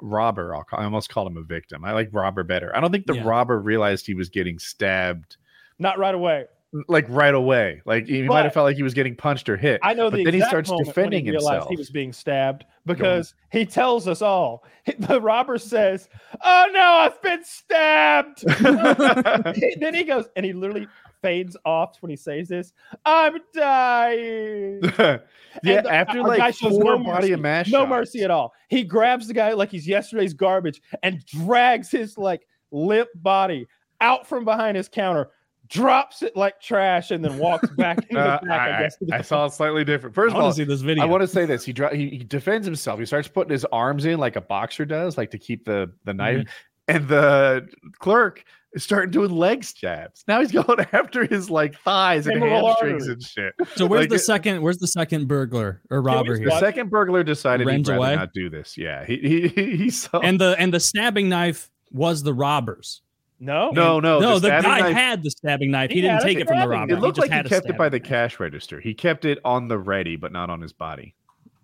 robber, 0.01 0.55
I'll 0.55 0.65
call, 0.65 0.81
I 0.81 0.85
almost 0.85 1.11
called 1.11 1.29
him 1.31 1.37
a 1.37 1.43
victim. 1.43 1.85
I 1.85 1.93
like 1.93 2.09
robber 2.13 2.43
better. 2.43 2.75
I 2.77 2.81
don't 2.81 2.91
think 2.91 3.07
the 3.07 3.15
Yeah. 3.17 3.25
robber 3.25 3.61
realized 3.61 4.07
he 4.07 4.15
was 4.15 4.29
getting 4.29 4.59
stabbed 4.59 5.37
not 5.79 5.99
right 5.99 6.15
away. 6.15 6.47
Like 6.89 7.07
right 7.09 7.35
away. 7.35 7.83
Like 7.85 8.07
he 8.07 8.23
might 8.23 8.45
have 8.45 8.55
felt 8.55 8.65
like 8.65 8.77
he 8.77 8.83
was 8.83 8.95
getting 8.95 9.15
punched 9.15 9.49
or 9.49 9.57
hit. 9.57 9.81
I 9.83 9.95
know 9.95 10.11
but 10.11 10.19
the 10.19 10.25
then 10.25 10.35
he 10.35 10.41
starts 10.43 10.71
defending 10.85 11.25
he 11.25 11.31
realized 11.31 11.53
himself. 11.53 11.71
he 11.71 11.77
was 11.77 11.91
being 11.91 12.13
stabbed 12.13 12.65
because 12.87 13.35
he 13.51 13.67
tells 13.67 14.09
us 14.09 14.23
all. 14.23 14.65
The 14.99 15.21
robber 15.21 15.59
says, 15.59 16.09
"Oh 16.43 16.67
no, 16.73 16.81
I've 16.81 17.21
been 17.23 17.45
stabbed." 17.45 18.45
then 19.81 19.95
he 19.95 20.05
goes 20.05 20.27
and 20.35 20.45
he 20.45 20.53
literally 20.53 20.89
fades 21.21 21.57
off 21.65 21.97
when 22.01 22.11
he 22.11 22.17
says 22.17 22.49
this. 22.49 22.73
I'm 23.07 23.39
dying. 23.55 24.81
yeah, 24.83 25.19
the- 25.63 25.87
uh, 25.87 25.93
after 25.93 26.21
our 26.21 26.27
like 26.29 26.55
four 26.57 26.71
no 26.73 26.99
body 26.99 27.05
mercy. 27.05 27.33
of 27.33 27.41
mash, 27.41 27.71
no 27.71 27.81
shots. 27.81 27.91
mercy 27.91 28.23
at 28.23 28.31
all. 28.31 28.53
He 28.69 28.83
grabs 28.83 29.29
the 29.29 29.35
guy 29.35 29.53
like 29.53 29.71
he's 29.71 29.87
yesterday's 29.87 30.35
garbage 30.35 30.83
and 31.03 31.25
drags 31.27 31.91
his 31.91 32.19
like 32.19 32.47
limp 32.73 33.09
body 33.15 33.67
out 34.01 34.27
from 34.27 34.45
behind 34.45 34.77
his 34.77 34.89
counter, 34.89 35.31
drops 35.73 36.23
it 36.23 36.37
like 36.37 36.61
trash, 36.61 37.11
and 37.11 37.25
then 37.25 37.39
walks 37.39 37.69
back 37.71 37.99
into 38.11 38.21
Uh, 38.21 38.39
the 38.41 38.47
back. 38.47 38.61
I, 38.71 38.77
I, 38.79 38.83
guess. 38.83 38.97
I- 39.11 39.17
I 39.19 39.21
saw 39.23 39.47
it 39.47 39.53
slightly 39.53 39.85
different. 39.85 40.15
I 40.15 40.17
First 40.17 40.29
of 40.31 40.35
want 40.35 40.45
all, 40.45 40.51
to 40.51 40.57
see 40.57 40.65
this 40.65 40.83
video. 40.83 41.03
I 41.03 41.07
want 41.07 41.23
to 41.23 41.27
say 41.29 41.47
this. 41.47 41.65
He, 41.65 41.73
dri- 41.73 41.97
he 41.97 42.11
he 42.11 42.25
defends 42.25 42.67
himself. 42.67 43.01
He 43.01 43.07
starts 43.07 43.29
putting 43.29 43.51
his 43.53 43.65
arms 43.67 44.05
in 44.05 44.19
like 44.21 44.37
a 44.37 44.41
boxer 44.43 44.85
does, 44.85 45.17
like 45.19 45.31
to 45.33 45.39
keep 45.39 45.65
the 45.65 45.91
the 46.05 46.15
knife. 46.15 46.39
Mm-hmm. 46.39 46.49
And 46.89 47.09
the 47.09 47.69
clerk 48.01 48.45
is 48.75 48.83
starting 48.83 49.11
doing 49.13 49.31
legs 49.31 49.73
jabs. 49.73 50.25
Now 50.27 50.41
he's 50.41 50.51
going 50.67 50.85
after 50.93 51.25
his 51.27 51.49
like 51.49 51.75
thighs 51.81 52.27
and 52.27 52.41
Femoral 52.43 52.67
hamstrings 52.67 53.07
and 53.09 53.23
shit. 53.23 53.55
so 53.77 53.87
where's 53.87 54.03
like 54.03 54.11
the 54.11 54.19
second? 54.19 54.61
Where's 54.63 54.79
the 54.79 54.89
second 54.89 55.29
burglar 55.29 55.81
or 55.91 56.03
robber 56.03 56.37
here? 56.37 56.49
The 56.51 56.59
second 56.59 56.91
burglar 56.91 57.23
decided 57.25 57.67
Runs 57.67 57.87
he'd 57.89 57.93
rather 57.95 58.07
away? 58.13 58.17
not 58.17 58.33
do 58.35 58.51
this. 58.51 58.77
Yeah, 58.77 59.05
he 59.07 59.17
he 59.17 59.49
he, 59.49 59.77
he 59.77 59.91
saw. 59.91 60.19
And 60.21 60.41
the 60.41 60.57
and 60.59 60.75
the 60.75 60.81
stabbing 60.81 61.29
knife 61.29 61.71
was 61.93 62.23
the 62.25 62.35
robber's. 62.35 63.01
No, 63.43 63.71
no, 63.71 64.01
no, 64.01 64.21
no, 64.21 64.39
the, 64.39 64.47
stabbing 64.49 64.71
guy 64.71 64.81
knife- 64.81 64.95
had 64.95 65.23
the 65.23 65.31
stabbing 65.31 65.71
knife. 65.71 65.91
He, 65.91 65.97
He 65.97 66.01
didn't 66.03 66.21
take 66.23 66.39
it 66.39 66.47
from 66.47 66.61
the 66.61 66.69
robber. 66.69 66.93
It 66.95 67.01
looked 67.01 67.17
he 67.19 67.23
just 67.23 67.31
like 67.31 67.43
he 67.45 67.49
kept 67.49 67.67
it 67.67 67.77
by 67.77 67.89
stabbing 67.89 67.91
the 67.91 68.01
cash 68.01 68.41
register. 68.41 68.81
He 68.81 68.95
kept 68.95 69.25
it 69.25 69.39
on 69.45 69.69
the 69.69 69.79
ready, 69.79 70.17
but 70.17 70.33
not 70.33 70.49
on 70.51 70.61
his 70.61 70.73
body. 70.73 71.15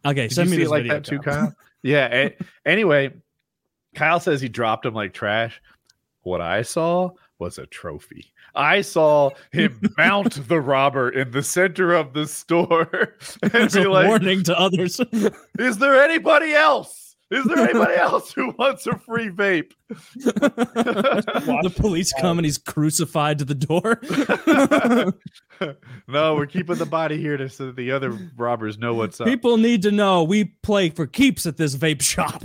Okay, 0.05 0.29
Did 0.29 0.33
send 0.33 0.49
you 0.49 0.51
me 0.53 0.57
see 0.57 0.62
this 0.64 0.68
it 0.68 0.70
like 0.70 0.83
video, 0.83 0.95
that 0.95 1.05
too, 1.05 1.18
Kyle. 1.20 1.35
Kyle? 1.47 1.57
yeah. 1.83 2.07
a- 2.14 2.37
anyway, 2.66 3.12
Kyle 3.95 4.20
says 4.20 4.41
he 4.41 4.49
dropped 4.49 4.85
him 4.87 4.95
like 4.95 5.12
trash. 5.12 5.61
What 6.22 6.41
I 6.41 6.62
saw 6.62 7.11
was 7.39 7.59
a 7.59 7.66
trophy. 7.66 8.33
I 8.55 8.81
saw 8.81 9.31
him 9.53 9.81
mount 9.99 10.49
the 10.49 10.61
robber 10.61 11.11
in 11.11 11.31
the 11.31 11.43
center 11.43 11.95
of 11.95 12.12
the 12.12 12.26
store 12.26 12.89
and 13.43 13.55
It's 13.55 13.74
be 13.76 13.83
a 13.85 13.91
like, 13.91 14.09
warning 14.09 14.43
to 14.45 14.59
others. 14.59 15.01
"Is 15.59 15.79
there 15.79 16.03
anybody 16.03 16.55
else? 16.55 17.07
Is 17.31 17.45
there 17.45 17.59
anybody 17.59 17.95
else 17.97 18.33
who 18.33 18.55
wants 18.59 18.87
a 18.87 18.97
free 18.97 19.29
vape?" 19.29 19.72
the 19.89 21.72
police 21.76 22.12
come 22.20 22.39
and 22.39 22.45
he's 22.45 22.59
crucified 22.59 23.39
to 23.39 23.45
the 23.45 23.55
door. 23.55 24.01
no, 26.09 26.35
we're 26.35 26.47
keeping 26.47 26.76
the 26.76 26.87
body 26.87 27.18
here 27.20 27.37
to, 27.37 27.49
so 27.51 27.66
that 27.66 27.76
the 27.76 27.93
other 27.93 28.11
robbers 28.37 28.79
know 28.79 28.95
what's 28.95 29.20
up. 29.20 29.26
People 29.26 29.59
need 29.59 29.83
to 29.83 29.91
know 29.91 30.24
we 30.24 30.45
play 30.62 30.89
for 30.89 31.07
keeps 31.07 31.45
at 31.45 31.59
this 31.59 31.76
vape 31.76 32.01
shop. 32.01 32.41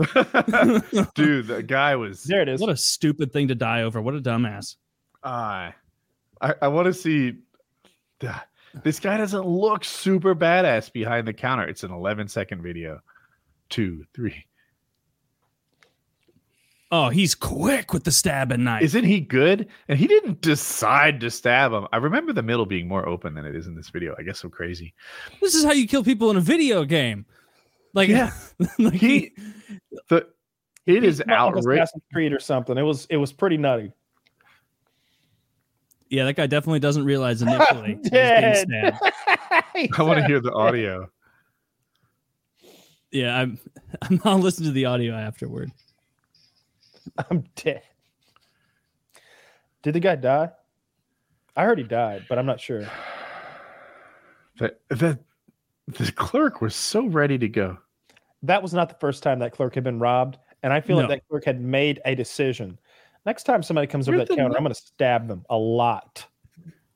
Dude, 1.16 1.48
the 1.48 1.64
guy 1.64 1.96
was 1.96 2.24
there 2.24 2.42
it 2.42 2.50
is. 2.50 2.60
what 2.60 2.70
a 2.70 2.78
stupid 2.78 3.32
thing 3.32 3.48
to 3.48 3.56
die 3.56 3.84
over. 3.84 4.02
What 4.02 4.16
a 4.16 4.20
dumbass. 4.20 4.76
Uh, 5.24 5.72
I 6.42 6.56
I 6.62 6.68
want 6.68 6.88
to 6.88 6.94
see. 6.94 7.34
This 8.84 9.00
guy 9.00 9.18
doesn't 9.18 9.46
look 9.46 9.84
super 9.84 10.34
badass 10.34 10.92
behind 10.92 11.28
the 11.28 11.34
counter. 11.34 11.64
It's 11.68 11.84
an 11.84 11.92
11 11.92 12.28
second 12.30 12.64
video. 12.64 13.02
Two, 13.70 14.06
three. 14.16 14.46
Oh, 16.96 17.10
he's 17.10 17.34
quick 17.34 17.92
with 17.92 18.04
the 18.04 18.12
stabbing 18.12 18.64
knife. 18.66 18.84
Isn't 18.84 19.04
he 19.06 19.20
good? 19.20 19.68
And 19.88 19.98
he 19.98 20.06
didn't 20.06 20.42
decide 20.42 21.20
to 21.22 21.32
stab 21.32 21.72
him. 21.74 21.88
I 21.92 21.98
remember 21.98 22.34
the 22.34 22.44
middle 22.44 22.68
being 22.68 22.88
more 22.88 23.10
open 23.10 23.34
than 23.34 23.48
it 23.48 23.56
is 23.56 23.66
in 23.66 23.74
this 23.74 23.90
video. 23.90 24.14
I 24.20 24.22
guess 24.22 24.38
so 24.38 24.48
crazy. 24.48 24.94
this 25.42 25.56
is 25.56 25.64
how 25.64 25.72
you 25.72 25.88
kill 25.88 26.04
people 26.04 26.30
in 26.30 26.38
a 26.38 26.40
video 26.42 26.86
game. 26.86 27.26
Like, 27.96 28.10
Yeah. 28.10 28.30
like 28.78 28.94
He, 28.94 29.32
the, 30.10 30.28
it 30.86 31.04
is 31.04 31.20
It's 31.20 31.28
not 31.28 31.56
outrageous. 31.56 31.90
Assassin's 31.90 32.04
Creed 32.14 32.32
or 32.32 32.40
something. 32.40 32.78
It 32.78 32.84
was 32.84 33.08
it 33.10 33.18
was 33.18 33.34
pretty 33.34 33.58
nutty. 33.58 33.92
yeah, 36.12 36.26
that 36.26 36.36
guy 36.36 36.46
definitely 36.46 36.80
doesn't 36.80 37.06
realize 37.06 37.42
initially 37.42 37.96
he's 38.04 38.10
being 38.12 38.24
Dead. 38.24 38.68
stabbed. 38.68 38.98
I 39.98 40.04
want 40.04 40.20
to 40.20 40.28
hear 40.28 40.40
the 40.42 40.52
audio. 40.54 41.10
Yeah, 43.12 43.36
I'm. 43.36 43.58
I'm. 44.04 44.22
I'll 44.26 44.38
listen 44.38 44.66
to 44.66 44.72
the 44.72 44.86
audio 44.86 45.16
afterward. 45.16 45.72
I'm 47.30 47.44
dead. 47.56 47.84
Did 49.82 49.94
the 49.96 50.00
guy 50.00 50.16
die? 50.16 50.52
I 51.56 51.64
heard 51.66 51.78
he 51.78 51.84
died, 51.84 52.26
but 52.30 52.40
I'm 52.40 52.46
not 52.46 52.60
sure. 52.60 52.88
The, 54.58 54.76
the, 54.90 55.20
the 55.88 56.12
clerk 56.14 56.62
was 56.62 56.76
so 56.76 57.08
ready 57.08 57.38
to 57.38 57.48
go. 57.48 57.78
That 58.44 58.62
was 58.62 58.74
not 58.74 58.90
the 58.90 58.96
first 58.96 59.24
time 59.24 59.40
that 59.40 59.52
clerk 59.52 59.76
had 59.76 59.84
been 59.84 60.00
robbed, 60.00 60.38
and 60.64 60.74
I 60.74 60.82
feel 60.82 60.98
No. 60.98 61.04
like 61.04 61.10
that 61.10 61.28
clerk 61.28 61.46
had 61.46 61.62
made 61.62 62.02
a 62.06 62.16
decision. 62.16 62.80
Next 63.26 63.44
time 63.44 63.64
somebody 63.64 63.88
comes 63.88 64.08
over 64.10 64.18
that 64.18 64.30
counter, 64.30 64.56
I'm 64.58 64.64
going 64.64 64.74
to 64.74 64.76
stab 64.76 65.28
them 65.28 65.46
a 65.50 65.58
lot. 65.58 66.26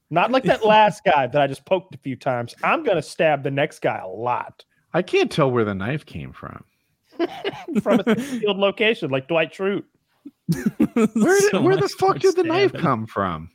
Not 0.09 0.31
like 0.31 0.43
that 0.43 0.65
last 0.65 1.03
guy 1.03 1.27
that 1.27 1.41
I 1.41 1.47
just 1.47 1.65
poked 1.65 1.95
a 1.95 1.97
few 1.97 2.15
times. 2.15 2.55
I'm 2.63 2.83
going 2.83 2.97
to 2.97 3.01
stab 3.01 3.43
the 3.43 3.51
next 3.51 3.79
guy 3.79 3.97
a 3.97 4.07
lot 4.07 4.65
I 4.93 5.01
can't 5.01 5.31
tell 5.31 5.51
where 5.51 5.65
the 5.65 5.75
knife 5.75 6.05
came 6.05 6.31
from. 6.31 6.63
from 7.81 7.99
a 7.99 8.03
concealed 8.03 8.57
location, 8.57 9.11
like 9.11 9.27
Dwight 9.27 9.53
Schrute. 9.53 9.83
Where, 10.93 11.05
did, 11.39 11.51
So 11.51 11.61
where 11.61 11.75
the 11.75 11.89
fuck 11.99 12.19
did 12.19 12.35
the 12.35 12.43
knife 12.43 12.69
stabbing. 12.69 12.81
come 12.81 13.05
from? 13.07 13.49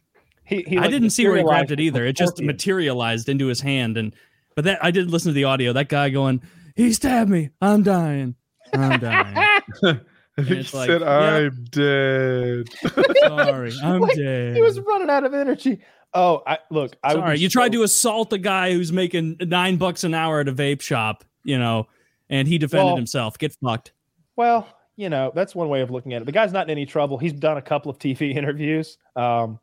He, 0.45 0.62
he 0.66 0.78
I 0.78 0.88
didn't 0.88 1.11
see 1.11 1.26
where 1.26 1.36
he 1.38 1.43
grabbed 1.43 1.70
it 1.70 1.80
either. 1.80 2.05
It 2.05 2.16
just 2.16 2.40
materialized 2.43 3.28
into 3.28 3.47
his 3.47 3.61
hand, 3.61 3.97
and 3.97 4.14
but 4.55 4.64
that 4.64 4.84
I 4.84 4.90
did 4.90 5.11
listen 5.11 5.30
to 5.30 5.34
the 5.34 5.45
audio. 5.45 5.72
That 5.72 5.88
guy 5.88 6.11
going, 6.11 6.43
"He 6.76 6.93
stabbed 6.93 7.30
me. 7.30 7.51
I'm 7.62 7.82
dying. 7.82 8.34
I'm 8.74 8.99
dying. 9.01 9.36
he 10.36 10.55
like, 10.57 10.66
said, 10.66 11.03
"I'm 11.03 11.64
dead." 11.70 12.68
Sorry, 13.26 13.72
I'm 13.82 14.01
Like, 14.01 14.16
dead." 14.16 14.57
He 14.57 14.61
was 14.62 14.78
running 14.80 15.09
out 15.09 15.24
of 15.24 15.32
energy. 15.32 15.80
Oh, 16.12 16.43
I 16.47 16.59
look. 16.70 16.95
I 17.03 17.14
Sorry, 17.14 17.36
be 17.36 17.43
you 17.43 17.49
tried 17.49 17.72
to 17.72 17.82
assault 17.84 18.32
a 18.34 18.38
guy 18.38 18.72
who's 18.74 18.93
making 18.93 19.36
nine 19.40 19.76
bucks 19.78 20.05
an 20.05 20.12
hour 20.12 20.40
at 20.40 20.49
a 20.49 20.53
vape 20.53 20.82
shop, 20.82 21.24
you 21.45 21.59
know, 21.59 21.86
and 22.28 22.47
he 22.47 22.59
defended 22.59 22.86
Well- 22.88 22.97
himself. 22.97 23.38
Get 23.38 23.57
fucked. 23.64 23.93
Well, 24.36 24.66
you 25.03 25.11
know, 25.11 25.32
that's 25.34 25.53
one 25.53 25.68
way 25.68 25.80
of 25.80 25.90
looking 25.90 26.14
at 26.14 26.22
it. 26.22 26.26
The 26.26 26.32
guy's 26.32 26.53
not 26.53 26.66
in 26.66 26.70
any 26.70 26.86
trouble. 26.86 27.18
He's 27.18 27.32
done 27.32 27.57
a 27.57 27.62
couple 27.62 27.90
of 27.90 27.98
TV 27.98 28.34
interviews. 28.36 28.98
Um, 29.16 29.59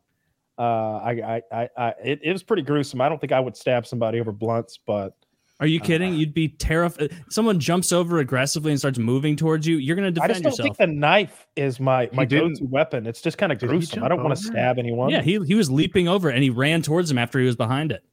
uh, 0.58 0.98
I, 0.98 1.10
I, 1.10 1.42
I, 1.50 1.68
I 1.78 1.88
it, 2.04 2.20
it 2.22 2.32
was 2.32 2.42
pretty 2.42 2.62
gruesome. 2.62 3.00
I 3.00 3.08
don't 3.08 3.18
think 3.18 3.32
I 3.32 3.40
would 3.40 3.56
stab 3.56 3.86
somebody 3.86 4.20
over 4.20 4.32
blunts, 4.32 4.78
but 4.86 5.14
Are 5.58 5.66
you 5.66 5.80
kidding? 5.80 6.12
You'd 6.12 6.34
be 6.34 6.48
terrified. 6.48 7.16
Someone 7.30 7.58
jumps 7.58 7.90
over 7.90 8.18
aggressively 8.18 8.70
and 8.70 8.78
starts 8.78 8.98
moving 8.98 9.34
towards 9.34 9.66
you. 9.66 9.78
You're 9.78 9.96
going 9.96 10.12
to 10.12 10.20
defend 10.20 10.44
yourself. 10.44 10.44
I 10.44 10.48
defend 10.48 10.50
just 10.50 10.58
don't 10.58 10.66
yourself. 10.66 10.76
think 10.76 10.90
the 10.90 11.00
knife 11.00 11.46
is 11.56 11.80
my 11.80 12.10
my 12.12 12.26
go-to 12.26 12.66
weapon. 12.66 13.06
It's 13.06 13.22
just 13.22 13.38
kind 13.38 13.50
of 13.50 13.58
gruesome. 13.58 14.04
I 14.04 14.08
don't 14.08 14.22
want 14.22 14.36
to 14.36 14.44
stab 14.44 14.78
anyone. 14.78 15.08
Yeah, 15.08 15.22
he 15.22 15.42
he 15.46 15.54
was 15.54 15.70
leaping 15.70 16.06
over 16.06 16.28
and 16.28 16.42
he 16.42 16.50
ran 16.50 16.82
towards 16.82 17.10
him 17.10 17.16
after 17.16 17.38
he 17.38 17.46
was 17.46 17.56
behind 17.56 17.90
it. 17.90 18.04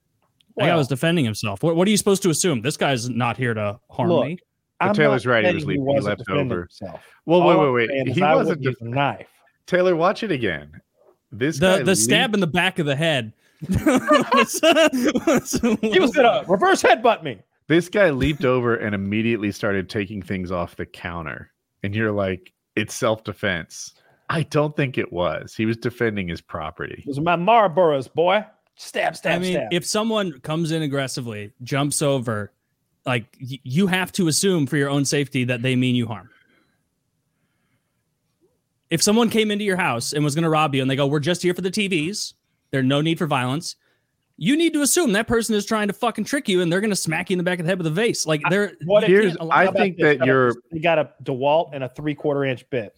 That 0.55 0.67
guy 0.67 0.75
was 0.75 0.87
defending 0.87 1.25
himself. 1.25 1.61
What, 1.61 1.75
what 1.75 1.87
are 1.87 1.91
you 1.91 1.97
supposed 1.97 2.23
to 2.23 2.31
assume? 2.31 2.61
This 2.61 2.77
guy's 2.77 3.09
not 3.09 3.37
here 3.37 3.53
to 3.53 3.79
harm 3.91 4.09
Look, 4.09 4.25
me. 4.25 4.39
I'm 4.79 4.93
Taylor's 4.93 5.25
right, 5.25 5.45
he 5.45 5.53
was 5.55 5.65
leaping. 5.65 5.87
He 5.87 5.93
wasn't 5.93 6.21
over. 6.29 6.59
himself. 6.61 7.01
Well, 7.25 7.41
All 7.41 7.47
wait, 7.73 7.87
wait, 7.89 8.05
wait. 8.05 8.07
He 8.15 8.21
wasn't. 8.21 8.61
def- 8.61 8.79
a 8.81 8.85
knife. 8.85 9.27
Taylor, 9.65 9.95
watch 9.95 10.23
it 10.23 10.31
again. 10.31 10.81
This 11.31 11.59
guy 11.59 11.79
The 11.79 11.83
the 11.85 11.95
stab 11.95 12.29
leaped- 12.29 12.35
in 12.35 12.39
the 12.41 12.47
back 12.47 12.79
of 12.79 12.85
the 12.85 12.95
head. 12.95 13.33
was- 13.69 14.59
was- 15.25 15.59
He 15.81 15.99
was 15.99 16.11
gonna 16.11 16.43
reverse 16.47 16.81
headbutt 16.83 17.23
me. 17.23 17.39
This 17.67 17.89
guy 17.89 18.11
leaped 18.11 18.45
over 18.45 18.75
and 18.75 18.95
immediately 18.95 19.51
started 19.51 19.89
taking 19.89 20.21
things 20.21 20.51
off 20.51 20.75
the 20.77 20.85
counter, 20.85 21.51
and 21.83 21.93
you're 21.95 22.11
like, 22.11 22.53
"It's 22.75 22.93
self 22.93 23.23
defense." 23.23 23.93
I 24.29 24.43
don't 24.43 24.75
think 24.75 24.97
it 24.97 25.11
was. 25.11 25.55
He 25.55 25.65
was 25.65 25.77
defending 25.77 26.27
his 26.27 26.39
property. 26.41 27.01
It 27.05 27.07
was 27.07 27.19
my 27.19 27.35
Marlboros, 27.35 28.13
boy. 28.13 28.45
Stab, 28.75 29.15
stab, 29.15 29.37
I 29.37 29.39
mean, 29.39 29.53
stab. 29.53 29.67
if 29.73 29.85
someone 29.85 30.39
comes 30.41 30.71
in 30.71 30.81
aggressively, 30.81 31.51
jumps 31.63 32.01
over, 32.01 32.51
like 33.07 33.25
you 33.39 33.87
have 33.87 34.11
to 34.11 34.27
assume 34.27 34.67
for 34.67 34.77
your 34.77 34.89
own 34.89 35.05
safety 35.05 35.45
that 35.45 35.61
they 35.61 35.75
mean 35.75 35.95
you 35.95 36.05
harm. 36.05 36.29
If 38.89 39.01
someone 39.01 39.29
came 39.29 39.49
into 39.49 39.63
your 39.65 39.77
house 39.77 40.13
and 40.13 40.23
was 40.23 40.35
going 40.35 40.43
to 40.43 40.49
rob 40.49 40.75
you, 40.75 40.81
and 40.81 40.91
they 40.91 40.95
go, 40.95 41.07
"We're 41.07 41.19
just 41.19 41.41
here 41.41 41.53
for 41.53 41.61
the 41.61 41.71
TVs," 41.71 42.33
There's 42.69 42.85
no 42.85 42.99
need 42.99 43.17
for 43.17 43.27
violence. 43.27 43.77
You 44.35 44.57
need 44.57 44.73
to 44.73 44.81
assume 44.81 45.13
that 45.13 45.25
person 45.25 45.55
is 45.55 45.65
trying 45.65 45.87
to 45.87 45.93
fucking 45.93 46.25
trick 46.25 46.49
you, 46.49 46.61
and 46.61 46.69
they're 46.71 46.81
going 46.81 46.89
to 46.91 46.97
smack 46.97 47.29
you 47.29 47.35
in 47.35 47.37
the 47.37 47.43
back 47.45 47.59
of 47.59 47.65
the 47.65 47.71
head 47.71 47.77
with 47.77 47.87
a 47.87 47.91
vase. 47.91 48.27
Like 48.27 48.41
they're 48.49 48.73
What 48.85 49.07
you 49.07 49.15
Here's- 49.21 49.37
I 49.49 49.67
think 49.71 49.97
this? 49.97 50.17
that 50.17 50.25
you're- 50.25 50.49
this? 50.49 50.57
They 50.73 50.79
got 50.79 50.99
a 50.99 51.09
DeWalt 51.23 51.69
and 51.73 51.83
a 51.83 51.89
three 51.89 52.13
quarter 52.13 52.43
inch 52.43 52.69
bit. 52.69 52.93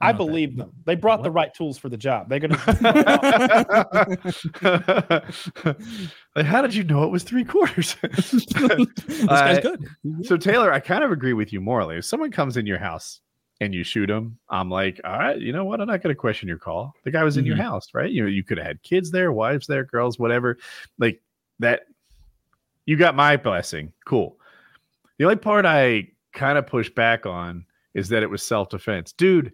I 0.00 0.10
Okay. 0.10 0.16
believe 0.18 0.56
them. 0.56 0.72
They 0.84 0.94
brought 0.94 1.22
the 1.22 1.30
right 1.30 1.52
tools 1.54 1.78
for 1.78 1.88
the 1.88 1.96
job. 1.96 2.28
They're 2.28 2.40
gonna. 2.40 2.56
like, 6.34 6.46
how 6.46 6.62
did 6.62 6.74
you 6.74 6.84
know 6.84 7.04
it 7.04 7.10
was 7.10 7.22
three 7.22 7.44
quarters? 7.44 7.96
this 8.02 8.44
guy's 8.46 8.86
I- 9.28 9.60
good. 9.60 9.86
so 10.22 10.36
Taylor, 10.36 10.72
I 10.72 10.80
kind 10.80 11.04
of 11.04 11.12
agree 11.12 11.32
with 11.32 11.52
you 11.52 11.60
morally. 11.60 11.96
If 11.96 12.04
someone 12.04 12.30
comes 12.30 12.56
in 12.56 12.66
your 12.66 12.78
house 12.78 13.20
and 13.60 13.74
you 13.74 13.84
shoot 13.84 14.06
them, 14.06 14.38
I'm 14.50 14.70
like, 14.70 15.00
all 15.04 15.18
right, 15.18 15.38
you 15.40 15.52
know 15.52 15.64
what? 15.64 15.80
I'm 15.80 15.86
not 15.86 16.02
going 16.02 16.14
to 16.14 16.18
question 16.20 16.48
your 16.48 16.58
call. 16.58 16.94
The 17.04 17.10
guy 17.10 17.24
was 17.24 17.36
in 17.38 17.46
your 17.46 17.56
Mhm. 17.56 17.62
house, 17.62 17.88
right? 17.94 18.10
You 18.10 18.22
know, 18.22 18.28
you 18.28 18.44
could 18.44 18.58
have 18.58 18.66
had 18.66 18.82
kids 18.82 19.10
there, 19.10 19.32
wives 19.32 19.66
there, 19.66 19.84
girls, 19.84 20.18
whatever. 20.18 20.58
Like 20.98 21.22
that. 21.60 21.82
You 22.84 22.96
got 22.96 23.16
my 23.16 23.36
blessing. 23.36 23.92
Cool. 24.04 24.38
The 25.18 25.24
only 25.24 25.36
part 25.36 25.64
I 25.66 26.08
kind 26.34 26.58
of 26.58 26.66
push 26.66 26.90
back 26.90 27.26
on 27.26 27.64
is 27.94 28.08
that 28.10 28.22
it 28.22 28.30
was 28.30 28.42
self 28.42 28.68
defense, 28.68 29.12
dude. 29.12 29.52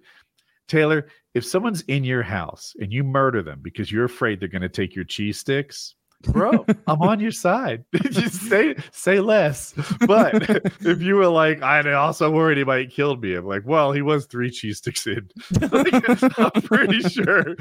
Taylor, 0.68 1.08
if 1.34 1.44
someone's 1.44 1.82
in 1.82 2.04
your 2.04 2.22
house 2.22 2.74
and 2.78 2.92
you 2.92 3.04
murder 3.04 3.42
them 3.42 3.60
because 3.62 3.90
you're 3.90 4.04
afraid 4.04 4.40
they're 4.40 4.48
going 4.48 4.62
to 4.62 4.68
take 4.68 4.94
your 4.94 5.04
cheese 5.04 5.38
sticks, 5.38 5.94
bro, 6.22 6.64
I'm 6.86 7.00
on 7.02 7.20
your 7.20 7.32
side. 7.32 7.84
Just 8.10 8.48
say 8.48 8.76
say 8.92 9.20
less. 9.20 9.74
But 10.06 10.48
if 10.80 11.02
you 11.02 11.16
were 11.16 11.28
like, 11.28 11.62
I 11.62 11.92
also 11.92 12.30
worried 12.30 12.58
he 12.58 12.64
might 12.64 12.90
kill 12.90 13.16
me, 13.16 13.34
I'm 13.34 13.46
like, 13.46 13.62
well, 13.64 13.92
he 13.92 14.02
was 14.02 14.26
three 14.26 14.50
cheese 14.50 14.78
sticks 14.78 15.06
in. 15.06 15.28
Like, 15.60 16.38
I'm 16.38 16.62
pretty 16.62 17.00
sure. 17.00 17.56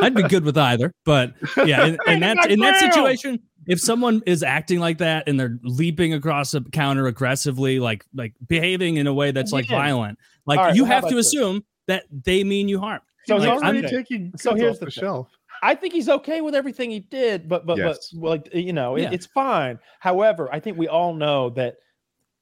I'd 0.00 0.14
be 0.14 0.22
good 0.24 0.44
with 0.44 0.58
either, 0.58 0.92
but 1.04 1.34
yeah, 1.64 1.86
in, 1.86 1.98
in 2.06 2.20
that 2.20 2.50
in 2.50 2.60
that 2.60 2.80
situation, 2.80 3.40
if 3.66 3.80
someone 3.80 4.22
is 4.26 4.42
acting 4.42 4.80
like 4.80 4.98
that 4.98 5.28
and 5.28 5.38
they're 5.38 5.58
leaping 5.62 6.14
across 6.14 6.54
a 6.54 6.60
counter 6.60 7.06
aggressively, 7.06 7.78
like 7.80 8.04
like 8.14 8.34
behaving 8.46 8.96
in 8.96 9.06
a 9.06 9.14
way 9.14 9.30
that's 9.30 9.52
like 9.52 9.66
Again. 9.66 9.78
violent, 9.78 10.18
like 10.46 10.58
All 10.58 10.66
right, 10.66 10.74
you 10.76 10.82
well, 10.84 10.92
have 10.92 11.02
to 11.04 11.08
about 11.08 11.16
this? 11.16 11.26
assume 11.28 11.64
that 11.86 12.04
they 12.24 12.44
mean 12.44 12.68
you 12.68 12.78
harm. 12.80 13.00
So 13.26 13.36
He's 13.36 13.44
Like, 13.46 13.50
here's 13.52 13.62
I'm- 13.62 13.80
the 13.82 13.88
taking 13.88 14.32
So 14.36 14.54
here's 14.54 14.74
off 14.76 14.80
the 14.80 14.84
the 14.86 14.90
shelf. 14.90 15.28
I 15.62 15.74
think 15.74 15.92
he's 15.92 16.08
okay 16.08 16.40
with 16.40 16.54
everything 16.54 16.90
he 16.90 17.00
did, 17.00 17.48
but 17.48 17.66
but 17.66 17.76
Yes. 17.78 18.10
but 18.10 18.28
like 18.28 18.54
you 18.54 18.72
know, 18.72 18.96
it- 18.96 19.12
it's 19.12 19.26
fine. 19.26 19.78
However, 19.98 20.48
I 20.52 20.60
think 20.60 20.78
we 20.78 20.88
all 20.88 21.12
know 21.14 21.50
that 21.50 21.76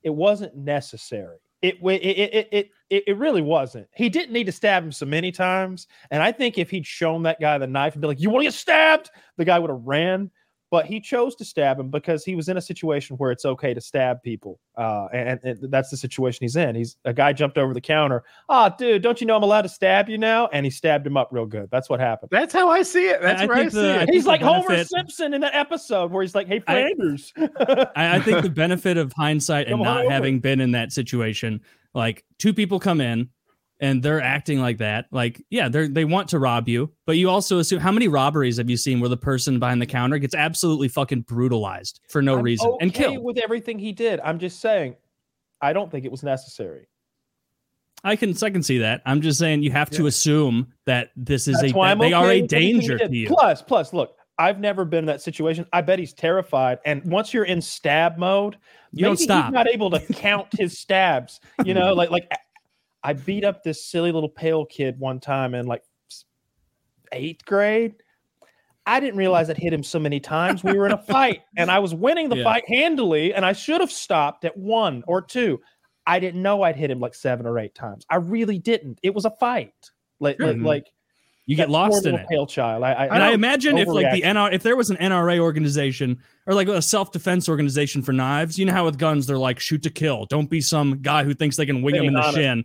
it 0.04 0.10
wasn't 0.10 0.54
necessary. 0.56 1.38
It 1.60 1.82
wa- 1.82 1.90
it 1.92 1.96
it 2.02 2.34
it 2.34 2.48
it, 2.52 2.70
it, 2.90 3.04
it 3.08 3.16
really 3.16 3.42
wasn't. 3.42 3.88
He 3.96 4.08
didn't 4.08 4.32
need 4.32 4.44
to 4.44 4.52
stab 4.52 4.84
him 4.84 4.92
so 4.92 5.04
many 5.06 5.32
times. 5.32 5.88
And 6.12 6.22
I 6.22 6.30
think 6.30 6.56
if 6.58 6.70
he'd 6.70 6.86
shown 6.86 7.24
that 7.24 7.40
guy 7.40 7.58
the 7.58 7.66
knife 7.66 7.94
and 7.94 8.00
be 8.00 8.06
like, 8.06 8.20
"You 8.20 8.30
want 8.30 8.42
to 8.42 8.46
get 8.46 8.54
stabbed," 8.54 9.10
the 9.36 9.44
guy 9.44 9.58
would 9.58 9.70
have 9.70 9.82
ran. 9.84 10.30
But 10.70 10.84
he 10.84 11.00
chose 11.00 11.34
to 11.36 11.46
stab 11.46 11.80
him 11.80 11.88
because 11.88 12.24
he 12.26 12.34
was 12.34 12.50
in 12.50 12.58
a 12.58 12.60
situation 12.60 13.16
where 13.16 13.30
it's 13.30 13.46
okay 13.46 13.72
to 13.72 13.80
stab 13.80 14.22
people, 14.22 14.60
uh, 14.76 15.08
and, 15.14 15.40
and 15.42 15.58
that's 15.72 15.88
the 15.88 15.96
situation 15.96 16.40
he's 16.44 16.56
in. 16.56 16.74
He's 16.74 16.98
a 17.06 17.12
guy 17.14 17.32
jumped 17.32 17.56
over 17.56 17.72
the 17.72 17.80
counter. 17.80 18.22
Ah, 18.50 18.68
dude, 18.68 19.00
don't 19.02 19.18
you 19.18 19.26
know 19.26 19.34
I'm 19.36 19.42
allowed 19.42 19.62
to 19.62 19.70
stab 19.70 20.10
you 20.10 20.18
now? 20.18 20.48
And 20.48 20.66
he 20.66 20.70
stabbed 20.70 21.06
him 21.06 21.16
up 21.16 21.28
real 21.30 21.46
good. 21.46 21.70
That's 21.70 21.88
what 21.88 22.00
happened. 22.00 22.28
That's 22.30 22.52
how 22.52 22.68
I 22.68 22.82
see 22.82 23.08
it. 23.08 23.22
That's 23.22 23.40
I 23.40 23.46
where 23.46 23.56
I 23.56 23.68
see 23.68 23.80
the- 23.80 23.94
it. 23.94 23.98
think 24.00 24.10
He's 24.12 24.24
the 24.24 24.28
like 24.28 24.42
Homer 24.42 24.84
Simpson 24.84 25.32
in 25.32 25.40
that 25.40 25.54
episode 25.54 26.10
where 26.12 26.22
he's 26.22 26.34
like, 26.34 26.48
"Hey, 26.48 26.60
I- 26.66 26.92
Flanders." 26.94 27.32
I, 27.96 28.16
I 28.16 28.20
think 28.20 28.42
the 28.42 28.50
benefit 28.50 28.98
of 28.98 29.12
hindsight 29.14 29.68
and 29.68 29.80
not 29.80 30.04
on. 30.04 30.10
having 30.10 30.38
been 30.38 30.60
in 30.60 30.72
that 30.72 30.92
situation, 30.92 31.62
like 31.94 32.24
two 32.38 32.52
people 32.52 32.78
come 32.78 33.00
in 33.00 33.30
and 33.80 34.02
they're 34.02 34.20
acting 34.20 34.60
like 34.60 34.78
that, 34.78 35.06
like 35.10 35.42
yeah, 35.50 35.68
they 35.68 35.88
they 35.88 36.04
want 36.04 36.28
to 36.28 36.38
rob 36.38 36.68
you, 36.68 36.90
but 37.06 37.16
you 37.16 37.30
also 37.30 37.58
assume 37.58 37.80
how 37.80 37.92
many 37.92 38.08
robberies 38.08 38.56
have 38.56 38.68
you 38.68 38.76
seen 38.76 39.00
where 39.00 39.08
the 39.08 39.16
person 39.16 39.58
behind 39.58 39.80
the 39.80 39.86
counter 39.86 40.18
gets 40.18 40.34
absolutely 40.34 40.88
fucking 40.88 41.22
brutalized 41.22 42.00
for 42.08 42.22
no 42.22 42.38
I'm 42.38 42.42
reason 42.42 42.76
and 42.80 42.92
killed? 42.92 43.22
with 43.22 43.38
everything 43.38 43.78
he 43.78 43.92
did. 43.92 44.20
I'm 44.20 44.38
just 44.38 44.60
saying, 44.60 44.96
I 45.60 45.72
don't 45.72 45.90
think 45.90 46.04
it 46.04 46.10
was 46.10 46.22
necessary. 46.22 46.88
I 48.04 48.16
can 48.16 48.34
I 48.42 48.50
can 48.50 48.62
see 48.62 48.78
that. 48.78 49.02
I'm 49.06 49.20
just 49.20 49.38
saying 49.38 49.62
you 49.62 49.72
have 49.72 49.90
to 49.90 50.06
assume 50.06 50.72
that 50.86 51.10
this 51.16 51.48
is 51.48 51.60
That's 51.60 51.72
a 51.72 51.76
why 51.76 51.88
that 51.88 51.92
I'm 51.92 51.98
they 51.98 52.06
okay 52.06 52.14
are 52.14 52.24
a 52.24 52.42
with 52.42 52.52
everything 52.52 52.80
he 52.80 52.88
danger 52.88 52.98
to 52.98 53.16
you. 53.16 53.26
Plus, 53.28 53.62
plus, 53.62 53.92
look, 53.92 54.16
I've 54.38 54.60
never 54.60 54.84
been 54.84 55.00
in 55.00 55.06
that 55.06 55.20
situation. 55.20 55.66
I 55.72 55.80
bet 55.80 55.98
he's 55.98 56.12
terrified. 56.12 56.78
And 56.84 57.04
once 57.04 57.34
you're 57.34 57.44
in 57.44 57.60
stab 57.60 58.16
mode, 58.18 58.56
You 58.92 59.04
don't 59.04 59.14
maybe 59.14 59.24
stop. 59.24 59.46
He's 59.46 59.52
not 59.52 59.68
able 59.68 59.90
to 59.90 60.00
count 60.12 60.46
his 60.52 60.78
stabs. 60.78 61.40
You 61.64 61.74
know, 61.74 61.92
like 61.94 62.10
like 62.10 62.30
I 63.08 63.14
beat 63.14 63.42
up 63.42 63.62
this 63.62 63.86
silly 63.86 64.12
little 64.12 64.28
pale 64.28 64.66
kid 64.66 64.98
one 64.98 65.18
time 65.18 65.54
in 65.54 65.64
like 65.66 65.82
eighth 67.12 67.44
grade. 67.46 67.94
I 68.86 69.00
didn't 69.00 69.16
realize 69.16 69.48
I'd 69.48 69.56
hit 69.56 69.72
him 69.72 69.82
so 69.82 69.98
many 69.98 70.20
times. 70.20 70.62
We 70.62 70.74
were 70.74 70.84
in 70.86 70.92
a 70.92 70.98
fight 71.02 71.40
and 71.56 71.70
I 71.70 71.78
was 71.78 71.94
winning 71.94 72.28
the 72.28 72.36
Yeah. 72.36 72.44
fight 72.44 72.64
handily, 72.68 73.32
and 73.32 73.46
I 73.46 73.52
should 73.54 73.80
have 73.80 73.90
stopped 73.90 74.44
at 74.44 74.56
one 74.58 75.04
or 75.06 75.22
two. 75.22 75.60
I 76.06 76.18
didn't 76.20 76.42
know 76.42 76.62
I'd 76.62 76.76
hit 76.76 76.90
him 76.90 77.00
like 77.00 77.14
seven 77.14 77.46
or 77.46 77.58
eight 77.58 77.74
times. 77.74 78.04
I 78.10 78.16
really 78.16 78.58
didn't. 78.58 78.98
It 79.02 79.14
was 79.14 79.24
a 79.24 79.30
fight. 79.30 79.72
Like, 80.20 80.38
like, 80.40 80.56
Mhm. 80.56 80.64
like 80.66 80.86
You 81.46 81.56
get 81.56 81.70
lost 81.70 82.04
in 82.04 82.14
it. 82.14 82.26
Pale 82.28 82.46
child. 82.48 82.82
I, 82.84 82.92
I, 82.92 83.04
And 83.04 83.14
I 83.14 83.18
don't- 83.26 83.34
imagine 83.34 83.78
if 83.78 83.88
like 83.88 84.12
the. 84.12 84.20
NR 84.22 84.52
if 84.52 84.62
there 84.62 84.76
was 84.76 84.90
an 84.90 84.98
NRA 84.98 85.38
organization 85.38 86.18
or 86.46 86.52
like 86.54 86.68
a 86.68 86.82
self 86.82 87.10
defense 87.12 87.48
organization 87.48 88.02
for 88.02 88.12
knives, 88.12 88.58
you 88.58 88.66
know 88.66 88.72
how 88.74 88.84
with 88.84 88.98
guns 88.98 89.26
they're 89.26 89.38
like 89.38 89.58
shoot 89.60 89.82
to 89.84 89.90
kill. 89.90 90.26
Don't 90.26 90.50
be 90.50 90.60
some 90.60 91.00
guy 91.00 91.24
who 91.24 91.32
thinks 91.32 91.56
they 91.56 91.64
can 91.66 91.80
wing 91.80 91.94
him 91.94 92.04
in 92.04 92.10
Being 92.10 92.14
the 92.14 92.20
honest. 92.20 92.36
shin. 92.36 92.64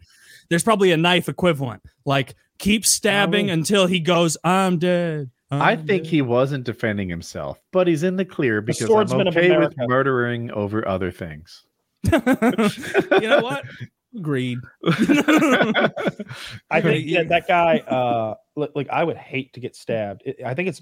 There's 0.49 0.63
probably 0.63 0.91
a 0.91 0.97
knife 0.97 1.29
equivalent. 1.29 1.81
Like 2.05 2.35
keep 2.59 2.85
stabbing 2.85 3.49
Oh. 3.49 3.53
until 3.53 3.87
he 3.87 3.99
goes, 3.99 4.37
I'm 4.43 4.77
dead. 4.79 5.29
I 5.51 5.73
I'm 5.73 5.85
think 5.85 6.03
dead." 6.03 6.09
he 6.11 6.21
wasn't 6.21 6.63
defending 6.63 7.09
himself, 7.09 7.59
but 7.71 7.87
he's 7.87 8.03
in 8.03 8.15
the 8.15 8.25
clear 8.25 8.61
because 8.61 8.89
I'm 8.89 9.27
okay 9.27 9.57
with 9.57 9.73
murdering 9.77 10.49
over 10.51 10.87
other 10.87 11.11
things. 11.11 11.65
you 12.11 12.19
know 12.21 13.41
what? 13.41 13.63
Agreed. 14.15 14.59
I 16.69 16.81
think 16.81 17.05
Yeah. 17.07 17.23
that, 17.23 17.29
that 17.29 17.47
guy, 17.47 17.77
uh, 17.79 18.35
li- 18.55 18.67
like, 18.75 18.89
I 18.89 19.03
would 19.03 19.17
hate 19.17 19.53
to 19.53 19.59
get 19.59 19.75
stabbed. 19.75 20.23
It, 20.25 20.37
I 20.45 20.53
think 20.53 20.69
it's. 20.69 20.81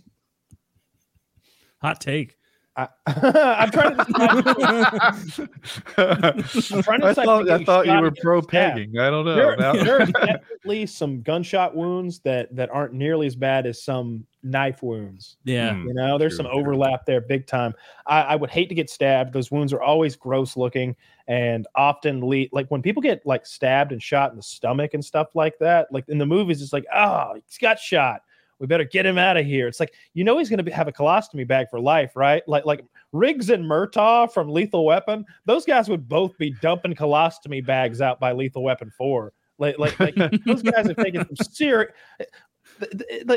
Hot 1.82 2.00
take. 2.00 2.36
I, 2.78 2.88
I'm 3.06 3.70
trying 3.72 3.98
to. 3.98 4.06
I'm 5.98 6.84
trying 6.84 7.02
to 7.02 7.08
I 7.08 7.14
thought, 7.14 7.50
I 7.50 7.58
you 7.58 7.66
thought 7.66 7.86
you 7.86 8.00
were 8.00 8.12
pro 8.12 8.42
pegging. 8.42 8.98
I 8.98 9.10
don't 9.10 9.26
know. 9.26 9.36
There, 9.36 9.58
Now- 9.58 9.74
there 9.74 10.02
are 10.02 10.06
definitely 10.26 10.86
some 10.86 11.22
gunshot 11.22 11.76
wounds 11.76 12.20
that 12.20 12.56
that 12.56 12.70
aren't 12.70 12.94
nearly 12.94 13.28
as 13.28 13.36
bad 13.36 13.66
as 13.66 13.84
some 13.84 14.26
knife 14.44 14.82
wounds. 14.82 15.36
Yeah. 15.44 15.74
Hmm. 15.74 15.88
You 15.88 15.94
know, 15.94 16.18
there's 16.18 16.38
True, 16.38 16.46
some 16.46 16.48
overlap 16.48 17.06
there, 17.06 17.20
big 17.20 17.46
time. 17.46 17.74
I, 18.08 18.22
I 18.22 18.36
would 18.38 18.50
hate 18.50 18.70
to 18.70 18.76
get 18.76 18.90
stabbed. 18.90 19.34
Those 19.34 19.52
wounds 19.52 19.74
are 19.74 19.82
always 19.82 20.16
gross 20.16 20.56
looking 20.56 20.96
and 21.28 21.68
often 21.76 22.22
lead 22.28 22.50
like 22.54 22.72
when 22.72 22.82
people 22.82 23.02
get 23.02 23.26
like 23.26 23.46
stabbed 23.46 23.92
and 23.92 24.02
shot 24.02 24.32
in 24.32 24.38
the 24.38 24.44
stomach 24.44 24.94
and 24.94 25.04
stuff 25.04 25.36
like 25.36 25.60
that. 25.60 25.92
Like 25.92 26.08
in 26.08 26.18
the 26.18 26.26
movies, 26.26 26.62
it's 26.62 26.74
like, 26.74 26.86
oh, 26.96 27.34
he's 27.36 27.58
got 27.58 27.80
shot. 27.80 28.22
We 28.62 28.68
better 28.68 28.86
get 28.86 29.06
him 29.06 29.18
out 29.18 29.36
of 29.36 29.46
here. 29.46 29.68
It's 29.68 29.80
like 29.82 29.94
you 30.14 30.24
know 30.24 30.38
he's 30.38 30.50
going 30.50 30.64
to 30.64 30.72
have 30.72 30.88
a 30.88 30.92
colostomy 30.94 31.46
bag 31.46 31.68
for 31.70 31.80
life, 31.82 32.16
right? 32.16 32.42
Like 32.48 32.66
like 32.66 32.86
Riggs 33.12 33.50
and 33.50 33.66
Murtaugh 33.66 34.32
from 34.32 34.48
Lethal 34.50 34.86
Weapon. 34.86 35.26
Those 35.46 35.66
guys 35.66 35.90
would 35.90 36.08
both 36.08 36.38
be 36.38 36.52
dumping 36.62 36.94
colostomy 36.96 37.66
bags 37.66 38.00
out 38.00 38.20
by 38.22 38.32
Lethal 38.32 38.64
Weapon 38.64 38.90
Four. 38.98 39.34
Like 39.58 39.78
like, 39.78 40.00
like 40.00 40.16
those 40.46 40.62
guys 40.62 40.88
have 40.88 40.96
taken 40.96 41.26
some 41.36 41.46
serious 41.52 41.92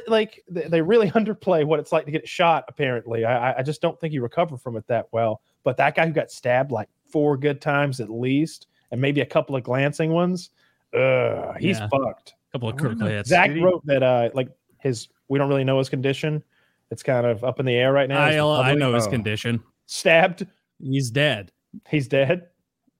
like 0.08 0.42
they 0.48 0.68
they 0.68 0.80
really 0.82 1.10
underplay 1.10 1.64
what 1.64 1.78
it's 1.80 1.92
like 1.92 2.06
to 2.06 2.10
get 2.10 2.26
shot 2.26 2.64
apparently 2.68 3.24
I, 3.24 3.50
I- 3.52 3.58
I 3.58 3.62
just 3.62 3.82
don't 3.82 3.98
think 4.00 4.14
you 4.14 4.22
recover 4.22 4.56
from 4.56 4.76
it 4.76 4.86
that 4.86 5.06
well 5.12 5.42
but 5.64 5.76
that 5.76 5.94
guy 5.94 6.06
who 6.06 6.12
got 6.12 6.30
stabbed 6.30 6.70
like 6.70 6.88
four 7.10 7.36
good 7.36 7.60
times 7.60 8.00
at 8.00 8.08
least 8.10 8.68
and 8.90 9.00
maybe 9.00 9.20
a 9.20 9.26
couple 9.26 9.56
of 9.56 9.62
glancing 9.62 10.12
ones 10.12 10.50
uh 10.94 11.52
he's 11.54 11.78
Yeah. 11.78 11.88
fucked 11.88 12.34
A 12.48 12.52
couple 12.52 12.68
of 12.70 12.76
critical 12.76 13.06
hits. 13.06 13.28
zach 13.28 13.50
wrote 13.60 13.84
that 13.86 14.02
uh 14.02 14.30
like 14.34 14.48
his 14.78 15.08
we 15.28 15.38
don't 15.38 15.48
really 15.48 15.64
know 15.64 15.78
his 15.78 15.88
condition 15.88 16.42
it's 16.90 17.02
kind 17.02 17.26
of 17.26 17.42
up 17.44 17.58
in 17.60 17.66
the 17.66 17.74
air 17.74 17.92
right 17.92 18.08
now 18.08 18.20
I, 18.20 18.34
I 18.34 18.38
public. 18.38 18.78
know 18.78 18.94
his 18.94 19.06
Oh. 19.06 19.10
condition. 19.10 19.62
stabbed 19.86 20.46
He's 20.82 21.10
dead. 21.10 21.50
he's 21.88 22.08
dead 22.08 22.48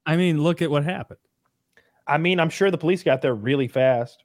I 0.07 0.17
mean, 0.17 0.41
look 0.43 0.61
at 0.61 0.69
what 0.71 0.83
happened. 0.83 1.19
i 2.07 2.17
mean 2.17 2.39
i'm 2.39 2.49
sure 2.49 2.69
the 2.71 2.77
police 2.77 3.03
got 3.03 3.21
there 3.21 3.33
really 3.35 3.67
fast 3.67 4.23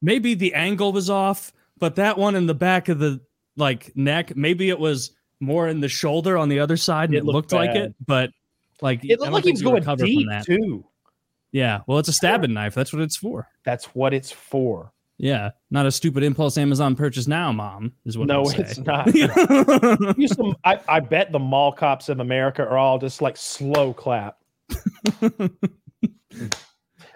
maybe 0.00 0.34
the 0.34 0.52
angle 0.54 0.92
was 0.92 1.08
off, 1.08 1.52
but 1.78 1.94
that 1.96 2.18
one 2.18 2.34
in 2.34 2.46
the 2.46 2.54
back 2.54 2.88
of 2.88 2.98
the 2.98 3.20
like 3.56 3.92
neck, 3.96 4.34
maybe 4.36 4.68
it 4.70 4.78
was 4.78 5.12
more 5.40 5.68
in 5.68 5.78
the 5.80 5.88
shoulder 5.88 6.36
on 6.38 6.48
the 6.48 6.58
other 6.58 6.76
side 6.76 7.10
and 7.10 7.14
It 7.14 7.18
it, 7.18 7.24
looked 7.24 7.34
looked 7.34 7.52
like 7.52 7.76
it, 7.76 7.94
but 8.06 8.30
like 8.80 9.04
it 9.04 9.20
looked 9.20 9.32
like 9.32 9.44
he 9.44 9.52
was 9.52 9.62
going 9.62 9.76
recover 9.76 10.04
deep 10.04 10.20
from 10.26 10.34
that. 10.34 10.44
too 10.46 10.84
Yeah, 11.52 11.80
well, 11.86 11.98
it's 11.98 12.08
a 12.08 12.12
stabbing 12.12 12.52
knife. 12.54 12.74
That's 12.74 12.92
what 12.92 13.02
it's 13.02 13.16
for. 13.16 13.46
that's 13.64 13.94
what 13.94 14.12
it's 14.14 14.32
for 14.32 14.92
Yeah, 15.22 15.50
not 15.70 15.86
a 15.86 15.92
stupid 15.92 16.24
impulse 16.24 16.58
Amazon 16.58 16.96
purchase 16.96 17.28
now, 17.28 17.52
mom. 17.52 17.92
Is 18.04 18.18
what 18.18 18.26
no 18.26 18.42
it's 18.44 18.78
not 18.78 19.14
You 20.18 20.26
some, 20.26 20.56
I, 20.64 20.80
I 20.88 20.98
bet 20.98 21.30
the 21.30 21.38
mall 21.38 21.70
cops 21.70 22.08
of 22.08 22.18
America 22.18 22.62
are 22.62 22.76
all 22.76 22.98
just 22.98 23.22
like 23.22 23.36
slow 23.36 23.94
clap. 23.94 24.38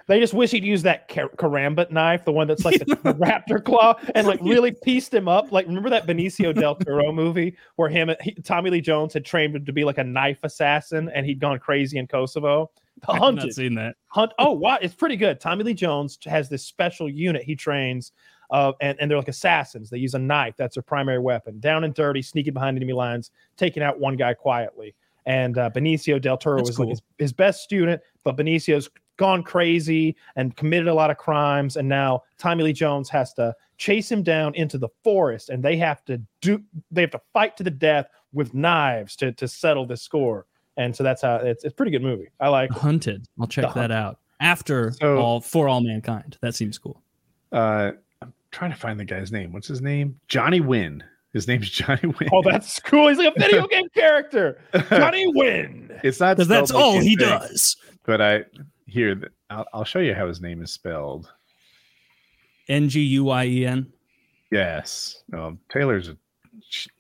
They 0.09 0.21
just 0.21 0.35
wish 0.35 0.53
he'd 0.53 0.65
use 0.65 0.83
that 0.83 1.09
car- 1.09 1.31
karambit 1.37 1.91
knife, 1.91 2.25
the 2.25 2.31
one 2.31 2.47
that's 2.47 2.65
like 2.65 2.79
the 2.79 2.87
raptor 3.19 3.61
claw, 3.63 3.99
and 4.15 4.25
like 4.25 4.39
really 4.41 4.71
pieced 4.71 5.13
him 5.13 5.27
up. 5.27 5.51
Like, 5.51 5.67
remember 5.67 5.91
that 5.91 6.07
Benicio 6.07 6.55
del 6.55 6.77
Toro 6.77 7.11
movie 7.11 7.57
where 7.75 7.89
him, 7.89 8.11
he, 8.21 8.35
Tommy 8.35 8.71
Lee 8.71 8.81
Jones 8.81 9.13
had 9.15 9.25
trained 9.25 9.57
him 9.57 9.65
to 9.65 9.73
be 9.73 9.83
like 9.83 9.99
a 9.99 10.05
knife 10.05 10.39
assassin, 10.45 11.11
and 11.13 11.27
he'd 11.27 11.41
gone 11.41 11.59
crazy 11.59 11.99
in 11.99 12.07
Kosovo. 12.07 12.71
The 13.03 13.13
I've 13.13 13.19
Hunted, 13.19 13.47
not 13.47 13.55
seen 13.55 13.75
that. 13.75 13.97
Hunt. 14.09 14.33
Oh, 14.39 14.53
wow, 14.53 14.79
it's 14.81 14.95
pretty 14.95 15.17
good. 15.17 15.41
Tommy 15.41 15.65
Lee 15.65 15.75
Jones 15.75 16.19
has 16.25 16.49
this 16.49 16.65
special 16.65 17.09
unit 17.09 17.43
he 17.43 17.55
trains, 17.55 18.13
uh, 18.51 18.73
and 18.81 18.97
and 19.01 19.11
they're 19.11 19.19
like 19.19 19.29
assassins. 19.29 19.91
They 19.91 19.99
use 19.99 20.15
a 20.15 20.19
knife. 20.19 20.55
That's 20.57 20.77
their 20.77 20.83
primary 20.83 21.19
weapon. 21.19 21.61
Down 21.61 21.85
and 21.85 21.95
dirty, 21.95 22.23
sneaking 22.23 22.55
behind 22.55 22.77
enemy 22.77 22.95
lines, 22.95 23.31
taking 23.57 23.83
out 23.83 24.01
one 24.01 24.17
guy 24.17 24.35
quietly. 24.35 24.95
And 25.27 25.59
uh, 25.59 25.71
Benicio 25.71 26.21
del 26.21 26.39
Toro 26.39 26.59
That's 26.59 26.71
was 26.71 26.77
cool. 26.77 26.87
like 26.87 26.91
his, 26.91 27.03
his 27.19 27.33
best 27.33 27.65
student, 27.65 28.01
but 28.23 28.37
Benicio's 28.37 28.89
gone 29.17 29.43
crazy 29.43 30.15
and 30.37 30.57
committed 30.57 30.89
a 30.89 30.95
lot 30.95 31.11
of 31.11 31.17
crimes. 31.17 31.77
And 31.77 31.89
now 31.89 32.23
Tommy 32.39 32.65
Lee 32.65 32.73
Jones 32.73 33.09
has 33.11 33.33
to 33.35 33.55
chase 33.77 34.11
him 34.11 34.23
down 34.23 34.55
into 34.55 34.79
the 34.79 34.89
forest, 35.05 35.51
and 35.51 35.63
they 35.63 35.77
have 35.77 36.05
to 36.07 36.23
do 36.41 36.63
they 36.91 37.03
have 37.03 37.11
to 37.11 37.21
fight 37.33 37.57
to 37.59 37.63
the 37.63 37.71
death 37.71 38.07
with 38.33 38.55
knives 38.55 39.17
to 39.17 39.33
to 39.33 39.49
settle 39.49 39.87
the 39.87 39.97
score. 39.97 40.47
And 40.77 40.95
so 40.95 41.03
that's 41.03 41.22
how 41.22 41.37
it's 41.37 41.64
it's 41.64 41.72
a 41.72 41.77
pretty 41.77 41.91
good 41.93 42.03
movie. 42.03 42.29
I 42.41 42.49
like. 42.49 42.70
it. 42.70 42.77
Hunted. 42.77 43.27
I'll 43.41 43.47
check 43.47 43.72
The 43.74 43.81
that 43.81 43.91
out 43.91 44.18
after 44.41 44.93
So- 44.93 45.18
all 45.18 45.41
for 45.41 45.68
all 45.68 45.81
mankind. 45.81 46.37
That 46.43 46.55
seems 46.55 46.77
cool. 46.79 47.01
Uh, 47.53 47.93
I'm 48.22 48.33
trying 48.51 48.72
to 48.72 48.77
find 48.77 48.99
the 49.01 49.05
guy's 49.05 49.33
name. 49.33 49.53
What's 49.53 49.68
his 49.68 49.81
name? 49.81 50.18
Johnny 50.29 50.61
Wynn. 50.61 51.03
His 51.33 51.47
name's 51.49 51.70
Johnny 51.70 52.01
Wynn. 52.03 52.29
Oh, 52.33 52.43
that's 52.43 52.79
cool. 52.81 53.09
He's 53.09 53.18
like 53.18 53.35
a 53.37 53.41
video 53.41 53.66
game 53.68 53.89
character. 53.95 54.61
Johnny 54.91 55.27
Wynn. 55.35 55.91
it's 56.03 56.20
not 56.20 56.37
Because 56.37 56.49
that's 56.49 56.68
spelled 56.70 56.83
like 56.83 56.95
all 56.97 57.01
he 57.01 57.16
think, 57.16 57.20
does. 57.20 57.77
But 58.05 58.20
I 58.20 58.45
here 58.87 59.31
I'll, 59.51 59.66
I'll 59.72 59.85
show 59.85 59.99
you 60.01 60.14
how 60.14 60.27
his 60.29 60.41
name 60.41 60.62
is 60.62 60.72
spelled. 60.72 61.31
N 62.68 62.89
G 62.89 63.01
U 63.01 63.31
I 63.31 63.45
E 63.47 63.66
N. 63.66 63.93
Yes. 64.51 65.22
Um, 65.33 65.59
Taylor's 65.70 66.09
a, 66.09 66.14
ch- 66.68 66.89
is 66.89 66.93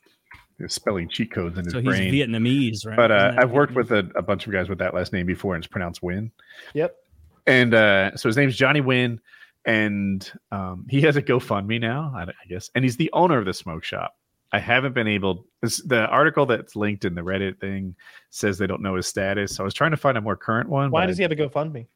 spelling 0.68 1.08
cheat 1.08 1.30
codes 1.32 1.58
in 1.58 1.64
his 1.64 1.72
So 1.72 1.80
he's 1.80 1.88
brain. 1.88 2.12
Vietnamese, 2.12 2.86
right? 2.86 2.96
but 2.96 3.10
uh, 3.12 3.34
I've 3.38 3.50
worked 3.50 3.74
with 3.74 3.92
a, 3.92 4.10
a 4.16 4.22
bunch 4.22 4.46
of 4.46 4.52
guys 4.52 4.68
with 4.68 4.78
that 4.78 4.94
last 4.94 5.12
name 5.12 5.26
before, 5.26 5.54
and 5.54 5.62
it's 5.62 5.70
pronounced 5.70 6.02
Win. 6.02 6.30
Yep. 6.74 6.96
And 7.46 7.74
uh, 7.74 8.16
so 8.16 8.28
his 8.28 8.36
name's 8.36 8.56
Johnny 8.56 8.80
Win, 8.80 9.20
and 9.64 10.30
um, 10.52 10.86
he 10.88 11.00
has 11.02 11.16
a 11.16 11.22
GoFundMe 11.22 11.80
now, 11.80 12.12
I, 12.16 12.22
I 12.22 12.46
guess, 12.48 12.70
and 12.74 12.84
he's 12.84 12.96
the 12.96 13.10
owner 13.12 13.38
of 13.38 13.44
the 13.44 13.52
smoke 13.54 13.84
shop. 13.84 14.16
I 14.52 14.58
haven't 14.58 14.94
been 14.94 15.08
able. 15.08 15.44
This, 15.60 15.82
the 15.82 16.06
article 16.06 16.46
that's 16.46 16.74
linked 16.76 17.04
in 17.04 17.14
the 17.14 17.20
Reddit 17.20 17.58
thing 17.60 17.94
says 18.30 18.58
they 18.58 18.66
don't 18.66 18.80
know 18.80 18.94
his 18.94 19.06
status. 19.06 19.54
So 19.56 19.62
I 19.62 19.64
was 19.64 19.74
trying 19.74 19.90
to 19.90 19.96
find 19.96 20.16
a 20.16 20.20
more 20.20 20.36
current 20.36 20.68
one. 20.68 20.90
Why 20.90 21.04
does 21.04 21.16
he 21.18 21.22
have 21.22 21.32
a 21.32 21.36
GoFundMe? 21.36 21.86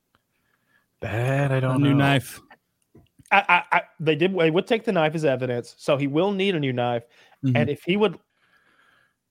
That 1.01 1.53
I 1.53 1.61
don't 1.61 1.81
new 1.83 1.91
know. 1.91 1.97
knife. 1.97 2.41
I, 3.33 3.45
I, 3.49 3.77
I, 3.79 3.83
they 4.01 4.17
did. 4.17 4.37
They 4.37 4.51
would 4.51 4.67
take 4.67 4.85
the 4.85 4.93
knife 4.93 5.15
as 5.15 5.25
evidence, 5.25 5.75
so 5.79 5.97
he 5.97 6.07
will 6.09 6.33
need 6.33 6.55
a 6.55 6.61
new 6.61 6.73
knife. 6.73 7.05
Mhm. 7.45 7.57
And 7.57 7.71
if 7.71 7.83
he 7.85 7.97
would, 7.97 8.19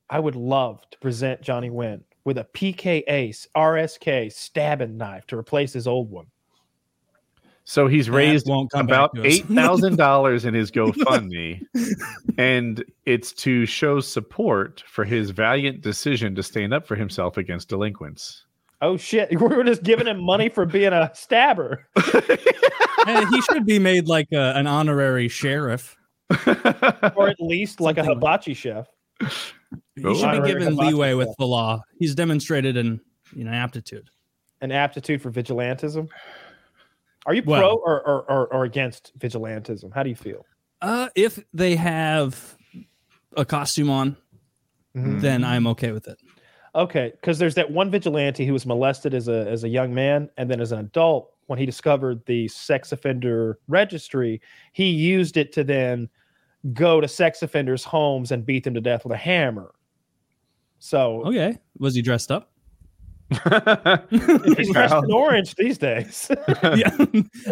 I 0.09 0.19
would 0.19 0.35
love 0.35 0.81
to 0.91 0.97
present 0.99 1.41
Johnny 1.41 1.69
Wynn 1.69 2.03
with 2.25 2.37
a 2.37 2.43
PK 2.53 3.03
Ace 3.07 3.47
RSK 3.55 4.31
stabbing 4.31 4.97
knife 4.97 5.25
to 5.27 5.37
replace 5.37 5.73
his 5.73 5.87
old 5.87 6.09
one. 6.11 6.25
So 7.63 7.85
he's 7.87 8.07
That 8.07 8.13
raised 8.13 8.47
won't 8.47 8.71
come 8.71 8.87
about 8.87 9.13
back 9.13 9.23
to 9.23 9.29
us. 9.29 9.35
eight 9.35 9.45
thousand 9.45 9.97
dollars 9.97 10.45
in 10.45 10.55
his 10.55 10.71
GoFundMe, 10.71 11.61
and 12.39 12.83
it's 13.05 13.31
to 13.33 13.67
show 13.67 13.99
support 13.99 14.83
for 14.87 15.05
his 15.05 15.29
valiant 15.29 15.81
decision 15.81 16.33
to 16.35 16.41
stand 16.43 16.73
up 16.73 16.87
for 16.87 16.95
himself 16.95 17.37
against 17.37 17.69
delinquents. 17.69 18.45
Oh 18.81 18.97
shit! 18.97 19.29
We're 19.39 19.63
just 19.63 19.83
giving 19.83 20.07
him 20.07 20.19
money 20.23 20.49
for 20.49 20.65
being 20.65 20.93
a 20.93 21.11
stabber. 21.13 21.87
Hey, 23.05 23.25
he 23.27 23.41
should 23.41 23.65
be 23.65 23.79
made 23.79 24.07
like 24.09 24.27
a, 24.33 24.53
an 24.57 24.67
honorary 24.67 25.29
sheriff. 25.29 25.95
or 26.45 27.29
at 27.29 27.37
least 27.39 27.79
like 27.79 27.97
a 27.97 28.01
Something 28.03 28.15
hibachi 28.15 28.53
chef. 28.53 28.87
He 29.95 30.05
Oh. 30.05 30.13
should 30.15 30.41
be 30.43 30.47
given 30.47 30.75
leeway 30.75 31.13
with 31.13 31.29
the 31.37 31.45
law. 31.45 31.81
He's 31.99 32.15
demonstrated 32.15 32.77
an 32.77 33.01
you 33.35 33.43
know 33.43 33.51
aptitude. 33.51 34.09
An 34.61 34.71
aptitude 34.71 35.21
for 35.21 35.31
vigilantism. 35.31 36.09
Are 37.25 37.33
you 37.33 37.43
Well- 37.45 37.59
pro 37.61 37.75
or, 37.75 38.01
or, 38.07 38.31
or, 38.31 38.53
or 38.53 38.63
against 38.65 39.17
vigilantism? 39.19 39.93
How 39.93 40.03
do 40.03 40.09
you 40.09 40.15
feel? 40.15 40.45
Uh, 40.81 41.09
if 41.15 41.39
they 41.53 41.75
have 41.75 42.57
a 43.37 43.45
costume 43.45 43.89
on, 43.89 44.15
Mhm. 44.95 45.21
then 45.21 45.43
I'm 45.43 45.67
okay 45.67 45.91
with 45.91 46.07
it. 46.07 46.17
Okay, 46.75 47.11
because 47.11 47.37
there's 47.39 47.55
that 47.55 47.69
one 47.71 47.89
vigilante 47.91 48.45
who 48.45 48.53
was 48.53 48.65
molested 48.65 49.13
as 49.13 49.27
a 49.27 49.47
as 49.49 49.63
a 49.63 49.69
young 49.69 49.93
man, 49.93 50.29
and 50.37 50.49
then 50.49 50.61
as 50.61 50.71
an 50.71 50.79
adult, 50.79 51.31
when 51.47 51.57
he 51.59 51.65
discovered 51.65 52.23
the 52.25 52.47
sex 52.47 52.91
offender 52.91 53.59
registry, 53.67 54.39
he 54.73 54.89
used 54.89 55.35
it 55.35 55.51
to 55.53 55.63
then 55.63 56.07
go 56.73 56.99
to 57.01 57.07
sex 57.07 57.41
offenders' 57.41 57.83
homes 57.83 58.31
and 58.31 58.45
beat 58.45 58.63
them 58.63 58.73
to 58.73 58.81
death 58.81 59.03
with 59.03 59.13
a 59.13 59.17
hammer. 59.17 59.71
So 60.79 61.23
Okay, 61.27 61.57
was 61.77 61.95
he 61.95 62.01
dressed 62.01 62.31
up? 62.31 62.51
he's 64.09 64.71
dressed 64.71 64.95
in 64.95 65.11
orange 65.11 65.53
these 65.55 65.77
days. 65.77 66.31
yeah, 66.63 66.89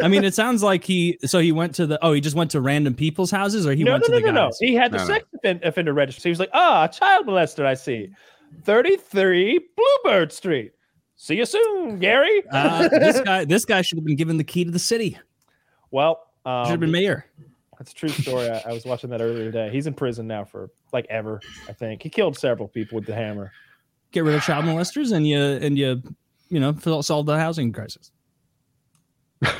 I 0.01 0.07
mean, 0.07 0.23
it 0.23 0.33
sounds 0.33 0.63
like 0.63 0.83
he. 0.83 1.19
So 1.25 1.37
he 1.39 1.51
went 1.51 1.75
to 1.75 1.85
the. 1.85 2.03
Oh, 2.03 2.13
he 2.13 2.21
just 2.21 2.35
went 2.35 2.49
to 2.51 2.61
random 2.61 2.95
people's 2.95 3.29
houses, 3.29 3.67
or 3.67 3.73
he 3.75 3.83
no, 3.83 3.91
went 3.91 4.03
no, 4.03 4.07
to 4.07 4.11
no, 4.21 4.25
the 4.27 4.31
no, 4.31 4.41
no. 4.43 4.47
guys. 4.47 4.57
He 4.59 4.73
had 4.73 4.91
the 4.91 4.97
No, 4.97 5.03
no. 5.03 5.13
sex 5.13 5.25
offen- 5.35 5.59
offender 5.63 5.93
registry. 5.93 6.29
He 6.29 6.31
was 6.31 6.39
like, 6.39 6.49
ah, 6.53 6.85
a 6.85 6.89
child 6.89 7.27
molester, 7.27 7.63
I 7.65 7.75
see. 7.75 8.09
33 8.63 9.59
Bluebird 10.03 10.31
Street. 10.31 10.71
See 11.15 11.35
you 11.35 11.45
soon, 11.45 11.99
Gary. 11.99 12.43
Uh, 12.51 12.87
this 12.89 13.21
guy, 13.21 13.45
this 13.45 13.65
guy 13.65 13.81
should 13.83 13.97
have 13.99 14.05
been 14.05 14.15
given 14.15 14.37
the 14.37 14.43
key 14.43 14.63
to 14.65 14.71
the 14.71 14.79
city. 14.79 15.17
well, 15.91 16.21
Should 16.45 16.49
have 16.49 16.71
um, 16.73 16.79
been 16.79 16.91
mayor. 16.91 17.25
That's 17.77 17.91
a 17.91 17.95
true 17.95 18.09
story. 18.09 18.49
I, 18.49 18.63
I 18.69 18.73
was 18.73 18.85
watching 18.85 19.09
that 19.11 19.21
earlier 19.21 19.45
today. 19.45 19.69
He's 19.71 19.85
in 19.87 19.93
prison 19.93 20.25
now 20.27 20.43
for 20.45 20.69
like 20.93 21.05
ever. 21.09 21.39
I 21.69 21.73
think 21.73 22.01
he 22.01 22.09
killed 22.09 22.37
several 22.37 22.67
people 22.67 22.95
with 22.95 23.05
the 23.05 23.13
hammer. 23.15 23.51
Get 24.11 24.23
rid 24.23 24.35
of 24.35 24.41
child 24.41 24.65
molesters, 24.65 25.11
and 25.11 25.27
you 25.27 25.39
and 25.39 25.77
you, 25.77 26.01
you 26.49 26.59
know, 26.59 26.73
solve 27.01 27.25
the 27.25 27.37
housing 27.37 27.71
crisis. 27.73 28.11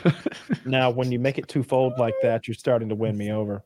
Now, 0.66 0.90
when 0.90 1.12
you 1.14 1.20
make 1.20 1.38
it 1.38 1.48
twofold 1.48 1.94
like 1.98 2.16
that, 2.24 2.46
you're 2.48 2.56
starting 2.56 2.90
to 2.90 2.96
win 2.96 3.18
me 3.18 3.32
over. 3.32 3.64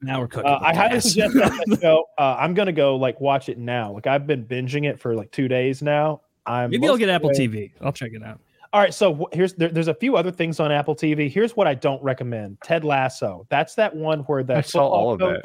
Now 0.00 0.20
we're 0.20 0.28
cooking. 0.28 0.48
Uh, 0.50 0.58
I 0.62 0.74
highly 0.74 0.94
gas. 0.94 1.04
suggest 1.04 1.34
that 1.34 1.78
show. 1.80 2.04
Uh, 2.18 2.36
I'm 2.38 2.54
gonna 2.54 2.72
go 2.72 2.96
like 2.96 3.20
watch 3.20 3.48
it 3.48 3.58
now. 3.58 3.92
Like 3.92 4.06
I've 4.06 4.26
been 4.26 4.44
binging 4.44 4.84
it 4.88 5.00
for 5.00 5.14
like 5.14 5.30
two 5.32 5.48
days 5.48 5.82
now. 5.82 6.22
I'm 6.44 6.70
Maybe 6.70 6.86
I'll 6.88 6.96
get 6.96 7.08
Apple 7.08 7.30
way- 7.30 7.34
TV. 7.34 7.72
I'll 7.80 7.92
check 7.92 8.12
it 8.12 8.22
out. 8.22 8.40
All 8.72 8.80
right, 8.80 8.92
so 8.92 9.28
here's 9.32 9.54
there, 9.54 9.68
there's 9.68 9.88
a 9.88 9.94
few 9.94 10.16
other 10.16 10.30
things 10.30 10.60
on 10.60 10.72
Apple 10.72 10.94
TV. 10.94 11.30
Here's 11.30 11.56
what 11.56 11.66
I 11.66 11.74
don't 11.74 12.02
recommend: 12.02 12.58
Ted 12.62 12.84
Lasso. 12.84 13.46
That's 13.48 13.74
that 13.76 13.94
one 13.94 14.20
where 14.20 14.42
the 14.42 14.56
I 14.56 14.60
saw 14.60 14.86
all 14.86 15.12
of 15.12 15.18
that. 15.20 15.44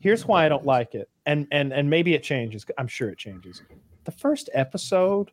Here's 0.00 0.26
why 0.26 0.46
I 0.46 0.48
don't 0.48 0.64
like 0.64 0.94
it, 0.94 1.08
and 1.26 1.46
and 1.50 1.72
and 1.72 1.90
maybe 1.90 2.14
it 2.14 2.22
changes. 2.22 2.64
I'm 2.78 2.86
sure 2.88 3.08
it 3.08 3.18
changes. 3.18 3.62
The 4.04 4.12
first 4.12 4.48
episode, 4.54 5.30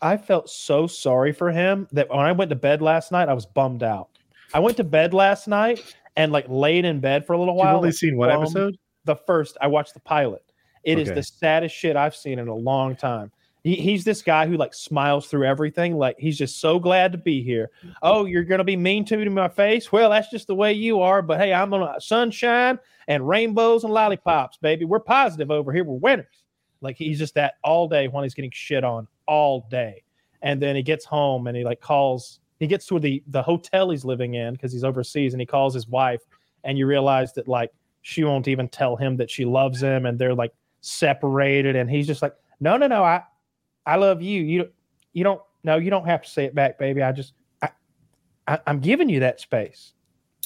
I 0.00 0.16
felt 0.16 0.48
so 0.48 0.86
sorry 0.86 1.32
for 1.32 1.50
him 1.50 1.88
that 1.92 2.08
when 2.08 2.20
I 2.20 2.32
went 2.32 2.50
to 2.50 2.56
bed 2.56 2.80
last 2.80 3.10
night, 3.12 3.28
I 3.28 3.34
was 3.34 3.46
bummed 3.46 3.82
out. 3.82 4.08
I 4.54 4.60
went 4.60 4.76
to 4.76 4.84
bed 4.84 5.12
last 5.12 5.48
night 5.48 5.96
and 6.16 6.30
like 6.30 6.46
laid 6.48 6.84
in 6.84 7.00
bed 7.00 7.26
for 7.26 7.32
a 7.32 7.38
little 7.38 7.56
while. 7.56 7.72
You've 7.72 7.76
only 7.76 7.88
like, 7.88 7.96
seen 7.96 8.16
one 8.16 8.30
episode? 8.30 8.76
The 9.04 9.16
first, 9.16 9.56
I 9.60 9.66
watched 9.66 9.94
the 9.94 10.00
pilot. 10.00 10.42
It 10.84 10.98
is 10.98 11.08
Okay. 11.08 11.16
the 11.16 11.22
saddest 11.22 11.74
shit 11.74 11.96
I've 11.96 12.14
seen 12.14 12.38
in 12.38 12.48
a 12.48 12.54
long 12.54 12.94
time. 12.94 13.32
He, 13.64 13.76
he's 13.76 14.04
this 14.04 14.20
guy 14.20 14.46
who 14.46 14.58
like 14.58 14.74
smiles 14.74 15.26
through 15.26 15.46
everything. 15.46 15.96
Like 15.96 16.16
he's 16.18 16.36
just 16.36 16.60
so 16.60 16.78
glad 16.78 17.12
to 17.12 17.18
be 17.18 17.42
here. 17.42 17.70
Oh, 18.02 18.26
you're 18.26 18.44
gonna 18.44 18.62
be 18.62 18.76
mean 18.76 19.06
to 19.06 19.16
me 19.16 19.24
to 19.24 19.30
my 19.30 19.48
face? 19.48 19.90
Well, 19.90 20.10
that's 20.10 20.30
just 20.30 20.46
the 20.46 20.54
way 20.54 20.74
you 20.74 21.00
are. 21.00 21.22
But 21.22 21.40
hey, 21.40 21.52
I'm 21.52 21.72
on 21.72 22.00
sunshine 22.00 22.78
and 23.08 23.26
rainbows 23.26 23.82
and 23.82 23.92
lollipops, 23.92 24.58
baby. 24.58 24.84
We're 24.84 25.00
positive 25.00 25.50
over 25.50 25.72
here. 25.72 25.82
We're 25.82 25.94
winners. 25.94 26.44
Like 26.82 26.96
he's 26.98 27.18
just 27.18 27.34
that 27.34 27.54
all 27.64 27.88
day 27.88 28.06
when 28.06 28.22
he's 28.22 28.34
getting 28.34 28.50
shit 28.50 28.84
on 28.84 29.08
all 29.26 29.66
day. 29.70 30.04
And 30.42 30.60
then 30.60 30.76
he 30.76 30.82
gets 30.82 31.06
home 31.06 31.46
and 31.46 31.56
he 31.56 31.64
like 31.64 31.80
calls. 31.80 32.40
He 32.60 32.66
gets 32.66 32.86
to 32.86 32.98
the 32.98 33.22
the 33.28 33.42
hotel 33.42 33.88
he's 33.90 34.04
living 34.04 34.34
in 34.34 34.52
because 34.52 34.72
he's 34.72 34.84
overseas, 34.84 35.32
and 35.32 35.40
he 35.40 35.46
calls 35.46 35.72
his 35.72 35.88
wife. 35.88 36.20
And 36.64 36.76
you 36.76 36.86
realize 36.86 37.32
that 37.32 37.48
like 37.48 37.72
she 38.02 38.24
won't 38.24 38.46
even 38.46 38.68
tell 38.68 38.94
him 38.94 39.16
that 39.16 39.30
she 39.30 39.46
loves 39.46 39.82
him, 39.82 40.04
and 40.04 40.18
they're 40.18 40.34
like 40.34 40.52
separated. 40.82 41.76
And 41.76 41.88
he's 41.88 42.06
just 42.06 42.20
like, 42.20 42.34
no, 42.60 42.76
no, 42.76 42.86
no, 42.86 43.02
I 43.02 43.22
I 43.86 43.96
love 43.96 44.22
you. 44.22 44.42
You 44.42 44.68
you 45.12 45.24
don't 45.24 45.40
no, 45.62 45.76
you 45.76 45.90
don't 45.90 46.06
have 46.06 46.22
to 46.22 46.28
say 46.28 46.44
it 46.44 46.54
back, 46.54 46.78
baby. 46.78 47.02
I 47.02 47.12
just 47.12 47.34
I, 47.62 47.70
I 48.46 48.58
I'm 48.66 48.80
giving 48.80 49.08
you 49.08 49.20
that 49.20 49.40
space. 49.40 49.92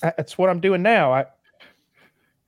I, 0.03 0.13
that's 0.17 0.39
what 0.39 0.49
I'm 0.51 0.61
doing 0.61 0.83
now. 0.83 1.13
I 1.13 1.27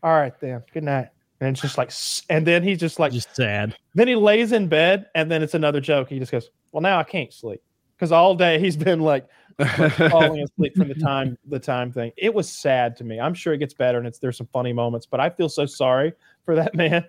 all 0.03 0.13
right 0.13 0.39
then. 0.41 0.63
Good 0.73 0.85
night. 0.85 1.09
And 1.41 1.51
it's 1.51 1.63
just 1.63 1.79
like, 1.79 1.91
and 2.29 2.47
then 2.47 2.63
he's 2.63 2.79
just 2.79 2.99
like, 2.99 3.13
Just 3.13 3.35
sad. 3.35 3.75
then 3.95 4.07
he 4.07 4.15
lays 4.15 4.53
in 4.53 4.69
bed, 4.69 5.07
and 5.15 5.31
then 5.31 5.43
it's 5.43 5.55
another 5.55 5.81
joke. 5.81 6.11
He 6.11 6.19
just 6.19 6.31
goes, 6.31 6.51
"Well, 6.71 6.83
now 6.83 6.99
I 6.99 7.03
can't 7.03 7.33
sleep 7.33 7.63
because 7.97 8.13
all 8.13 8.35
day 8.35 8.59
he's 8.59 8.77
been 8.77 9.01
like 9.01 9.27
falling 10.11 10.43
asleep 10.43 10.77
from 10.77 10.89
the 10.89 10.95
time 10.95 11.39
the 11.49 11.59
time 11.59 11.93
thing." 11.93 12.13
It 12.19 12.35
was 12.35 12.47
sad 12.51 12.95
to 12.99 13.05
me. 13.05 13.19
I'm 13.19 13.33
sure 13.33 13.55
it 13.55 13.59
gets 13.59 13.73
better, 13.73 13.97
and 13.97 14.07
it's 14.07 14.19
there's 14.19 14.37
some 14.37 14.49
funny 14.53 14.75
moments, 14.75 15.07
but 15.07 15.19
I 15.19 15.31
feel 15.31 15.49
so 15.49 15.65
sorry 15.65 16.13
for 16.45 16.55
that 16.57 16.75
man. 16.75 17.07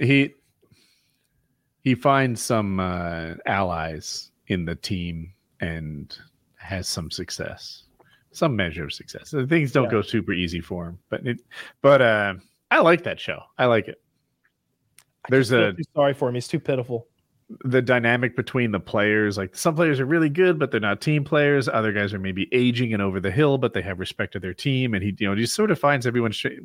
he 0.00 0.34
he 1.88 1.94
finds 1.94 2.42
some 2.42 2.78
uh, 2.80 3.34
allies 3.46 4.30
in 4.48 4.64
the 4.66 4.74
team 4.74 5.32
and 5.60 6.16
has 6.56 6.86
some 6.86 7.10
success, 7.10 7.84
some 8.32 8.54
measure 8.54 8.84
of 8.84 8.92
success. 8.92 9.30
The 9.30 9.46
things 9.46 9.72
don't 9.72 9.84
Yeah. 9.84 9.90
go 9.92 10.02
super 10.02 10.32
easy 10.34 10.60
for 10.60 10.86
him, 10.86 10.98
but 11.08 11.26
it, 11.26 11.40
but 11.80 12.02
uh, 12.02 12.34
I 12.70 12.80
like 12.80 13.04
that 13.04 13.18
show. 13.18 13.40
I 13.56 13.64
like 13.66 13.88
it. 13.88 14.02
There's 15.30 15.50
I 15.52 15.56
feel 15.72 15.80
a 15.80 15.84
sorry 15.94 16.14
for 16.14 16.28
him. 16.28 16.34
He's 16.34 16.48
too 16.48 16.60
pitiful. 16.60 17.06
the 17.64 17.80
dynamic 17.80 18.36
between 18.36 18.70
the 18.72 18.80
players. 18.80 19.38
Like 19.38 19.56
some 19.56 19.74
players 19.74 19.98
are 20.00 20.04
really 20.06 20.28
good, 20.28 20.58
but 20.58 20.70
they're 20.70 20.80
not 20.80 21.00
team 21.00 21.24
players. 21.24 21.66
Other 21.68 21.92
guys 21.92 22.12
are 22.12 22.18
maybe 22.18 22.46
aging 22.52 22.92
and 22.92 23.00
over 23.02 23.20
the 23.20 23.30
hill, 23.30 23.56
but 23.56 23.72
they 23.72 23.80
have 23.80 23.98
respect 23.98 24.34
to 24.34 24.40
their 24.40 24.52
team. 24.52 24.92
And 24.92 25.02
he, 25.02 25.14
you 25.18 25.26
know, 25.26 25.34
just 25.34 25.54
sort 25.54 25.70
of 25.70 25.78
finds 25.78 26.06
everyone. 26.06 26.32
Sh- 26.32 26.60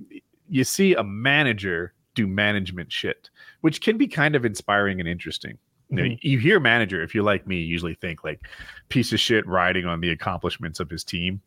you 0.50 0.66
see 0.66 0.94
a 0.96 1.04
manager 1.04 1.94
do 2.16 2.28
management 2.28 2.92
shit, 2.92 3.30
which 3.62 3.82
can 3.82 3.98
be 3.98 4.08
kind 4.08 4.36
of 4.36 4.46
inspiring 4.46 5.00
and 5.00 5.08
interesting. 5.10 5.58
You, 5.90 5.96
know, 5.98 6.04
Mhm. 6.04 6.20
you 6.22 6.40
hear 6.40 6.60
manager, 6.60 7.02
if 7.04 7.14
you're 7.14 7.24
like 7.24 7.46
me, 7.46 7.58
you 7.58 7.66
usually 7.66 7.96
think 7.96 8.24
like 8.24 8.42
piece 8.90 9.12
of 9.14 9.20
shit 9.20 9.46
riding 9.48 9.86
on 9.86 10.00
the 10.02 10.10
accomplishments 10.10 10.80
of 10.80 10.90
his 10.90 11.04
team. 11.04 11.42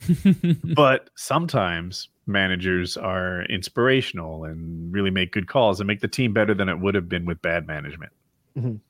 but 0.74 1.10
sometimes 1.14 2.08
managers 2.26 2.96
are 2.96 3.42
inspirational 3.44 4.44
and 4.44 4.92
really 4.92 5.10
make 5.10 5.32
good 5.32 5.46
calls 5.48 5.80
and 5.80 5.86
make 5.86 6.00
the 6.00 6.08
team 6.08 6.32
better 6.32 6.54
than 6.54 6.68
it 6.68 6.78
would 6.80 6.94
have 6.94 7.08
been 7.08 7.24
with 7.26 7.40
bad 7.42 7.66
management. 7.66 8.12
Mhm. 8.56 8.80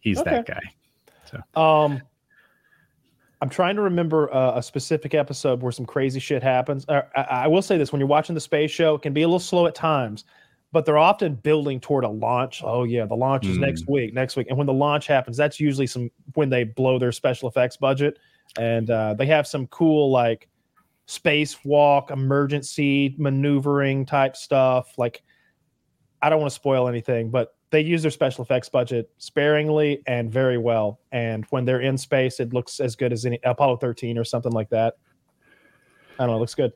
He's 0.00 0.22
that 0.24 0.48
Okay. 0.48 0.54
guy. 0.54 1.82
Um, 1.84 2.00
I'm 3.44 3.50
trying 3.50 3.76
to 3.76 3.82
remember 3.82 4.32
uh, 4.34 4.56
a 4.56 4.62
specific 4.62 5.12
episode 5.12 5.60
where 5.60 5.70
some 5.70 5.84
crazy 5.84 6.18
shit 6.18 6.42
happens. 6.42 6.86
Uh, 6.88 7.02
I, 7.14 7.20
I 7.20 7.46
will 7.46 7.60
say 7.60 7.76
this: 7.76 7.92
when 7.92 8.00
you're 8.00 8.08
watching 8.08 8.34
the 8.34 8.40
space 8.40 8.70
show, 8.70 8.94
it 8.94 9.02
can 9.02 9.12
be 9.12 9.20
a 9.20 9.26
little 9.26 9.38
slow 9.38 9.66
at 9.66 9.74
times, 9.74 10.24
but 10.72 10.86
they're 10.86 10.96
often 10.96 11.34
building 11.34 11.78
toward 11.78 12.04
a 12.04 12.08
launch. 12.08 12.62
Oh 12.64 12.84
yeah, 12.84 13.04
the 13.04 13.14
launch 13.14 13.44
is 13.44 13.58
Mm. 13.58 13.60
next 13.60 13.86
week, 13.86 14.14
next 14.14 14.36
week, 14.36 14.46
and 14.48 14.56
when 14.56 14.66
the 14.66 14.72
launch 14.72 15.06
happens, 15.06 15.36
that's 15.36 15.60
usually 15.60 15.86
some 15.86 16.10
when 16.32 16.48
they 16.48 16.64
blow 16.64 16.98
their 16.98 17.12
special 17.12 17.46
effects 17.46 17.76
budget, 17.76 18.18
and 18.58 18.88
uh, 18.88 19.12
they 19.12 19.26
have 19.26 19.46
some 19.46 19.66
cool 19.66 20.10
like 20.10 20.48
spacewalk, 21.06 22.10
emergency 22.10 23.14
maneuvering 23.18 24.06
type 24.06 24.36
stuff. 24.36 24.96
Like, 24.96 25.22
I 26.22 26.30
don't 26.30 26.40
want 26.40 26.50
to 26.50 26.54
spoil 26.54 26.88
anything, 26.88 27.30
but 27.30 27.54
they 27.74 27.80
use 27.80 28.02
their 28.02 28.10
special 28.12 28.44
effects 28.44 28.68
budget 28.68 29.10
sparingly 29.18 30.00
and 30.06 30.30
very 30.30 30.58
well. 30.58 31.00
And 31.10 31.44
when 31.50 31.64
they're 31.64 31.80
in 31.80 31.98
space, 31.98 32.38
it 32.38 32.52
looks 32.52 32.78
as 32.78 32.94
good 32.94 33.12
as 33.12 33.26
any 33.26 33.40
Apollo 33.42 33.78
13 33.78 34.16
or 34.16 34.22
something 34.22 34.52
like 34.52 34.70
that. 34.70 34.94
I 36.18 36.22
don't 36.22 36.28
know, 36.28 36.36
it 36.36 36.40
looks 36.40 36.54
good. 36.54 36.72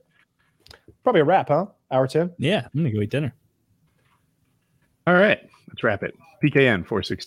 Probably 1.04 1.20
a 1.20 1.24
wrap, 1.24 1.48
huh? 1.48 1.66
Hour 1.92 2.08
10. 2.08 2.34
yeah, 2.38 2.66
I'm 2.66 2.80
gonna 2.80 2.90
go 2.90 3.00
eat 3.00 3.10
dinner. 3.10 3.32
All 5.06 5.14
right, 5.14 5.38
let's 5.68 5.84
wrap 5.84 6.02
it. 6.02 6.14
PKN 6.42 6.84
416. 6.86 7.26